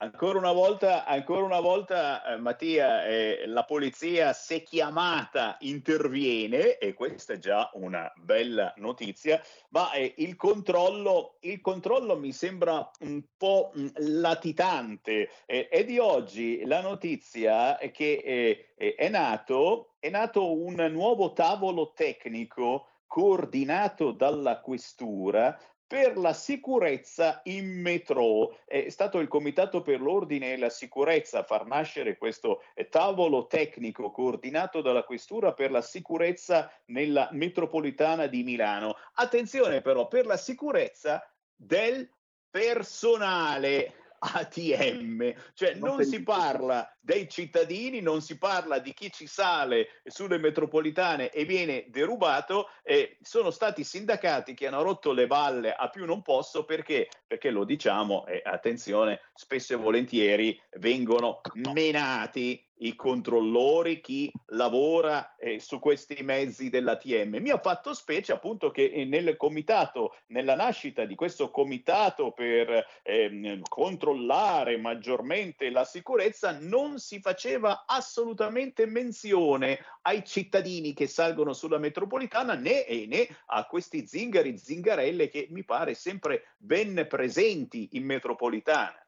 Ancora 0.00 0.38
una 0.38 0.52
volta, 0.52 1.04
ancora 1.04 1.42
una 1.42 1.58
volta 1.58 2.22
eh, 2.22 2.36
Mattia, 2.36 3.04
eh, 3.04 3.42
la 3.46 3.64
polizia, 3.64 4.32
se 4.32 4.62
chiamata, 4.62 5.56
interviene 5.62 6.78
e 6.78 6.92
questa 6.94 7.32
è 7.32 7.38
già 7.38 7.68
una 7.72 8.12
bella 8.14 8.72
notizia, 8.76 9.42
ma 9.70 9.90
eh, 9.90 10.14
il, 10.18 10.36
controllo, 10.36 11.38
il, 11.40 11.60
controllo, 11.60 12.16
mi 12.16 12.30
sembra 12.30 12.88
un 13.00 13.24
po' 13.36 13.72
mh, 13.74 13.86
latitante. 14.20 15.30
è 15.46 15.84
di 15.84 15.98
oggi 15.98 16.64
la 16.64 16.80
notizia 16.80 17.76
che 17.90 18.22
eh, 18.24 18.74
eh, 18.76 18.94
è, 18.94 19.08
nato, 19.08 19.96
è 19.98 20.10
nato 20.10 20.56
un 20.56 20.76
nuovo 20.92 21.32
tavolo 21.32 21.90
tecnico 21.92 22.86
coordinato 23.08 24.12
dalla 24.12 24.60
questura 24.60 25.58
per 25.88 26.18
la 26.18 26.34
sicurezza 26.34 27.40
in 27.44 27.80
metro. 27.80 28.58
È 28.66 28.90
stato 28.90 29.18
il 29.20 29.26
Comitato 29.26 29.80
per 29.80 30.00
l'Ordine 30.00 30.52
e 30.52 30.58
la 30.58 30.68
Sicurezza 30.68 31.38
a 31.38 31.44
far 31.44 31.64
nascere 31.66 32.18
questo 32.18 32.62
eh, 32.74 32.90
tavolo 32.90 33.46
tecnico 33.46 34.10
coordinato 34.10 34.82
dalla 34.82 35.02
Questura 35.02 35.54
per 35.54 35.70
la 35.70 35.80
sicurezza 35.80 36.70
nella 36.86 37.30
metropolitana 37.32 38.26
di 38.26 38.42
Milano. 38.42 38.96
Attenzione 39.14 39.80
però, 39.80 40.08
per 40.08 40.26
la 40.26 40.36
sicurezza 40.36 41.26
del 41.56 42.08
personale. 42.50 43.94
ATM, 44.18 45.32
cioè 45.54 45.74
non, 45.74 45.96
non 45.96 46.04
si 46.04 46.22
parla 46.22 46.92
dei 47.00 47.28
cittadini, 47.28 48.00
non 48.00 48.20
si 48.20 48.36
parla 48.38 48.78
di 48.78 48.92
chi 48.92 49.10
ci 49.10 49.26
sale 49.26 50.00
sulle 50.04 50.38
metropolitane 50.38 51.30
e 51.30 51.44
viene 51.44 51.86
derubato, 51.88 52.68
eh, 52.82 53.16
sono 53.22 53.50
stati 53.50 53.84
sindacati 53.84 54.54
che 54.54 54.66
hanno 54.66 54.82
rotto 54.82 55.12
le 55.12 55.26
balle 55.26 55.72
a 55.72 55.88
più 55.88 56.04
non 56.04 56.22
posso 56.22 56.64
perché, 56.64 57.08
perché 57.26 57.50
lo 57.50 57.64
diciamo, 57.64 58.26
e 58.26 58.42
attenzione, 58.44 59.20
spesso 59.34 59.74
e 59.74 59.76
volentieri 59.76 60.60
vengono 60.78 61.40
menati 61.54 62.67
i 62.78 62.94
controllori, 62.94 64.00
chi 64.00 64.30
lavora 64.48 65.36
eh, 65.36 65.58
su 65.58 65.78
questi 65.78 66.22
mezzi 66.22 66.68
dell'ATM. 66.68 67.36
Mi 67.40 67.50
ha 67.50 67.58
fatto 67.58 67.94
specie 67.94 68.32
appunto 68.32 68.70
che 68.70 68.84
eh, 68.84 69.04
nel 69.04 69.36
comitato, 69.36 70.14
nella 70.28 70.54
nascita 70.54 71.04
di 71.04 71.14
questo 71.14 71.50
comitato 71.50 72.32
per 72.32 72.86
ehm, 73.02 73.62
controllare 73.68 74.76
maggiormente 74.76 75.70
la 75.70 75.84
sicurezza, 75.84 76.56
non 76.60 76.98
si 76.98 77.20
faceva 77.20 77.84
assolutamente 77.86 78.86
menzione 78.86 79.78
ai 80.02 80.24
cittadini 80.24 80.94
che 80.94 81.06
salgono 81.06 81.52
sulla 81.52 81.78
metropolitana 81.78 82.54
né, 82.54 82.84
né 83.06 83.28
a 83.46 83.64
questi 83.66 84.06
zingari, 84.06 84.56
zingarelle 84.56 85.28
che 85.28 85.48
mi 85.50 85.64
pare 85.64 85.94
sempre 85.94 86.54
ben 86.58 87.06
presenti 87.08 87.90
in 87.92 88.04
metropolitana. 88.04 89.07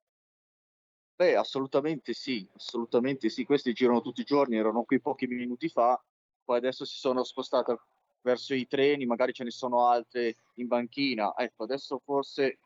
Beh, 1.21 1.37
assolutamente 1.37 2.15
sì, 2.15 2.49
assolutamente 2.57 3.29
sì. 3.29 3.45
Questi 3.45 3.75
girano 3.75 4.01
tutti 4.01 4.23
i 4.23 4.25
giorni, 4.25 4.57
erano 4.57 4.85
qui 4.85 5.03
pochi 5.03 5.27
minuti 5.27 5.69
fa, 5.69 6.03
poi 6.43 6.57
adesso 6.57 6.87
si 6.87 6.97
sono 6.97 7.25
spostati 7.25 7.75
verso 8.23 8.55
i 8.55 8.67
treni, 8.67 9.05
magari 9.05 9.35
ce 9.35 9.45
ne 9.45 9.51
sono 9.51 9.87
altre 9.87 10.37
in 10.55 10.67
banchina. 10.67 11.35
Ecco, 11.37 11.65
adesso 11.65 12.01
forse 12.03 12.59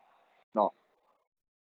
no, 0.51 0.73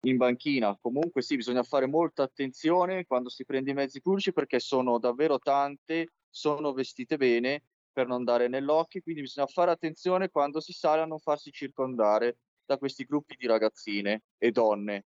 in 0.02 0.18
banchina. 0.18 0.76
Comunque 0.78 1.22
sì, 1.22 1.36
bisogna 1.36 1.62
fare 1.62 1.86
molta 1.86 2.24
attenzione 2.24 3.06
quando 3.06 3.30
si 3.30 3.46
prende 3.46 3.70
i 3.70 3.74
mezzi 3.74 4.02
pubblici 4.02 4.34
perché 4.34 4.60
sono 4.60 4.98
davvero 4.98 5.38
tante, 5.38 6.08
sono 6.28 6.74
vestite 6.74 7.16
bene 7.16 7.62
per 7.90 8.06
non 8.06 8.22
dare 8.22 8.48
nell'occhio, 8.48 9.00
quindi 9.00 9.22
bisogna 9.22 9.46
fare 9.46 9.70
attenzione 9.70 10.28
quando 10.28 10.60
si 10.60 10.72
sale 10.74 11.00
a 11.00 11.06
non 11.06 11.18
farsi 11.20 11.50
circondare 11.52 12.36
da 12.66 12.76
questi 12.76 13.04
gruppi 13.04 13.34
di 13.38 13.46
ragazzine 13.46 14.24
e 14.36 14.50
donne. 14.50 15.06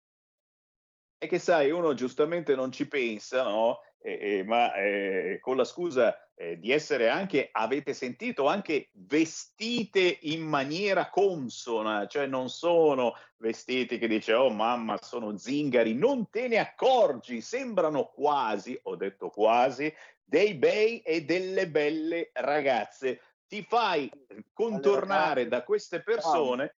E 1.23 1.27
che 1.27 1.37
sai, 1.37 1.69
uno 1.69 1.93
giustamente 1.93 2.55
non 2.55 2.71
ci 2.71 2.87
pensa, 2.87 3.43
no? 3.43 3.81
Eh, 3.99 4.39
eh, 4.39 4.43
ma 4.43 4.73
eh, 4.73 5.37
con 5.39 5.55
la 5.55 5.63
scusa 5.63 6.17
eh, 6.33 6.57
di 6.57 6.71
essere 6.71 7.09
anche, 7.09 7.49
avete 7.51 7.93
sentito, 7.93 8.47
anche 8.47 8.89
vestite 8.93 10.17
in 10.21 10.41
maniera 10.41 11.11
consona, 11.11 12.07
cioè 12.07 12.25
non 12.25 12.49
sono 12.49 13.13
vestiti 13.37 13.99
che 13.99 14.07
dice, 14.07 14.33
oh 14.33 14.49
mamma, 14.49 14.97
sono 14.99 15.37
zingari, 15.37 15.93
non 15.93 16.27
te 16.31 16.47
ne 16.47 16.57
accorgi, 16.57 17.39
sembrano 17.41 18.05
quasi, 18.05 18.79
ho 18.85 18.95
detto 18.95 19.29
quasi, 19.29 19.93
dei 20.23 20.55
bei 20.55 21.01
e 21.01 21.23
delle 21.23 21.69
belle 21.69 22.31
ragazze. 22.33 23.21
Ti 23.45 23.61
fai 23.61 24.09
contornare 24.53 25.47
da 25.47 25.63
queste 25.63 26.01
persone, 26.01 26.77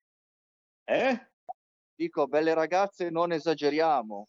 eh? 0.84 1.28
Dico, 1.95 2.28
belle 2.28 2.53
ragazze, 2.53 3.10
non 3.10 3.32
esageriamo. 3.32 4.28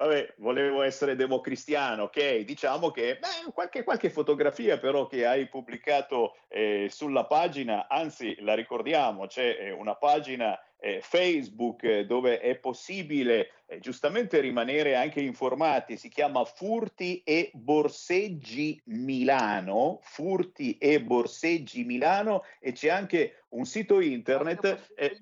Vabbè, 0.00 0.36
volevo 0.38 0.80
essere 0.80 1.14
democristiano, 1.14 2.04
ok? 2.04 2.38
Diciamo 2.38 2.90
che 2.90 3.18
beh, 3.18 3.52
qualche, 3.52 3.84
qualche, 3.84 4.08
fotografia 4.08 4.78
però 4.78 5.06
che 5.06 5.26
hai 5.26 5.46
pubblicato 5.46 6.38
eh, 6.48 6.88
sulla 6.90 7.26
pagina, 7.26 7.86
anzi 7.86 8.34
la 8.40 8.54
ricordiamo, 8.54 9.26
c'è 9.26 9.58
eh, 9.60 9.70
una 9.72 9.96
pagina 9.96 10.58
eh, 10.78 11.02
Facebook 11.02 11.82
eh, 11.82 12.06
dove 12.06 12.40
è 12.40 12.56
possibile 12.56 13.50
eh, 13.66 13.78
giustamente 13.78 14.40
rimanere 14.40 14.96
anche 14.96 15.20
informati, 15.20 15.98
si 15.98 16.08
chiama 16.08 16.46
Furti 16.46 17.22
e 17.22 17.50
Borseggi 17.52 18.80
Milano, 18.86 19.98
Furti 20.00 20.78
e 20.78 21.02
Borseggi 21.02 21.84
Milano 21.84 22.44
e 22.58 22.72
c'è 22.72 22.88
anche 22.88 23.44
un 23.50 23.66
sito 23.66 24.00
internet 24.00 24.92
eh, 24.94 25.20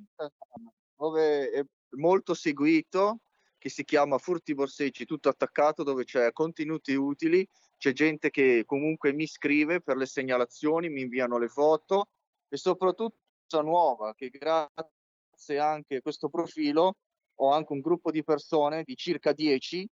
dove 0.97 1.51
è 1.51 1.65
molto 1.97 2.33
seguito 2.35 3.23
che 3.59 3.69
si 3.69 3.85
chiama 3.85 4.19
Furti 4.19 4.55
Borseggi, 4.55 5.05
tutto 5.05 5.29
attaccato, 5.29 5.83
dove 5.83 6.05
c'è 6.05 6.33
contenuti 6.33 6.95
utili, 6.95 7.47
c'è 7.77 7.93
gente 7.93 8.31
che 8.31 8.65
comunque 8.65 9.13
mi 9.13 9.27
scrive 9.27 9.81
per 9.81 9.97
le 9.97 10.07
segnalazioni, 10.07 10.89
mi 10.89 11.03
inviano 11.03 11.39
le 11.39 11.49
foto 11.49 12.09
e 12.49 12.57
soprattutto 12.57 13.63
nuova, 13.63 14.15
che 14.15 14.29
grazie 14.29 15.59
anche 15.59 15.97
a 15.97 16.01
questo 16.01 16.29
profilo 16.29 16.97
ho 17.41 17.53
anche 17.53 17.73
un 17.73 17.81
gruppo 17.81 18.11
di 18.11 18.25
persone 18.25 18.83
di 18.85 18.97
circa 18.97 19.33
10 19.33 19.89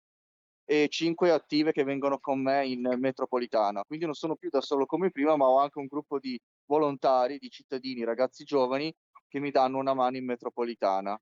e 0.63 0.87
5 0.87 1.31
attive 1.31 1.71
che 1.71 1.83
vengono 1.83 2.19
con 2.19 2.41
me 2.41 2.65
in 2.65 2.87
metropolitana. 2.97 3.83
Quindi 3.83 4.05
non 4.05 4.13
sono 4.13 4.35
più 4.35 4.49
da 4.49 4.61
solo 4.61 4.85
come 4.85 5.11
prima, 5.11 5.35
ma 5.35 5.47
ho 5.47 5.57
anche 5.57 5.79
un 5.79 5.87
gruppo 5.87 6.19
di 6.19 6.39
volontari, 6.65 7.39
di 7.39 7.49
cittadini, 7.49 8.03
ragazzi 8.03 8.43
giovani 8.43 8.93
che 9.27 9.39
mi 9.39 9.51
danno 9.51 9.79
una 9.79 9.93
mano 9.93 10.17
in 10.17 10.25
metropolitana. 10.25 11.19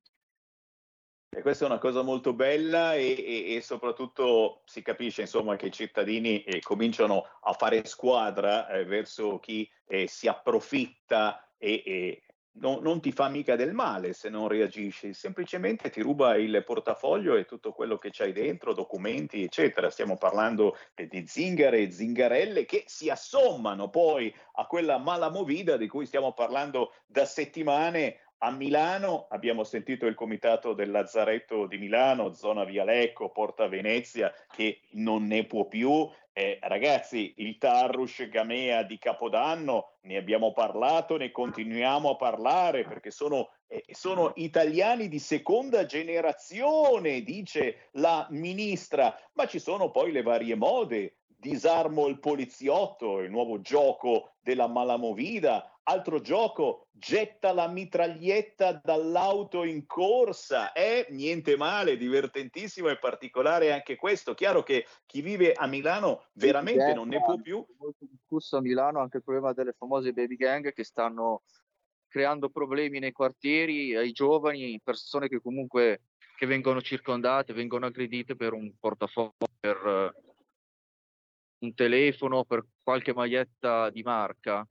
E 1.32 1.42
questa 1.42 1.66
è 1.66 1.68
una 1.68 1.78
cosa 1.78 2.02
molto 2.02 2.34
bella 2.34 2.96
e, 2.96 3.16
e, 3.18 3.56
e 3.56 3.62
soprattutto 3.62 4.62
si 4.66 4.82
capisce 4.82 5.22
insomma, 5.22 5.56
che 5.58 5.68
i 5.68 5.72
cittadini 5.72 6.44
eh, 6.44 6.60
cominciano 6.60 7.24
a 7.42 7.54
fare 7.54 7.86
squadra 7.86 8.68
eh, 8.68 8.84
verso 8.84 9.38
chi 9.38 9.70
eh, 9.88 10.08
si 10.08 10.28
approfitta 10.28 11.54
e, 11.58 12.24
non, 12.54 12.80
non, 12.82 13.00
ti 13.00 13.12
fa 13.12 13.30
mica 13.30 13.56
del 13.56 13.74
male 13.74 14.14
se 14.14 14.30
non 14.30 14.48
reagisci, 14.48 15.14
semplicemente 15.14 15.90
ti 15.90 16.02
ruba 16.02 16.36
il 16.36 16.64
portafoglio 16.66 17.36
e 17.36 17.46
tutto 17.46 17.72
quello 17.72 17.98
che 17.98 18.10
c'hai 18.12 18.34
dentro, 18.34 18.74
documenti, 18.74 19.44
eccetera. 19.44 19.90
Stiamo 19.90 20.18
parlando 20.18 20.78
di 20.96 21.26
zingare 21.28 21.80
e 21.82 21.92
zingarelle 21.92 22.66
che 22.66 22.84
si 22.88 23.10
assommano 23.10 23.90
poi 23.90 24.34
a 24.56 24.66
quella 24.66 24.98
mala 24.98 25.30
movida 25.30 25.78
di 25.78 25.88
cui 25.88 26.06
stiamo 26.06 26.34
parlando 26.34 26.94
da 27.06 27.26
settimane 27.26 28.29
a 28.42 28.52
Milano 28.52 29.28
abbiamo 29.30 29.64
sentito 29.64 30.06
il 30.06 30.16
comitato 30.16 30.74
del 30.74 30.92
Lazzaretto 30.92 31.66
di 31.66 31.78
Milano, 31.78 32.34
zona 32.34 32.64
Vialecco, 32.64 33.32
Porta 33.32 33.68
Venezia, 33.68 34.34
che 34.56 34.82
non 34.92 35.26
ne 35.26 35.46
può 35.46 35.66
più. 35.66 36.10
Eh, 36.32 36.58
ragazzi, 36.62 37.34
il 37.38 37.58
Tarrush 37.58 38.30
Gamea 38.30 38.84
di 38.84 38.98
Capodanno, 38.98 39.96
ne 40.04 40.16
abbiamo 40.16 40.54
parlato, 40.54 41.18
ne 41.18 41.32
continuiamo 41.32 42.12
a 42.12 42.16
parlare 42.16 42.86
perché 42.86 43.12
sono, 43.12 43.50
eh, 43.68 43.84
sono 43.92 44.32
italiani 44.36 45.10
di 45.10 45.20
seconda 45.20 45.86
generazione, 45.86 47.24
dice 47.24 47.90
la 47.94 48.26
ministra, 48.30 49.20
ma 49.34 49.48
ci 49.48 49.60
sono 49.60 49.92
poi 49.92 50.14
le 50.14 50.22
varie 50.22 50.56
mode. 50.56 51.16
Disarmo 51.40 52.08
il 52.08 52.20
poliziotto, 52.20 53.20
il 53.20 53.30
nuovo 53.30 53.62
gioco 53.62 54.34
della 54.42 54.68
malamovida, 54.68 55.79
altro 55.90 56.22
gioco, 56.22 56.88
getta 56.92 57.52
la 57.52 57.68
mitraglietta 57.68 58.80
dall'auto 58.84 59.64
in 59.64 59.88
corsa, 59.88 60.72
è 60.72 61.08
niente 61.10 61.58
male, 61.58 61.98
divertentissimo 61.98 62.90
e 62.90 63.00
particolare 63.00 63.74
anche 63.74 63.96
questo. 63.96 64.36
Chiaro 64.36 64.62
che 64.62 64.86
chi 65.08 65.22
vive 65.22 65.54
a 65.54 65.66
Milano 65.66 66.28
veramente 66.34 66.94
non 66.94 67.08
ne 67.08 67.20
può 67.22 67.38
più. 67.38 67.66
Molto 67.80 68.06
discusso 68.08 68.58
a 68.58 68.62
Milano 68.62 69.00
anche 69.00 69.18
il 69.18 69.24
problema 69.24 69.52
delle 69.52 69.74
famose 69.74 70.14
baby 70.14 70.36
gang 70.36 70.72
che 70.72 70.84
stanno 70.84 71.42
creando 72.08 72.50
problemi 72.50 73.00
nei 73.00 73.12
quartieri 73.12 73.96
ai 73.96 74.12
giovani, 74.12 74.80
persone 74.84 75.28
che 75.28 75.42
comunque 75.42 76.02
che 76.38 76.46
vengono 76.46 76.82
circondate, 76.82 77.54
vengono 77.54 77.88
aggredite 77.88 78.36
per 78.36 78.54
un 78.54 78.72
portafoglio, 78.80 79.34
per 79.60 79.86
uh, 79.86 81.66
un 81.66 81.74
telefono, 81.74 82.46
per 82.46 82.66
qualche 82.82 83.14
maglietta 83.14 83.90
di 83.90 84.04
marca. 84.04 84.66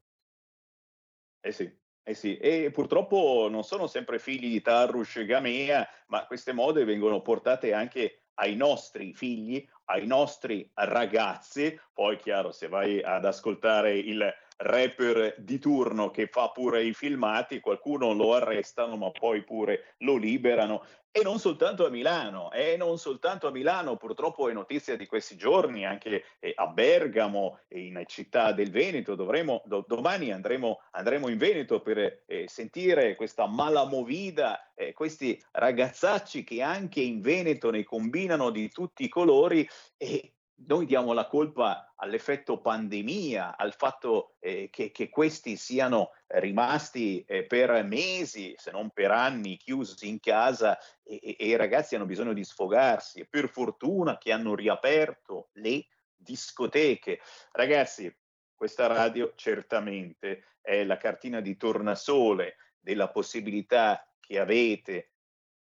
Eh 1.45 1.53
sì, 1.53 1.73
eh 2.03 2.15
sì, 2.15 2.37
e 2.37 2.71
purtroppo 2.73 3.47
non 3.51 3.63
sono 3.63 3.87
sempre 3.87 4.19
figli 4.19 4.51
di 4.51 4.61
Tarrush 4.61 5.17
e 5.17 5.25
Gamea, 5.25 5.89
ma 6.09 6.27
queste 6.27 6.53
mode 6.53 6.85
vengono 6.85 7.23
portate 7.23 7.73
anche 7.73 8.23
ai 8.35 8.57
nostri 8.57 9.15
figli, 9.15 9.67
ai 9.87 10.07
nostri 10.07 10.69
ragazzi. 10.75 11.79
Poi, 11.93 12.17
chiaro, 12.17 12.51
se 12.51 12.69
vai 12.69 13.01
ad 13.03 13.25
ascoltare 13.25 13.97
il 13.97 14.33
rapper 14.57 15.37
di 15.39 15.59
turno 15.61 16.11
che 16.11 16.27
fa 16.27 16.51
pure 16.51 16.83
i 16.83 16.93
filmati, 16.93 17.61
qualcuno 17.61 18.13
lo 18.13 18.35
arrestano, 18.35 18.97
ma 18.97 19.11
poi 19.11 19.43
pure 19.45 19.95
lo 19.99 20.17
liberano. 20.17 20.85
E 21.19 21.25
non 21.25 21.41
soltanto 21.41 21.85
a 21.85 21.91
Milano, 21.91 22.53
e 22.53 22.77
non 22.77 22.97
soltanto 22.97 23.49
a 23.49 23.51
Milano, 23.51 23.97
purtroppo 23.97 24.49
è 24.49 24.53
notizia 24.53 24.97
di 24.97 25.05
questi 25.07 25.37
giorni, 25.37 25.85
anche 25.85 26.23
eh, 26.39 26.53
a 26.55 26.69
Bergamo, 26.69 27.59
in 27.71 28.01
città 28.07 28.53
del 28.53 28.71
Veneto, 28.71 29.17
dovremo, 29.17 29.61
do, 29.67 29.85
domani 29.85 30.31
andremo, 30.31 30.81
andremo, 30.93 31.27
in 31.27 31.37
Veneto 31.37 31.81
per 31.81 32.23
eh, 32.25 32.45
sentire 32.47 33.17
questa 33.17 33.49
malamovida, 33.49 34.73
eh, 34.75 34.93
questi 34.93 35.43
ragazzacci 35.51 36.45
che 36.45 36.63
anche 36.63 37.01
in 37.01 37.21
Veneto 37.21 37.73
ne 37.73 37.83
combinano 37.83 38.51
di 38.51 38.69
tutti 38.69 39.03
i 39.03 39.09
colori 39.09 39.69
e 39.97 40.35
noi 40.67 40.87
diamo 40.87 41.13
la 41.13 41.27
colpa 41.27 41.93
all'effetto 41.97 42.61
pandemia, 42.61 43.57
al 43.57 43.75
fatto 43.75 44.37
eh, 44.41 44.69
che, 44.71 44.91
che, 44.91 45.09
questi 45.09 45.57
siano 45.57 46.13
rimasti 46.27 47.25
eh, 47.27 47.45
per 47.45 47.85
mesi, 47.85 48.55
se 48.57 48.71
non 48.71 48.91
per 48.91 49.11
anni, 49.11 49.57
chiusi 49.57 50.09
in 50.09 50.19
casa 50.21 50.79
e, 51.03 51.37
e, 51.39 51.47
i 51.47 51.57
ragazzi 51.57 51.95
hanno 51.95 52.07
bisogno 52.07 52.33
di 52.33 52.45
sfogarsi. 52.45 53.21
E 53.21 53.27
per 53.27 53.49
fortuna 53.49 54.19
che 54.19 54.33
hanno 54.33 54.55
riaperto 54.55 55.51
le 55.53 55.87
discoteche. 56.15 57.21
Ragazzi, 57.53 58.15
questa 58.55 58.87
radio 58.87 59.33
certamente 59.37 60.57
è 60.61 60.85
la 60.85 60.97
cartina 60.97 61.41
di 61.41 61.57
tornasole 61.57 62.57
della 62.81 63.09
possibilità 63.09 64.05
che 64.19 64.39
avete 64.39 65.13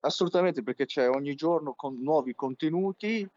Assolutamente, 0.00 0.62
perché 0.62 0.86
c'è 0.86 1.10
ogni 1.10 1.34
giorno 1.34 1.74
con 1.74 2.00
nuovi 2.00 2.34
contenuti 2.34 3.28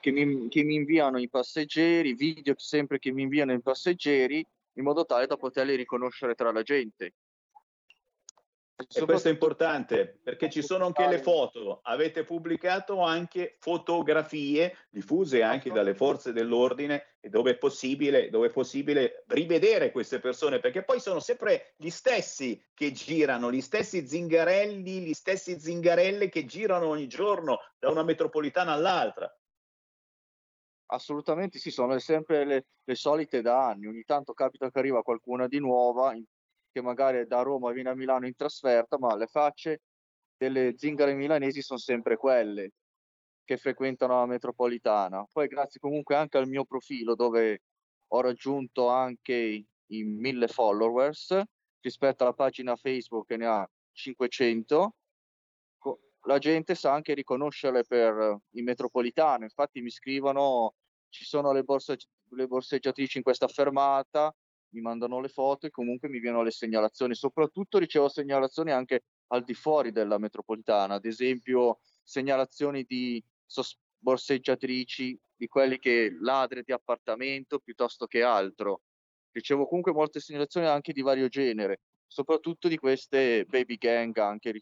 che 0.00 0.10
mi, 0.10 0.48
che 0.48 0.64
mi 0.64 0.74
inviano 0.74 1.20
i 1.20 1.28
passeggeri, 1.28 2.14
video 2.14 2.54
sempre 2.56 2.98
che 2.98 3.12
mi 3.12 3.22
inviano 3.22 3.52
i 3.52 3.62
passeggeri, 3.62 4.44
in 4.72 4.82
modo 4.82 5.04
tale 5.04 5.28
da 5.28 5.36
poterli 5.36 5.76
riconoscere 5.76 6.34
tra 6.34 6.50
la 6.50 6.62
gente. 6.62 7.12
E 8.76 9.04
questo 9.04 9.28
è 9.28 9.30
importante 9.30 10.18
perché 10.20 10.50
ci 10.50 10.60
sono 10.60 10.86
anche 10.86 11.06
le 11.06 11.20
foto, 11.20 11.78
avete 11.84 12.24
pubblicato 12.24 13.00
anche 13.02 13.56
fotografie 13.60 14.76
diffuse 14.90 15.42
anche 15.42 15.70
dalle 15.70 15.94
forze 15.94 16.32
dell'ordine 16.32 17.14
e 17.20 17.28
dove 17.28 17.52
è 17.52 17.56
possibile, 17.56 18.30
dove 18.30 18.48
è 18.48 18.50
possibile 18.50 19.22
rivedere 19.28 19.92
queste 19.92 20.18
persone 20.18 20.58
perché 20.58 20.82
poi 20.82 20.98
sono 20.98 21.20
sempre 21.20 21.74
gli 21.76 21.88
stessi 21.88 22.60
che 22.74 22.90
girano, 22.90 23.52
gli 23.52 23.60
stessi 23.60 24.08
zingarelli, 24.08 25.02
gli 25.02 25.14
stessi 25.14 25.60
zingarelle 25.60 26.28
che 26.28 26.44
girano 26.44 26.86
ogni 26.86 27.06
giorno 27.06 27.60
da 27.78 27.90
una 27.90 28.02
metropolitana 28.02 28.72
all'altra. 28.72 29.32
Assolutamente 30.86 31.58
sì, 31.58 31.70
sono 31.70 31.96
sempre 32.00 32.44
le, 32.44 32.66
le 32.82 32.94
solite 32.96 33.40
da 33.40 33.68
anni. 33.68 33.86
Ogni 33.86 34.02
tanto 34.02 34.32
capita 34.32 34.68
che 34.68 34.78
arriva 34.80 35.02
qualcuna 35.02 35.46
di 35.46 35.58
nuova 35.58 36.12
in- 36.12 36.24
che 36.74 36.82
magari 36.82 37.24
da 37.24 37.42
Roma 37.42 37.70
viene 37.70 37.90
a 37.90 37.94
Milano 37.94 38.26
in 38.26 38.34
trasferta, 38.34 38.98
ma 38.98 39.14
le 39.14 39.28
facce 39.28 39.82
delle 40.36 40.74
zingare 40.76 41.14
milanesi 41.14 41.62
sono 41.62 41.78
sempre 41.78 42.16
quelle 42.16 42.72
che 43.44 43.56
frequentano 43.56 44.18
la 44.18 44.26
metropolitana. 44.26 45.24
Poi 45.30 45.46
grazie 45.46 45.78
comunque 45.78 46.16
anche 46.16 46.36
al 46.36 46.48
mio 46.48 46.64
profilo 46.64 47.14
dove 47.14 47.62
ho 48.08 48.20
raggiunto 48.20 48.88
anche 48.88 49.64
i 49.86 50.02
mille 50.02 50.48
followers 50.48 51.40
rispetto 51.80 52.24
alla 52.24 52.32
pagina 52.32 52.74
Facebook 52.74 53.28
che 53.28 53.36
ne 53.36 53.46
ha 53.46 53.70
500 53.92 54.94
co- 55.78 56.00
la 56.22 56.38
gente 56.38 56.74
sa 56.74 56.92
anche 56.92 57.14
riconoscerle 57.14 57.84
per 57.84 58.36
il 58.50 58.64
metropolitano. 58.64 59.44
Infatti 59.44 59.80
mi 59.80 59.90
scrivono 59.90 60.74
ci 61.08 61.24
sono 61.24 61.52
le, 61.52 61.62
borse, 61.62 61.96
le 62.30 62.46
borseggiatrici 62.48 63.18
in 63.18 63.22
questa 63.22 63.46
fermata, 63.46 64.34
mi 64.74 64.80
mandano 64.80 65.20
le 65.20 65.28
foto 65.28 65.66
e 65.66 65.70
comunque 65.70 66.08
mi 66.08 66.18
vienono 66.18 66.42
le 66.42 66.50
segnalazioni. 66.50 67.14
Soprattutto 67.14 67.78
ricevo 67.78 68.08
segnalazioni 68.08 68.72
anche 68.72 69.04
al 69.28 69.44
di 69.44 69.54
fuori 69.54 69.92
della 69.92 70.18
metropolitana, 70.18 70.94
ad 70.94 71.04
esempio 71.04 71.78
segnalazioni 72.02 72.82
di 72.82 73.22
sos- 73.46 73.78
borseggiatrici, 73.96 75.18
di 75.36 75.46
quelli 75.46 75.78
che 75.78 76.14
ladre 76.20 76.62
di 76.62 76.72
appartamento 76.72 77.60
piuttosto 77.60 78.06
che 78.06 78.22
altro. 78.22 78.82
Ricevo 79.30 79.66
comunque 79.66 79.92
molte 79.92 80.20
segnalazioni 80.20 80.66
anche 80.66 80.92
di 80.92 81.00
vario 81.00 81.28
genere, 81.28 81.80
soprattutto 82.06 82.68
di 82.68 82.76
queste 82.76 83.44
baby 83.46 83.76
gang, 83.76 84.16
anche 84.18 84.60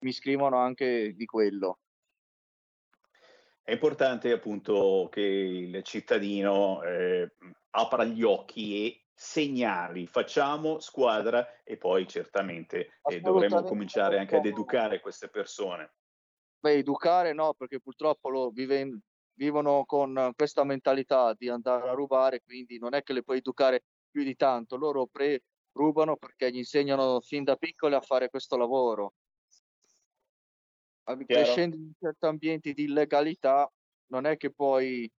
mi 0.00 0.12
scrivono 0.12 0.58
anche 0.58 1.14
di 1.14 1.24
quello. 1.24 1.78
È 3.64 3.70
importante 3.70 4.32
appunto 4.32 5.08
che 5.10 5.20
il 5.20 5.82
cittadino 5.84 6.82
eh, 6.82 7.30
apra 7.70 8.04
gli 8.04 8.22
occhi 8.22 8.86
e 8.86 9.01
segnali, 9.14 10.06
facciamo 10.06 10.80
squadra 10.80 11.62
e 11.62 11.76
poi 11.76 12.06
certamente 12.06 12.98
eh, 13.02 13.20
dovremo 13.20 13.62
cominciare 13.62 14.18
anche 14.18 14.36
ad 14.36 14.46
educare 14.46 15.00
queste 15.00 15.28
persone. 15.28 15.94
Beh, 16.58 16.74
educare 16.74 17.32
no, 17.32 17.54
perché 17.54 17.80
purtroppo 17.80 18.28
lo 18.30 18.50
viven- 18.50 18.98
vivono 19.34 19.84
con 19.84 20.32
questa 20.36 20.64
mentalità 20.64 21.34
di 21.34 21.48
andare 21.48 21.88
a 21.88 21.92
rubare, 21.92 22.42
quindi 22.42 22.78
non 22.78 22.94
è 22.94 23.02
che 23.02 23.12
le 23.12 23.22
puoi 23.22 23.38
educare 23.38 23.84
più 24.10 24.22
di 24.22 24.36
tanto. 24.36 24.76
Loro 24.76 25.06
pre- 25.06 25.42
rubano 25.72 26.16
perché 26.16 26.52
gli 26.52 26.58
insegnano 26.58 27.20
fin 27.20 27.44
da 27.44 27.56
piccoli 27.56 27.94
a 27.94 28.00
fare 28.00 28.28
questo 28.28 28.56
lavoro. 28.56 29.14
Chiaro? 31.04 31.24
Crescendo 31.26 31.76
in 31.76 31.92
certi 31.98 32.26
ambienti 32.26 32.72
di 32.74 32.84
illegalità, 32.84 33.68
non 34.06 34.24
è 34.26 34.36
che 34.36 34.52
puoi 34.52 35.10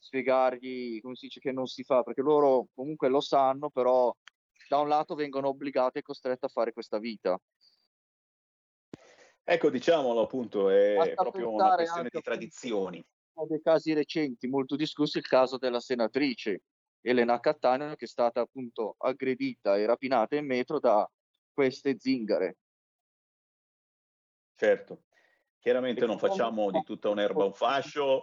spiegargli, 0.00 1.00
come 1.00 1.14
si 1.14 1.26
dice, 1.26 1.38
che 1.38 1.52
non 1.52 1.66
si 1.66 1.84
fa, 1.84 2.02
perché 2.02 2.22
loro 2.22 2.66
comunque 2.74 3.08
lo 3.08 3.20
sanno, 3.20 3.70
però 3.70 4.12
da 4.68 4.78
un 4.78 4.88
lato 4.88 5.14
vengono 5.14 5.48
obbligati 5.48 5.98
e 5.98 6.02
costretti 6.02 6.46
a 6.46 6.48
fare 6.48 6.72
questa 6.72 6.98
vita. 6.98 7.38
Ecco, 9.44 9.70
diciamolo 9.70 10.22
appunto, 10.22 10.70
è 10.70 11.12
proprio 11.14 11.50
una 11.50 11.74
questione 11.74 12.08
di 12.10 12.20
tradizioni. 12.20 13.04
uno 13.34 13.46
dei 13.46 13.60
casi 13.60 13.92
recenti 13.92 14.46
molto 14.48 14.76
discussi 14.76 15.18
il 15.18 15.26
caso 15.26 15.58
della 15.58 15.80
senatrice 15.80 16.62
Elena 17.00 17.40
Cattaneo 17.40 17.94
che 17.96 18.04
è 18.04 18.08
stata 18.08 18.40
appunto 18.40 18.94
aggredita 18.98 19.76
e 19.76 19.86
rapinata 19.86 20.36
in 20.36 20.46
metro 20.46 20.78
da 20.78 21.08
queste 21.52 21.98
zingare. 21.98 22.56
Certo, 24.54 25.04
chiaramente 25.58 26.04
non 26.04 26.18
facciamo 26.18 26.70
di 26.70 26.82
tutta 26.82 27.08
un'erba 27.08 27.44
un 27.44 27.54
fascio, 27.54 28.20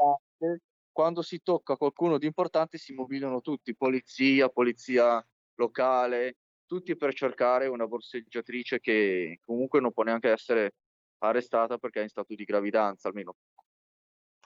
Quando 0.98 1.22
si 1.22 1.44
tocca 1.44 1.78
qualcuno 1.78 2.18
di 2.18 2.26
importante 2.26 2.80
si 2.80 2.92
mobilitano 2.92 3.40
tutti, 3.40 3.76
polizia, 3.76 4.50
polizia 4.50 5.24
locale, 5.54 6.38
tutti 6.66 6.98
per 6.98 7.14
cercare 7.14 7.68
una 7.68 7.86
borseggiatrice 7.86 8.80
che 8.80 9.40
comunque 9.46 9.80
non 9.80 9.94
può 9.94 10.02
neanche 10.02 10.32
essere 10.32 10.74
arrestata 11.20 11.78
perché 11.78 12.00
è 12.00 12.02
in 12.02 12.10
stato 12.10 12.34
di 12.34 12.44
gravidanza, 12.46 13.10
almeno. 13.10 13.36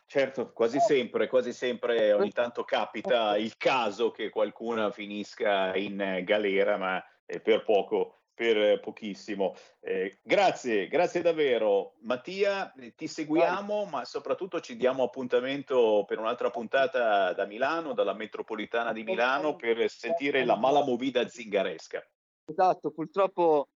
Certo, 0.06 0.52
quasi 0.52 0.82
sempre, 0.82 1.30
quasi 1.30 1.54
sempre 1.54 2.12
ogni 2.12 2.34
tanto 2.34 2.66
capita 2.66 3.38
il 3.38 3.56
caso 3.56 4.12
che 4.12 4.30
qualcuna 4.30 4.92
finisca 4.92 5.74
in 5.78 6.02
eh, 6.02 6.24
galera, 6.26 6.76
ma 6.76 7.02
eh, 7.26 7.40
per 7.40 7.64
poco, 7.64 8.21
per 8.34 8.58
eh, 8.58 8.80
pochissimo. 8.80 9.56
Eh, 9.80 10.20
grazie, 10.24 10.88
grazie 10.88 11.22
davvero. 11.22 11.96
Mattia, 12.02 12.72
eh, 12.74 12.94
ti 12.96 13.08
seguiamo, 13.08 13.86
ma 13.86 14.06
soprattutto 14.06 14.60
ci 14.60 14.76
diamo 14.76 15.04
appuntamento 15.04 16.04
per 16.08 16.20
un'altra 16.20 16.50
puntata 16.50 17.34
da 17.34 17.46
Milano, 17.46 17.94
dalla 17.94 18.14
metropolitana 18.14 18.94
di 18.94 19.04
Milano, 19.04 19.56
per 19.56 19.90
sentire 19.90 20.46
la 20.46 20.56
mala 20.56 20.84
movida 20.84 21.28
zingaresca. 21.28 22.04
Esatto, 22.46 22.92
purtroppo 22.92 23.70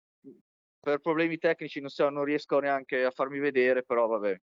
per 0.80 0.98
problemi 0.98 1.38
tecnici 1.38 1.80
non, 1.80 1.90
so, 1.90 2.08
non 2.08 2.24
riesco 2.24 2.58
neanche 2.58 3.04
a 3.04 3.10
farmi 3.10 3.38
vedere, 3.38 3.82
però 3.84 4.06
vabbè. 4.06 4.40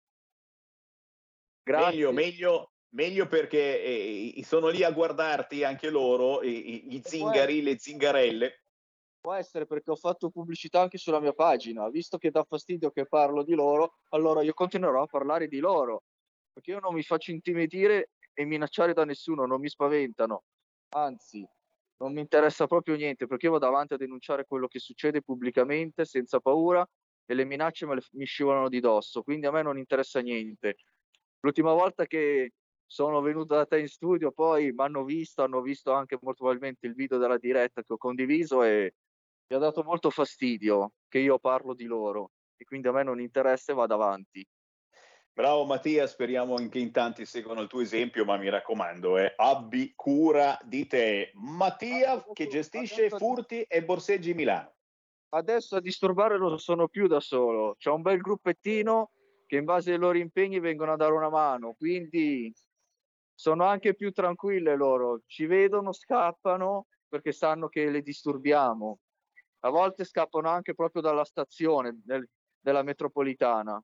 Grazie. 1.62 1.90
Meglio, 1.90 2.12
meglio, 2.12 2.72
meglio 2.90 3.26
perché 3.26 3.82
eh, 4.35 4.44
sono 4.44 4.68
lì 4.68 4.82
a 4.82 4.90
guardarti 4.90 5.64
anche 5.64 5.90
loro, 5.90 6.43
i- 6.43 6.94
i- 6.94 7.01
zingari, 7.05 7.62
le 7.62 7.78
zingarelle. 7.78 8.64
Può 9.25 9.33
essere 9.33 9.65
perché 9.65 9.91
ho 9.91 9.97
fatto 9.97 10.29
pubblicità 10.29 10.83
anche 10.83 10.99
sulla 10.99 11.19
mia 11.19 11.33
pagina, 11.33 11.89
visto 11.89 12.19
che 12.19 12.31
dà 12.31 12.45
fastidio 12.45 12.91
che 12.91 13.07
parlo 13.07 13.43
di 13.43 13.55
loro, 13.55 13.95
allora 14.11 14.43
io 14.43 14.53
continuerò 14.53 15.01
a 15.01 15.07
parlare 15.07 15.49
di 15.49 15.61
loro, 15.61 16.03
perché 16.53 16.73
io 16.73 16.79
non 16.79 16.93
mi 16.93 17.03
faccio 17.03 17.31
intimidire 17.31 18.11
e 18.35 18.45
minacciare 18.45 18.93
da 18.93 19.07
nessuno, 19.07 19.47
non 19.47 19.61
mi 19.61 19.71
spaventano, 19.71 20.45
anzi, 20.91 21.43
non 22.01 22.13
mi 22.13 22.21
interessa 22.21 22.67
proprio 22.67 22.97
niente, 22.97 23.27
perché 23.27 23.47
io 23.47 23.53
vado 23.53 23.67
avanti 23.67 23.95
a 23.95 23.97
denunciare 23.97 24.45
quello 24.45 24.67
che 24.67 24.79
succede 24.79 25.23
pubblicamente, 25.23 26.05
senza 26.05 26.39
paura, 26.41 26.87
e 27.25 27.33
le 27.33 27.47
minacce 27.47 27.87
le- 27.87 28.03
mi 28.13 28.27
scivolano 28.27 28.69
di 28.69 28.81
dosso, 28.81 29.23
quindi 29.23 29.47
a 29.47 29.51
me 29.53 29.63
non 29.63 29.79
interessa 29.79 30.21
niente. 30.21 30.77
L'ultima 31.41 31.73
volta 31.73 32.05
che 32.05 32.53
sono 32.85 33.23
venuto 33.23 33.55
da 33.55 33.65
te 33.65 33.79
in 33.79 33.89
studio, 33.89 34.33
poi 34.33 34.71
mi 34.71 34.85
hanno 34.85 35.03
visto, 35.03 35.43
hanno 35.43 35.63
visto 35.63 35.93
anche 35.93 36.19
molto 36.21 36.45
probabilmente 36.45 36.87
il 36.87 36.93
video 36.93 37.17
della 37.17 37.39
diretta 37.39 37.83
che 37.83 37.95
ho 37.95 37.97
condiviso 37.97 38.63
e 38.63 38.93
mi 39.47 39.57
ha 39.57 39.59
dato 39.59 39.83
molto 39.83 40.11
fastidio 40.11 40.93
che 41.09 41.19
io 41.19 41.39
parlo 41.39 41.75
di 41.75 41.85
loro 41.85 42.33
e 42.57 42.65
quindi 42.65 42.89
a 42.89 42.93
me 42.93 43.03
non 43.03 43.21
interessa 43.21 43.73
e 43.73 43.75
vado 43.75 43.95
avanti. 43.95 44.47
Bravo 45.33 45.65
Mattia, 45.65 46.07
speriamo 46.07 46.55
che 46.69 46.79
in 46.79 46.93
tanti 46.93 47.27
seguano 47.27 47.61
il 47.61 47.66
tuo 47.66 47.81
esempio, 47.81 48.25
ma 48.25 48.37
mi 48.37 48.49
raccomando, 48.49 49.19
eh, 49.19 49.33
abbi 49.37 49.93
cura 49.97 50.57
di 50.62 50.87
te. 50.87 51.33
Mattia 51.35 52.25
che 52.33 52.47
gestisce 52.47 53.11
furti 53.11 53.62
e 53.62 53.85
borseggi 53.85 54.33
Milano. 54.33 54.73
Adesso 55.31 55.75
a 55.75 55.81
disturbare 55.81 56.39
non 56.39 56.57
sono 56.61 56.87
più 56.87 57.09
da 57.09 57.19
solo, 57.19 57.75
c'è 57.77 57.91
un 57.91 58.03
bel 58.03 58.19
gruppettino 58.19 59.11
che 59.47 59.57
in 59.57 59.65
base 59.65 59.93
ai 59.93 59.99
loro 59.99 60.19
impegni 60.19 60.61
vengono 60.61 60.93
a 60.93 60.97
dare 60.97 61.12
una 61.12 61.29
mano, 61.29 61.75
quindi 61.75 62.55
sono 63.35 63.65
anche 63.65 63.95
più 63.95 64.12
tranquille 64.12 64.77
loro, 64.77 65.23
ci 65.27 65.47
vedono, 65.47 65.93
scappano 65.93 66.87
perché 67.09 67.33
sanno 67.33 67.69
che 67.69 67.91
le 67.91 68.03
disturbiamo. 68.03 69.01
A 69.65 69.70
volte 69.70 70.05
scappano 70.05 70.49
anche 70.51 70.74
proprio 70.74 71.01
dalla 71.01 71.24
stazione 71.24 71.99
del- 72.05 72.28
della 72.61 72.82
metropolitana. 72.82 73.82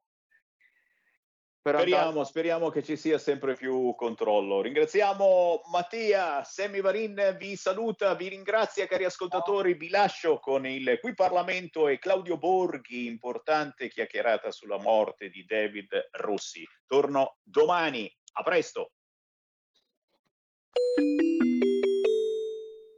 Per 1.62 1.74
Speriamo, 1.74 2.08
andare- 2.08 2.24
speriamo 2.26 2.68
che 2.70 2.82
ci 2.82 2.96
sia 2.96 3.18
sempre 3.18 3.54
più 3.54 3.94
controllo. 3.94 4.62
Ringraziamo 4.62 5.62
Mattia, 5.70 6.42
Semi 6.44 6.80
Varin 6.80 7.36
vi 7.38 7.54
saluta, 7.56 8.14
vi 8.14 8.28
ringrazia 8.28 8.86
cari 8.86 9.04
ascoltatori, 9.04 9.74
vi 9.74 9.88
lascio 9.90 10.38
con 10.38 10.66
il 10.66 10.98
Qui 11.00 11.14
Parlamento 11.14 11.88
e 11.88 11.98
Claudio 11.98 12.38
Borghi, 12.38 13.06
importante 13.06 13.88
chiacchierata 13.88 14.50
sulla 14.50 14.78
morte 14.78 15.28
di 15.28 15.44
David 15.44 16.08
Rossi. 16.12 16.66
Torno 16.86 17.36
domani, 17.42 18.10
a 18.32 18.42
presto. 18.42 18.92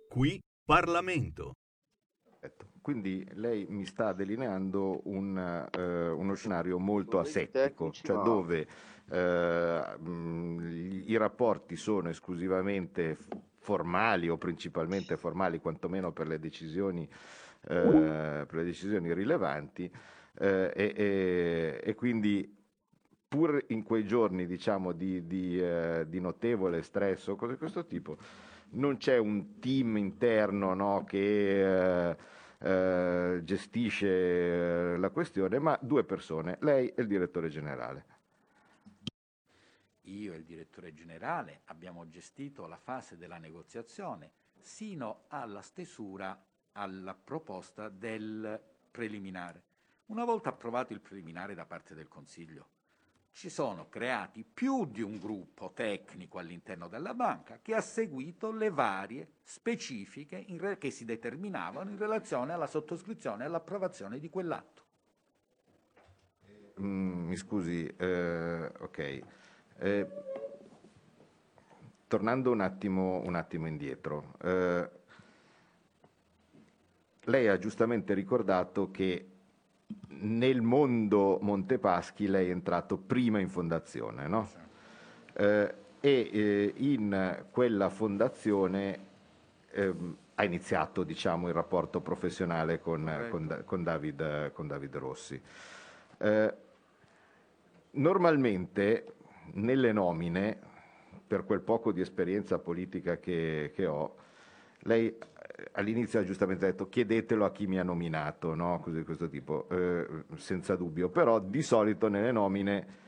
Qui 0.09 0.41
Parlamento. 0.65 1.55
Quindi 2.83 3.25
lei 3.35 3.65
mi 3.69 3.87
sta 3.87 4.13
delineando 4.13 5.03
un, 5.05 5.39
eh, 5.71 6.09
uno 6.09 6.35
scenario 6.35 6.81
molto 6.81 7.21
asettico, 7.21 7.93
cioè 7.93 8.17
dove 8.25 8.67
eh, 9.09 9.97
mh, 9.99 11.03
i 11.07 11.17
rapporti 11.17 11.77
sono 11.77 12.09
esclusivamente 12.09 13.17
formali 13.59 14.29
o 14.29 14.37
principalmente 14.37 15.17
formali, 15.17 15.61
quantomeno 15.61 16.11
per 16.11 16.27
le 16.27 16.41
decisioni, 16.41 17.05
eh, 17.69 18.45
per 18.49 18.55
le 18.55 18.65
decisioni 18.65 19.15
rilevanti, 19.15 19.89
eh, 20.39 20.73
e, 20.75 20.93
e- 20.97 21.81
e 21.85 21.95
quindi 21.95 22.53
pur 23.29 23.65
in 23.69 23.85
quei 23.85 24.05
giorni 24.05 24.45
diciamo 24.45 24.91
di, 24.93 25.25
di, 25.27 25.59
eh, 25.63 26.05
di 26.09 26.19
notevole 26.21 26.83
stress 26.83 27.29
o 27.29 27.37
cose 27.37 27.53
di 27.53 27.59
questo 27.59 27.87
tipo, 27.87 28.17
non 28.71 28.97
c'è 28.97 29.19
un 29.19 29.59
team 29.61 29.97
interno 29.99 30.75
no, 30.75 31.05
che 31.07 32.09
eh, 32.11 32.17
eh, 32.63 33.41
gestisce 33.43 34.07
eh, 34.07 34.97
la 34.97 35.11
questione, 35.11 35.59
ma 35.59 35.79
due 35.81 36.05
persone, 36.05 36.59
lei 36.61 36.89
e 36.89 37.03
il 37.03 37.09
direttore 37.09 37.49
generale. 37.49 38.05
Io 40.03 40.33
e 40.33 40.37
il 40.37 40.45
direttore 40.45 40.93
generale 40.93 41.63
abbiamo 41.67 42.09
gestito 42.09 42.67
la 42.67 42.77
fase 42.77 43.17
della 43.17 43.39
negoziazione 43.39 44.33
sino 44.61 45.25
alla 45.29 45.63
stesura 45.63 46.41
alla 46.73 47.15
proposta 47.15 47.89
del 47.89 48.61
preliminare. 48.91 49.63
Una 50.07 50.25
volta 50.25 50.51
approvato 50.51 50.93
il 50.93 51.01
preliminare 51.01 51.55
da 51.55 51.67
parte 51.67 51.95
del 51.95 52.09
Consiglio, 52.09 52.67
ci 53.33 53.49
sono 53.49 53.89
creati 53.89 54.45
più 54.45 54.87
di 54.87 55.01
un 55.01 55.19
gruppo 55.19 55.73
tecnico 55.75 56.39
all'interno 56.39 56.87
della 56.89 57.15
banca 57.15 57.59
che 57.63 57.75
ha 57.75 57.81
seguito 57.81 58.53
le 58.53 58.71
varie 58.71 59.33
specifiche 59.43 60.45
re- 60.59 60.79
che 60.79 60.91
si 60.91 61.05
determinavano 61.05 61.91
in 61.91 61.99
relazione 61.99 62.53
alla 62.53 62.67
sottoscrizione 62.67 63.43
e 63.43 63.47
all'approvazione 63.47 64.19
di 64.19 64.29
quell'atto. 64.29 64.81
Mm, 66.81 67.29
mi 67.29 67.37
scusi, 67.37 67.87
eh, 67.97 68.71
ok. 68.79 69.21
Eh, 69.79 70.07
tornando 72.07 72.51
un 72.51 72.61
attimo, 72.61 73.23
un 73.25 73.35
attimo 73.35 73.67
indietro, 73.67 74.35
eh, 74.43 74.91
lei 77.27 77.49
ha 77.49 77.59
giustamente 77.59 78.15
ricordato 78.15 78.91
che 78.91 79.32
nel 80.21 80.63
mondo 80.63 81.39
Montepaschi 81.41 82.27
lei 82.27 82.49
è 82.49 82.51
entrato 82.51 82.97
prima 82.97 83.39
in 83.39 83.49
fondazione, 83.49 84.29
no? 84.29 84.49
Eh, 85.35 85.75
e 86.01 86.31
eh, 86.33 86.75
in 86.77 87.45
quella 87.51 87.89
fondazione 87.89 88.99
ehm, 89.71 90.17
ha 90.35 90.45
iniziato 90.45 91.05
diciamo, 91.05 91.49
il 91.49 91.55
rapporto 91.55 92.01
professionale 92.01 92.81
con, 92.81 93.29
con 93.31 93.63
con 93.65 93.83
David, 93.83 94.53
con 94.53 94.67
David 94.67 94.97
Rossi. 94.97 95.41
Eh, 96.19 96.55
normalmente 97.93 99.15
nelle 99.53 99.93
nomine, 99.93 100.59
per 101.27 101.45
quel 101.45 101.61
poco 101.61 101.93
di 101.93 102.01
esperienza 102.01 102.59
politica 102.59 103.19
che, 103.19 103.73
che 103.75 103.87
ho, 103.87 104.17
lei 104.83 105.07
eh, 105.07 105.19
all'inizio 105.73 106.21
ha 106.21 106.25
giustamente 106.25 106.67
detto 106.67 106.89
chiedetelo 106.89 107.45
a 107.45 107.53
chi 107.53 107.67
mi 107.67 107.79
ha 107.79 107.83
nominato, 107.83 108.55
no? 108.55 108.81
Cose 108.81 108.99
di 108.99 109.05
questo 109.05 109.29
tipo, 109.29 109.69
eh, 109.71 110.07
senza 110.37 110.77
dubbio, 110.77 111.09
però 111.09 111.41
di 111.41 111.63
solito 111.63 112.09
nelle 112.09 112.33
nomine 112.33 113.01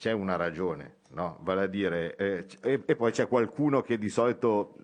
c'è 0.00 0.12
una 0.12 0.36
ragione, 0.36 0.96
no? 1.10 1.38
vale 1.42 1.64
a 1.64 1.66
dire, 1.66 2.16
eh, 2.16 2.46
e, 2.62 2.82
e 2.86 2.96
poi 2.96 3.12
c'è 3.12 3.28
qualcuno 3.28 3.82
che 3.82 3.98
di 3.98 4.08
solito 4.08 4.76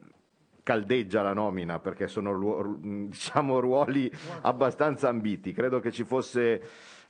caldeggia 0.63 1.23
la 1.23 1.33
nomina 1.33 1.79
perché 1.79 2.09
sono 2.09 2.77
diciamo, 2.83 3.61
ruoli 3.61 4.11
abbastanza 4.43 5.09
ambiti. 5.09 5.53
Credo 5.53 5.79
che 5.79 5.93
ci 5.93 6.03
fosse, 6.03 6.61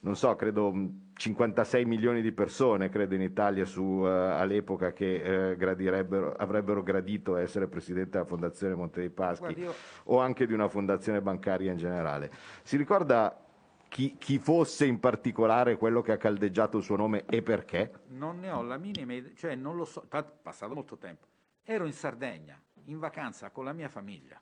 non 0.01 0.17
so, 0.17 0.35
credo 0.37 0.73
mh, 0.73 1.01
56 1.15 1.85
milioni 1.85 2.21
di 2.23 2.33
persone, 2.33 2.89
credo 2.89 3.15
in 3.15 3.23
Italia 3.23 3.65
su, 3.65 4.03
eh, 4.05 4.09
all'epoca 4.11 4.93
che 4.93 5.55
gradirebbero- 5.57 6.35
avrebbero 6.35 6.83
gradito 6.83 7.37
essere 7.37 7.67
presidente 7.67 8.11
della 8.11 8.25
Fondazione 8.25 8.75
Monte 8.75 9.01
dei 9.01 9.11
Paschi 9.11 9.41
Guardi, 9.45 9.61
io- 9.63 9.75
o 10.05 10.21
anche 10.21 10.47
di 10.47 10.53
una 10.53 10.69
fondazione 10.69 11.21
bancaria 11.21 11.73
in 11.73 11.79
generale. 11.79 12.31
Si 12.63 12.77
ricorda 12.77 13.41
chi, 13.89 14.17
chi 14.19 14.39
fosse 14.39 14.85
in 14.85 15.01
particolare 15.01 15.77
quello 15.77 16.03
che 16.03 16.13
ha 16.13 16.17
caldeggiato 16.19 16.77
il 16.79 16.83
suo 16.83 16.97
nome 16.97 17.25
e 17.27 17.41
perché? 17.41 17.93
Non 18.09 18.41
ne 18.41 18.51
ho 18.51 18.63
la 18.63 18.77
minima 18.77 19.15
idea, 19.15 19.33
cioè 19.37 19.55
non 19.55 19.77
lo 19.77 19.85
so, 19.85 20.05
è 20.09 20.25
passato 20.43 20.75
molto 20.75 20.99
tempo. 20.99 21.27
Ero 21.63 21.87
in 21.87 21.93
Sardegna, 21.93 22.61
in 22.85 22.99
vacanza 22.99 23.51
con 23.51 23.65
la 23.65 23.73
mia 23.73 23.89
famiglia, 23.89 24.41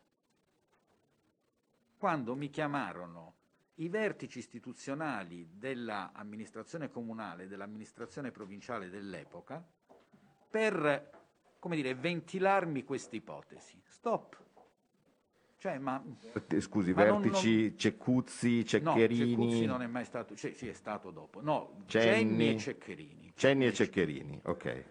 quando 1.96 2.34
mi 2.34 2.50
chiamarono 2.50 3.33
i 3.76 3.88
vertici 3.88 4.38
istituzionali 4.38 5.48
dell'amministrazione 5.52 6.90
comunale 6.90 7.44
e 7.44 7.46
dell'amministrazione 7.48 8.30
provinciale 8.30 8.88
dell'epoca 8.88 9.64
per, 10.48 11.10
come 11.58 11.76
dire, 11.76 11.94
ventilarmi 11.94 12.84
questa 12.84 13.16
ipotesi. 13.16 13.80
Stop. 13.88 14.42
Cioè, 15.56 15.78
ma... 15.78 16.02
Eh, 16.48 16.60
Scusi, 16.60 16.92
ma 16.92 17.06
non- 17.06 17.22
vertici 17.22 17.68
non- 17.68 17.78
Cecuzzi, 17.78 18.58
No, 18.58 18.64
Ceccherini, 18.64 19.30
Cecuzzi 19.30 19.64
non 19.64 19.82
è 19.82 19.86
mai 19.86 20.04
stato, 20.04 20.36
cioè, 20.36 20.52
sì, 20.52 20.68
è 20.68 20.74
stato 20.74 21.10
dopo. 21.10 21.40
No, 21.40 21.82
Cenni. 21.86 22.10
Cenni 22.12 22.48
e 22.54 22.58
Ceccherini. 22.58 23.32
Cenni 23.34 23.66
e 23.66 23.72
Ceccherini, 23.72 24.40
ok. 24.44 24.84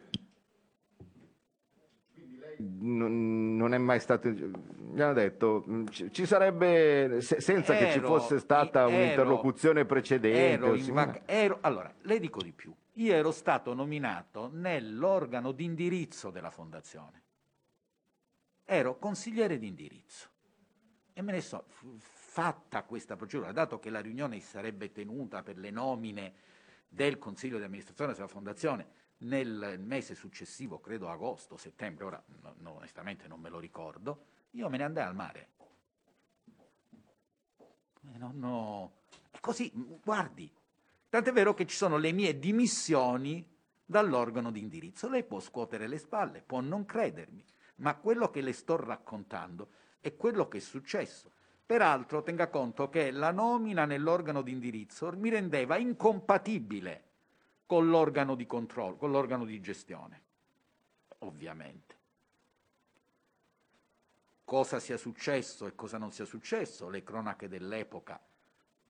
Non, 2.66 3.58
non 3.58 3.74
è 3.74 3.78
mai 3.78 4.00
stato. 4.00 4.30
Mi 4.30 5.02
hanno 5.02 5.14
detto 5.14 5.66
ci, 5.90 6.26
sarebbe, 6.26 7.20
se- 7.22 7.42
senza 7.42 7.74
che 7.76 7.92
ci 7.92 7.98
Ero- 7.98 8.08
fosse 8.08 8.40
stata 8.40 8.82
ero- 8.88 8.90
un'interlocuzione 8.96 9.86
precedente. 9.86 10.66
Ero 10.66 10.94
vac- 10.94 11.22
ero- 11.26 11.58
allora, 11.62 11.94
le 12.02 12.20
dico 12.20 12.42
di 12.42 12.52
più. 12.54 12.74
Io 12.98 13.14
ero 13.14 13.32
stato 13.32 13.74
nominato 13.74 14.50
nell'organo 14.54 15.52
di 15.52 15.66
indirizzo 15.66 16.30
della 16.30 16.52
fondazione. 16.52 17.22
Ero 18.66 18.98
consigliere 18.98 19.58
di 19.58 19.68
indirizzo. 19.68 20.30
E 21.12 21.22
me 21.22 21.34
ne 21.34 21.42
so, 21.42 21.66
f- 21.68 21.86
fatta 21.98 22.84
questa 22.84 23.16
procedura, 23.16 23.52
dato 23.52 23.80
che 23.80 23.90
la 23.90 24.00
riunione 24.00 24.40
si 24.40 24.48
sarebbe 24.48 24.92
tenuta 24.92 25.44
per 25.44 25.58
le 25.58 25.70
nomine 25.70 26.34
del 26.88 27.18
consiglio 27.18 27.58
di 27.58 27.64
amministrazione 27.66 28.14
della 28.14 28.28
fondazione 28.28 28.88
nel 29.24 29.80
mese 29.80 30.16
successivo, 30.16 30.80
credo 30.80 31.10
agosto, 31.10 31.58
settembre, 31.58 32.06
ora 32.06 32.24
no- 32.42 32.56
no, 32.60 32.72
onestamente 32.76 33.28
non 33.28 33.40
me 33.40 33.50
lo 33.50 33.60
ricordo, 33.60 34.26
io 34.52 34.70
me 34.70 34.78
ne 34.78 34.84
andai 34.84 35.06
al 35.06 35.16
mare. 35.16 35.48
Eh, 38.14 38.18
non 38.18 38.44
ho- 38.44 38.92
È 39.32 39.40
così, 39.40 39.72
m- 39.74 40.00
guardi. 40.04 40.52
Tant'è 41.10 41.32
vero 41.32 41.54
che 41.54 41.66
ci 41.66 41.76
sono 41.76 41.98
le 41.98 42.12
mie 42.12 42.38
dimissioni 42.40 43.48
dall'organo 43.86 44.52
di 44.52 44.60
indirizzo. 44.60 45.10
Lei 45.10 45.24
può 45.24 45.40
scuotere 45.40 45.88
le 45.88 45.98
spalle, 45.98 46.42
può 46.42 46.60
non 46.60 46.86
credermi, 46.86 47.44
ma 47.76 47.96
quello 47.96 48.30
che 48.30 48.42
le 48.42 48.54
sto 48.54 48.76
raccontando 48.76 49.70
è 50.00 50.16
quello 50.16 50.48
che 50.48 50.58
è 50.58 50.62
successo. 50.62 51.32
Peraltro 51.66 52.24
tenga 52.24 52.50
conto 52.50 52.90
che 52.90 53.12
la 53.12 53.32
nomina 53.32 53.86
nell'organo 53.86 54.42
di 54.42 54.52
indirizzo 54.52 55.12
mi 55.16 55.30
rendeva 55.30 55.78
incompatibile 55.78 57.13
con 57.66 57.90
l'organo 57.90 58.36
di 58.36 58.46
controllo, 58.46 58.96
con 58.96 59.12
l'organo 59.12 59.46
di 59.46 59.60
gestione, 59.62 60.22
ovviamente. 61.20 62.02
Cosa 64.44 64.80
sia 64.80 64.98
successo 64.98 65.66
e 65.66 65.76
cosa 65.76 65.98
non 65.98 66.12
sia 66.12 66.26
successo, 66.26 66.90
le 66.90 67.04
cronache 67.04 67.48
dell'epoca 67.48 68.20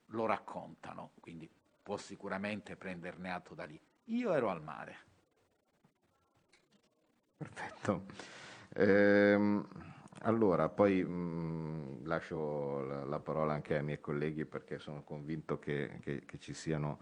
lo 0.07 0.27
raccontano, 0.27 1.13
quindi 1.21 1.49
può 1.83 1.97
sicuramente 1.97 2.77
prenderne 2.77 3.31
atto 3.31 3.55
da 3.55 3.65
lì. 3.65 3.81
Io 4.07 4.33
ero 4.33 4.51
al 4.51 4.63
mare. 4.63 4.97
Perfetto. 7.37 8.05
Ehm, 8.75 9.67
allora, 10.23 10.69
poi 10.69 11.03
mh, 11.05 12.05
lascio 12.05 12.85
la, 12.85 13.05
la 13.05 13.19
parola 13.21 13.53
anche 13.55 13.77
ai 13.77 13.83
miei 13.85 14.01
colleghi 14.01 14.45
perché 14.45 14.79
sono 14.79 15.03
convinto 15.03 15.59
che, 15.59 15.99
che- 16.01 16.25
che 16.25 16.39
ci 16.39 16.55
siano. 16.55 16.99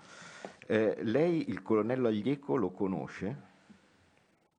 Eh, 0.66 0.96
lei 1.02 1.48
il 1.50 1.62
colonnello 1.62 2.08
Aglieco 2.08 2.56
lo 2.56 2.70
conosce? 2.70 3.48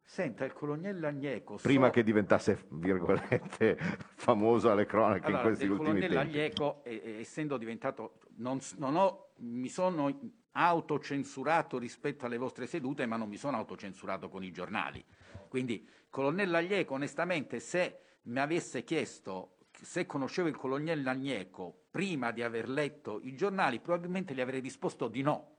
Senta, 0.04 0.44
il 0.44 0.52
colonnello 0.52 1.08
Agneco... 1.08 1.58
so- 1.58 1.68
Prima 1.68 1.90
che 1.90 2.04
diventasse, 2.04 2.66
virgolette, 2.72 3.78
famoso 4.16 4.70
alle 4.70 4.86
cronache 4.86 5.28
Allora, 5.28 5.42
in 5.42 5.48
questi 5.48 5.68
ultimi 5.68 5.78
colonnello 5.86 6.20
tempi. 6.20 6.38
Aglieco, 6.38 6.84
eh, 6.84 7.02
eh, 7.04 7.20
essendo 7.20 7.58
diventato, 7.58 8.20
non, 8.36 8.60
non 8.78 8.98
ho, 8.98 9.30
mi 9.38 9.70
sono 9.70 10.14
autocensurato 10.52 11.78
rispetto 11.78 12.26
alle 12.26 12.38
vostre 12.38 12.68
sedute, 12.68 13.06
ma 13.06 13.16
non 13.16 13.30
mi 13.30 13.38
sono 13.38 13.56
autocensurato 13.56 14.28
con 14.28 14.44
i 14.44 14.52
giornali. 14.52 15.02
Quindi, 15.48 15.88
colonnello 16.10 16.58
Aglieco, 16.58 16.96
onestamente, 16.96 17.62
se 17.62 18.00
mi 18.23 18.39
avesse 18.39 18.84
chiesto 18.84 19.57
se 19.81 20.06
conoscevo 20.06 20.48
il 20.48 20.56
colonnello 20.56 21.10
Aglieco 21.10 21.85
prima 21.89 22.31
di 22.31 22.43
aver 22.43 22.69
letto 22.69 23.19
i 23.23 23.35
giornali, 23.35 23.80
probabilmente 23.80 24.34
gli 24.34 24.41
avrei 24.41 24.60
risposto 24.60 25.07
di 25.07 25.22
no, 25.22 25.57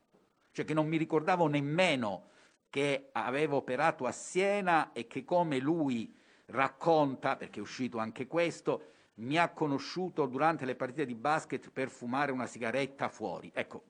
cioè 0.53 0.65
che 0.65 0.75
non 0.75 0.87
mi 0.87 0.97
ricordavo 0.97 1.47
nemmeno 1.47 2.31
che 2.71 3.11
avevo 3.13 3.57
operato 3.57 4.07
a 4.07 4.13
Siena 4.13 4.93
e 4.93 5.07
che 5.07 5.25
come 5.25 5.59
lui 5.59 6.17
racconta, 6.47 7.37
perché 7.37 7.59
è 7.59 7.63
uscito 7.63 7.99
anche 7.99 8.27
questo, 8.27 8.93
mi 9.15 9.37
ha 9.37 9.51
conosciuto 9.51 10.25
durante 10.27 10.65
le 10.65 10.75
partite 10.75 11.05
di 11.05 11.15
basket 11.15 11.71
per 11.71 11.91
fumare 11.91 12.33
una 12.33 12.47
sigaretta 12.47 13.09
fuori. 13.09 13.51
Ecco, 13.55 13.85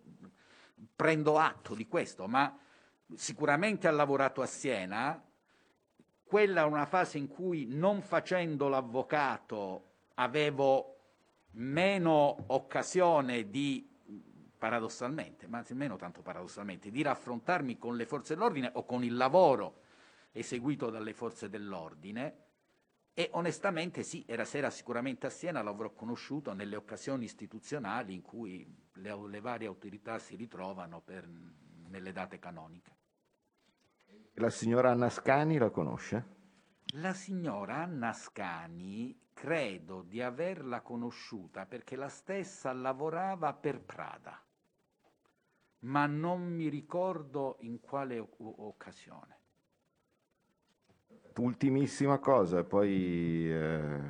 prendo 0.96 1.38
atto 1.38 1.74
di 1.74 1.86
questo, 1.86 2.26
ma 2.26 2.58
sicuramente 3.14 3.86
ha 3.86 3.92
lavorato 3.92 4.42
a 4.42 4.46
Siena. 4.46 5.22
Quella 6.32 6.62
è 6.62 6.64
una 6.64 6.86
fase 6.86 7.18
in 7.18 7.28
cui, 7.28 7.66
non 7.66 8.00
facendo 8.00 8.68
l'avvocato, 8.68 9.90
avevo 10.14 10.96
meno 11.50 12.44
occasione 12.46 13.50
di 13.50 13.86
paradossalmente, 14.56 15.46
ma 15.46 15.62
nemmeno 15.68 15.96
tanto 15.96 16.22
paradossalmente, 16.22 16.90
di 16.90 17.02
raffrontarmi 17.02 17.76
con 17.76 17.96
le 17.96 18.06
forze 18.06 18.32
dell'ordine 18.32 18.70
o 18.72 18.86
con 18.86 19.04
il 19.04 19.14
lavoro 19.14 19.82
eseguito 20.32 20.88
dalle 20.88 21.12
forze 21.12 21.50
dell'ordine 21.50 22.36
e 23.12 23.28
onestamente 23.34 24.02
sì, 24.02 24.24
era 24.26 24.46
sera 24.46 24.70
sicuramente 24.70 25.26
a 25.26 25.28
Siena, 25.28 25.60
l'avrò 25.60 25.90
conosciuto 25.90 26.54
nelle 26.54 26.76
occasioni 26.76 27.24
istituzionali 27.24 28.14
in 28.14 28.22
cui 28.22 28.66
le, 28.94 29.28
le 29.28 29.40
varie 29.40 29.66
autorità 29.66 30.18
si 30.18 30.34
ritrovano 30.36 31.02
per- 31.02 31.28
nelle 31.88 32.12
date 32.12 32.38
canoniche. 32.38 33.01
La 34.34 34.50
signora 34.50 34.90
Anna 34.90 35.08
Scani 35.08 35.56
la 35.56 35.70
conosce? 35.70 36.24
La 36.94 37.12
signora 37.12 37.78
Anna 37.82 38.12
Scani 38.12 39.28
credo 39.32 40.02
di 40.02 40.22
averla 40.22 40.80
conosciuta 40.80 41.66
perché 41.66 41.96
la 41.96 42.08
stessa 42.08 42.72
lavorava 42.72 43.52
per 43.52 43.80
Prada, 43.80 44.40
ma 45.80 46.06
non 46.06 46.54
mi 46.54 46.68
ricordo 46.68 47.56
in 47.60 47.80
quale 47.80 48.18
o- 48.18 48.28
occasione. 48.38 49.40
Ultimissima 51.38 52.18
cosa, 52.18 52.58
e 52.58 52.64
poi 52.64 53.50
eh, 53.50 54.00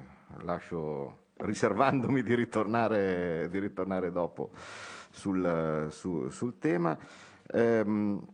lascio, 0.43 1.27
riservandomi 1.37 2.23
di 2.23 2.35
ritornare, 2.35 3.49
di 3.49 3.59
ritornare 3.61 4.11
dopo 4.11 4.51
sul, 5.11 5.87
su- 5.91 6.29
sul 6.31 6.59
tema. 6.59 6.99
Ehm, 7.53 8.27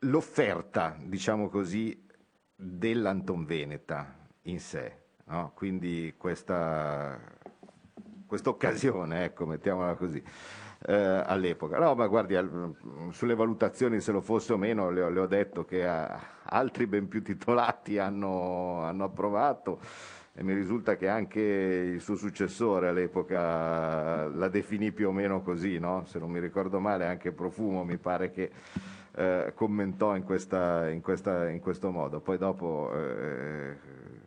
l'offerta, 0.00 0.96
diciamo 1.00 1.48
così, 1.48 2.06
dell'Anton 2.54 3.44
Veneta 3.44 4.14
in 4.42 4.60
sé, 4.60 4.96
no? 5.26 5.52
quindi 5.54 6.14
questa 8.26 8.50
occasione, 8.50 9.24
ecco, 9.24 9.46
mettiamola 9.46 9.94
così, 9.94 10.22
eh, 10.86 10.94
all'epoca. 10.94 11.78
No, 11.78 11.94
ma 11.94 12.06
guardi, 12.06 12.34
al- 12.34 12.74
sulle 13.10 13.34
valutazioni, 13.34 14.00
se 14.00 14.12
lo 14.12 14.20
fosse 14.20 14.52
o 14.52 14.56
meno, 14.56 14.90
le 14.90 15.10
le 15.10 15.20
ho 15.20 15.26
detto 15.26 15.64
che 15.64 15.86
ah, 15.86 16.20
altri 16.42 16.86
ben 16.86 17.08
più 17.08 17.22
titolati 17.22 17.98
hanno, 17.98 18.82
hanno 18.82 19.04
approvato 19.04 19.80
e 20.36 20.42
mi 20.42 20.52
risulta 20.52 20.96
che 20.96 21.08
anche 21.08 21.40
il 21.40 22.00
suo 22.00 22.16
successore 22.16 22.88
all'epoca 22.88 24.26
la 24.26 24.48
definì 24.48 24.90
più 24.90 25.08
o 25.08 25.12
meno 25.12 25.42
così, 25.42 25.78
no? 25.78 26.04
se 26.06 26.18
non 26.18 26.28
mi 26.30 26.40
ricordo 26.40 26.80
male, 26.80 27.06
anche 27.06 27.30
Profumo 27.30 27.84
mi 27.84 27.98
pare 27.98 28.30
che 28.32 28.50
eh, 29.16 29.52
commentò 29.54 30.16
in, 30.16 30.24
questa- 30.24 30.90
in 30.90 31.00
questa- 31.00 31.48
in 31.48 31.60
questo 31.60 31.92
modo. 31.92 32.18
Poi 32.20 32.36
dopo 32.36 32.90
eh, 32.92 33.76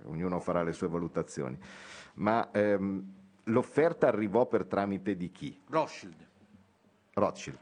ognuno 0.06 0.40
farà 0.40 0.64
le 0.64 0.72
sue 0.72 0.88
valutazioni. 0.88 1.58
Ma 2.16 2.52
ehm, 2.52 3.14
l'offerta 3.44 4.08
arrivò 4.08 4.46
per 4.46 4.64
tramite 4.64 5.18
di 5.18 5.30
chi? 5.30 5.62
Rothschild, 5.70 6.26
Rothschild. 7.16 7.58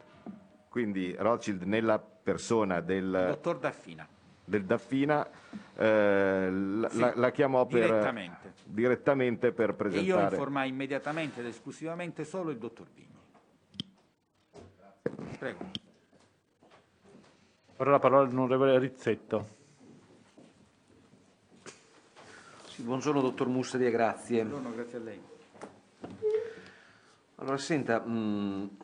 Quindi 0.69 1.15
Rothschild 1.17 1.63
nella 1.63 1.97
persona 1.97 2.79
del, 2.79 3.09
dottor 3.09 3.57
Daffina. 3.57 4.07
Del 4.45 4.63
Daffina 4.65 5.27
eh, 5.75 6.49
la, 6.51 6.89
Sì, 6.89 6.99
la- 6.99 7.13
la 7.15 7.31
chiamò 7.31 7.65
per, 7.65 7.79
direttamente. 7.81 8.53
direttamente 8.63 9.51
per 9.51 9.69
E 9.71 9.73
io 9.73 9.75
presentare. 9.75 10.23
informai 10.35 10.69
immediatamente 10.69 11.39
ed 11.41 11.47
esclusivamente 11.47 12.23
solo 12.23 12.51
il 12.51 12.57
dottor 12.57 12.87
Vigni. 12.93 13.13
Prego. 15.39 15.83
Ora 17.77 17.91
la 17.91 17.99
parola 17.99 18.25
all'onorevole 18.27 18.79
Rizzetto. 18.79 19.53
Sì, 22.67 22.83
buongiorno 22.83 23.21
dottor 23.21 23.47
Mussari 23.47 23.85
e 23.85 23.91
grazie. 23.91 24.43
Buongiorno, 24.45 24.75
grazie 24.75 24.97
a 24.97 25.01
lei. 25.01 25.21
Allora, 27.37 27.57
senta, 27.57 27.99
mh, 27.99 28.77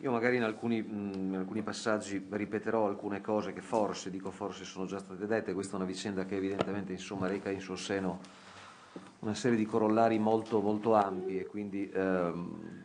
io 0.00 0.10
magari 0.10 0.36
in 0.36 0.42
alcuni, 0.42 0.82
mh, 0.82 1.12
in 1.14 1.34
alcuni 1.36 1.62
passaggi 1.62 2.24
ripeterò 2.28 2.86
alcune 2.86 3.20
cose 3.20 3.52
che 3.52 3.62
forse, 3.62 4.10
dico 4.10 4.30
forse, 4.30 4.64
sono 4.64 4.86
già 4.86 4.98
state 4.98 5.26
dette. 5.26 5.54
Questa 5.54 5.74
è 5.74 5.76
una 5.76 5.86
vicenda 5.86 6.24
che 6.24 6.36
evidentemente 6.36 6.92
insomma, 6.92 7.26
reca 7.26 7.50
in 7.50 7.60
suo 7.60 7.76
seno 7.76 8.20
una 9.20 9.34
serie 9.34 9.56
di 9.56 9.64
corollari 9.64 10.18
molto, 10.18 10.60
molto 10.60 10.94
ampi 10.94 11.38
e 11.38 11.46
quindi 11.46 11.90
ehm, 11.90 12.84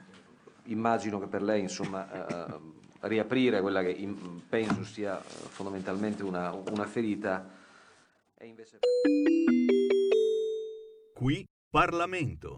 immagino 0.66 1.20
che 1.20 1.28
per 1.28 1.42
lei 1.42 1.62
insomma, 1.62 2.48
eh, 2.48 2.60
riaprire 3.02 3.62
quella 3.62 3.82
che 3.82 3.90
in- 3.90 4.42
penso 4.48 4.84
sia 4.84 5.20
eh, 5.20 5.24
fondamentalmente 5.24 6.24
una, 6.24 6.52
una 6.52 6.86
ferita 6.86 7.50
è 8.36 8.46
invece... 8.46 8.80
Qui 11.14 11.46
Parlamento. 11.70 12.58